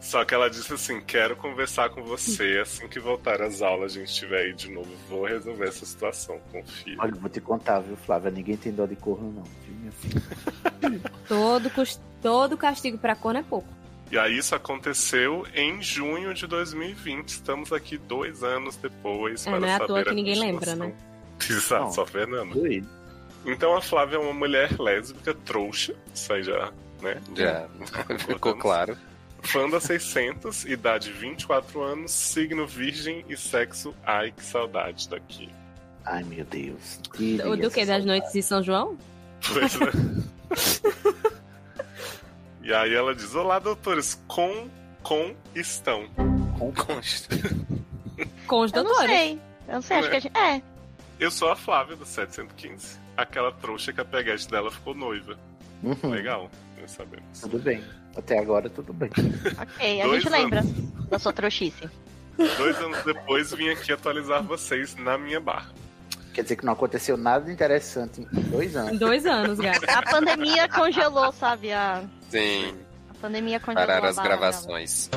Só 0.00 0.24
que 0.24 0.32
ela 0.32 0.48
disse 0.48 0.72
assim: 0.72 1.00
quero 1.00 1.34
conversar 1.34 1.90
com 1.90 2.04
você 2.04 2.60
assim 2.62 2.86
que 2.86 3.00
voltar 3.00 3.42
às 3.42 3.60
aulas, 3.60 3.96
a 3.96 3.98
gente 3.98 4.10
estiver 4.10 4.42
aí 4.42 4.52
de 4.52 4.70
novo. 4.70 4.90
Vou 5.08 5.26
resolver 5.26 5.66
essa 5.66 5.84
situação, 5.84 6.40
confia. 6.52 6.96
Olha, 7.00 7.14
vou 7.16 7.28
te 7.28 7.40
contar, 7.40 7.80
viu, 7.80 7.96
Flávia? 7.96 8.30
Ninguém 8.30 8.56
tem 8.56 8.72
dó 8.72 8.86
de 8.86 8.94
corno, 8.94 9.32
não. 9.32 9.42
viu, 9.42 9.74
minha 9.74 9.92
filha? 9.92 11.10
Todo, 11.26 11.68
todo 12.22 12.56
castigo 12.56 12.96
pra 12.96 13.16
corno 13.16 13.40
é 13.40 13.42
pouco. 13.42 13.77
E 14.10 14.18
aí 14.18 14.38
isso 14.38 14.54
aconteceu 14.54 15.46
em 15.54 15.82
junho 15.82 16.32
de 16.32 16.46
2020. 16.46 17.28
Estamos 17.28 17.72
aqui 17.72 17.98
dois 17.98 18.42
anos 18.42 18.76
depois. 18.76 19.46
É, 19.46 19.50
para 19.50 19.60
não 19.60 19.68
é 19.68 19.74
à 19.74 19.80
toa 19.80 20.02
que 20.02 20.08
a 20.10 20.14
ninguém 20.14 20.38
lembra, 20.38 20.74
né? 20.74 20.94
Exato, 21.48 21.84
Não. 21.84 21.92
só 21.92 22.06
Fernando. 22.06 22.54
Doido. 22.54 22.88
Então 23.46 23.76
a 23.76 23.80
Flávia 23.80 24.16
é 24.16 24.18
uma 24.18 24.32
mulher 24.32 24.78
lésbica 24.78 25.34
trouxa. 25.34 25.94
Isso 26.14 26.32
aí 26.32 26.42
já, 26.42 26.72
né? 27.00 27.20
já 27.34 27.68
ficou 28.18 28.54
claro. 28.56 28.96
Fã 29.42 29.68
da 29.68 29.78
600, 29.78 30.64
idade 30.64 31.12
24 31.12 31.80
anos, 31.80 32.10
signo 32.10 32.66
virgem 32.66 33.24
e 33.28 33.36
sexo. 33.36 33.94
Ai, 34.04 34.32
que 34.32 34.42
saudade 34.42 35.08
daqui. 35.08 35.48
Ai, 36.04 36.24
meu 36.24 36.44
Deus. 36.44 37.00
O 37.46 37.56
do 37.56 37.70
que? 37.70 37.84
Das 37.84 38.04
noites 38.04 38.32
de 38.32 38.42
São 38.42 38.62
João? 38.62 38.98
Pois 39.46 39.74
é. 39.80 41.08
e 42.68 42.74
aí 42.74 42.94
ela 42.94 43.14
diz: 43.14 43.34
Olá, 43.34 43.58
doutores, 43.58 44.22
com, 44.28 44.68
com 45.02 45.34
estão. 45.54 46.06
Com 48.46 48.60
os 48.60 48.72
Eu 48.72 48.82
não 48.84 48.90
doutores. 48.90 49.10
sei. 49.10 49.40
Eu 49.68 49.74
não 49.74 49.82
sei, 49.82 49.96
acho 49.98 50.10
que 50.10 50.16
a 50.16 50.20
gente. 50.20 50.36
É. 50.38 50.62
Eu 51.20 51.30
sou 51.30 51.50
a 51.50 51.56
Flávia 51.56 51.96
do 51.96 52.04
715. 52.06 52.98
Aquela 53.16 53.52
trouxa 53.52 53.92
que 53.92 54.00
a 54.00 54.04
peguete 54.04 54.48
dela 54.48 54.70
ficou 54.70 54.94
noiva. 54.94 55.36
Uhum, 55.82 56.10
Legal, 56.10 56.50
nós 56.80 56.90
sabemos. 56.92 57.40
Tudo 57.40 57.58
bem. 57.58 57.82
Até 58.16 58.38
agora, 58.38 58.68
tudo 58.70 58.92
bem. 58.92 59.10
Ok, 59.60 60.00
a 60.00 60.04
Dois 60.04 60.22
gente 60.22 60.32
lembra 60.32 60.62
da 61.08 61.18
sua 61.18 61.32
trouxice. 61.32 61.88
Dois 62.56 62.76
anos 62.78 63.02
depois 63.04 63.52
vim 63.52 63.68
aqui 63.70 63.92
atualizar 63.92 64.42
vocês 64.42 64.94
na 64.96 65.18
minha 65.18 65.40
barra. 65.40 65.70
Quer 66.32 66.42
dizer 66.42 66.56
que 66.56 66.64
não 66.64 66.72
aconteceu 66.72 67.16
nada 67.16 67.50
interessante 67.50 68.20
em 68.20 68.40
dois 68.42 68.74
Em 68.74 68.78
anos. 68.78 68.98
dois 68.98 69.26
anos, 69.26 69.58
gata. 69.58 69.86
A 69.98 70.02
pandemia 70.02 70.68
congelou, 70.68 71.32
sabe? 71.32 71.72
A, 71.72 72.02
Sim, 72.28 72.76
a 73.10 73.14
pandemia 73.20 73.60
congelou. 73.60 73.86
parar 73.86 74.04
as 74.04 74.16
barra 74.16 74.28
gravações. 74.28 75.10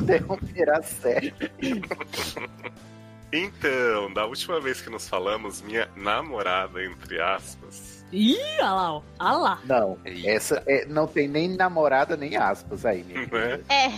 Interromper 0.00 0.70
a 0.70 0.82
série. 0.82 1.34
Então, 3.36 4.12
da 4.12 4.24
última 4.26 4.60
vez 4.60 4.80
que 4.80 4.88
nos 4.88 5.08
falamos, 5.08 5.60
minha 5.60 5.88
namorada, 5.96 6.84
entre 6.84 7.20
aspas, 7.20 8.04
Ih, 8.12 8.36
olha 8.60 8.70
lá, 8.70 8.92
ó. 8.92 9.02
Olha 9.18 9.36
lá. 9.38 9.60
Não, 9.64 9.98
Eita. 10.04 10.30
essa 10.30 10.62
é, 10.68 10.86
não 10.86 11.04
tem 11.08 11.26
nem 11.26 11.48
namorada 11.48 12.16
nem 12.16 12.36
aspas 12.36 12.86
aí, 12.86 13.02
minha 13.02 13.26
né? 13.26 13.60
É, 13.68 13.88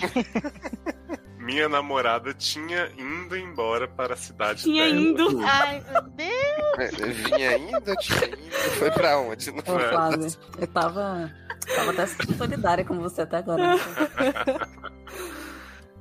Minha 1.47 1.69
namorada 1.69 2.35
tinha 2.35 2.91
indo 2.99 3.37
embora 3.37 3.87
para 3.87 4.15
a 4.15 4.17
cidade 4.17 4.65
Tinha 4.65 4.85
dela. 4.87 4.97
indo. 5.01 5.41
ai, 5.47 5.81
meu 5.93 6.03
Deus. 6.03 7.17
Vinha 7.19 7.51
ainda, 7.51 7.95
tinha 7.97 8.25
ido. 8.27 8.51
Foi 8.79 8.91
pra 8.91 9.19
onde? 9.21 9.53
Não 9.53 9.61
Ô, 9.61 9.63
foi? 9.63 9.89
Flávia, 9.89 10.27
eu 10.59 10.67
tava, 10.67 11.33
tava 11.77 11.91
até 11.93 12.07
solidária 12.07 12.85
com 12.85 12.99
você 12.99 13.23
até 13.23 13.37
agora. 13.37 13.77
né? 13.77 13.81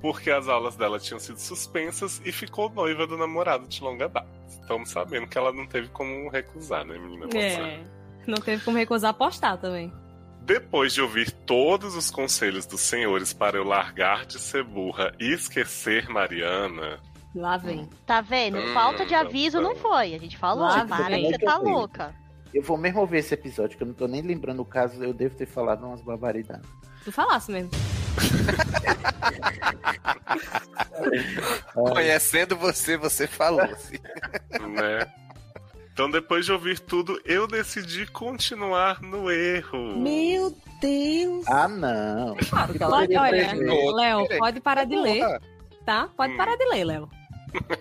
Porque 0.01 0.29
as 0.31 0.47
aulas 0.47 0.75
dela 0.75 0.99
tinham 0.99 1.19
sido 1.19 1.37
suspensas 1.39 2.21
e 2.25 2.31
ficou 2.31 2.69
noiva 2.69 3.05
do 3.07 3.17
namorado 3.17 3.67
de 3.67 3.81
longa 3.83 4.07
data. 4.09 4.27
Estamos 4.47 4.89
sabendo 4.89 5.27
que 5.27 5.37
ela 5.37 5.51
não 5.53 5.65
teve 5.67 5.87
como 5.89 6.27
recusar, 6.29 6.85
né, 6.85 6.97
menina? 6.97 7.27
É. 7.37 7.83
Não 8.27 8.37
teve 8.37 8.63
como 8.63 8.77
recusar 8.77 9.11
apostar 9.11 9.57
também. 9.59 9.91
Depois 10.45 10.93
de 10.93 11.01
ouvir 11.01 11.31
todos 11.31 11.95
os 11.95 12.11
conselhos 12.11 12.65
dos 12.65 12.81
senhores 12.81 13.33
para 13.33 13.57
eu 13.57 13.63
largar 13.63 14.25
de 14.25 14.39
ser 14.39 14.63
burra 14.63 15.13
e 15.19 15.33
esquecer 15.33 16.07
Mariana, 16.09 16.99
Lá 17.33 17.57
vem. 17.57 17.89
Tá 18.05 18.21
vendo? 18.21 18.57
Hum, 18.57 18.73
Falta 18.73 19.05
de 19.05 19.13
aviso 19.13 19.59
não 19.59 19.75
foi. 19.75 20.15
A 20.15 20.19
gente 20.19 20.37
falou, 20.37 20.63
Lá 20.65 20.85
para 20.85 21.09
vem. 21.09 21.25
que 21.25 21.31
você 21.37 21.45
tá 21.45 21.57
louca. 21.57 22.15
Eu 22.53 22.63
vou 22.63 22.77
mesmo 22.77 23.01
ouvir 23.01 23.17
esse 23.17 23.33
episódio, 23.33 23.75
que 23.75 23.83
eu 23.83 23.87
não 23.87 23.93
tô 23.93 24.07
nem 24.07 24.21
lembrando 24.21 24.61
o 24.61 24.65
caso, 24.65 25.03
eu 25.03 25.13
devo 25.13 25.35
ter 25.35 25.45
falado 25.45 25.85
umas 25.85 26.01
barbaridades. 26.01 26.69
Tu 27.03 27.11
falasse 27.11 27.51
mesmo. 27.51 27.71
Conhecendo 31.73 32.55
você, 32.55 32.97
você 32.97 33.27
falou. 33.27 33.61
assim. 33.61 33.97
né? 34.71 35.05
Então, 35.95 36.11
depois 36.11 36.45
de 36.45 36.51
ouvir 36.51 36.77
tudo, 36.77 37.21
eu 37.23 37.47
decidi 37.47 38.05
continuar 38.05 39.01
no 39.01 39.31
erro. 39.31 39.95
Meu 39.97 40.53
Deus! 40.81 41.47
Ah, 41.47 41.69
não. 41.69 42.35
Claro 42.49 42.73
que 42.73 42.83
ela 42.83 42.97
Pode, 42.97 43.07
queria 43.07 43.21
olha, 43.21 43.93
Léo, 43.95 44.27
pode 44.37 44.59
parar 44.59 44.83
de 44.83 44.93
ler, 44.97 45.23
tá? 45.85 46.09
Pode 46.17 46.33
Hum. 46.33 46.37
parar 46.37 46.57
de 46.57 46.65
ler, 46.65 46.83
Léo. 46.83 47.09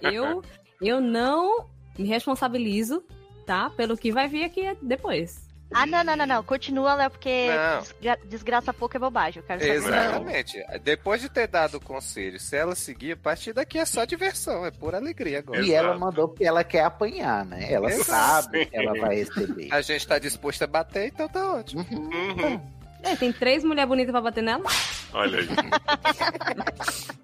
Eu, 0.01 0.45
eu 0.81 1.01
não 1.01 1.66
me 1.99 2.05
responsabilizo, 2.07 3.03
tá? 3.45 3.69
Pelo 3.70 3.97
que 3.97 4.12
vai 4.12 4.28
vir 4.28 4.45
aqui 4.45 4.62
depois. 4.81 5.49
Ah, 5.75 5.87
não, 5.87 6.05
não, 6.05 6.17
não, 6.17 6.27
não. 6.27 6.43
Continua, 6.45 6.95
Léo, 6.95 7.11
porque 7.11 7.49
Não. 7.49 7.81
desgra- 7.83 8.19
desgraça 8.25 8.73
pouco 8.73 8.97
é 8.97 9.01
bobagem. 9.01 9.43
Eu 9.43 9.47
quero 9.47 9.61
saber. 9.61 9.75
Exatamente. 9.75 10.65
Depois 10.83 11.21
de 11.21 11.29
ter 11.29 11.49
dado 11.49 11.77
o 11.77 11.81
conselho, 11.81 12.39
se 12.39 12.57
ela 12.57 12.75
seguir, 12.75 13.13
a 13.13 13.17
partir 13.17 13.53
daqui 13.53 13.79
é 13.79 13.85
só 13.85 14.05
diversão, 14.05 14.65
é 14.65 14.71
pura 14.71 14.99
alegria 14.99 15.41
agora. 15.41 15.61
E 15.63 15.73
ela 15.73 15.97
mandou 15.99 16.29
porque 16.29 16.45
ela 16.45 16.63
quer 16.63 16.85
apanhar, 16.85 17.45
né? 17.45 17.73
Ela 17.73 17.91
Exato. 17.91 18.45
sabe 18.45 18.67
que 18.67 18.77
ela 18.77 18.99
vai 19.01 19.17
receber. 19.17 19.69
A 19.73 19.81
gente 19.81 20.07
tá 20.07 20.19
disposto 20.19 20.63
a 20.63 20.67
bater, 20.67 21.09
então 21.09 21.29
tá 21.29 21.55
ótimo. 21.55 21.85
Uhum. 21.91 22.61
É, 23.03 23.17
tem 23.17 23.33
três 23.33 23.65
mulheres 23.65 23.89
bonitas 23.89 24.13
pra 24.13 24.21
bater 24.21 24.43
nela. 24.43 24.65
Olha 25.13 25.41
aí. 25.41 25.47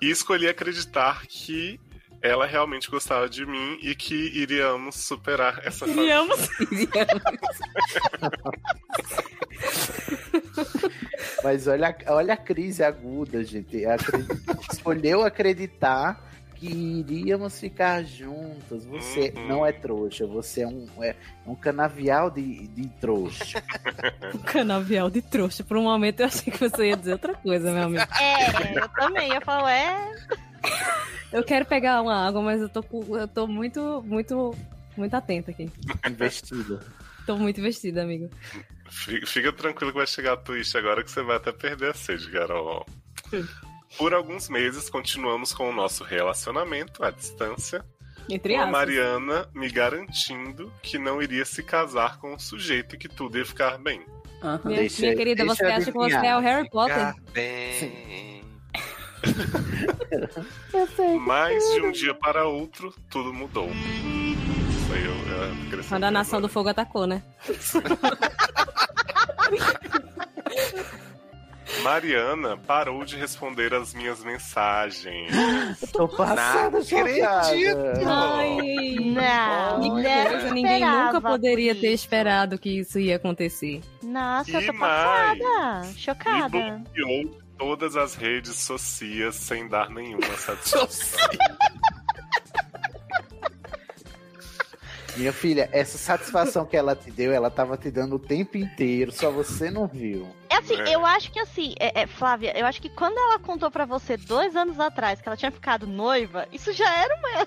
e 0.00 0.10
escolhi 0.10 0.48
acreditar 0.48 1.22
que 1.26 1.80
ela 2.24 2.46
realmente 2.46 2.90
gostava 2.90 3.28
de 3.28 3.44
mim 3.44 3.78
e 3.82 3.94
que 3.94 4.14
iríamos 4.14 4.94
superar 4.96 5.60
essa 5.62 5.86
fase. 5.86 6.00
Iríamos. 6.00 6.48
Mas 11.42 11.66
olha, 11.66 11.96
olha 12.08 12.34
a 12.34 12.36
crise 12.36 12.82
aguda, 12.82 13.44
gente. 13.44 13.84
Acre- 13.84 14.24
Escolheu 14.72 15.22
acreditar 15.24 16.32
que 16.66 16.74
iríamos 16.74 17.58
ficar 17.60 18.02
juntos. 18.04 18.84
Você 18.86 19.32
Uhum. 19.36 19.48
não 19.48 19.66
é 19.66 19.72
trouxa, 19.72 20.26
você 20.26 20.62
é 20.62 20.66
um, 20.66 20.86
é 21.02 21.14
um 21.46 21.54
canavial 21.54 22.30
de, 22.30 22.66
de 22.68 22.88
trouxa. 23.00 23.62
Um 24.34 24.38
canavial 24.38 25.10
de 25.10 25.20
trouxa. 25.22 25.62
Por 25.62 25.76
um 25.76 25.82
momento 25.84 26.20
eu 26.20 26.26
achei 26.26 26.52
que 26.52 26.58
você 26.58 26.88
ia 26.88 26.96
dizer 26.96 27.12
outra 27.12 27.34
coisa, 27.34 27.70
meu 27.72 27.82
amigo. 27.84 28.02
É, 28.20 28.78
eu 28.78 28.88
também. 28.88 29.32
Eu 29.32 29.40
falo, 29.42 29.68
é. 29.68 30.14
Eu 31.32 31.44
quero 31.44 31.64
pegar 31.66 32.00
uma 32.00 32.26
água, 32.26 32.40
mas 32.42 32.60
eu 32.60 32.68
tô, 32.68 32.82
com- 32.82 33.16
eu 33.18 33.28
tô 33.28 33.46
muito, 33.46 34.02
muito, 34.06 34.54
muito 34.96 35.14
atenta 35.14 35.50
aqui. 35.50 35.70
Investido. 36.08 36.80
Tô 37.26 37.36
muito 37.36 37.60
vestida, 37.60 38.02
amigo. 38.02 38.30
Fica, 38.90 39.26
fica 39.26 39.52
tranquilo 39.52 39.92
que 39.92 39.98
vai 39.98 40.06
chegar 40.06 40.32
a 40.34 40.36
twist 40.36 40.76
agora 40.76 41.02
que 41.04 41.10
você 41.10 41.22
vai 41.22 41.36
até 41.36 41.52
perder 41.52 41.90
a 41.90 41.94
sede, 41.94 42.30
Carol. 42.30 42.84
Por 43.96 44.12
alguns 44.14 44.48
meses, 44.48 44.90
continuamos 44.90 45.52
com 45.52 45.68
o 45.70 45.72
nosso 45.72 46.02
relacionamento 46.04 47.04
à 47.04 47.10
distância, 47.10 47.84
Entre 48.28 48.54
com 48.54 48.60
a 48.60 48.64
aspas. 48.64 48.78
Mariana 48.78 49.48
me 49.54 49.68
garantindo 49.70 50.72
que 50.82 50.98
não 50.98 51.22
iria 51.22 51.44
se 51.44 51.62
casar 51.62 52.18
com 52.18 52.34
o 52.34 52.38
sujeito 52.40 52.94
e 52.96 52.98
que 52.98 53.08
tudo 53.08 53.38
ia 53.38 53.44
ficar 53.46 53.78
bem. 53.78 54.04
Aham. 54.42 54.60
Minha, 54.64 54.80
Deixa- 54.80 55.00
minha 55.02 55.16
querida, 55.16 55.44
deixa 55.44 55.54
você 55.56 55.64
eu 55.64 55.68
acha 55.72 55.84
que 55.86 55.92
você 55.92 56.26
é 56.26 56.36
o 56.36 56.40
Harry 56.40 56.68
Potter? 56.68 56.94
Ficar 56.96 57.14
bem. 57.32 58.44
Mas 61.24 61.64
de 61.72 61.80
um 61.80 61.90
dia 61.92 62.14
para 62.14 62.44
outro, 62.46 62.92
tudo 63.08 63.32
mudou. 63.32 63.70
Isso 63.70 64.92
aí 64.92 65.04
eu, 65.04 65.12
eu 65.14 65.44
acrescentei 65.52 65.88
Quando 65.88 66.04
a 66.04 66.10
Nação 66.10 66.38
agora. 66.38 66.48
do 66.48 66.52
Fogo 66.52 66.68
atacou, 66.68 67.06
né? 67.06 67.22
Mariana 71.82 72.56
parou 72.56 73.04
de 73.04 73.16
responder 73.16 73.74
as 73.74 73.92
minhas 73.92 74.22
mensagens. 74.24 75.30
Tô 75.92 76.08
passada, 76.08 76.78
Não 76.78 77.00
acredito. 77.00 77.78
Ai, 78.06 78.96
Não, 79.00 79.80
não 79.80 79.90
coisa, 80.02 80.50
ninguém 80.54 80.74
esperava 80.74 81.04
nunca 81.12 81.20
poderia 81.20 81.74
ter 81.74 81.92
esperado 81.92 82.58
que 82.58 82.78
isso 82.80 82.98
ia 82.98 83.16
acontecer. 83.16 83.80
Nossa, 84.02 84.50
E 84.50 84.54
eu 84.54 84.66
tô 84.72 84.72
mais? 84.78 85.38
passada. 85.38 85.92
Chocada. 85.96 86.48
bloqueou 86.48 87.24
de 87.24 87.38
todas 87.58 87.96
as 87.96 88.14
redes 88.14 88.56
sociais 88.56 89.34
sem 89.36 89.68
dar 89.68 89.90
nenhuma 89.90 90.22
satisfação. 90.38 91.28
Minha 95.16 95.32
filha, 95.32 95.68
essa 95.70 95.96
satisfação 95.96 96.66
que 96.66 96.76
ela 96.76 96.96
te 96.96 97.08
deu, 97.10 97.30
ela 97.32 97.48
tava 97.48 97.76
te 97.76 97.88
dando 97.88 98.16
o 98.16 98.18
tempo 98.18 98.56
inteiro, 98.56 99.12
só 99.12 99.30
você 99.30 99.70
não 99.70 99.86
viu. 99.86 100.26
É 100.54 100.58
assim, 100.58 100.80
É. 100.80 100.94
eu 100.94 101.04
acho 101.04 101.32
que 101.32 101.38
assim, 101.40 101.74
é, 101.80 102.02
é, 102.02 102.06
Flávia, 102.06 102.56
eu 102.56 102.64
acho 102.66 102.80
que 102.80 102.88
quando 102.88 103.18
ela 103.18 103.38
contou 103.38 103.70
pra 103.70 103.84
você 103.84 104.16
dois 104.16 104.54
anos 104.54 104.78
atrás 104.78 105.20
que 105.20 105.28
ela 105.28 105.36
tinha 105.36 105.50
ficado 105.50 105.86
noiva, 105.86 106.46
isso 106.52 106.72
já 106.72 106.88
era 106.94 107.14
uma 107.16 107.46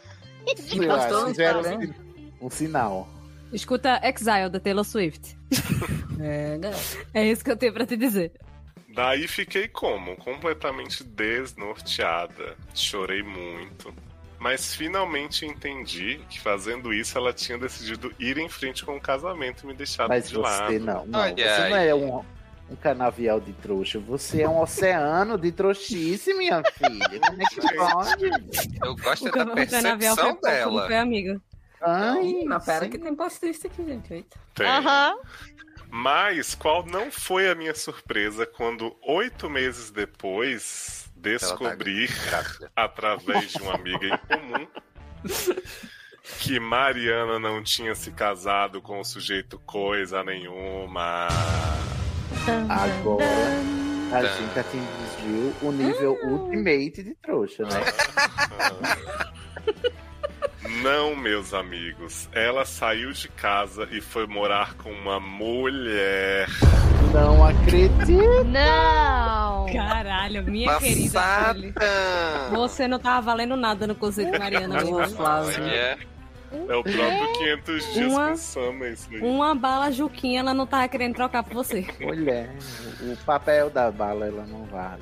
Gostou, 0.88 1.28
fizeram 1.28 1.60
então, 1.62 1.78
um, 1.78 1.82
sin- 1.82 1.94
um 2.42 2.50
sinal. 2.50 3.08
Escuta 3.54 4.00
Exile, 4.04 4.50
da 4.50 4.60
Taylor 4.60 4.84
Swift. 4.86 5.38
É, 6.20 6.58
galera. 6.58 6.82
É 7.14 7.26
isso 7.28 7.44
que 7.46 7.52
eu 7.52 7.56
tenho 7.56 7.72
pra 7.72 7.86
te 7.86 7.96
dizer. 7.96 8.32
Daí 8.90 9.28
fiquei 9.28 9.68
como? 9.68 10.16
Completamente 10.18 11.04
desnorteada. 11.04 12.56
Chorei 12.74 13.22
muito. 13.22 13.94
Mas 14.40 14.74
finalmente 14.76 15.46
entendi 15.46 16.20
que 16.28 16.40
fazendo 16.40 16.92
isso 16.92 17.16
ela 17.18 17.32
tinha 17.34 17.58
decidido 17.58 18.12
ir 18.20 18.38
em 18.40 18.50
frente 18.50 18.84
com 18.84 18.96
o 18.96 19.00
casamento 19.00 19.64
e 19.64 19.68
me 19.68 19.74
deixado 19.76 20.10
Mas 20.10 20.28
de 20.30 20.36
você 20.36 20.42
lado. 20.42 20.80
não, 20.80 21.06
não. 21.06 21.20
Olha 21.20 21.36
você 21.36 21.70
não 21.70 21.78
é 21.78 21.94
um, 21.96 22.26
um 22.70 22.76
canavial 22.76 23.40
de 23.40 23.54
trouxa, 23.54 24.00
você 24.00 24.42
é 24.42 24.50
um 24.50 24.60
oceano 24.62 25.38
de 25.38 25.52
trouxice, 25.52 26.34
minha 26.34 26.62
filha. 26.64 27.20
Como 27.20 27.42
é 27.42 27.46
que 27.46 27.76
pode? 27.76 28.26
Eu 28.84 28.96
gosto 28.96 29.26
O, 29.26 29.28
é 29.28 29.32
da 29.32 29.46
foi 29.46 29.56
percepção 29.56 30.16
não 30.16 30.42
dela. 30.42 30.86
foi 30.88 30.98
amiga. 30.98 31.42
Ai, 31.82 32.44
Mas 32.46 32.66
pera 32.66 32.86
sim. 32.86 32.92
que 32.92 32.98
tem 32.98 33.16
plot 33.16 33.40
twist 33.40 33.68
aqui, 33.68 33.86
gente. 33.86 34.14
Eita. 34.14 34.40
Tem. 34.56 34.68
Aham. 34.68 35.18
Mas 35.90 36.54
qual 36.56 36.86
não 36.86 37.10
foi 37.12 37.50
a 37.50 37.56
minha 37.56 37.74
surpresa 37.74 38.46
quando 38.46 38.96
oito 39.02 39.50
meses 39.50 39.90
depois 39.90 41.10
descobri, 41.16 42.08
Grávida. 42.08 42.72
através 42.76 43.52
de 43.52 43.62
uma 43.62 43.76
amiga 43.76 44.06
em 44.06 44.18
comum, 44.18 44.68
que 46.40 46.60
Mariana 46.60 47.40
não 47.40 47.64
tinha 47.64 47.96
se 47.96 48.12
casado 48.12 48.82
com 48.82 49.00
o 49.00 49.06
sujeito 49.06 49.58
coisa 49.60 50.24
nenhuma. 50.24 51.28
Agora 52.70 53.26
a 54.12 54.24
gente 54.24 54.60
atingiu 54.60 55.54
o 55.62 55.72
nível 55.72 56.18
ultimate 56.24 57.04
de 57.04 57.16
trouxa, 57.16 57.64
né? 57.64 57.84
Não, 60.82 61.16
meus 61.16 61.54
amigos. 61.54 62.30
Ela 62.32 62.66
saiu 62.66 63.12
de 63.12 63.28
casa 63.30 63.88
e 63.92 64.00
foi 64.00 64.28
morar 64.28 64.76
com 64.76 64.92
uma 64.92 65.20
mulher. 65.20 66.48
Não 67.14 67.46
acredito. 67.46 68.44
Não! 68.46 69.66
Caralho, 69.74 70.44
minha 70.44 70.78
querida. 70.78 71.22
Shirley. 71.22 71.74
Passada! 71.74 72.50
Você 72.52 72.88
não 72.88 73.00
tava 73.00 73.22
valendo 73.22 73.56
nada 73.56 73.88
no 73.88 73.96
conceito 73.96 74.32
de 74.32 74.40
Mariana. 74.40 74.84
Boa. 74.84 75.06
É 76.52 76.76
o 76.76 76.84
próprio 76.84 77.34
500 77.34 77.94
dias 77.94 78.12
Uma- 78.14 78.30
com 78.30 78.38
Sama, 78.38 78.88
isso 78.88 79.08
aí. 79.12 79.20
Uma 79.22 79.54
bala 79.56 79.92
Juquinha, 79.92 80.40
ela 80.40 80.54
não 80.54 80.66
tava 80.66 80.88
querendo 80.88 81.16
trocar 81.16 81.44
por 81.44 81.54
você. 81.54 81.86
Mulher, 82.00 82.50
o 83.02 83.18
papel 83.26 83.70
da 83.70 83.92
bala 83.92 84.28
ela 84.28 84.46
não 84.46 84.66
vale. 84.66 85.02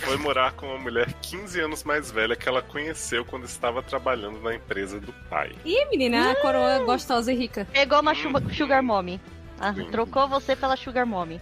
Foi 0.00 0.16
morar 0.18 0.52
com 0.52 0.66
uma 0.66 0.78
mulher 0.78 1.10
15 1.22 1.60
anos 1.60 1.82
mais 1.82 2.10
velha 2.10 2.36
que 2.36 2.46
ela 2.46 2.60
conheceu 2.60 3.24
quando 3.24 3.44
estava 3.44 3.82
trabalhando 3.82 4.38
na 4.40 4.54
empresa 4.54 5.00
do 5.00 5.12
pai. 5.30 5.52
Ih, 5.64 5.86
menina, 5.90 6.32
a 6.32 6.36
coroa 6.36 6.80
gostosa 6.80 7.32
e 7.32 7.36
rica. 7.36 7.66
Pegou 7.72 8.00
uma 8.00 8.14
chuba- 8.14 8.42
Sugar 8.52 8.82
Mommy. 8.82 9.18
Ah, 9.58 9.72
Sim. 9.72 9.90
trocou 9.90 10.28
você 10.28 10.54
pela 10.54 10.76
Sugar 10.76 11.06
Mommy. 11.06 11.40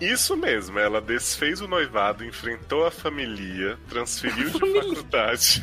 Isso 0.00 0.36
mesmo, 0.36 0.76
ela 0.78 1.00
desfez 1.00 1.60
o 1.60 1.68
noivado, 1.68 2.24
enfrentou 2.24 2.84
a 2.84 2.90
família, 2.90 3.78
transferiu 3.88 4.50
de 4.50 4.58
faculdade 4.58 5.62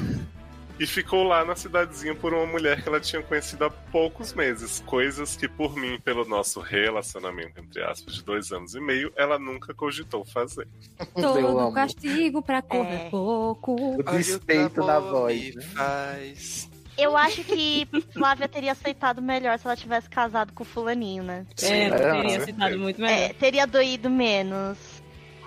e 0.82 0.88
ficou 0.88 1.24
lá 1.24 1.46
na 1.46 1.56
cidadezinha 1.56 2.16
por 2.16 2.34
uma 2.34 2.46
mulher 2.48 2.82
que 2.82 2.90
ela 2.90 3.00
tinha 3.00 3.22
conhecido 3.22 3.66
há 3.66 3.70
poucos 3.70 4.34
meses. 4.34 4.80
Coisas 4.88 5.36
que, 5.36 5.48
por 5.48 5.76
mim, 5.76 6.00
pelo 6.04 6.26
nosso 6.26 6.60
relacionamento, 6.60 7.60
entre 7.62 7.84
aspas, 7.84 8.16
de 8.16 8.24
dois 8.24 8.52
anos 8.52 8.74
e 8.74 8.80
meio, 8.80 9.14
ela 9.16 9.38
nunca 9.38 9.74
cogitou 9.76 10.26
fazer. 10.26 10.68
Todo 11.14 11.72
castigo 11.72 12.42
pra 12.42 12.62
correr 12.64 13.06
É. 13.06 13.10
pouco. 13.10 13.76
O 14.00 14.04
despeito 14.04 14.84
na 14.84 15.00
voz. 15.00 15.54
Né? 15.56 15.62
faz. 15.62 16.70
Eu 16.98 17.16
acho 17.16 17.44
que 17.44 17.88
Flávia 18.14 18.48
teria 18.48 18.72
aceitado 18.74 19.22
melhor 19.22 19.58
se 19.60 19.66
ela 19.68 19.76
tivesse 19.78 20.10
casado 20.10 20.52
com 20.52 20.64
o 20.64 20.66
fulaninho, 20.66 21.24
né? 21.24 21.46
É, 21.62 21.84
é, 21.86 21.90
teria 21.92 22.40
certeza. 22.42 22.78
muito 22.78 23.04
É, 23.04 23.16
melhor. 23.16 23.34
teria 23.36 23.68
doído 23.68 24.10
menos. 24.10 24.78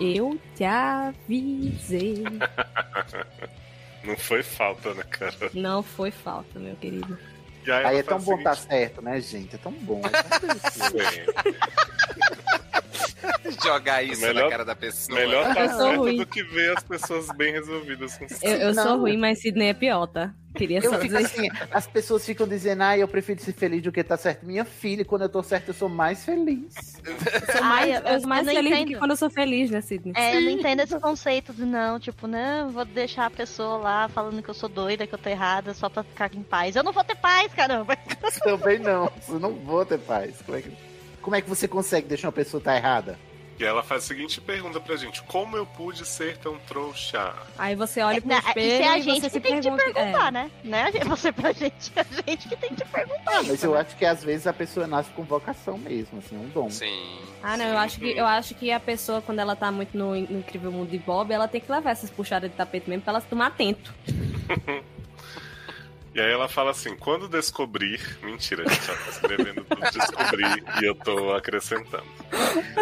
Eu 0.00 0.38
te 0.56 0.64
avisei. 0.64 2.24
Não 4.04 4.16
foi 4.16 4.42
falta, 4.42 4.92
né, 4.94 5.02
cara? 5.04 5.50
Não 5.54 5.82
foi 5.82 6.10
falta, 6.10 6.58
meu 6.58 6.74
querido. 6.76 7.18
E 7.66 7.70
aí, 7.72 7.84
Aí 7.86 7.98
é 7.98 8.02
tão 8.02 8.18
bom 8.20 8.42
tá 8.42 8.54
seguinte- 8.54 8.70
certo, 8.72 9.02
né, 9.02 9.20
gente? 9.20 9.54
É 9.54 9.58
tão 9.58 9.72
bom. 9.72 10.00
É 10.04 10.38
tão. 10.38 10.48
Jogar 13.64 14.02
isso 14.02 14.20
Melhor- 14.20 14.44
na 14.44 14.50
cara 14.50 14.64
da 14.64 14.74
pessoa. 14.76 15.18
Melhor 15.18 15.54
tá 15.54 15.68
certo 15.68 15.96
ruim. 15.98 16.16
do 16.16 16.26
que 16.26 16.42
ver 16.42 16.76
as 16.76 16.82
pessoas 16.82 17.26
bem 17.36 17.52
resolvidas 17.52 18.16
com 18.18 18.26
Eu, 18.42 18.56
eu 18.58 18.74
sou 18.74 18.98
ruim, 18.98 19.16
mas 19.16 19.40
Sidney 19.40 19.68
é 19.68 19.74
pior, 19.74 20.06
tá? 20.06 20.32
Queria 20.56 20.78
Eu 20.78 20.82
só 20.90 21.00
fico 21.00 21.06
dizer 21.16 21.24
assim, 21.26 21.48
as 21.72 21.84
pessoas 21.88 22.24
ficam 22.24 22.46
dizendo, 22.46 22.82
ah, 22.82 22.96
eu 22.96 23.08
prefiro 23.08 23.40
ser 23.42 23.52
feliz 23.52 23.82
do 23.82 23.90
que 23.90 23.98
estar 23.98 24.16
certo. 24.16 24.46
Minha 24.46 24.64
filha, 24.64 25.04
quando 25.04 25.22
eu 25.22 25.28
tô 25.28 25.42
certo, 25.42 25.68
eu 25.70 25.74
sou 25.74 25.88
mais 25.88 26.24
feliz. 26.24 26.72
Eu 27.04 27.12
sou 27.52 27.64
mais, 27.64 27.90
Ai, 27.90 27.96
eu- 27.96 28.00
eu 28.12 28.20
sou 28.20 28.28
mais 28.28 28.46
feliz 28.48 28.78
do 28.78 28.86
que 28.86 28.94
quando 28.96 29.10
eu 29.10 29.16
sou 29.16 29.28
feliz, 29.30 29.68
né, 29.72 29.80
Sidney? 29.80 30.12
É, 30.16 30.36
eu 30.36 30.40
não 30.42 30.50
entendo 30.50 30.78
esse 30.80 30.96
conceito 31.00 31.52
de 31.52 31.64
não, 31.64 31.98
tipo, 31.98 32.28
não, 32.28 32.70
vou 32.70 32.84
deixar 32.84 33.26
a 33.26 33.30
pessoa 33.30 33.78
lá 33.78 34.08
falando 34.08 34.40
que 34.44 34.48
eu 34.48 34.54
sou 34.54 34.68
doida, 34.68 35.08
que 35.08 35.14
eu 35.14 35.18
tô 35.18 35.28
errada, 35.28 35.74
só 35.74 35.88
pra 35.88 36.04
ficar 36.04 36.32
em 36.32 36.42
paz. 36.44 36.76
Eu 36.76 36.84
não 36.84 36.92
vou 36.92 37.02
ter 37.02 37.16
paz, 37.16 37.52
caramba. 37.52 37.96
Também 38.44 38.78
não. 38.78 39.10
Eu 39.28 39.40
não 39.40 39.52
vou 39.54 39.84
ter 39.84 39.98
paz. 39.98 40.36
Como 40.46 40.56
é 40.56 40.62
que, 40.62 40.70
como 41.24 41.34
é 41.34 41.40
que 41.40 41.48
você 41.48 41.66
consegue 41.66 42.06
deixar 42.06 42.28
uma 42.28 42.32
pessoa 42.32 42.58
estar 42.58 42.76
errada? 42.76 43.18
E 43.58 43.64
ela 43.64 43.82
faz 43.82 44.04
a 44.04 44.06
seguinte 44.08 44.40
pergunta 44.40 44.78
pra 44.78 44.94
gente: 44.96 45.22
Como 45.22 45.56
eu 45.56 45.64
pude 45.64 46.04
ser 46.04 46.36
tão 46.36 46.58
trouxa? 46.58 47.32
Aí 47.56 47.74
você 47.74 48.02
olha 48.02 48.20
pro 48.20 48.28
Não, 48.28 48.38
espelho 48.38 48.72
isso 48.72 48.82
é 48.82 48.88
a 48.88 48.98
gente 48.98 49.20
você 49.20 49.26
que 49.26 49.30
se 49.30 49.40
tem 49.40 49.54
que 49.54 49.60
te 49.60 49.70
pergunta... 49.70 49.94
perguntar, 49.94 50.28
é. 50.28 50.30
né? 50.30 50.50
Não 50.62 50.78
é 50.78 50.90
você 51.04 51.32
pra 51.32 51.52
gente, 51.52 51.92
é 51.96 52.00
a 52.00 52.30
gente 52.30 52.48
que 52.48 52.56
tem 52.56 52.70
que 52.70 52.76
te 52.76 52.84
perguntar. 52.84 53.22
Ah, 53.26 53.42
mas 53.42 53.54
isso, 53.54 53.66
eu 53.66 53.72
né? 53.72 53.80
acho 53.80 53.96
que 53.96 54.04
às 54.04 54.22
vezes 54.22 54.46
a 54.46 54.52
pessoa 54.52 54.86
nasce 54.86 55.10
com 55.12 55.22
vocação 55.22 55.78
mesmo, 55.78 56.18
assim, 56.18 56.36
um 56.36 56.48
dom. 56.48 56.68
Sim. 56.68 57.18
Ah, 57.42 57.56
não, 57.56 57.64
eu 57.64 57.78
acho, 57.78 57.98
que, 57.98 58.10
eu 58.10 58.26
acho 58.26 58.54
que 58.54 58.70
a 58.70 58.80
pessoa, 58.80 59.22
quando 59.22 59.38
ela 59.38 59.56
tá 59.56 59.72
muito 59.72 59.96
no, 59.96 60.10
no 60.10 60.38
Incrível 60.38 60.72
Mundo 60.72 60.90
de 60.90 60.98
Bob, 60.98 61.32
ela 61.32 61.48
tem 61.48 61.60
que 61.60 61.70
levar 61.70 61.92
essas 61.92 62.10
puxadas 62.10 62.50
de 62.50 62.56
tapete 62.56 62.90
mesmo 62.90 63.02
pra 63.02 63.12
ela 63.12 63.20
se 63.20 63.28
tomar 63.28 63.46
atento. 63.46 63.94
E 66.14 66.20
aí 66.20 66.30
ela 66.30 66.48
fala 66.48 66.70
assim: 66.70 66.96
Quando 66.96 67.28
descobrir. 67.28 68.00
Mentira, 68.22 68.62
a 68.64 68.68
gente 68.72 68.86
já 68.86 68.94
tá 68.94 69.10
escrevendo 69.10 69.64
tudo 69.64 69.90
descobrir 69.90 70.64
e 70.80 70.84
eu 70.84 70.94
tô 70.94 71.34
acrescentando. 71.34 72.04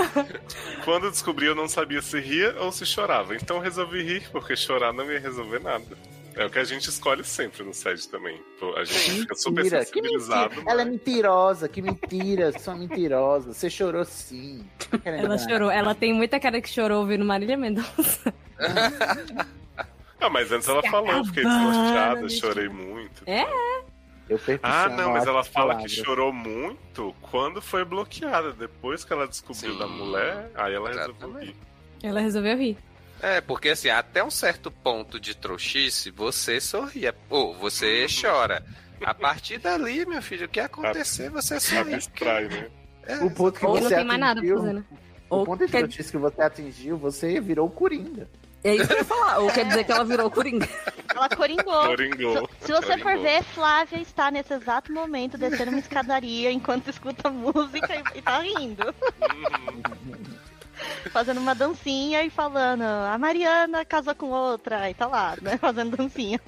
Quando 0.84 1.10
descobri, 1.10 1.46
eu 1.46 1.54
não 1.54 1.66
sabia 1.68 2.02
se 2.02 2.20
ria 2.20 2.54
ou 2.60 2.70
se 2.70 2.84
chorava. 2.84 3.34
Então 3.34 3.58
resolvi 3.58 4.02
rir, 4.02 4.28
porque 4.30 4.54
chorar 4.54 4.92
não 4.92 5.10
ia 5.10 5.18
resolver 5.18 5.60
nada. 5.60 5.96
É 6.34 6.46
o 6.46 6.50
que 6.50 6.58
a 6.58 6.64
gente 6.64 6.88
escolhe 6.88 7.22
sempre 7.24 7.62
no 7.62 7.74
SED 7.74 8.08
também. 8.08 8.40
A 8.76 8.84
gente 8.84 9.20
fica 9.20 9.34
super 9.34 9.62
Mentira, 9.64 9.80
que 9.80 9.86
sensibilizado. 9.86 10.50
mentira. 10.50 10.70
Ela 10.70 10.82
é 10.82 10.84
mentirosa, 10.84 11.68
que 11.68 11.82
mentira, 11.82 12.58
sua 12.58 12.74
mentirosa. 12.74 13.52
Você 13.52 13.68
chorou 13.68 14.04
sim. 14.04 14.64
Tá 14.78 14.98
Ela 15.04 15.36
chorou, 15.36 15.70
ela 15.70 15.94
tem 15.94 16.14
muita 16.14 16.40
cara 16.40 16.60
que 16.60 16.70
chorou 16.70 17.00
ouvindo 17.00 17.24
Marília 17.24 17.56
Mendonça. 17.56 18.32
Ah, 20.22 20.30
mas 20.30 20.52
antes 20.52 20.68
ela 20.68 20.82
falou, 20.84 21.10
eu 21.10 21.24
fiquei 21.24 21.44
desnorteada, 21.44 22.22
bicho. 22.22 22.40
chorei 22.40 22.68
muito. 22.68 23.22
É? 23.26 23.44
Eu 24.28 24.38
Ah, 24.62 24.88
não, 24.88 25.12
mas 25.12 25.26
ela 25.26 25.42
fala 25.44 25.74
que 25.74 25.78
palavras. 25.82 25.92
chorou 25.92 26.32
muito 26.32 27.14
quando 27.20 27.60
foi 27.60 27.84
bloqueada. 27.84 28.52
Depois 28.52 29.04
que 29.04 29.12
ela 29.12 29.26
descobriu 29.26 29.72
Sim, 29.72 29.78
da 29.78 29.86
mulher, 29.86 30.50
aí 30.54 30.72
ela 30.74 30.88
resolveu 30.88 31.14
exatamente. 31.28 31.46
rir. 31.46 31.56
Ela 32.02 32.20
resolveu 32.20 32.56
rir. 32.56 32.78
É, 33.20 33.40
porque 33.40 33.68
assim, 33.70 33.88
até 33.90 34.22
um 34.24 34.30
certo 34.30 34.70
ponto 34.70 35.18
de 35.20 35.36
trouxice, 35.36 36.10
você 36.10 36.60
sorria. 36.60 37.14
Ou 37.28 37.54
você 37.54 38.06
chora. 38.20 38.64
A 39.04 39.12
partir 39.12 39.58
dali, 39.58 40.06
meu 40.06 40.22
filho, 40.22 40.46
o 40.46 40.48
que 40.48 40.60
acontecer, 40.60 41.28
você 41.28 41.58
sorri. 41.58 41.94
Abstrai, 41.94 42.44
né? 42.48 42.70
O 43.22 43.30
ponto 43.30 43.58
que 43.58 43.66
Ou 43.66 43.72
você 43.74 43.82
não 43.82 43.88
tem 43.90 44.04
mais 44.04 44.20
nada 44.20 44.40
pra 44.40 44.40
atingiu, 44.40 44.58
fazer, 44.58 44.72
né? 44.74 44.84
O 45.28 45.44
ponto 45.44 45.66
de 45.66 45.72
quer- 45.72 45.82
notícia 45.82 46.10
que 46.12 46.18
você 46.18 46.42
atingiu, 46.42 46.96
você 46.96 47.40
virou 47.40 47.66
o 47.66 47.70
Coringa. 47.70 48.28
É 48.64 48.74
isso 48.74 48.86
que 48.86 48.92
eu 48.92 48.98
ia 48.98 49.04
falar. 49.04 49.38
Ou 49.38 49.50
quer 49.50 49.66
dizer 49.66 49.84
que 49.84 49.92
ela 49.92 50.04
virou 50.04 50.30
Coringa. 50.30 50.68
Ela 51.14 51.28
coringou. 51.28 51.86
Coringou. 51.86 52.48
Se, 52.60 52.66
se 52.66 52.72
você 52.72 52.92
for 52.98 53.02
Coringou. 53.02 53.22
ver, 53.22 53.42
Flávia 53.42 54.00
está 54.00 54.30
nesse 54.30 54.54
exato 54.54 54.92
momento 54.92 55.36
descendo 55.36 55.70
uma 55.70 55.80
escadaria 55.80 56.50
enquanto 56.50 56.88
escuta 56.88 57.30
música 57.30 57.94
e, 57.94 58.18
e 58.18 58.22
tá 58.22 58.38
rindo. 58.38 58.86
Uhum. 58.86 60.22
Fazendo 61.10 61.40
uma 61.40 61.54
dancinha 61.54 62.24
e 62.24 62.30
falando, 62.30 62.82
a 62.82 63.16
Mariana 63.18 63.84
casou 63.84 64.14
com 64.14 64.30
outra, 64.30 64.90
e 64.90 64.94
tá 64.94 65.06
lá, 65.06 65.36
né? 65.40 65.56
Fazendo 65.58 65.96
dancinha. 65.96 66.40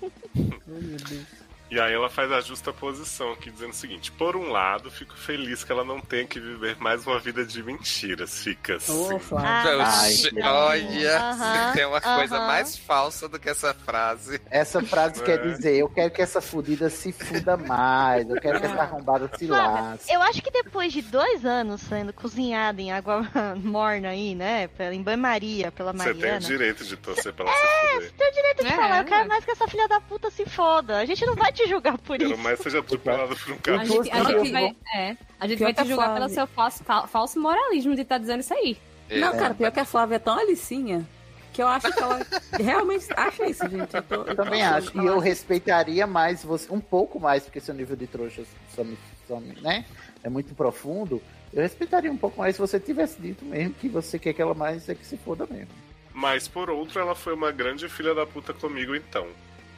E 1.74 1.80
aí 1.80 1.92
ela 1.92 2.08
faz 2.08 2.30
a 2.30 2.40
justa 2.40 2.72
posição 2.72 3.32
aqui, 3.32 3.50
dizendo 3.50 3.70
o 3.72 3.74
seguinte: 3.74 4.12
Por 4.12 4.36
um 4.36 4.48
lado, 4.52 4.92
fico 4.92 5.16
feliz 5.16 5.64
que 5.64 5.72
ela 5.72 5.82
não 5.84 6.00
tenha 6.00 6.24
que 6.24 6.38
viver 6.38 6.76
mais 6.78 7.04
uma 7.04 7.18
vida 7.18 7.44
de 7.44 7.60
mentiras. 7.64 8.44
Fica 8.44 8.76
assim. 8.76 8.92
Ô, 9.12 9.18
Flávio. 9.18 9.80
Ai, 9.80 10.12
olha, 10.40 11.18
Aham, 11.18 11.68
se 11.70 11.74
tem 11.76 11.84
uma 11.86 12.00
coisa 12.00 12.36
aham. 12.36 12.46
mais 12.46 12.76
falsa 12.78 13.28
do 13.28 13.40
que 13.40 13.48
essa 13.48 13.74
frase. 13.74 14.40
Essa 14.50 14.80
frase 14.82 15.20
É. 15.22 15.24
quer 15.24 15.42
dizer, 15.42 15.74
eu 15.76 15.88
quero 15.88 16.12
que 16.12 16.22
essa 16.22 16.40
fudida 16.40 16.88
se 16.88 17.10
fuda 17.10 17.56
mais, 17.56 18.28
eu 18.30 18.40
quero 18.40 18.60
que 18.60 18.66
essa 18.66 18.82
arrombada 18.82 19.28
se 19.36 19.46
lasque. 19.48 20.12
eu 20.12 20.22
acho 20.22 20.40
que 20.42 20.52
depois 20.52 20.92
de 20.92 21.02
dois 21.02 21.44
anos 21.44 21.80
sendo 21.80 22.12
cozinhada 22.12 22.80
em 22.80 22.92
água 22.92 23.26
morna 23.58 24.10
aí, 24.10 24.36
né? 24.36 24.68
pela- 24.68 24.94
Em 24.94 25.02
banho-maria, 25.02 25.72
pela 25.72 25.92
Você 25.92 26.04
tem 26.04 26.14
Mariana. 26.14 26.36
o 26.36 26.40
direito 26.40 26.84
de 26.84 26.96
torcer 26.96 27.32
pra 27.32 27.46
ela 27.46 27.54
se 27.56 27.94
fuder. 27.94 28.12
Tem 28.12 28.28
o 28.30 28.32
direito 28.32 28.62
de 28.64 28.72
É, 28.72 28.76
falar, 28.76 28.98
eu 28.98 29.04
quero 29.06 29.24
é. 29.24 29.26
mais 29.28 29.44
que 29.44 29.50
essa 29.50 29.66
filha 29.66 29.88
da 29.88 30.00
puta 30.00 30.30
se 30.30 30.44
foda. 30.46 30.98
A 30.98 31.04
gente 31.04 31.24
não 31.26 31.34
vai 31.34 31.52
te 31.52 31.63
julgar 31.68 31.98
por 31.98 32.20
isso. 32.20 32.36
mais 32.38 32.58
seja 32.60 32.80
atropelado 32.80 33.36
por 33.36 33.52
um 33.52 33.54
A 33.54 33.58
carro. 33.58 33.82
Eu 33.82 33.86
gente, 34.04 34.10
a 34.12 34.18
tô- 34.24 34.30
gente 34.30 34.46
eu 34.46 34.52
vai, 34.52 34.76
é, 34.94 35.16
a 35.40 35.46
gente 35.46 35.58
Pior 35.58 35.66
vai 35.66 35.74
que 35.74 35.80
a 35.80 35.84
te 35.84 35.88
julgar 35.88 36.04
Flávia. 36.06 36.22
pelo 36.22 36.34
seu 36.34 36.46
falso, 36.46 36.84
fa- 36.84 37.06
falso 37.06 37.40
moralismo 37.40 37.94
de 37.94 38.02
estar 38.02 38.18
dizendo 38.18 38.40
isso 38.40 38.54
aí. 38.54 38.76
Não, 39.10 39.28
É. 39.34 39.36
cara, 39.38 39.54
pior 39.54 39.70
que 39.70 39.80
a 39.80 39.84
Flávia 39.84 40.16
é 40.16 40.18
tão 40.18 40.38
alicinha 40.38 41.06
que 41.52 41.62
eu 41.62 41.68
acho 41.68 41.92
que 41.92 42.00
ela 42.00 42.20
realmente 42.58 43.06
acha 43.16 43.46
isso, 43.46 43.68
gente. 43.68 43.94
Eu, 43.94 44.02
tô- 44.02 44.14
Eu 44.24 44.34
também 44.36 44.60
tô 44.62 44.74
acho. 44.74 45.00
E 45.02 45.06
eu 45.06 45.18
respeitaria 45.18 46.06
mais 46.06 46.42
você, 46.44 46.72
um 46.72 46.80
pouco 46.80 47.20
mais, 47.20 47.44
porque 47.44 47.60
seu 47.60 47.74
nível 47.74 47.94
de 47.96 48.06
trouxa 48.06 48.42
some, 48.74 48.96
some, 49.28 49.54
né? 49.60 49.84
é 50.22 50.28
muito 50.28 50.54
profundo. 50.54 51.22
Eu 51.52 51.62
respeitaria 51.62 52.10
um 52.10 52.16
pouco 52.16 52.38
mais 52.40 52.56
se 52.56 52.60
você 52.60 52.80
tivesse 52.80 53.20
dito 53.20 53.44
mesmo 53.44 53.74
que 53.74 53.88
você 53.88 54.18
quer 54.18 54.32
que 54.32 54.40
ela 54.42 54.54
mais 54.54 54.88
é 54.88 54.94
que 54.94 55.04
se 55.06 55.16
foda 55.18 55.46
mesmo. 55.48 55.68
Mas 56.12 56.48
por 56.48 56.70
outro, 56.70 56.98
ela 56.98 57.14
foi 57.14 57.34
uma 57.34 57.52
grande 57.52 57.88
filha 57.88 58.14
da 58.14 58.24
puta 58.26 58.52
comigo 58.54 58.94
então. 58.94 59.26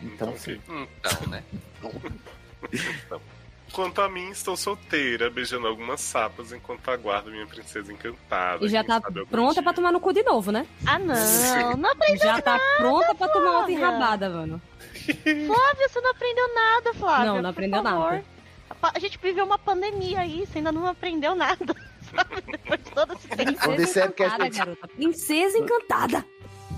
Então, 0.02 0.28
Então, 0.28 0.38
sim. 0.38 0.60
Então, 0.68 1.28
né? 1.28 1.42
Então. 1.82 3.20
Quanto 3.72 4.00
a 4.00 4.08
mim, 4.08 4.30
estou 4.30 4.56
solteira, 4.56 5.28
beijando 5.28 5.66
algumas 5.66 6.00
sapas 6.00 6.52
enquanto 6.52 6.88
aguardo 6.88 7.30
minha 7.30 7.46
princesa 7.46 7.92
encantada. 7.92 8.64
E 8.64 8.68
já 8.68 8.82
tá 8.82 9.00
pronta 9.28 9.54
dia. 9.54 9.62
pra 9.62 9.72
tomar 9.74 9.92
no 9.92 10.00
cu 10.00 10.12
de 10.14 10.22
novo, 10.22 10.50
né? 10.52 10.66
Ah, 10.86 10.98
não. 10.98 11.14
Sim. 11.16 11.74
Não 11.76 11.90
aprendeu 11.90 12.18
Já 12.26 12.40
tá 12.40 12.58
pronta 12.78 13.14
pra 13.14 13.28
tomar 13.28 13.58
outra 13.58 13.72
enrabada, 13.72 14.30
mano. 14.30 14.62
Flávia, 15.04 15.88
você 15.88 16.00
não 16.00 16.10
aprendeu 16.10 16.54
nada, 16.54 16.94
Flávia. 16.94 17.26
Não, 17.26 17.34
não 17.42 17.42
por 17.42 17.48
aprendeu 17.58 17.82
favor. 17.82 18.12
nada. 18.12 18.24
A 18.94 18.98
gente 18.98 19.18
viveu 19.18 19.44
uma 19.44 19.58
pandemia 19.58 20.20
aí, 20.20 20.46
você 20.46 20.58
ainda 20.58 20.72
não 20.72 20.86
aprendeu 20.86 21.34
nada. 21.34 21.74
Sabe? 22.14 22.40
Depois 22.50 22.82
de 22.82 22.90
todo 22.92 23.12
esse 23.14 23.28
tempo. 23.28 23.58
Quando 23.62 23.76
disseram 23.76 24.12
que 24.12 24.22
a 24.22 24.28
gente- 24.38 24.58
garota. 24.58 24.88
Princesa 24.88 25.58
encantada. 25.58 26.24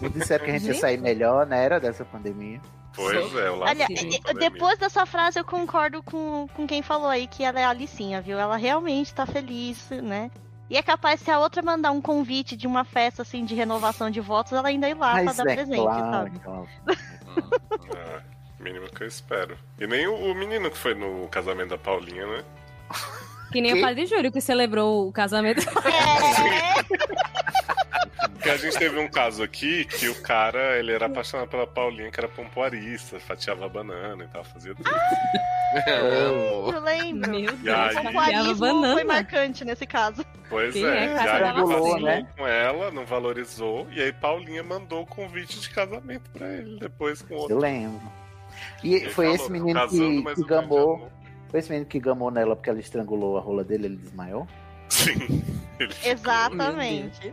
Não 0.01 0.09
disseram 0.09 0.45
que 0.45 0.51
a 0.51 0.55
gente 0.55 0.67
ia 0.67 0.73
Gente. 0.73 0.81
sair 0.81 0.99
melhor 0.99 1.47
na 1.47 1.57
era 1.57 1.79
dessa 1.79 2.05
pandemia. 2.05 2.61
Pois 2.99 3.35
é, 3.37 3.51
o 3.51 3.57
lado 3.57 3.79
pandemia. 3.79 4.21
depois 4.35 4.79
dessa 4.79 5.07
frase 5.07 5.39
eu 5.39 5.45
concordo 5.45 6.03
com, 6.03 6.47
com 6.55 6.67
quem 6.67 6.83
falou 6.83 7.09
aí 7.09 7.27
que 7.27 7.45
ela 7.45 7.61
é 7.61 7.65
a 7.65 7.71
Alicinha, 7.71 8.21
viu? 8.21 8.39
Ela 8.39 8.57
realmente 8.57 9.15
tá 9.15 9.25
feliz, 9.25 9.89
né? 9.91 10.31
E 10.69 10.77
é 10.77 10.83
capaz, 10.83 11.21
se 11.21 11.31
a 11.31 11.39
outra 11.39 11.63
mandar 11.63 11.93
um 11.93 12.01
convite 12.01 12.55
de 12.57 12.67
uma 12.67 12.85
festa 12.85 13.23
assim 13.23 13.45
de 13.45 13.55
renovação 13.55 14.11
de 14.11 14.21
votos, 14.21 14.53
ela 14.53 14.69
ainda 14.69 14.89
ir 14.89 14.95
lá 14.95 15.15
pra 15.15 15.25
Mas 15.25 15.37
dar 15.37 15.47
é 15.49 15.55
presente, 15.55 15.81
claro, 15.81 16.11
sabe? 16.11 16.39
claro. 16.41 16.69
Ah, 17.97 18.21
mínimo 18.61 18.87
que 18.91 19.03
eu 19.03 19.07
espero. 19.09 19.57
E 19.79 19.87
nem 19.87 20.07
o, 20.07 20.15
o 20.15 20.35
menino 20.35 20.71
que 20.71 20.77
foi 20.77 20.95
no 20.95 21.27
casamento 21.29 21.71
da 21.71 21.79
Paulinha, 21.79 22.27
né? 22.27 22.45
Que 23.51 23.63
nem 23.63 23.73
Que? 23.73 23.79
o 23.79 23.83
padre 23.83 24.05
Júlio 24.07 24.31
que 24.31 24.43
celebrou 24.43 25.09
o 25.09 25.13
casamento. 25.13 25.61
É, 25.61 26.85
Porque 28.49 28.67
a 28.67 28.71
gente 28.71 28.79
teve 28.79 28.99
um 28.99 29.09
caso 29.09 29.43
aqui 29.43 29.85
que 29.85 30.09
o 30.09 30.15
cara, 30.23 30.79
ele 30.79 30.93
era 30.93 31.07
apaixonado 31.07 31.49
pela 31.49 31.67
Paulinha, 31.67 32.11
que 32.11 32.19
era 32.19 32.29
pompoarista, 32.29 33.21
fatiava 33.21 33.69
banana 33.69 34.25
e 34.25 34.29
tal, 34.29 34.43
fazia 34.45 34.75
tudo. 34.75 34.89
Amo. 35.87 36.73
eu 36.73 36.81
lembro. 36.81 37.31
Meu 37.31 37.41
E 37.41 37.57
Deus, 37.57 37.77
aí? 37.77 37.95
Pompoarismo 38.05 38.57
foi 38.57 38.73
banana. 38.73 39.05
marcante 39.05 39.65
nesse 39.65 39.87
caso. 39.87 40.25
Pois 40.49 40.73
Quem 40.73 40.85
é, 40.85 40.89
é 40.89 40.93
e 40.93 41.19
aí 41.19 41.51
ele 41.51 42.05
né? 42.05 42.27
com 42.37 42.47
ela, 42.47 42.91
não 42.91 43.05
valorizou, 43.05 43.87
e 43.91 44.01
aí 44.01 44.13
Paulinha 44.13 44.63
mandou 44.63 45.03
o 45.03 45.07
convite 45.07 45.61
de 45.61 45.69
casamento 45.71 46.31
pra 46.31 46.47
ele, 46.49 46.79
depois 46.81 47.21
com 47.21 47.35
outro. 47.35 47.55
Eu 47.55 47.59
lembro. 47.59 48.01
E 48.83 48.95
Ele 48.95 49.11
foi 49.11 49.31
esse 49.35 49.45
"Tô 49.45 49.51
menino 49.53 49.79
casando, 49.79 50.25
que, 50.25 50.35
que 50.37 50.49
gamou. 50.49 50.95
amor." 50.97 51.09
Foi 51.51 51.61
esse 51.61 51.69
menino 51.71 51.87
que 51.87 52.01
gamou 52.01 52.31
nela 52.31 52.57
porque 52.57 52.71
ela 52.71 52.81
estrangulou 52.81 53.37
a 53.37 53.41
rola 53.41 53.63
dele, 53.63 53.87
ele 53.87 53.97
desmaiou? 53.97 54.47
Sim. 54.89 55.43
Ele 55.79 55.93
ficou- 55.95 56.11
Exatamente. 56.13 57.33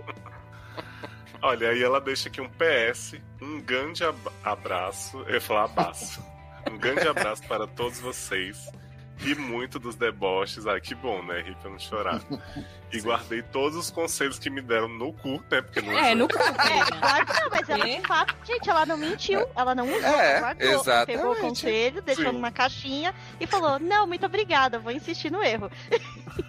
Olha, 1.41 1.69
aí 1.69 1.81
ela 1.83 1.99
deixa 2.01 2.29
aqui 2.29 2.41
um 2.41 2.49
PS, 2.49 3.15
um 3.41 3.59
grande 3.61 4.03
ab- 4.03 4.31
abraço. 4.43 5.17
Eu 5.27 5.35
ia 5.35 5.41
falar 5.41 5.65
abraço. 5.65 6.23
Um 6.67 6.79
grande 6.79 7.07
abraço 7.07 7.43
para 7.47 7.67
todos 7.67 7.99
vocês. 7.99 8.67
Ri 9.17 9.35
muito 9.35 9.77
dos 9.77 9.95
deboches. 9.95 10.65
Ai, 10.65 10.81
que 10.81 10.95
bom, 10.95 11.21
né? 11.21 11.39
Ri 11.41 11.55
pra 11.61 11.69
não 11.69 11.77
chorar. 11.79 12.19
E 12.93 13.01
guardei 13.01 13.41
todos 13.43 13.77
os 13.77 13.91
conselhos 13.91 14.39
que 14.39 14.49
me 14.49 14.61
deram 14.61 14.87
no 14.87 15.11
cu, 15.11 15.43
né? 15.51 15.61
Porque 15.61 15.81
não 15.81 15.91
É, 15.91 16.05
usou. 16.13 16.15
no 16.15 16.27
cu. 16.27 16.37
É, 16.41 16.99
claro 16.99 17.25
que 17.25 17.33
não, 17.41 17.49
mas 17.51 17.69
ela 17.69 17.85
de 17.85 18.01
fato, 18.07 18.35
gente, 18.45 18.69
ela 18.69 18.85
não 18.85 18.95
mentiu, 18.97 19.45
ela 19.55 19.75
não 19.75 19.85
usou, 19.85 20.09
É, 20.09 20.31
ela 20.31 20.39
guardou, 20.39 20.67
ela 20.67 20.81
exatamente. 20.81 21.17
pegou 21.17 21.33
o 21.33 21.35
conselho, 21.35 22.01
deixou 22.01 22.25
Sim. 22.25 22.31
numa 22.31 22.51
caixinha 22.51 23.13
e 23.39 23.45
falou: 23.45 23.77
Não, 23.79 24.07
muito 24.07 24.25
obrigada, 24.25 24.79
vou 24.79 24.91
insistir 24.93 25.29
no 25.31 25.43
erro. 25.43 25.69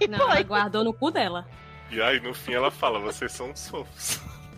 E 0.00 0.06
Não, 0.06 0.20
ela 0.30 0.40
guardou 0.42 0.82
no 0.84 0.94
cu 0.94 1.10
dela. 1.10 1.46
E 1.90 2.00
aí 2.00 2.20
no 2.20 2.32
fim 2.32 2.52
ela 2.54 2.70
fala, 2.70 2.98
vocês 3.00 3.32
são 3.32 3.50
uns 3.50 3.68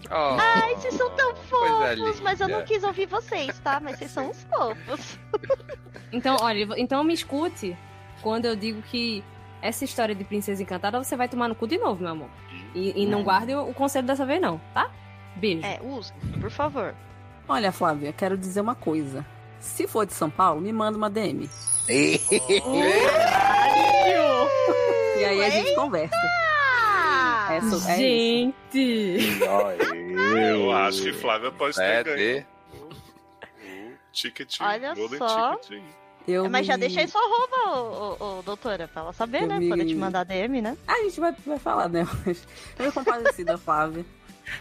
fofos. 0.09 0.41
Ai, 0.41 0.75
vocês 0.75 0.95
são 0.95 1.11
tão 1.11 1.37
fofos, 1.47 2.21
mas 2.21 2.41
eu 2.41 2.49
não 2.49 2.65
quis 2.65 2.83
ouvir 2.83 3.07
vocês, 3.07 3.59
tá? 3.61 3.79
Mas 3.81 3.99
vocês 3.99 4.11
são 4.11 4.31
uns 4.31 4.45
fofos. 4.45 5.19
Então, 6.11 6.39
olha, 6.41 6.67
então 6.79 7.05
me 7.05 7.13
escute 7.13 7.77
quando 8.23 8.47
eu 8.47 8.57
digo 8.57 8.81
que 8.81 9.23
essa 9.61 9.85
história 9.85 10.15
de 10.15 10.25
Princesa 10.25 10.63
Encantada 10.63 10.97
você 10.97 11.15
vai 11.17 11.29
tomar 11.29 11.49
no 11.49 11.55
cu 11.55 11.67
de 11.67 11.77
novo, 11.77 12.01
meu 12.01 12.13
amor. 12.13 12.31
E, 12.75 13.03
e 13.03 13.07
não 13.07 13.23
guarde 13.23 13.55
o, 13.55 13.69
o 13.69 13.75
conselho 13.75 14.07
dessa 14.07 14.25
vez, 14.25 14.41
não, 14.41 14.59
tá? 14.73 14.91
Beijo. 15.37 15.67
É, 15.67 15.79
use, 15.83 16.11
por 16.41 16.51
favor. 16.51 16.95
Olha, 17.47 17.71
Flávia, 17.71 18.11
quero 18.11 18.39
dizer 18.39 18.63
uma 18.63 18.75
coisa. 18.75 19.23
Se 19.61 19.87
for 19.87 20.07
de 20.07 20.15
São 20.15 20.31
Paulo, 20.31 20.63
me 20.63 20.73
manda 20.73 20.97
uma 20.97 21.11
DM. 21.11 21.47
E 25.19 25.25
aí 25.25 25.45
a 25.45 25.51
gente 25.51 25.75
conversa. 25.75 26.17
É, 27.51 27.61
so- 27.62 27.89
é. 27.89 27.97
Gente! 27.97 29.19
Eu 30.53 30.73
acho 30.73 31.03
que 31.03 31.12
Flávia 31.12 31.51
pode 31.53 31.77
ter 31.77 31.83
É, 31.83 32.03
ganho 32.05 32.47
o, 32.73 32.77
o 32.77 32.93
ticket, 34.12 34.57
Olha 34.61 34.95
Golden 34.95 35.19
só. 35.19 35.57
Ticket. 35.57 35.83
Eu 36.27 36.49
Mas 36.51 36.66
já 36.66 36.75
me- 36.75 36.81
deixa 36.81 37.01
aí 37.01 37.09
sua 37.09 37.23
roupa, 37.23 37.70
ô, 37.70 38.16
ô, 38.20 38.39
ô, 38.39 38.43
doutora, 38.43 38.87
pra 38.87 39.01
ela 39.03 39.12
saber, 39.15 39.43
Eu 39.45 39.47
né? 39.47 39.59
me- 39.59 39.69
Poder 39.70 39.87
te 39.87 39.95
mandar 39.95 40.25
DM, 40.25 40.61
né? 40.61 40.77
Ah, 40.87 40.93
a 40.93 41.03
gente 41.05 41.19
vai, 41.20 41.35
vai 41.47 41.59
falar, 41.59 41.89
né? 41.89 42.07
Eu 42.79 42.85
me 42.87 42.93
compadecida, 42.93 43.57
Flávia. 43.59 44.05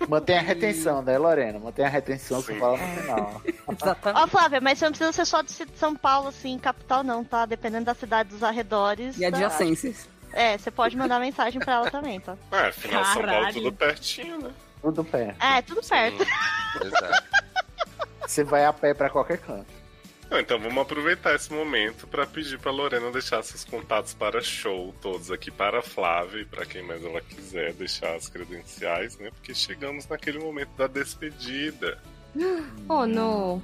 Mantém 0.07 0.37
a 0.37 0.41
retenção, 0.41 1.01
né, 1.01 1.17
Lorena? 1.17 1.59
Mantém 1.59 1.85
a 1.85 1.89
retenção, 1.89 2.41
você 2.41 2.53
fala 2.55 2.77
no 2.77 2.87
final. 3.01 3.41
Exatamente. 3.81 4.23
Ó, 4.23 4.27
Flávia, 4.27 4.61
mas 4.61 4.79
você 4.79 4.85
não 4.85 4.91
precisa 4.91 5.11
ser 5.13 5.25
só 5.25 5.41
de 5.41 5.51
São 5.75 5.95
Paulo, 5.95 6.27
assim, 6.29 6.57
capital, 6.57 7.03
não, 7.03 7.23
tá? 7.23 7.45
Dependendo 7.45 7.85
da 7.85 7.93
cidade 7.93 8.29
dos 8.29 8.43
arredores. 8.43 9.17
E 9.17 9.29
tá? 9.31 9.49
É, 10.37 10.55
você 10.55 10.69
pode 10.69 10.95
mandar 10.95 11.19
mensagem 11.19 11.59
pra 11.59 11.73
ela 11.73 11.89
também, 11.89 12.19
tá? 12.19 12.37
É, 12.51 12.67
afinal, 12.67 13.03
São 13.05 13.23
Paulo 13.23 13.51
tudo 13.51 13.73
pertinho, 13.73 14.37
né? 14.39 14.51
Tudo 14.83 15.03
perto. 15.03 15.43
É, 15.43 15.61
tudo 15.63 15.81
perto. 15.81 16.23
Exato. 16.85 17.23
Você 18.21 18.43
vai 18.43 18.63
a 18.63 18.71
pé 18.71 18.93
pra 18.93 19.09
qualquer 19.09 19.39
canto. 19.39 19.65
Não, 20.29 20.39
então 20.39 20.59
vamos 20.59 20.77
aproveitar 20.77 21.33
esse 21.33 21.51
momento 21.51 22.05
pra 22.05 22.27
pedir 22.27 22.59
pra 22.59 22.69
Lorena 22.69 23.09
deixar 23.09 23.41
seus 23.41 23.65
contatos 23.65 24.13
para 24.13 24.39
show, 24.39 24.93
todos 25.01 25.31
aqui 25.31 25.49
para 25.49 25.79
a 25.79 25.81
Flávia 25.81 26.41
e 26.41 26.45
pra 26.45 26.67
quem 26.67 26.83
mais 26.83 27.03
ela 27.03 27.19
quiser 27.19 27.73
deixar 27.73 28.13
as 28.13 28.29
credenciais, 28.29 29.17
né? 29.17 29.31
Porque 29.31 29.55
chegamos 29.55 30.07
naquele 30.07 30.37
momento 30.37 30.69
da 30.77 30.85
despedida. 30.85 31.97
Oh, 32.87 33.07
não. 33.07 33.59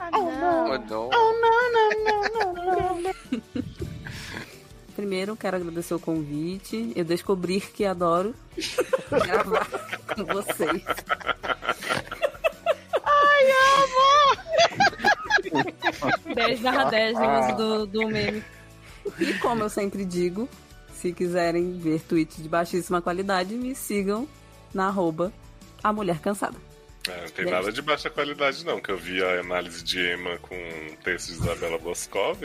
Ah, 0.00 0.10
não. 0.10 1.10
Oh, 1.14 1.32
não. 1.40 3.14
Primeiro, 4.94 5.36
quero 5.36 5.56
agradecer 5.56 5.94
o 5.94 5.98
convite. 5.98 6.92
Eu 6.94 7.04
descobri 7.04 7.60
que 7.60 7.84
adoro 7.84 8.34
gravar 9.10 9.68
com 10.14 10.24
vocês. 10.24 10.82
10 16.34 16.60
barra 16.60 16.84
10 16.84 17.14
no 17.14 17.40
uso 17.40 17.56
do, 17.56 17.86
do 17.86 18.08
meme. 18.08 18.44
E 19.18 19.34
como 19.34 19.62
eu 19.62 19.68
sempre 19.68 20.04
digo, 20.04 20.48
se 20.94 21.12
quiserem 21.12 21.78
ver 21.78 22.00
tweets 22.00 22.42
de 22.42 22.48
baixíssima 22.48 23.02
qualidade, 23.02 23.54
me 23.54 23.74
sigam 23.74 24.28
na 24.72 24.86
arroba 24.86 25.32
a 25.82 25.92
mulher 25.92 26.18
cansada. 26.20 26.56
É, 27.08 27.20
não 27.22 27.28
tem 27.28 27.44
nada 27.44 27.70
de 27.70 27.82
baixa 27.82 28.08
qualidade, 28.08 28.64
não, 28.64 28.80
que 28.80 28.90
eu 28.90 28.96
vi 28.96 29.22
a 29.22 29.40
análise 29.40 29.84
de 29.84 30.00
Emma 30.00 30.38
com 30.38 30.56
texto 31.02 31.28
de 31.28 31.34
Isabela 31.34 31.78
Boscov. 31.78 32.40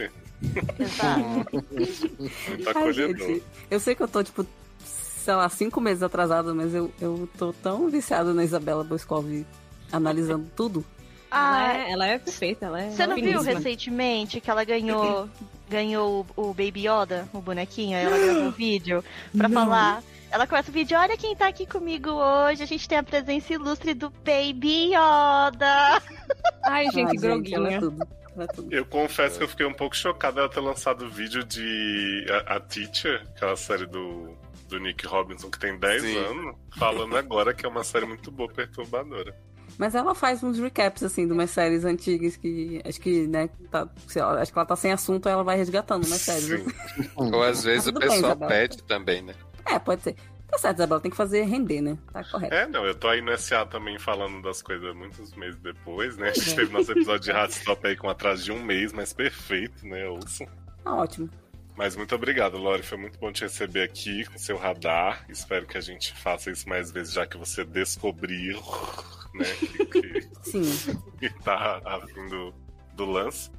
Exato. 0.79 1.21
Muito 1.53 2.69
Ai, 2.77 2.93
gente, 2.93 3.43
eu 3.69 3.79
sei 3.79 3.95
que 3.95 4.03
eu 4.03 4.07
tô, 4.07 4.23
tipo, 4.23 4.45
sei 4.83 5.33
lá, 5.33 5.47
cinco 5.49 5.81
meses 5.81 6.01
atrasada, 6.03 6.53
mas 6.53 6.73
eu, 6.73 6.91
eu 6.99 7.27
tô 7.37 7.51
tão 7.53 7.89
viciada 7.89 8.33
na 8.33 8.43
Isabela 8.43 8.83
Boscov 8.83 9.25
analisando 9.91 10.47
tudo. 10.55 10.83
Ela 11.31 11.59
Ah, 11.59 11.73
é, 11.77 11.91
ela 11.91 12.07
é 12.07 12.17
perfeita, 12.17 12.65
ela 12.65 12.81
é 12.81 12.89
você 12.89 13.05
não 13.05 13.15
viu 13.15 13.41
recentemente 13.41 14.41
que 14.41 14.49
ela 14.49 14.63
ganhou 14.63 15.29
ganhou 15.69 16.25
o, 16.35 16.49
o 16.49 16.53
Baby 16.53 16.87
Yoda, 16.87 17.29
o 17.31 17.39
bonequinho? 17.39 17.95
Aí 17.97 18.03
ela 18.05 18.17
gravou 18.17 18.43
um 18.45 18.51
vídeo 18.51 19.03
pra 19.37 19.47
Não. 19.47 19.61
falar. 19.63 20.01
Ela 20.31 20.45
começa 20.47 20.69
o 20.69 20.73
vídeo, 20.73 20.97
olha 20.97 21.17
quem 21.17 21.35
tá 21.35 21.47
aqui 21.47 21.65
comigo 21.65 22.09
hoje, 22.11 22.61
a 22.63 22.65
gente 22.65 22.87
tem 22.87 22.97
a 22.99 23.03
presença 23.03 23.51
ilustre 23.53 23.93
do 23.95 24.09
Baby 24.23 24.91
Yoda. 24.93 26.01
Ai, 26.63 26.85
gente, 26.91 27.09
Ai, 27.09 27.15
ela 27.15 27.15
é 27.15 27.17
groguinha. 27.17 27.79
tudo. 27.79 28.07
É 28.43 28.47
tudo. 28.47 28.73
Eu 28.73 28.85
confesso 28.85 29.37
que 29.37 29.43
eu 29.43 29.47
fiquei 29.47 29.65
um 29.65 29.73
pouco 29.73 29.95
chocado 29.95 30.39
ela 30.39 30.49
ter 30.49 30.59
lançado 30.59 31.05
o 31.05 31.09
vídeo 31.09 31.43
de 31.43 32.25
A, 32.47 32.55
a 32.55 32.59
Teacher, 32.59 33.21
aquela 33.35 33.55
série 33.55 33.85
do, 33.85 34.35
do 34.67 34.79
Nick 34.79 35.05
Robinson 35.05 35.49
que 35.49 35.59
tem 35.59 35.77
10 35.77 36.01
Sim. 36.01 36.17
anos, 36.17 36.55
falando 36.77 37.17
agora 37.17 37.53
que 37.53 37.65
é 37.65 37.69
uma 37.69 37.83
série 37.83 38.05
muito 38.05 38.31
boa, 38.31 38.51
perturbadora. 38.51 39.35
Mas 39.77 39.95
ela 39.95 40.13
faz 40.13 40.43
uns 40.43 40.59
recaps, 40.59 41.03
assim, 41.03 41.25
de 41.25 41.31
umas 41.31 41.51
séries 41.51 41.85
antigas 41.85 42.35
que 42.35 42.81
acho 42.83 42.99
que, 42.99 43.27
né, 43.27 43.49
tá, 43.71 43.87
sei 44.07 44.21
lá, 44.21 44.41
acho 44.41 44.51
que 44.51 44.57
ela 44.57 44.65
tá 44.65 44.75
sem 44.75 44.91
assunto, 44.91 45.29
ela 45.29 45.43
vai 45.43 45.55
resgatando 45.55 46.05
umas 46.05 46.21
séries. 46.21 46.47
Sim. 46.47 47.09
Ou 47.15 47.41
às 47.43 47.63
vezes 47.63 47.87
o 47.87 47.91
bem, 47.93 48.01
pessoal 48.01 48.31
Isabela. 48.31 48.51
pede 48.51 48.83
também, 48.83 49.21
né? 49.21 49.33
É, 49.65 49.79
pode 49.79 50.01
ser. 50.01 50.15
Tá 50.49 50.57
certo, 50.57 50.77
Isabela, 50.77 50.99
tem 50.99 51.11
que 51.11 51.17
fazer 51.17 51.43
render, 51.43 51.81
né? 51.81 51.97
Tá 52.11 52.23
correto. 52.23 52.53
É, 52.53 52.67
não, 52.67 52.85
eu 52.85 52.95
tô 52.95 53.07
aí 53.07 53.21
no 53.21 53.35
SA 53.37 53.65
também 53.65 53.99
falando 53.99 54.41
das 54.41 54.61
coisas 54.61 54.95
muitos 54.95 55.33
meses 55.35 55.59
depois, 55.59 56.17
né? 56.17 56.29
A 56.29 56.33
gente 56.33 56.55
teve 56.55 56.73
nosso 56.73 56.91
episódio 56.91 57.21
de 57.21 57.31
Ratstop 57.31 57.87
aí 57.87 57.95
com 57.95 58.09
atrás 58.09 58.43
de 58.43 58.51
um 58.51 58.63
mês, 58.63 58.91
mas 58.91 59.13
perfeito, 59.13 59.85
né? 59.85 60.07
Ouçam. 60.07 60.47
Tá 60.83 60.95
ótimo. 60.95 61.29
Mas 61.77 61.95
muito 61.95 62.13
obrigado, 62.13 62.57
Lori. 62.57 62.83
Foi 62.83 62.97
muito 62.97 63.17
bom 63.19 63.31
te 63.31 63.43
receber 63.43 63.83
aqui 63.83 64.25
com 64.25 64.37
seu 64.37 64.57
radar. 64.57 65.23
Espero 65.29 65.65
que 65.65 65.77
a 65.77 65.81
gente 65.81 66.13
faça 66.13 66.51
isso 66.51 66.67
mais 66.67 66.91
vezes, 66.91 67.13
já 67.13 67.25
que 67.25 67.37
você 67.37 67.63
descobriu, 67.63 68.59
né? 69.33 69.45
Que, 69.45 69.85
que, 69.85 70.29
Sim. 70.41 70.63
que 71.19 71.29
tá 71.41 71.79
a 71.85 72.01
fim 72.01 72.27
do, 72.27 72.53
do 72.95 73.05
lance. 73.05 73.49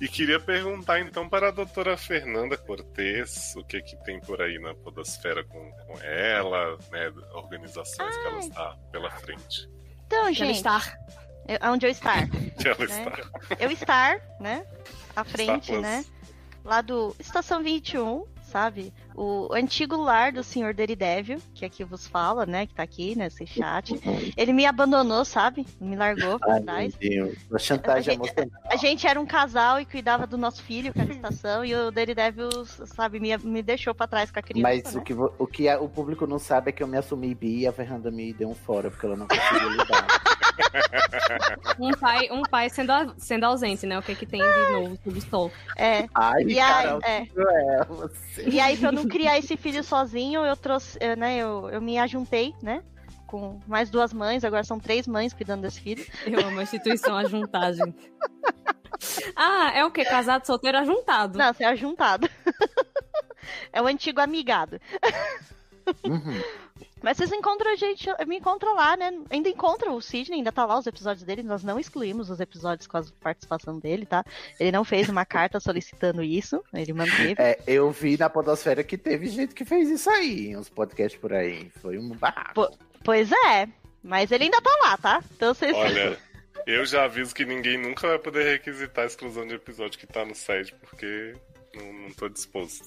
E 0.00 0.08
queria 0.08 0.38
perguntar 0.38 1.00
então 1.00 1.26
para 1.28 1.48
a 1.48 1.50
doutora 1.50 1.96
Fernanda 1.96 2.56
Cortez 2.56 3.54
o 3.56 3.64
que 3.64 3.80
que 3.80 3.96
tem 4.04 4.20
por 4.20 4.42
aí 4.42 4.58
na 4.58 4.74
Podosfera 4.74 5.42
com, 5.44 5.70
com 5.72 5.98
ela, 6.02 6.76
né? 6.92 7.10
Organizações 7.32 8.14
que 8.16 8.26
ela 8.26 8.38
está 8.40 8.76
pela 8.92 9.10
frente. 9.10 9.68
Então, 10.06 10.20
Ela 10.20 10.32
gente, 10.32 10.56
está. 10.56 10.82
eu- 11.48 11.72
onde 11.72 11.86
eu 11.86 11.90
estar? 11.90 12.28
Ela 12.64 12.78
Né? 12.78 12.84
está. 12.84 13.56
Eu 13.58 13.70
estar, 13.70 14.20
né? 14.40 14.66
À 15.16 15.24
frente, 15.24 15.72
né? 15.78 16.04
Lá 16.62 16.80
do 16.82 17.16
Estação 17.18 17.62
21, 17.62 18.26
sabe? 18.46 18.92
O 19.14 19.48
antigo 19.52 19.96
lar 19.96 20.32
do 20.32 20.42
senhor 20.42 20.74
Daredevil, 20.74 21.38
que 21.54 21.64
aqui 21.64 21.84
vos 21.84 22.06
fala, 22.06 22.44
né? 22.46 22.66
Que 22.66 22.74
tá 22.74 22.82
aqui 22.82 23.16
nesse 23.16 23.46
chat. 23.46 23.94
Ele 24.36 24.52
me 24.52 24.66
abandonou, 24.66 25.24
sabe? 25.24 25.66
Me 25.80 25.96
largou 25.96 26.38
pra 26.38 26.54
Ai, 26.54 26.58
meu 26.58 26.66
trás. 26.66 26.94
Deus. 26.94 27.36
A 27.52 27.58
chantagem 27.58 28.18
A 28.20 28.26
gente-. 28.26 28.52
A 28.70 28.76
gente 28.76 29.06
era 29.06 29.20
um 29.20 29.26
casal 29.26 29.80
e 29.80 29.86
cuidava 29.86 30.26
do 30.26 30.36
nosso 30.36 30.62
filho, 30.62 30.92
que 30.92 31.00
era 31.00 31.12
a 31.12 31.14
estação, 31.14 31.64
e 31.64 31.74
o 31.74 31.90
Daredevil, 31.90 32.64
sabe, 32.64 33.18
me, 33.18 33.36
me 33.38 33.62
deixou 33.62 33.94
pra 33.94 34.06
trás 34.06 34.30
com 34.30 34.38
a 34.38 34.42
criança. 34.42 34.62
Mas 34.62 34.94
né? 34.94 35.00
o 35.00 35.04
que, 35.04 35.14
o 35.14 35.46
que 35.46 35.74
o 35.76 35.88
público 35.88 36.26
não 36.26 36.38
sabe 36.38 36.70
é 36.70 36.72
que 36.72 36.82
eu 36.82 36.86
me 36.86 36.96
assumi 36.98 37.34
bi 37.34 37.60
e 37.60 37.66
a 37.66 37.72
Fernanda 37.72 38.10
me 38.10 38.32
deu 38.32 38.50
um 38.50 38.54
fora, 38.54 38.90
porque 38.90 39.06
ela 39.06 39.16
não 39.16 39.26
conseguiu 39.26 39.70
lidar. 39.70 40.06
Um 41.78 41.90
pai, 41.92 42.28
um 42.30 42.42
pai 42.42 42.68
sendo, 42.70 42.90
a- 42.90 43.14
sendo 43.18 43.44
ausente, 43.44 43.86
né? 43.86 43.98
O 43.98 44.02
que 44.02 44.14
que 44.14 44.26
tem 44.26 44.40
de 44.40 44.72
novo 44.72 44.98
sobre 45.02 45.18
o 45.18 45.22
sol. 45.22 45.52
É. 45.76 46.06
Ai, 46.14 46.42
E 46.42 46.54
cara, 46.56 46.98
aí, 47.04 47.12
é. 47.12 47.28
é 47.80 47.84
você. 47.84 48.48
E 48.48 48.60
aí, 48.60 48.76
pra 48.76 48.88
eu 48.88 48.92
não 48.92 49.06
criar 49.06 49.38
esse 49.38 49.56
filho 49.56 49.82
sozinho, 49.84 50.44
eu 50.44 50.56
trouxe, 50.56 50.98
eu, 51.00 51.16
né, 51.16 51.36
eu, 51.38 51.68
eu 51.70 51.80
me 51.80 51.98
ajuntei, 51.98 52.54
né? 52.62 52.82
Com 53.26 53.60
mais 53.66 53.90
duas 53.90 54.12
mães, 54.12 54.44
agora 54.44 54.62
são 54.64 54.78
três 54.78 55.06
mães 55.06 55.32
cuidando 55.32 55.62
desse 55.62 55.80
filho. 55.80 56.06
Eu 56.24 56.40
amo 56.46 56.60
a 56.60 56.62
instituição 56.62 57.16
ajuntar, 57.16 57.72
gente. 57.74 58.12
Ah, 59.34 59.72
é 59.74 59.84
o 59.84 59.90
quê? 59.90 60.04
Casado, 60.04 60.46
solteiro, 60.46 60.78
ajuntado. 60.78 61.36
Não, 61.36 61.52
você 61.52 61.64
é 61.64 61.66
ajuntado. 61.66 62.28
é 63.72 63.82
o 63.82 63.86
antigo 63.86 64.20
amigado. 64.20 64.80
Uhum. 66.04 66.40
Mas 67.06 67.18
vocês 67.18 67.30
encontram 67.30 67.70
a 67.72 67.76
gente, 67.76 68.08
me 68.26 68.38
encontram 68.38 68.74
lá, 68.74 68.96
né? 68.96 69.12
Ainda 69.30 69.48
encontram 69.48 69.94
o 69.94 70.02
Sidney, 70.02 70.38
ainda 70.38 70.50
tá 70.50 70.66
lá 70.66 70.76
os 70.76 70.88
episódios 70.88 71.22
dele. 71.24 71.44
Nós 71.44 71.62
não 71.62 71.78
excluímos 71.78 72.30
os 72.30 72.40
episódios 72.40 72.88
com 72.88 72.96
a 72.96 73.04
participação 73.20 73.78
dele, 73.78 74.04
tá? 74.04 74.24
Ele 74.58 74.72
não 74.72 74.82
fez 74.84 75.08
uma 75.08 75.24
carta 75.24 75.60
solicitando 75.60 76.20
isso, 76.20 76.60
ele 76.74 76.92
manteve. 76.92 77.36
É, 77.38 77.60
eu 77.64 77.92
vi 77.92 78.18
na 78.18 78.28
Podosfera 78.28 78.82
que 78.82 78.98
teve 78.98 79.28
gente 79.28 79.54
que 79.54 79.64
fez 79.64 79.88
isso 79.88 80.10
aí, 80.10 80.56
uns 80.56 80.68
podcasts 80.68 81.20
por 81.20 81.32
aí. 81.32 81.70
Foi 81.80 81.96
um 81.96 82.08
barraco. 82.08 82.54
Po- 82.54 82.76
Pois 83.04 83.30
é, 83.30 83.68
mas 84.02 84.32
ele 84.32 84.42
ainda 84.44 84.60
tá 84.60 84.76
lá, 84.82 84.96
tá? 84.96 85.22
Então 85.36 85.54
vocês. 85.54 85.76
Olha, 85.76 86.18
eu 86.66 86.84
já 86.84 87.04
aviso 87.04 87.32
que 87.32 87.44
ninguém 87.44 87.78
nunca 87.78 88.08
vai 88.08 88.18
poder 88.18 88.42
requisitar 88.50 89.04
a 89.04 89.06
exclusão 89.06 89.46
de 89.46 89.54
episódio 89.54 89.96
que 89.96 90.08
tá 90.08 90.24
no 90.24 90.34
site, 90.34 90.74
porque 90.80 91.34
não, 91.72 91.92
não 91.92 92.10
tô 92.10 92.28
disposto. 92.28 92.84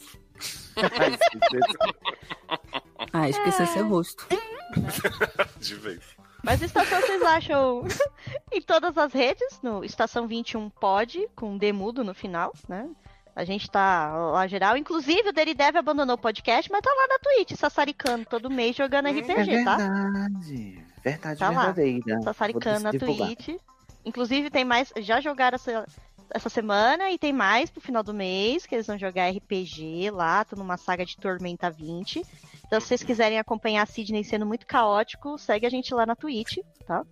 Ah, 3.14 3.30
esqueci 3.30 3.66
seu 3.68 3.88
rosto. 3.88 4.28
De 5.60 5.76
vez. 5.76 6.00
Mas 6.44 6.62
estação 6.62 7.02
vocês 7.02 7.22
acham 7.22 7.84
em 8.52 8.62
todas 8.62 8.98
as 8.98 9.12
redes, 9.12 9.60
no 9.62 9.84
Estação 9.84 10.28
21 10.28 10.70
Pod, 10.70 11.28
com 11.36 11.58
demudo 11.58 12.04
no 12.04 12.14
final, 12.14 12.54
né? 12.68 12.88
A 13.36 13.44
gente 13.44 13.70
tá 13.70 14.14
lá 14.32 14.48
geral. 14.48 14.78
Inclusive, 14.78 15.30
o 15.30 15.34
Deridev 15.34 15.78
abandonou 15.78 16.16
o 16.16 16.20
podcast, 16.20 16.70
mas 16.72 16.82
tá 16.82 16.90
lá 16.94 17.08
na 17.08 17.20
Twitch, 17.20 17.58
sassaricando 17.58 18.26
todo 18.26 18.50
mês 18.50 18.76
jogando 18.76 19.08
É 19.08 19.12
RPG, 19.12 19.64
tá? 19.64 19.76
verdade. 19.78 20.86
Verdade 21.04 21.40
Tá 21.40 21.50
lá. 21.50 21.72
verdadeira. 21.72 22.22
Sassaricando 22.22 22.76
Vou 22.76 22.84
na 22.84 22.92
divulgar. 22.92 23.28
Twitch. 23.36 23.60
Inclusive, 24.06 24.50
tem 24.50 24.66
mais. 24.66 24.92
Já 24.98 25.20
jogaram 25.22 25.56
essa, 25.56 25.86
essa 26.32 26.50
semana 26.50 27.10
e 27.12 27.18
tem 27.18 27.34
mais 27.34 27.70
pro 27.70 27.82
final 27.82 28.04
do 28.04 28.14
mês, 28.14 28.66
que 28.66 28.76
eles 28.76 28.88
vão 28.88 28.98
jogar 28.98 29.30
RPG 29.30 30.12
lá. 30.12 30.46
Tô 30.46 30.56
numa 30.56 30.78
saga 30.78 31.06
de 31.06 31.18
Tormenta 31.18 31.70
20. 31.70 32.24
Então, 32.66 32.80
se 32.80 32.88
vocês 32.88 33.04
quiserem 33.04 33.40
acompanhar 33.40 33.84
a 33.84 33.86
Sidney 33.86 34.24
sendo 34.24 34.46
muito 34.46 34.68
caótico, 34.68 35.38
segue 35.38 35.66
a 35.66 35.70
gente 35.70 35.94
lá 35.94 36.06
na 36.06 36.16
Twitch, 36.16 36.58
tá? 36.86 37.04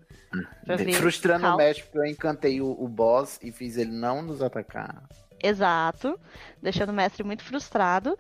Pra 0.65 0.75
ver 0.75 0.93
Frustrando 0.93 1.47
o. 1.47 1.57
Mesh 1.57 1.81
porque 1.81 1.97
eu 1.97 2.05
encantei 2.05 2.61
o, 2.61 2.71
o 2.71 2.87
boss 2.87 3.39
e 3.41 3.51
fiz 3.51 3.77
ele 3.77 3.91
não 3.91 4.21
nos 4.21 4.41
atacar. 4.41 5.03
Exato. 5.41 6.19
Deixando 6.61 6.89
o 6.89 6.93
mestre 6.93 7.23
muito 7.23 7.43
frustrado. 7.43 8.17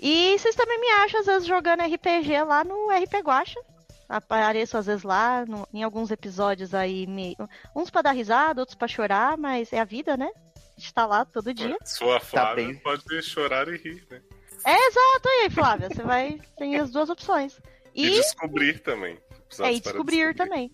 E 0.00 0.36
vocês 0.38 0.54
também 0.54 0.80
me 0.80 0.88
acham, 0.88 1.20
às 1.20 1.26
vezes, 1.26 1.48
jogando 1.48 1.82
RPG 1.82 2.42
lá 2.42 2.64
no 2.64 2.88
RP 2.90 3.14
Guacha. 3.24 3.60
Apareço, 4.08 4.76
às 4.78 4.86
vezes, 4.86 5.02
lá 5.02 5.44
no- 5.46 5.66
em 5.72 5.82
alguns 5.82 6.10
episódios 6.10 6.74
aí. 6.74 7.06
me- 7.06 7.36
Uns 7.74 7.90
pra 7.90 8.02
dar 8.02 8.12
risada, 8.12 8.60
outros 8.62 8.76
pra 8.76 8.86
chorar, 8.88 9.36
mas 9.36 9.72
é 9.72 9.80
a 9.80 9.84
vida, 9.84 10.16
né? 10.16 10.28
A 10.76 10.80
gente 10.80 10.92
tá 10.94 11.06
lá 11.06 11.24
todo 11.24 11.52
dia. 11.54 11.76
Sua 11.84 12.20
Flávia 12.20 12.66
bem. 12.66 12.76
pode 12.76 13.22
chorar 13.22 13.66
e 13.68 13.76
rir, 13.76 14.06
né? 14.10 14.20
É 14.64 14.88
exato 14.88 15.28
aí, 15.28 15.50
Flávia. 15.50 15.88
Você 15.88 16.02
vai. 16.02 16.40
Tem 16.58 16.76
as 16.76 16.90
duas 16.90 17.08
opções. 17.08 17.58
E, 17.94 18.06
E, 18.06 18.10
descobrir 18.10 18.80
também. 18.80 19.18
é, 19.60 19.72
e 19.72 19.80
descobrir 19.80 20.34
também. 20.34 20.70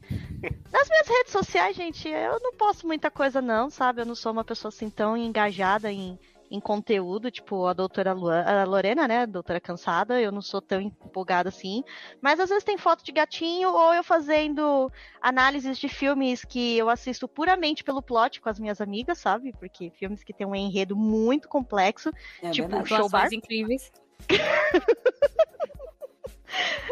Nas 0.73 0.89
minhas 0.89 1.07
redes 1.07 1.31
sociais, 1.33 1.77
gente, 1.77 2.09
eu 2.09 2.41
não 2.41 2.53
posto 2.55 2.87
muita 2.87 3.11
coisa, 3.11 3.41
não, 3.41 3.71
sabe? 3.71 4.01
Eu 4.03 4.07
não 4.07 4.15
sou 4.15 4.33
uma 4.33 4.43
pessoa 4.45 4.71
assim 4.71 4.91
tão 4.91 5.17
engajada 5.17 5.93
em, 5.93 6.19
em 6.55 6.61
conteúdo, 6.61 7.31
tipo 7.31 7.65
a 7.67 7.73
doutora 7.73 8.13
Luan- 8.13 8.45
a 8.45 8.65
Lorena, 8.65 9.09
né? 9.09 9.21
A 9.23 9.27
doutora 9.27 9.59
cansada, 9.59 10.21
eu 10.21 10.31
não 10.31 10.43
sou 10.43 10.61
tão 10.61 10.81
empolgada 10.83 11.49
assim. 11.49 11.83
Mas 12.21 12.39
às 12.39 12.51
vezes 12.51 12.63
tem 12.63 12.77
foto 12.77 13.03
de 13.03 13.11
gatinho 13.11 13.73
ou 13.73 13.95
eu 13.95 14.05
fazendo 14.05 14.93
análises 15.21 15.79
de 15.79 15.89
filmes 15.89 16.45
que 16.45 16.77
eu 16.77 16.91
assisto 16.91 17.27
puramente 17.27 17.83
pelo 17.83 18.03
plot 18.03 18.41
com 18.43 18.51
as 18.51 18.61
minhas 18.61 18.83
amigas, 18.83 19.19
sabe? 19.19 19.53
Porque 19.59 19.89
filmes 19.91 20.23
que 20.23 20.35
tem 20.35 20.47
um 20.47 20.55
enredo 20.55 20.95
muito 20.95 21.49
complexo, 21.49 22.11
É 22.43 22.51
tipo 22.51 22.69
verdade. 22.69 22.89
Show 22.89 23.09
Bar. 23.09 23.33
Incríveis. 23.33 23.91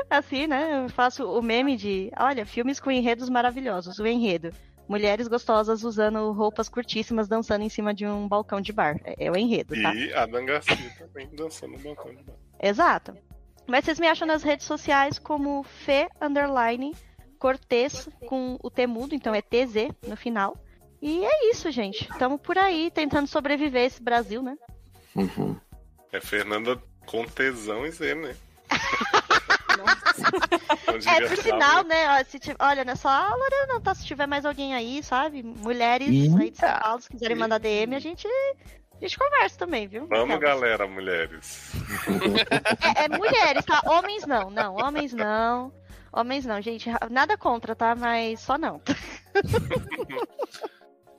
Assim, 0.08 0.46
né? 0.46 0.84
Eu 0.84 0.88
faço 0.88 1.30
o 1.30 1.42
meme 1.42 1.76
de, 1.76 2.10
olha, 2.18 2.46
filmes 2.46 2.80
com 2.80 2.90
enredos 2.90 3.28
maravilhosos. 3.28 3.98
O 3.98 4.06
enredo. 4.06 4.52
Mulheres 4.90 5.28
gostosas 5.28 5.84
usando 5.84 6.32
roupas 6.32 6.68
curtíssimas 6.68 7.28
dançando 7.28 7.62
em 7.62 7.68
cima 7.68 7.94
de 7.94 8.04
um 8.04 8.26
balcão 8.26 8.60
de 8.60 8.72
bar. 8.72 9.00
É, 9.04 9.26
é 9.26 9.30
o 9.30 9.36
enredo, 9.36 9.80
tá? 9.80 9.94
E 9.94 10.12
a 10.12 10.26
Dan 10.26 10.44
Garcia 10.44 10.76
também 10.98 11.28
dançando 11.32 11.74
no 11.74 11.78
balcão 11.78 12.12
de 12.12 12.20
bar. 12.24 12.34
Exato. 12.60 13.16
Mas 13.68 13.84
vocês 13.84 14.00
me 14.00 14.08
acham 14.08 14.26
nas 14.26 14.42
redes 14.42 14.66
sociais 14.66 15.16
como 15.16 15.62
Fê 15.62 16.08
Underline 16.20 16.92
Cortez 17.38 18.08
com 18.26 18.58
o 18.60 18.68
T 18.68 18.84
mudo, 18.88 19.14
então 19.14 19.32
é 19.32 19.40
TZ 19.40 19.94
no 20.08 20.16
final. 20.16 20.56
E 21.00 21.24
é 21.24 21.50
isso, 21.52 21.70
gente. 21.70 22.10
Estamos 22.10 22.40
por 22.40 22.58
aí 22.58 22.90
tentando 22.90 23.28
sobreviver 23.28 23.84
esse 23.84 24.02
Brasil, 24.02 24.42
né? 24.42 24.56
É 26.10 26.20
Fernanda 26.20 26.82
com 27.06 27.24
tesão 27.26 27.86
e 27.86 27.92
Z, 27.92 28.16
né? 28.16 28.34
É, 31.06 31.26
por 31.28 31.36
sinal, 31.36 31.84
né? 31.84 32.20
ó, 32.20 32.24
se 32.24 32.38
ti- 32.38 32.54
olha, 32.58 32.84
não 32.84 32.92
é 32.92 32.96
só 32.96 33.08
a 33.08 33.34
Lorena, 33.34 33.66
não, 33.68 33.80
tá? 33.80 33.94
Se 33.94 34.04
tiver 34.04 34.26
mais 34.26 34.44
alguém 34.44 34.74
aí, 34.74 35.02
sabe? 35.02 35.42
Mulheres 35.42 36.08
aí 36.08 36.50
de 36.50 36.58
São 36.58 36.78
Paulo, 36.78 37.00
se 37.02 37.08
quiserem 37.10 37.36
mandar 37.36 37.58
DM, 37.58 37.94
a 37.94 37.98
gente, 37.98 38.26
a 38.28 38.98
gente 39.00 39.18
conversa 39.18 39.58
também, 39.58 39.86
viu? 39.88 40.06
Vamos, 40.06 40.38
galera, 40.38 40.86
mulheres. 40.86 41.72
É, 42.96 43.04
é 43.04 43.08
mulheres, 43.08 43.64
tá? 43.64 43.80
Homens 43.86 44.26
não, 44.26 44.50
não, 44.50 44.76
homens 44.76 45.12
não. 45.12 45.72
Homens 46.12 46.44
não, 46.44 46.60
gente. 46.60 46.90
Nada 47.10 47.36
contra, 47.38 47.74
tá? 47.76 47.94
Mas 47.94 48.40
só 48.40 48.58
não. 48.58 48.80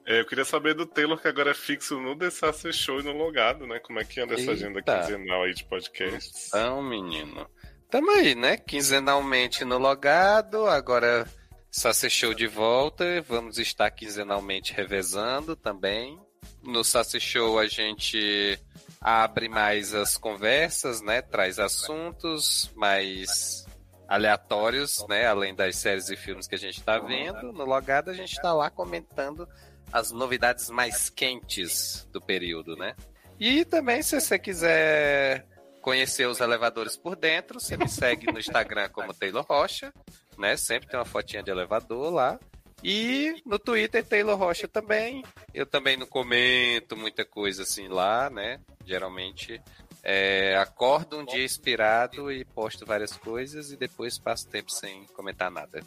É, 0.03 0.19
eu 0.19 0.25
queria 0.25 0.43
saber 0.43 0.73
do 0.73 0.85
Taylor, 0.85 1.17
que 1.21 1.27
agora 1.27 1.51
é 1.51 1.53
fixo 1.53 1.99
no 2.01 2.17
The 2.17 2.31
Sassy 2.31 2.73
Show 2.73 2.99
e 2.99 3.03
no 3.03 3.11
Logado, 3.13 3.67
né? 3.67 3.79
Como 3.79 3.99
é 3.99 4.03
que 4.03 4.19
anda 4.19 4.33
essa 4.33 4.51
agenda 4.51 4.79
Eita. 4.79 4.99
quinzenal 4.99 5.43
aí 5.43 5.53
de 5.53 5.63
podcasts? 5.63 6.47
Então, 6.47 6.81
menino. 6.81 7.47
Tamo 7.91 8.09
aí, 8.11 8.35
né? 8.35 8.55
Quinzenalmente 8.55 9.65
no 9.65 9.77
logado, 9.77 10.65
agora 10.65 11.27
Sassy 11.69 12.09
Show 12.09 12.33
de 12.33 12.47
volta. 12.47 13.21
Vamos 13.27 13.57
estar 13.57 13.91
quinzenalmente 13.91 14.73
revezando 14.73 15.57
também. 15.57 16.17
No 16.63 16.85
Sassy 16.85 17.19
Show 17.19 17.59
a 17.59 17.67
gente 17.67 18.57
abre 19.01 19.49
mais 19.49 19.93
as 19.93 20.15
conversas, 20.15 21.01
né? 21.01 21.21
Traz 21.21 21.59
assuntos 21.59 22.71
mais 22.77 23.65
aleatórios, 24.07 25.05
né? 25.09 25.27
Além 25.27 25.53
das 25.53 25.75
séries 25.75 26.09
e 26.09 26.15
filmes 26.15 26.47
que 26.47 26.55
a 26.55 26.59
gente 26.59 26.81
tá 26.81 26.97
vendo. 26.97 27.51
No 27.51 27.65
logado 27.65 28.09
a 28.09 28.13
gente 28.13 28.41
tá 28.41 28.53
lá 28.53 28.69
comentando 28.69 29.45
as 29.91 30.11
novidades 30.11 30.69
mais 30.69 31.09
quentes 31.09 32.07
do 32.13 32.21
período, 32.21 32.77
né? 32.77 32.95
E 33.37 33.65
também, 33.65 34.01
se 34.01 34.17
você 34.17 34.39
quiser 34.39 35.50
conhecer 35.81 36.27
os 36.27 36.39
elevadores 36.39 36.95
por 36.95 37.15
dentro, 37.15 37.59
você 37.59 37.75
me 37.75 37.89
segue 37.89 38.31
no 38.31 38.39
Instagram 38.39 38.89
como 38.89 39.13
Taylor 39.13 39.45
Rocha, 39.47 39.93
né? 40.37 40.55
Sempre 40.55 40.89
tem 40.89 40.99
uma 40.99 41.05
fotinha 41.05 41.43
de 41.43 41.51
elevador 41.51 42.13
lá. 42.13 42.39
E 42.83 43.41
no 43.45 43.59
Twitter, 43.59 44.03
Taylor 44.03 44.37
Rocha 44.37 44.67
também. 44.67 45.23
Eu 45.53 45.65
também 45.65 45.97
não 45.97 46.07
comento 46.07 46.95
muita 46.95 47.23
coisa 47.23 47.63
assim 47.63 47.87
lá, 47.87 48.29
né? 48.29 48.59
Geralmente 48.85 49.61
é, 50.03 50.57
acordo 50.57 51.19
um 51.19 51.25
dia 51.25 51.43
inspirado 51.43 52.31
e 52.31 52.43
posto 52.43 52.85
várias 52.85 53.15
coisas 53.15 53.71
e 53.71 53.77
depois 53.77 54.17
passo 54.17 54.47
tempo 54.47 54.71
sem 54.71 55.05
comentar 55.07 55.51
nada. 55.51 55.81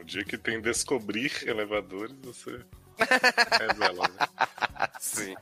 O 0.00 0.04
dia 0.04 0.24
que 0.24 0.36
tem 0.36 0.60
descobrir 0.60 1.32
elevadores, 1.46 2.14
você 2.22 2.60
revela, 3.58 4.08
né? 4.08 4.26
Sim. 5.00 5.34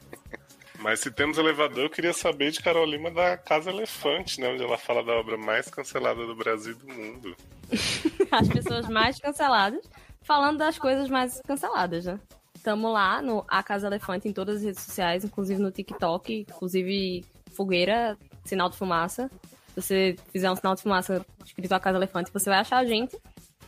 Mas 0.81 1.01
se 1.01 1.11
temos 1.11 1.39
elevador, 1.39 1.85
eu 1.85 1.91
queria 1.91 2.13
saber 2.13 2.51
de 2.51 2.63
Carol 2.63 2.87
Lima 2.87 3.11
da 3.11 3.37
Casa 3.37 3.71
Elefante, 3.71 4.41
né? 4.41 4.49
Onde 4.49 4.63
ela 4.63 4.79
fala 4.79 5.03
da 5.03 5.13
obra 5.13 5.37
mais 5.37 5.69
cancelada 5.69 6.27
do 6.27 6.35
Brasil 6.35 6.73
e 6.73 6.87
do 6.87 6.93
mundo. 6.93 7.37
As 8.31 8.49
pessoas 8.49 8.89
mais 8.89 9.19
canceladas, 9.19 9.89
falando 10.23 10.59
das 10.59 10.79
coisas 10.79 11.09
mais 11.09 11.41
canceladas, 11.47 12.05
né? 12.05 12.21
Tamo 12.63 12.91
lá 12.91 13.23
no 13.23 13.45
A 13.49 13.63
Casa 13.63 13.87
Elefante 13.87 14.29
em 14.29 14.33
todas 14.33 14.57
as 14.57 14.63
redes 14.63 14.83
sociais, 14.83 15.25
inclusive 15.25 15.61
no 15.61 15.71
TikTok, 15.71 16.47
inclusive 16.49 17.25
fogueira, 17.53 18.19
sinal 18.45 18.69
de 18.69 18.77
fumaça. 18.77 19.31
Se 19.69 19.83
você 19.83 20.17
fizer 20.33 20.51
um 20.51 20.57
sinal 20.57 20.75
de 20.75 20.83
fumaça 20.83 21.25
escrito 21.45 21.73
A 21.73 21.81
Casa 21.81 21.99
Elefante, 21.99 22.33
você 22.33 22.51
vai 22.51 22.59
achar 22.59 22.79
a 22.79 22.85
gente. 22.85 23.17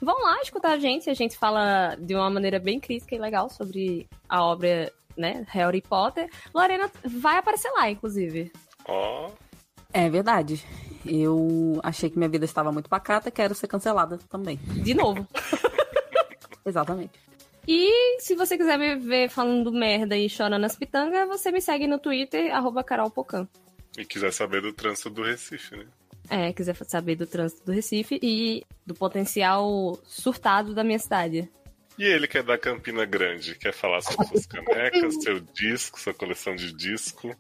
Vão 0.01 0.17
lá 0.23 0.41
escutar 0.41 0.73
a 0.73 0.79
gente, 0.79 1.11
a 1.11 1.15
gente 1.15 1.37
fala 1.37 1.97
de 1.97 2.15
uma 2.15 2.31
maneira 2.31 2.59
bem 2.59 2.79
crítica 2.79 3.15
e 3.15 3.19
legal 3.19 3.51
sobre 3.51 4.09
a 4.29 4.45
obra, 4.45 4.93
né, 5.19 5.45
Harry 5.49 5.83
Potter. 5.83 6.29
Lorena 6.55 6.91
vai 7.05 7.37
aparecer 7.37 7.71
lá, 7.73 7.91
inclusive. 7.91 8.53
Ó, 8.87 9.31
É 9.93 10.09
verdade. 10.09 10.65
Eu 11.05 11.81
achei 11.83 12.11
que 12.11 12.19
minha 12.19 12.29
vida 12.29 12.45
estava 12.45 12.71
muito 12.73 12.89
pacata, 12.89 13.31
quero 13.31 13.55
ser 13.55 13.67
cancelada 13.69 14.19
também. 14.29 14.57
De 14.57 14.95
novo. 14.95 15.27
Exatamente. 16.65 17.19
E 17.67 18.21
se 18.21 18.35
você 18.35 18.57
quiser 18.57 18.79
me 18.79 18.97
ver 18.97 19.29
falando 19.29 19.71
merda 19.73 20.17
e 20.17 20.29
chorando 20.29 20.61
nas 20.63 20.77
pitangas, 20.77 21.29
você 21.29 21.51
me 21.51 21.61
segue 21.61 21.87
no 21.87 21.99
Twitter, 21.99 22.55
arroba 22.55 22.83
carolpocan. 22.83 23.47
e 23.97 24.05
quiser 24.05 24.33
saber 24.33 24.63
do 24.63 24.73
trânsito 24.73 25.11
do 25.11 25.23
Recife, 25.23 25.77
né? 25.77 25.87
É, 26.31 26.53
quiser 26.53 26.77
saber 26.87 27.17
do 27.17 27.27
trânsito 27.27 27.65
do 27.67 27.73
Recife 27.73 28.19
e 28.23 28.63
do 28.87 28.95
potencial 28.95 29.99
surtado 30.05 30.75
da 30.75 30.85
minha 30.85 30.99
cidade. 30.99 31.51
E 31.99 32.05
ele 32.05 32.29
que 32.29 32.39
é 32.39 32.43
da 32.43 32.57
Campina 32.57 33.05
Grande, 33.05 33.55
quer 33.57 33.73
falar 33.73 34.01
sobre 34.03 34.27
suas 34.29 34.47
canecas, 34.47 35.23
seu 35.23 35.41
disco, 35.41 35.99
sua 36.01 36.15
coleção 36.15 36.55
de 36.55 36.73
disco. 36.73 37.35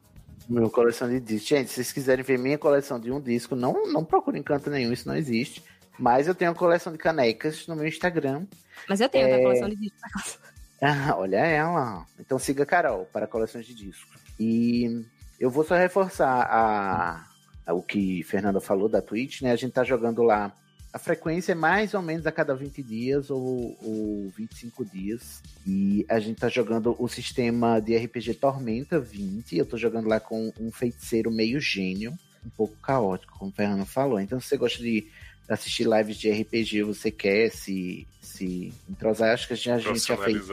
Minha 0.48 0.68
coleção 0.70 1.09
de 1.09 1.20
discos. 1.20 1.48
Gente, 1.48 1.68
se 1.68 1.74
vocês 1.76 1.93
quiserem 1.93 2.24
ver 2.24 2.39
minha 2.39 2.59
coleção 2.59 2.98
de 2.98 3.10
um 3.12 3.20
disco, 3.20 3.55
não, 3.55 3.86
não 3.93 4.05
procurem 4.05 4.43
canto 4.43 4.68
nenhum, 4.70 4.93
isso 4.93 5.06
não 5.06 5.14
existe. 5.16 5.62
Mas 5.98 6.26
eu 6.26 6.35
tenho 6.35 6.51
uma 6.51 6.56
coleção 6.56 6.93
de 6.93 6.98
canecas 6.98 7.66
no 7.66 7.76
meu 7.76 7.86
Instagram. 7.86 8.47
Mas 8.89 9.01
eu 9.01 9.09
tenho 9.09 9.26
É. 9.26 9.30
outra 9.30 9.43
coleção 9.44 9.68
de 9.68 9.76
discos. 9.76 10.39
Ah, 10.80 11.16
olha 11.18 11.39
ela. 11.39 12.06
Então 12.20 12.39
siga 12.39 12.62
a 12.62 12.66
Carol 12.66 13.05
para 13.12 13.26
coleções 13.26 13.66
de 13.66 13.74
discos. 13.74 14.20
E 14.39 15.05
eu 15.40 15.51
vou 15.51 15.64
só 15.64 15.74
reforçar 15.76 16.28
a, 16.43 17.26
a- 17.66 17.74
o 17.74 17.82
que 17.82 18.22
Fernanda 18.22 18.60
falou 18.60 18.89
da 18.89 19.02
Twitch, 19.02 19.43
né? 19.43 19.51
A 19.51 19.56
gente 19.56 19.72
tá 19.72 19.82
jogando 19.82 20.22
lá. 20.22 20.52
A 20.99 21.01
frequência 21.01 21.53
é 21.53 21.55
mais 21.55 21.95
ou 21.95 22.03
menos 22.03 22.27
a 22.27 22.33
cada 22.33 22.57
20 22.57 22.83
dias 22.83 23.31
ou, 23.31 23.79
ou 23.81 24.33
25 24.37 24.85
dias. 24.85 25.41
E 25.65 26.05
a 26.09 26.19
gente 26.19 26.41
tá 26.41 26.49
jogando 26.49 26.97
o 26.99 27.07
sistema 27.07 27.79
de 27.79 27.97
RPG 27.97 28.35
Tormenta 28.35 28.99
20. 28.99 29.57
Eu 29.57 29.65
tô 29.65 29.77
jogando 29.77 30.09
lá 30.09 30.19
com 30.19 30.53
um 30.59 30.73
feiticeiro 30.73 31.31
meio 31.31 31.61
gênio, 31.61 32.19
um 32.45 32.51
pouco 32.51 32.75
caótico, 32.79 33.39
como 33.39 33.53
o 33.53 33.55
Fernando 33.55 33.87
falou. 33.87 34.19
Então, 34.19 34.41
se 34.41 34.49
você 34.49 34.57
gosta 34.57 34.83
de 34.83 35.07
assistir 35.49 35.87
lives 35.87 36.16
de 36.16 36.33
RPG, 36.33 36.83
você 36.83 37.12
quer 37.12 37.53
se, 37.53 38.05
se 38.20 38.73
entrosar, 38.91 39.33
acho 39.33 39.47
que 39.47 39.53
a 39.53 39.57
gente 39.57 39.79
já 39.79 40.16
fez 40.16 40.49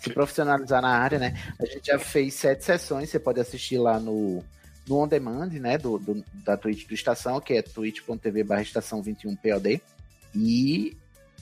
se 0.00 0.10
profissionalizar 0.10 0.82
na 0.82 0.98
área, 0.98 1.20
né? 1.20 1.40
A 1.56 1.66
gente 1.66 1.86
já 1.86 2.00
fez 2.00 2.34
sete 2.34 2.64
sessões, 2.64 3.10
você 3.10 3.20
pode 3.20 3.38
assistir 3.38 3.78
lá 3.78 4.00
no, 4.00 4.42
no 4.88 4.98
On 4.98 5.08
Demand, 5.08 5.48
né? 5.52 5.78
Do, 5.78 5.98
do- 5.98 6.24
da 6.44 6.56
Twitch 6.56 6.86
do 6.86 6.94
Estação, 6.94 7.40
que 7.40 7.54
é 7.54 7.62
twitch.tv 7.62 8.44
barra 8.44 8.62
estação 8.62 9.02
21POD. 9.02 9.80
E 10.34 10.96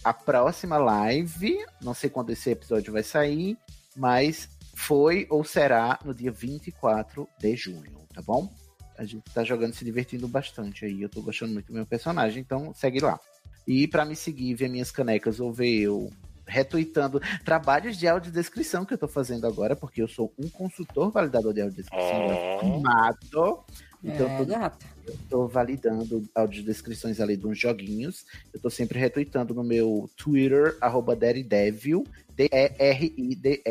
a 0.05 0.12
próxima 0.12 0.77
live, 0.78 1.59
não 1.81 1.94
sei 1.94 2.10
quando 2.10 2.31
esse 2.31 2.51
episódio 2.51 2.93
vai 2.93 3.02
sair, 3.02 3.56
mas 3.97 4.48
foi 4.74 5.27
ou 5.31 5.44
será 5.44 5.98
no 6.05 6.14
dia 6.14 6.31
24 6.32 7.28
de 7.39 7.56
junho, 7.56 8.06
tá 8.14 8.20
bom? 8.23 8.52
A 8.98 9.05
gente 9.05 9.23
tá 9.32 9.43
jogando 9.44 9.73
se 9.74 9.85
divertindo 9.85 10.28
bastante 10.28 10.85
aí. 10.85 11.02
Eu 11.02 11.09
tô 11.09 11.23
gostando 11.23 11.52
muito 11.52 11.66
do 11.69 11.73
meu 11.74 11.86
personagem, 11.86 12.40
então 12.40 12.73
segue 12.74 13.01
lá. 13.01 13.19
E 13.66 13.86
pra 13.89 14.05
me 14.05 14.14
seguir, 14.16 14.55
ver 14.55 14.69
minhas 14.69 14.90
canecas 14.90 15.40
ou 15.40 15.52
ver 15.52 15.81
eu 15.81 16.10
retweetando 16.53 17.20
trabalhos 17.45 17.97
de 17.97 18.07
audiodescrição 18.07 18.85
que 18.85 18.95
eu 18.95 18.99
tô 18.99 19.09
fazendo 19.09 19.47
agora, 19.47 19.74
porque 19.74 20.03
eu 20.03 20.09
sou 20.09 20.33
um 20.39 20.49
consultor 20.49 21.11
validador 21.11 21.53
de 21.55 21.62
audiodescrição 21.62 22.27
Oh. 22.27 22.61
formado. 22.61 23.65
Então, 24.05 24.27
É, 24.27 24.33
eu 24.35 24.39
tô, 24.39 24.45
gata. 24.47 24.87
eu 25.07 25.16
tô 25.31 25.47
validando 25.49 26.29
audiodescrições 26.35 27.20
ali 27.20 27.37
de 27.37 27.47
uns 27.47 27.57
joguinhos. 27.59 28.27
Eu 28.53 28.61
tô 28.61 28.69
sempre 28.69 28.99
retweetando 28.99 29.55
no 29.55 29.62
meu 29.62 30.11
Twitter, 30.16 30.77
arroba 30.81 31.15
Daredevil, 31.15 32.05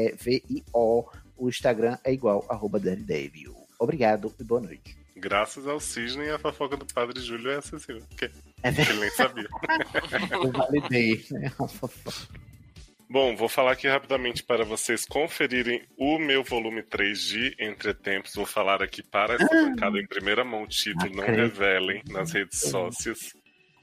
D-E-R-I-D-E-V-I-O. 0.01 1.05
O 1.37 1.49
Instagram 1.49 1.97
é 2.03 2.13
igual, 2.13 2.45
arroba 2.49 2.79
Daredevil. 2.79 3.55
Obrigado 3.79 4.33
e 4.39 4.43
boa 4.43 4.61
noite. 4.61 4.95
Graças 5.17 5.67
ao 5.67 5.79
Cisne, 5.79 6.29
a 6.29 6.39
fofoca 6.39 6.77
do 6.77 6.85
Padre 6.85 7.19
Júlio 7.19 7.51
é 7.51 7.55
acessível. 7.57 8.01
Porque 8.09 8.31
É 8.63 8.69
ele 8.69 8.99
nem 8.99 9.09
sabia. 9.11 9.47
Eu 10.31 10.51
validei, 10.51 11.25
né? 11.31 11.51
Bom, 13.11 13.35
vou 13.35 13.49
falar 13.49 13.73
aqui 13.73 13.89
rapidamente 13.89 14.41
para 14.41 14.63
vocês 14.63 15.05
conferirem 15.05 15.85
o 15.97 16.17
meu 16.17 16.45
volume 16.45 16.81
3 16.81 17.21
de 17.21 17.55
Entretempos. 17.59 18.33
Vou 18.33 18.45
falar 18.45 18.81
aqui 18.81 19.03
para 19.03 19.33
essa 19.33 19.49
bancada 19.49 19.99
em 19.99 20.07
primeira 20.07 20.45
mão, 20.45 20.65
título, 20.65 21.13
não 21.13 21.25
revelem 21.25 22.01
nas 22.09 22.31
redes 22.31 22.61
sócias. 22.61 23.33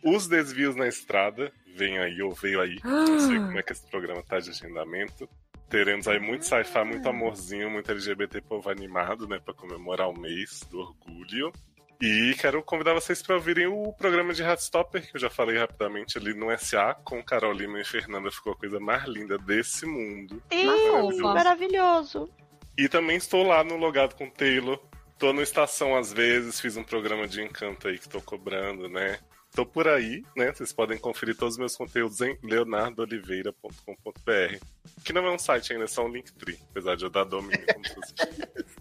Os 0.02 0.26
desvios 0.26 0.74
na 0.74 0.88
estrada, 0.88 1.52
vem 1.76 1.98
aí 1.98 2.22
ou 2.22 2.32
veio 2.32 2.58
aí, 2.58 2.78
não 2.82 3.20
sei 3.20 3.36
como 3.36 3.58
é 3.58 3.62
que 3.62 3.72
esse 3.72 3.86
programa 3.90 4.22
tá 4.22 4.38
de 4.40 4.48
agendamento. 4.48 5.28
Teremos 5.68 6.08
aí 6.08 6.18
muito 6.18 6.46
sci-fi, 6.46 6.82
muito 6.86 7.06
amorzinho, 7.06 7.68
muito 7.68 7.92
LGBT 7.92 8.40
povo 8.40 8.70
animado, 8.70 9.28
né, 9.28 9.38
para 9.38 9.52
comemorar 9.52 10.08
o 10.08 10.18
mês 10.18 10.66
do 10.70 10.78
orgulho. 10.78 11.52
E 12.00 12.34
quero 12.38 12.62
convidar 12.62 12.94
vocês 12.94 13.20
para 13.20 13.34
ouvirem 13.34 13.66
o 13.66 13.92
programa 13.92 14.32
de 14.32 14.40
Heartstopper, 14.40 15.10
que 15.10 15.16
eu 15.16 15.20
já 15.20 15.28
falei 15.28 15.58
rapidamente 15.58 16.16
ali 16.16 16.32
no 16.32 16.56
SA, 16.56 16.94
com 17.04 17.20
Carol 17.22 17.52
Lima 17.52 17.80
e 17.80 17.84
Fernanda. 17.84 18.30
Ficou 18.30 18.52
a 18.52 18.56
coisa 18.56 18.78
mais 18.78 19.04
linda 19.04 19.36
desse 19.36 19.84
mundo. 19.84 20.40
Isso, 20.48 21.22
maravilhoso. 21.22 22.30
E 22.76 22.88
também 22.88 23.16
estou 23.16 23.44
lá 23.44 23.64
no 23.64 23.76
Logado 23.76 24.14
com 24.14 24.28
o 24.28 24.30
Taylor. 24.30 24.78
Tô 25.18 25.32
no 25.32 25.42
Estação 25.42 25.96
às 25.96 26.12
vezes, 26.12 26.60
fiz 26.60 26.76
um 26.76 26.84
programa 26.84 27.26
de 27.26 27.42
encanto 27.42 27.88
aí 27.88 27.98
que 27.98 28.08
tô 28.08 28.20
cobrando, 28.20 28.88
né? 28.88 29.18
Tô 29.52 29.66
por 29.66 29.88
aí, 29.88 30.22
né? 30.36 30.52
Vocês 30.52 30.72
podem 30.72 30.96
conferir 30.96 31.36
todos 31.36 31.54
os 31.54 31.58
meus 31.58 31.76
conteúdos 31.76 32.20
em 32.20 32.38
leonardoliveira.com.br. 32.44 34.64
Que 35.04 35.12
não 35.12 35.26
é 35.26 35.32
um 35.32 35.38
site 35.38 35.72
ainda, 35.72 35.86
é 35.86 35.88
só 35.88 36.04
um 36.04 36.08
Linktree, 36.08 36.60
apesar 36.70 36.94
de 36.94 37.04
eu 37.04 37.10
dar 37.10 37.24
domínio 37.24 37.66
como 37.74 37.88
fosse. 37.88 38.14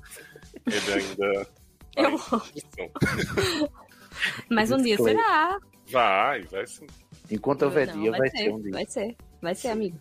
Ele 0.68 0.94
ainda. 0.94 1.49
Eu 1.97 2.11
construção. 2.11 2.91
Mas 4.49 4.71
um 4.71 4.77
dia 4.77 4.97
será. 4.97 5.59
Vai, 5.89 6.43
vai 6.43 6.67
sim. 6.67 6.87
Enquanto 7.29 7.63
houver 7.63 7.91
dia, 7.91 8.11
vai 8.11 8.29
ser 8.29 8.53
um 8.53 8.61
dia. 8.61 8.71
Vai 8.71 8.85
ser. 8.85 9.15
Vai 9.41 9.55
ser, 9.55 9.69
amigo. 9.69 9.99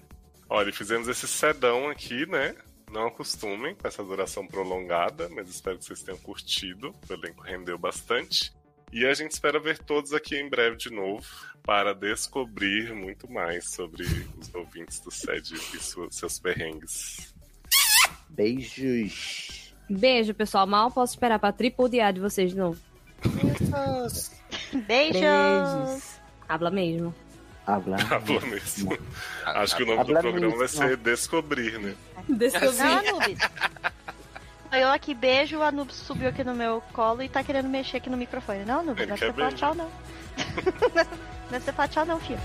Olha, 0.48 0.72
fizemos 0.72 1.08
esse 1.08 1.26
sedão 1.26 1.88
aqui, 1.88 2.26
né? 2.26 2.54
Não 2.92 3.08
acostumem 3.08 3.74
com 3.74 3.86
essa 3.86 4.02
duração 4.04 4.46
prolongada, 4.46 5.28
mas 5.28 5.48
espero 5.48 5.78
que 5.78 5.84
vocês 5.84 6.02
tenham 6.02 6.18
curtido. 6.18 6.94
O 7.08 7.12
elenco 7.12 7.42
rendeu 7.42 7.76
bastante. 7.76 8.52
E 8.92 9.04
a 9.04 9.12
gente 9.12 9.32
espera 9.32 9.58
ver 9.58 9.78
todos 9.78 10.12
aqui 10.12 10.36
em 10.36 10.48
breve 10.48 10.76
de 10.76 10.90
novo 10.90 11.26
para 11.64 11.92
descobrir 11.92 12.94
muito 12.94 13.30
mais 13.30 13.70
sobre 13.70 14.04
os 14.38 14.54
ouvintes 14.54 15.00
do 15.00 15.10
SED 15.10 15.54
e 15.54 16.12
seus 16.12 16.38
perrengues. 16.38 17.34
Beijos. 18.28 19.65
Beijo, 19.88 20.34
pessoal. 20.34 20.66
Mal 20.66 20.90
posso 20.90 21.14
esperar 21.14 21.38
pra 21.38 21.52
tripudiar 21.52 22.12
de 22.12 22.20
vocês 22.20 22.50
de 22.50 22.56
novo. 22.56 22.78
Beijos. 24.86 26.16
Habla 26.48 26.70
mesmo. 26.70 27.14
Habla. 27.66 27.96
Habla 28.10 28.40
mesmo. 28.42 28.96
Acho 29.44 29.76
que 29.76 29.82
o 29.82 29.86
nome 29.86 29.96
do 30.04 30.16
Habla 30.16 30.20
programa 30.20 30.48
vai 30.50 30.58
mesmo. 30.60 30.78
ser 30.82 30.96
Descobrir, 30.96 31.78
né? 31.80 31.94
Não, 32.28 32.98
Anubis. 32.98 33.38
Eu 34.72 34.88
aqui 34.88 35.14
beijo, 35.14 35.58
o 35.58 35.62
Anubis 35.62 35.96
subiu 35.96 36.28
aqui 36.28 36.42
no 36.44 36.54
meu 36.54 36.82
colo 36.92 37.22
e 37.22 37.28
tá 37.28 37.42
querendo 37.42 37.68
mexer 37.68 37.96
aqui 37.98 38.10
no 38.10 38.16
microfone. 38.16 38.64
Não, 38.64 38.80
Anubis, 38.80 39.02
Ele 39.02 39.06
não 39.08 39.14
é 39.14 39.18
pra 39.18 39.26
você 39.26 39.32
falar 39.32 39.48
beijo. 39.48 39.56
tchau, 39.56 39.74
não. 39.74 39.90
não 40.94 41.00
é 41.00 41.04
pra 41.48 41.60
você 41.60 41.72
falar 41.72 41.88
tchau, 41.88 42.06
não, 42.06 42.20
filho. 42.20 42.40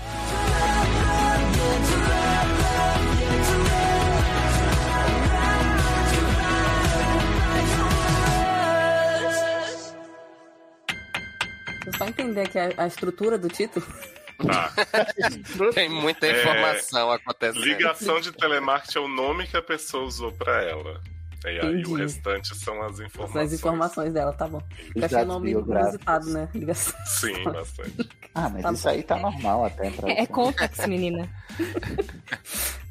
Só 11.96 12.06
entender 12.06 12.42
aqui 12.42 12.58
a, 12.58 12.72
a 12.78 12.86
estrutura 12.86 13.38
do 13.38 13.48
título. 13.48 13.84
Tá. 14.46 14.72
Tem 15.74 15.88
muita 15.88 16.26
É, 16.26 16.40
informação 16.40 17.10
acontecendo. 17.12 17.64
Ligação 17.64 18.20
de 18.20 18.32
telemarketing 18.32 18.98
é 18.98 19.00
o 19.00 19.08
nome 19.08 19.46
que 19.46 19.56
a 19.56 19.62
pessoa 19.62 20.04
usou 20.04 20.32
pra 20.32 20.62
ela. 20.62 21.00
E 21.44 21.48
aí 21.60 21.84
o 21.84 21.94
restante 21.94 22.54
são 22.56 22.80
as 22.84 23.00
informações. 23.00 23.46
As 23.46 23.52
informações 23.52 24.12
dela, 24.12 24.32
tá 24.32 24.46
bom. 24.46 24.62
Eu 24.94 24.98
Os 24.98 25.02
achei 25.04 25.22
o 25.22 25.26
nome 25.26 25.50
inusitado, 25.50 26.26
né? 26.30 26.48
Ligação. 26.54 26.94
Sim, 27.04 27.42
bastante. 27.44 28.08
Ah, 28.34 28.48
mas 28.48 28.62
Tá 28.62 28.72
isso 28.72 28.82
bom. 28.84 28.88
aí 28.90 29.02
tá 29.02 29.18
normal 29.18 29.64
até 29.64 29.90
pra 29.90 30.08
É, 30.10 30.20
é 30.20 30.26
Contax, 30.26 30.86
menina. 30.86 31.28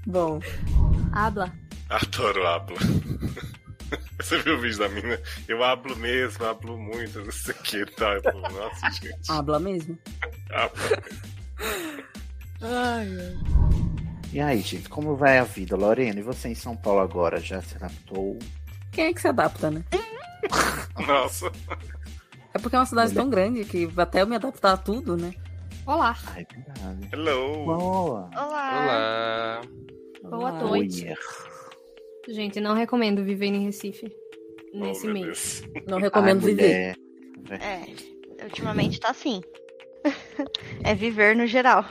Bom, 0.05 0.39
Habla. 1.13 1.53
Adoro 1.89 2.45
hablo. 2.47 2.77
Você 4.19 4.37
viu 4.39 4.55
o 4.55 4.59
vídeo 4.61 4.79
da 4.79 4.89
mina? 4.89 5.19
Eu 5.47 5.63
hablo 5.63 5.95
mesmo, 5.97 6.45
hablo 6.45 6.77
muito, 6.77 7.23
não 7.23 7.31
sei 7.31 7.53
o 7.53 7.57
que 7.57 7.85
tá. 7.85 8.13
Eu 8.13 8.21
falo, 8.23 8.41
Nossa, 8.41 8.89
gente. 8.91 9.31
habla 9.31 9.59
mesmo. 9.59 9.97
habla. 10.51 11.03
Ai, 12.61 13.07
ai. 13.07 13.37
E 14.33 14.39
aí, 14.39 14.61
gente, 14.61 14.87
como 14.87 15.15
vai 15.15 15.39
a 15.39 15.43
vida? 15.43 15.75
Lorena, 15.75 16.19
e 16.19 16.23
você 16.23 16.47
em 16.49 16.55
São 16.55 16.75
Paulo 16.75 17.01
agora? 17.01 17.39
Já 17.39 17.61
se 17.61 17.75
adaptou? 17.75 18.37
Quem 18.91 19.05
é 19.07 19.13
que 19.13 19.21
se 19.21 19.27
adapta, 19.27 19.69
né? 19.69 19.83
Nossa. 21.05 21.51
É 22.53 22.59
porque 22.59 22.75
é 22.75 22.79
uma 22.79 22.85
cidade 22.85 23.13
tão 23.13 23.29
grande 23.29 23.65
que 23.65 23.89
até 23.97 24.21
eu 24.21 24.27
me 24.27 24.35
adaptar 24.35 24.73
a 24.73 24.77
tudo, 24.77 25.17
né? 25.17 25.33
Olá. 25.85 26.15
Ai, 26.27 26.45
verdade. 26.53 27.09
Hello. 27.11 27.65
Boa. 27.65 28.29
Olá. 28.35 28.81
Olá. 28.81 29.61
Boa 30.23 30.37
Olá. 30.37 30.51
noite. 30.61 31.07
Oi. 31.07 31.15
Gente, 32.33 32.59
não 32.59 32.73
recomendo 32.75 33.23
viver 33.23 33.47
em 33.47 33.63
Recife 33.65 34.11
nesse 34.73 35.07
Oh, 35.07 35.13
mês. 35.13 35.63
Deus. 35.73 35.85
Não 35.87 35.99
recomendo 35.99 36.39
Ai, 36.45 36.53
viver. 36.53 36.95
É, 37.49 38.43
ultimamente 38.45 38.99
tá 38.99 39.09
assim. 39.09 39.41
é 40.83 40.95
viver 40.95 41.35
no 41.35 41.45
geral. 41.45 41.85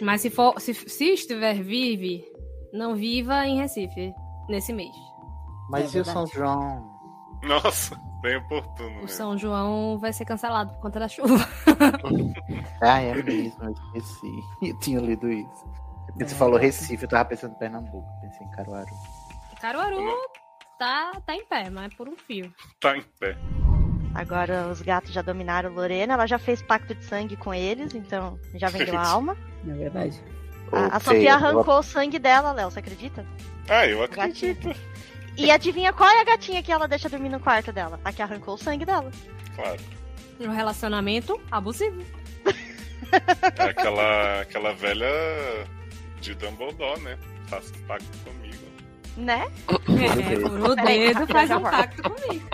Mas 0.00 0.20
se 0.20 0.30
for, 0.30 0.60
se, 0.60 0.72
se 0.74 1.04
estiver 1.14 1.54
vive, 1.62 2.24
não 2.72 2.94
viva 2.94 3.46
em 3.46 3.58
Recife 3.58 4.12
nesse 4.48 4.72
mês. 4.72 4.94
Mas 5.70 5.94
É 5.94 5.98
e 5.98 6.00
o 6.00 6.04
São. 6.04 6.26
João? 6.26 6.90
Nossa, 7.42 7.96
bem 8.22 8.36
oportuno. 8.36 8.98
O 8.98 9.02
Né? 9.02 9.06
São 9.08 9.36
João 9.38 9.98
vai 9.98 10.12
ser 10.12 10.24
cancelado 10.24 10.72
por 10.74 10.80
conta 10.82 11.00
da 11.00 11.08
chuva. 11.08 11.36
Ah, 12.82 13.00
é 13.00 13.14
mesmo, 13.22 13.62
eu 13.64 13.72
esqueci. 13.72 14.30
Eu 14.62 14.78
tinha 14.78 15.00
lido 15.00 15.30
isso. 15.30 15.64
Você 16.18 16.34
falou 16.34 16.58
Recife, 16.58 17.02
eu 17.04 17.08
tava 17.08 17.28
pensando 17.28 17.52
em 17.54 17.58
Pernambuco, 17.58 18.06
pensei 18.22 18.46
em 18.46 18.50
Caruaru. 18.50 18.88
Caruaru 19.60 20.16
tá, 20.78 21.12
tá 21.26 21.34
em 21.34 21.44
pé, 21.44 21.68
mas 21.70 21.92
é 21.92 21.96
por 21.96 22.08
um 22.08 22.16
fio. 22.16 22.52
Tá 22.80 22.96
em 22.96 23.02
pé. 23.18 23.36
Agora 24.14 24.66
os 24.68 24.80
gatos 24.80 25.12
já 25.12 25.22
dominaram 25.22 25.72
Lorena, 25.72 26.14
ela 26.14 26.26
já 26.26 26.38
fez 26.38 26.60
pacto 26.62 26.94
de 26.94 27.04
sangue 27.04 27.36
com 27.36 27.54
eles, 27.54 27.94
então 27.94 28.38
já 28.54 28.68
vendeu 28.68 28.98
a 28.98 29.06
alma. 29.06 29.36
É 29.68 29.72
verdade. 29.72 30.20
A, 30.72 30.96
a 30.96 31.00
Sofia 31.00 31.34
arrancou 31.34 31.78
o 31.78 31.82
sangue 31.82 32.18
dela, 32.18 32.52
Léo, 32.52 32.70
você 32.70 32.80
acredita? 32.80 33.24
Ah, 33.68 33.86
eu 33.86 34.02
acredito. 34.02 34.74
E 35.36 35.50
adivinha 35.50 35.92
qual 35.92 36.08
é 36.10 36.20
a 36.20 36.24
gatinha 36.24 36.62
que 36.62 36.72
ela 36.72 36.88
deixa 36.88 37.08
dormir 37.08 37.28
no 37.28 37.40
quarto 37.40 37.72
dela? 37.72 38.00
A 38.04 38.12
que 38.12 38.20
arrancou 38.20 38.54
o 38.54 38.58
sangue 38.58 38.84
dela. 38.84 39.10
Claro. 39.54 39.80
Um 40.40 40.50
relacionamento 40.50 41.40
abusivo. 41.50 42.02
É 43.58 43.64
aquela, 43.64 44.40
aquela 44.40 44.72
velha 44.72 45.08
de 46.20 46.34
Dumbledore, 46.34 47.00
né? 47.00 47.18
Faça 47.46 47.72
pacto 47.86 48.18
comigo. 48.18 48.49
Né? 49.20 49.50
É, 49.68 50.40
por 50.40 50.70
o 50.70 50.74
dedo 50.76 51.26
faz 51.26 51.50
um 51.50 51.60
pacto 51.62 52.02
comigo. 52.02 52.48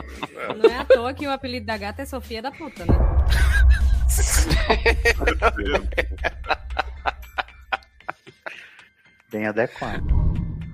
Não 0.57 0.71
é 0.71 0.79
à 0.79 0.85
toa 0.85 1.15
que 1.15 1.27
o 1.27 1.31
apelido 1.31 1.67
da 1.67 1.77
gata 1.77 2.03
é 2.03 2.07
Sofia 2.07 2.43
da 2.43 2.51
puta, 2.51 2.85
né? 2.85 2.95
Bem 9.31 9.47
adequado. 9.47 10.05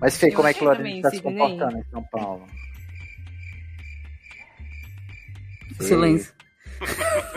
Mas, 0.01 0.16
Fê, 0.16 0.28
Eu 0.28 0.35
como 0.35 0.48
é 0.48 0.52
que 0.52 0.59
achei 0.59 0.69
Lorena 0.69 0.90
está 0.97 1.10
se 1.10 1.20
comportando 1.23 1.78
em 1.78 1.85
São 1.90 2.02
Paulo? 2.05 2.47
Silêncio. 5.81 6.32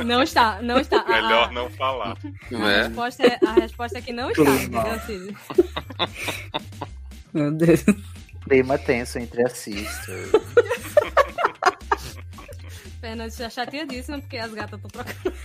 Não 0.03 0.23
está, 0.23 0.61
não 0.61 0.79
está. 0.79 1.01
A- 1.05 1.21
Melhor 1.21 1.51
não 1.51 1.69
falar. 1.71 2.17
A, 2.17 2.53
Né? 2.57 2.83
resposta 2.83 3.27
é, 3.27 3.39
a 3.45 3.53
resposta 3.53 3.97
é 3.99 4.01
que 4.01 4.13
não 4.13 4.31
está, 4.31 4.43
entendeu, 4.43 4.99
Cid? 5.01 5.37
Meu 7.33 7.51
Deus. 7.51 7.83
Clima 8.45 8.77
tenso 8.77 9.19
entre 9.19 9.43
as 9.43 9.53
sisters. 9.53 10.31
Fernanda 13.01 13.27
está 13.27 13.49
chateadíssima 13.49 14.19
porque 14.19 14.37
as 14.37 14.53
gatas 14.53 14.79
estão 14.79 14.89
trocando. 14.89 15.35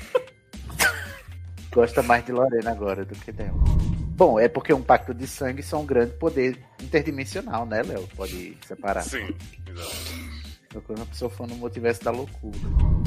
Gosta 1.73 2.03
mais 2.03 2.25
de 2.25 2.33
Lorena 2.33 2.71
agora 2.71 3.05
do 3.05 3.15
que 3.15 3.33
dela. 3.33 3.59
Bom, 4.17 4.39
é 4.39 4.49
porque 4.49 4.73
um 4.73 4.83
pacto 4.83 5.15
de 5.15 5.27
sangue 5.27 5.63
são 5.63 5.81
um 5.83 5.87
grande 5.87 6.13
poder 6.17 6.59
interdimensional, 6.83 7.65
né, 7.65 7.83
Léo? 7.83 8.07
Pode 8.17 8.57
separar. 8.67 9.03
Sim, 9.03 9.35
exatamente. 9.67 10.59
Eu 10.75 10.83
quando 10.83 11.03
a 11.03 11.07
pessoa 11.07 11.31
for 11.31 11.47
no 11.47 11.57
multiverso 11.57 12.05
da 12.05 12.11
loucura. 12.11 12.59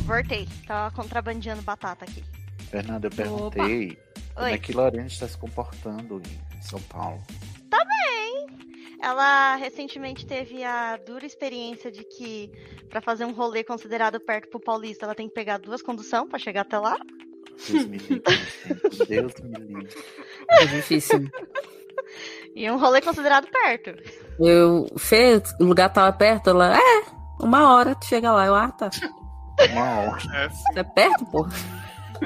Voltei. 0.05 0.47
Tava 0.67 0.93
contrabandeando 0.95 1.61
batata 1.61 2.03
aqui. 2.05 2.23
Fernanda, 2.69 3.07
eu 3.07 3.11
perguntei 3.11 3.97
como 4.33 4.47
Oi. 4.47 4.53
é 4.53 4.57
que 4.57 4.73
Lorena 4.73 5.07
está 5.07 5.27
se 5.27 5.37
comportando 5.37 6.21
em 6.25 6.61
São 6.61 6.81
Paulo. 6.81 7.21
Tá 7.69 7.85
bem. 7.85 8.72
Ela 9.03 9.57
recentemente 9.57 10.25
teve 10.25 10.63
a 10.63 10.95
dura 10.95 11.25
experiência 11.25 11.91
de 11.91 12.05
que 12.05 12.49
pra 12.89 13.01
fazer 13.01 13.25
um 13.25 13.33
rolê 13.33 13.61
considerado 13.61 14.17
perto 14.17 14.47
pro 14.47 14.61
Paulista, 14.61 15.05
ela 15.05 15.13
tem 15.13 15.27
que 15.27 15.33
pegar 15.33 15.57
duas 15.57 15.81
condução 15.81 16.25
pra 16.25 16.39
chegar 16.39 16.61
até 16.61 16.79
lá. 16.79 16.97
Deus 17.69 17.85
me 17.85 17.97
livre. 17.97 18.23
Deus 19.05 19.33
me 19.43 19.59
livre. 19.59 19.89
É 20.49 20.65
difícil. 20.67 21.29
E 22.55 22.69
um 22.69 22.77
rolê 22.77 23.01
considerado 23.01 23.47
perto. 23.47 23.95
Eu, 24.39 24.85
Fê, 24.95 25.41
o 25.59 25.63
lugar 25.63 25.91
tava 25.91 26.15
perto, 26.15 26.51
ela, 26.51 26.77
é, 26.77 27.03
uma 27.39 27.73
hora 27.73 27.95
tu 27.95 28.05
chega 28.05 28.31
lá. 28.31 28.45
Eu, 28.45 28.53
ah, 28.53 28.71
tá. 28.71 28.91
Uma 29.71 29.99
hora. 30.01 30.21
É. 30.75 30.79
É 30.79 30.83
perto, 30.83 31.25
pô? 31.25 31.47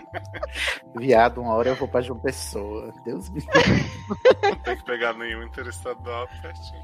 Viado, 0.96 1.42
uma 1.42 1.54
hora 1.54 1.70
eu 1.70 1.76
vou 1.76 1.88
pra 1.88 2.02
João 2.02 2.20
Pessoa. 2.20 2.94
Deus 3.04 3.30
me 3.30 3.40
livre. 3.40 3.92
Não 4.44 4.56
tem 4.64 4.78
que 4.78 4.86
pegar 4.86 5.14
nenhum 5.14 5.44
interestadual 5.44 6.28
pertinho. 6.42 6.84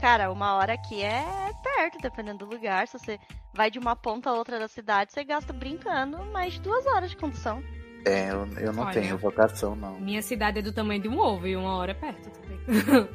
Cara, 0.00 0.30
uma 0.32 0.54
hora 0.54 0.74
aqui 0.74 1.02
é 1.02 1.52
perto, 1.62 1.98
dependendo 2.00 2.46
do 2.46 2.54
lugar. 2.54 2.88
Se 2.88 2.98
você 2.98 3.20
vai 3.52 3.70
de 3.70 3.78
uma 3.78 3.94
ponta 3.94 4.30
a 4.30 4.34
outra 4.34 4.58
da 4.58 4.68
cidade, 4.68 5.12
você 5.12 5.22
gasta 5.24 5.52
brincando 5.52 6.24
mais 6.26 6.54
de 6.54 6.60
duas 6.60 6.86
horas 6.86 7.10
de 7.10 7.16
condução. 7.16 7.62
É, 8.06 8.30
eu, 8.30 8.46
eu 8.58 8.72
não 8.72 8.84
Olha. 8.84 8.94
tenho 8.94 9.18
vocação, 9.18 9.76
não. 9.76 10.00
Minha 10.00 10.22
cidade 10.22 10.60
é 10.60 10.62
do 10.62 10.72
tamanho 10.72 11.02
de 11.02 11.08
um 11.08 11.18
ovo 11.18 11.46
e 11.46 11.54
uma 11.54 11.76
hora 11.76 11.90
é 11.90 11.94
perto 11.94 12.30
também. 12.30 12.58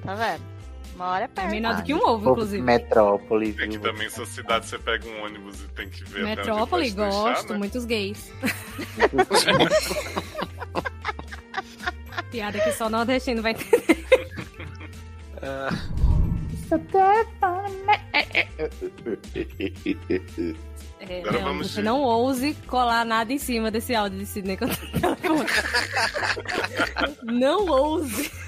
Tá 0.03 0.13
vendo? 0.13 0.54
Uma 0.95 1.07
hora 1.07 1.23
é 1.23 1.25
É 1.25 1.27
perto. 1.27 1.51
menor 1.51 1.75
do 1.75 1.83
que 1.83 1.93
um 1.93 1.99
ovo, 2.07 2.31
inclusive. 2.31 2.63
Metrópole, 2.63 3.49
É 3.59 3.63
que 3.67 3.77
viu? 3.77 3.81
também 3.81 4.09
sua 4.09 4.25
cidade 4.25 4.65
você 4.65 4.79
pega 4.79 5.05
um 5.07 5.25
ônibus 5.25 5.61
e 5.61 5.67
tem 5.69 5.89
que 5.89 6.03
ver 6.05 6.21
até 6.21 6.31
onde 6.31 6.37
Metrópole, 6.49 6.89
te 6.89 6.95
deixar, 6.95 7.11
gosto, 7.11 7.53
né? 7.53 7.59
muitos 7.59 7.85
gays. 7.85 8.31
Piada 12.31 12.59
que 12.59 12.71
só 12.71 12.89
nordestino 12.89 13.41
vai 13.41 13.51
entender. 13.51 14.05
É, 20.99 21.19
Agora 21.19 21.31
não, 21.33 21.43
vamos 21.43 21.71
você 21.71 21.81
não 21.81 22.01
ouse 22.01 22.53
colar 22.67 23.05
nada 23.05 23.31
em 23.31 23.37
cima 23.37 23.69
desse 23.69 23.93
áudio 23.93 24.17
de 24.19 24.25
Sidney 24.25 24.57
quando 24.57 24.75
tá. 24.99 25.15
Não 27.23 27.65
ouse. 27.67 28.31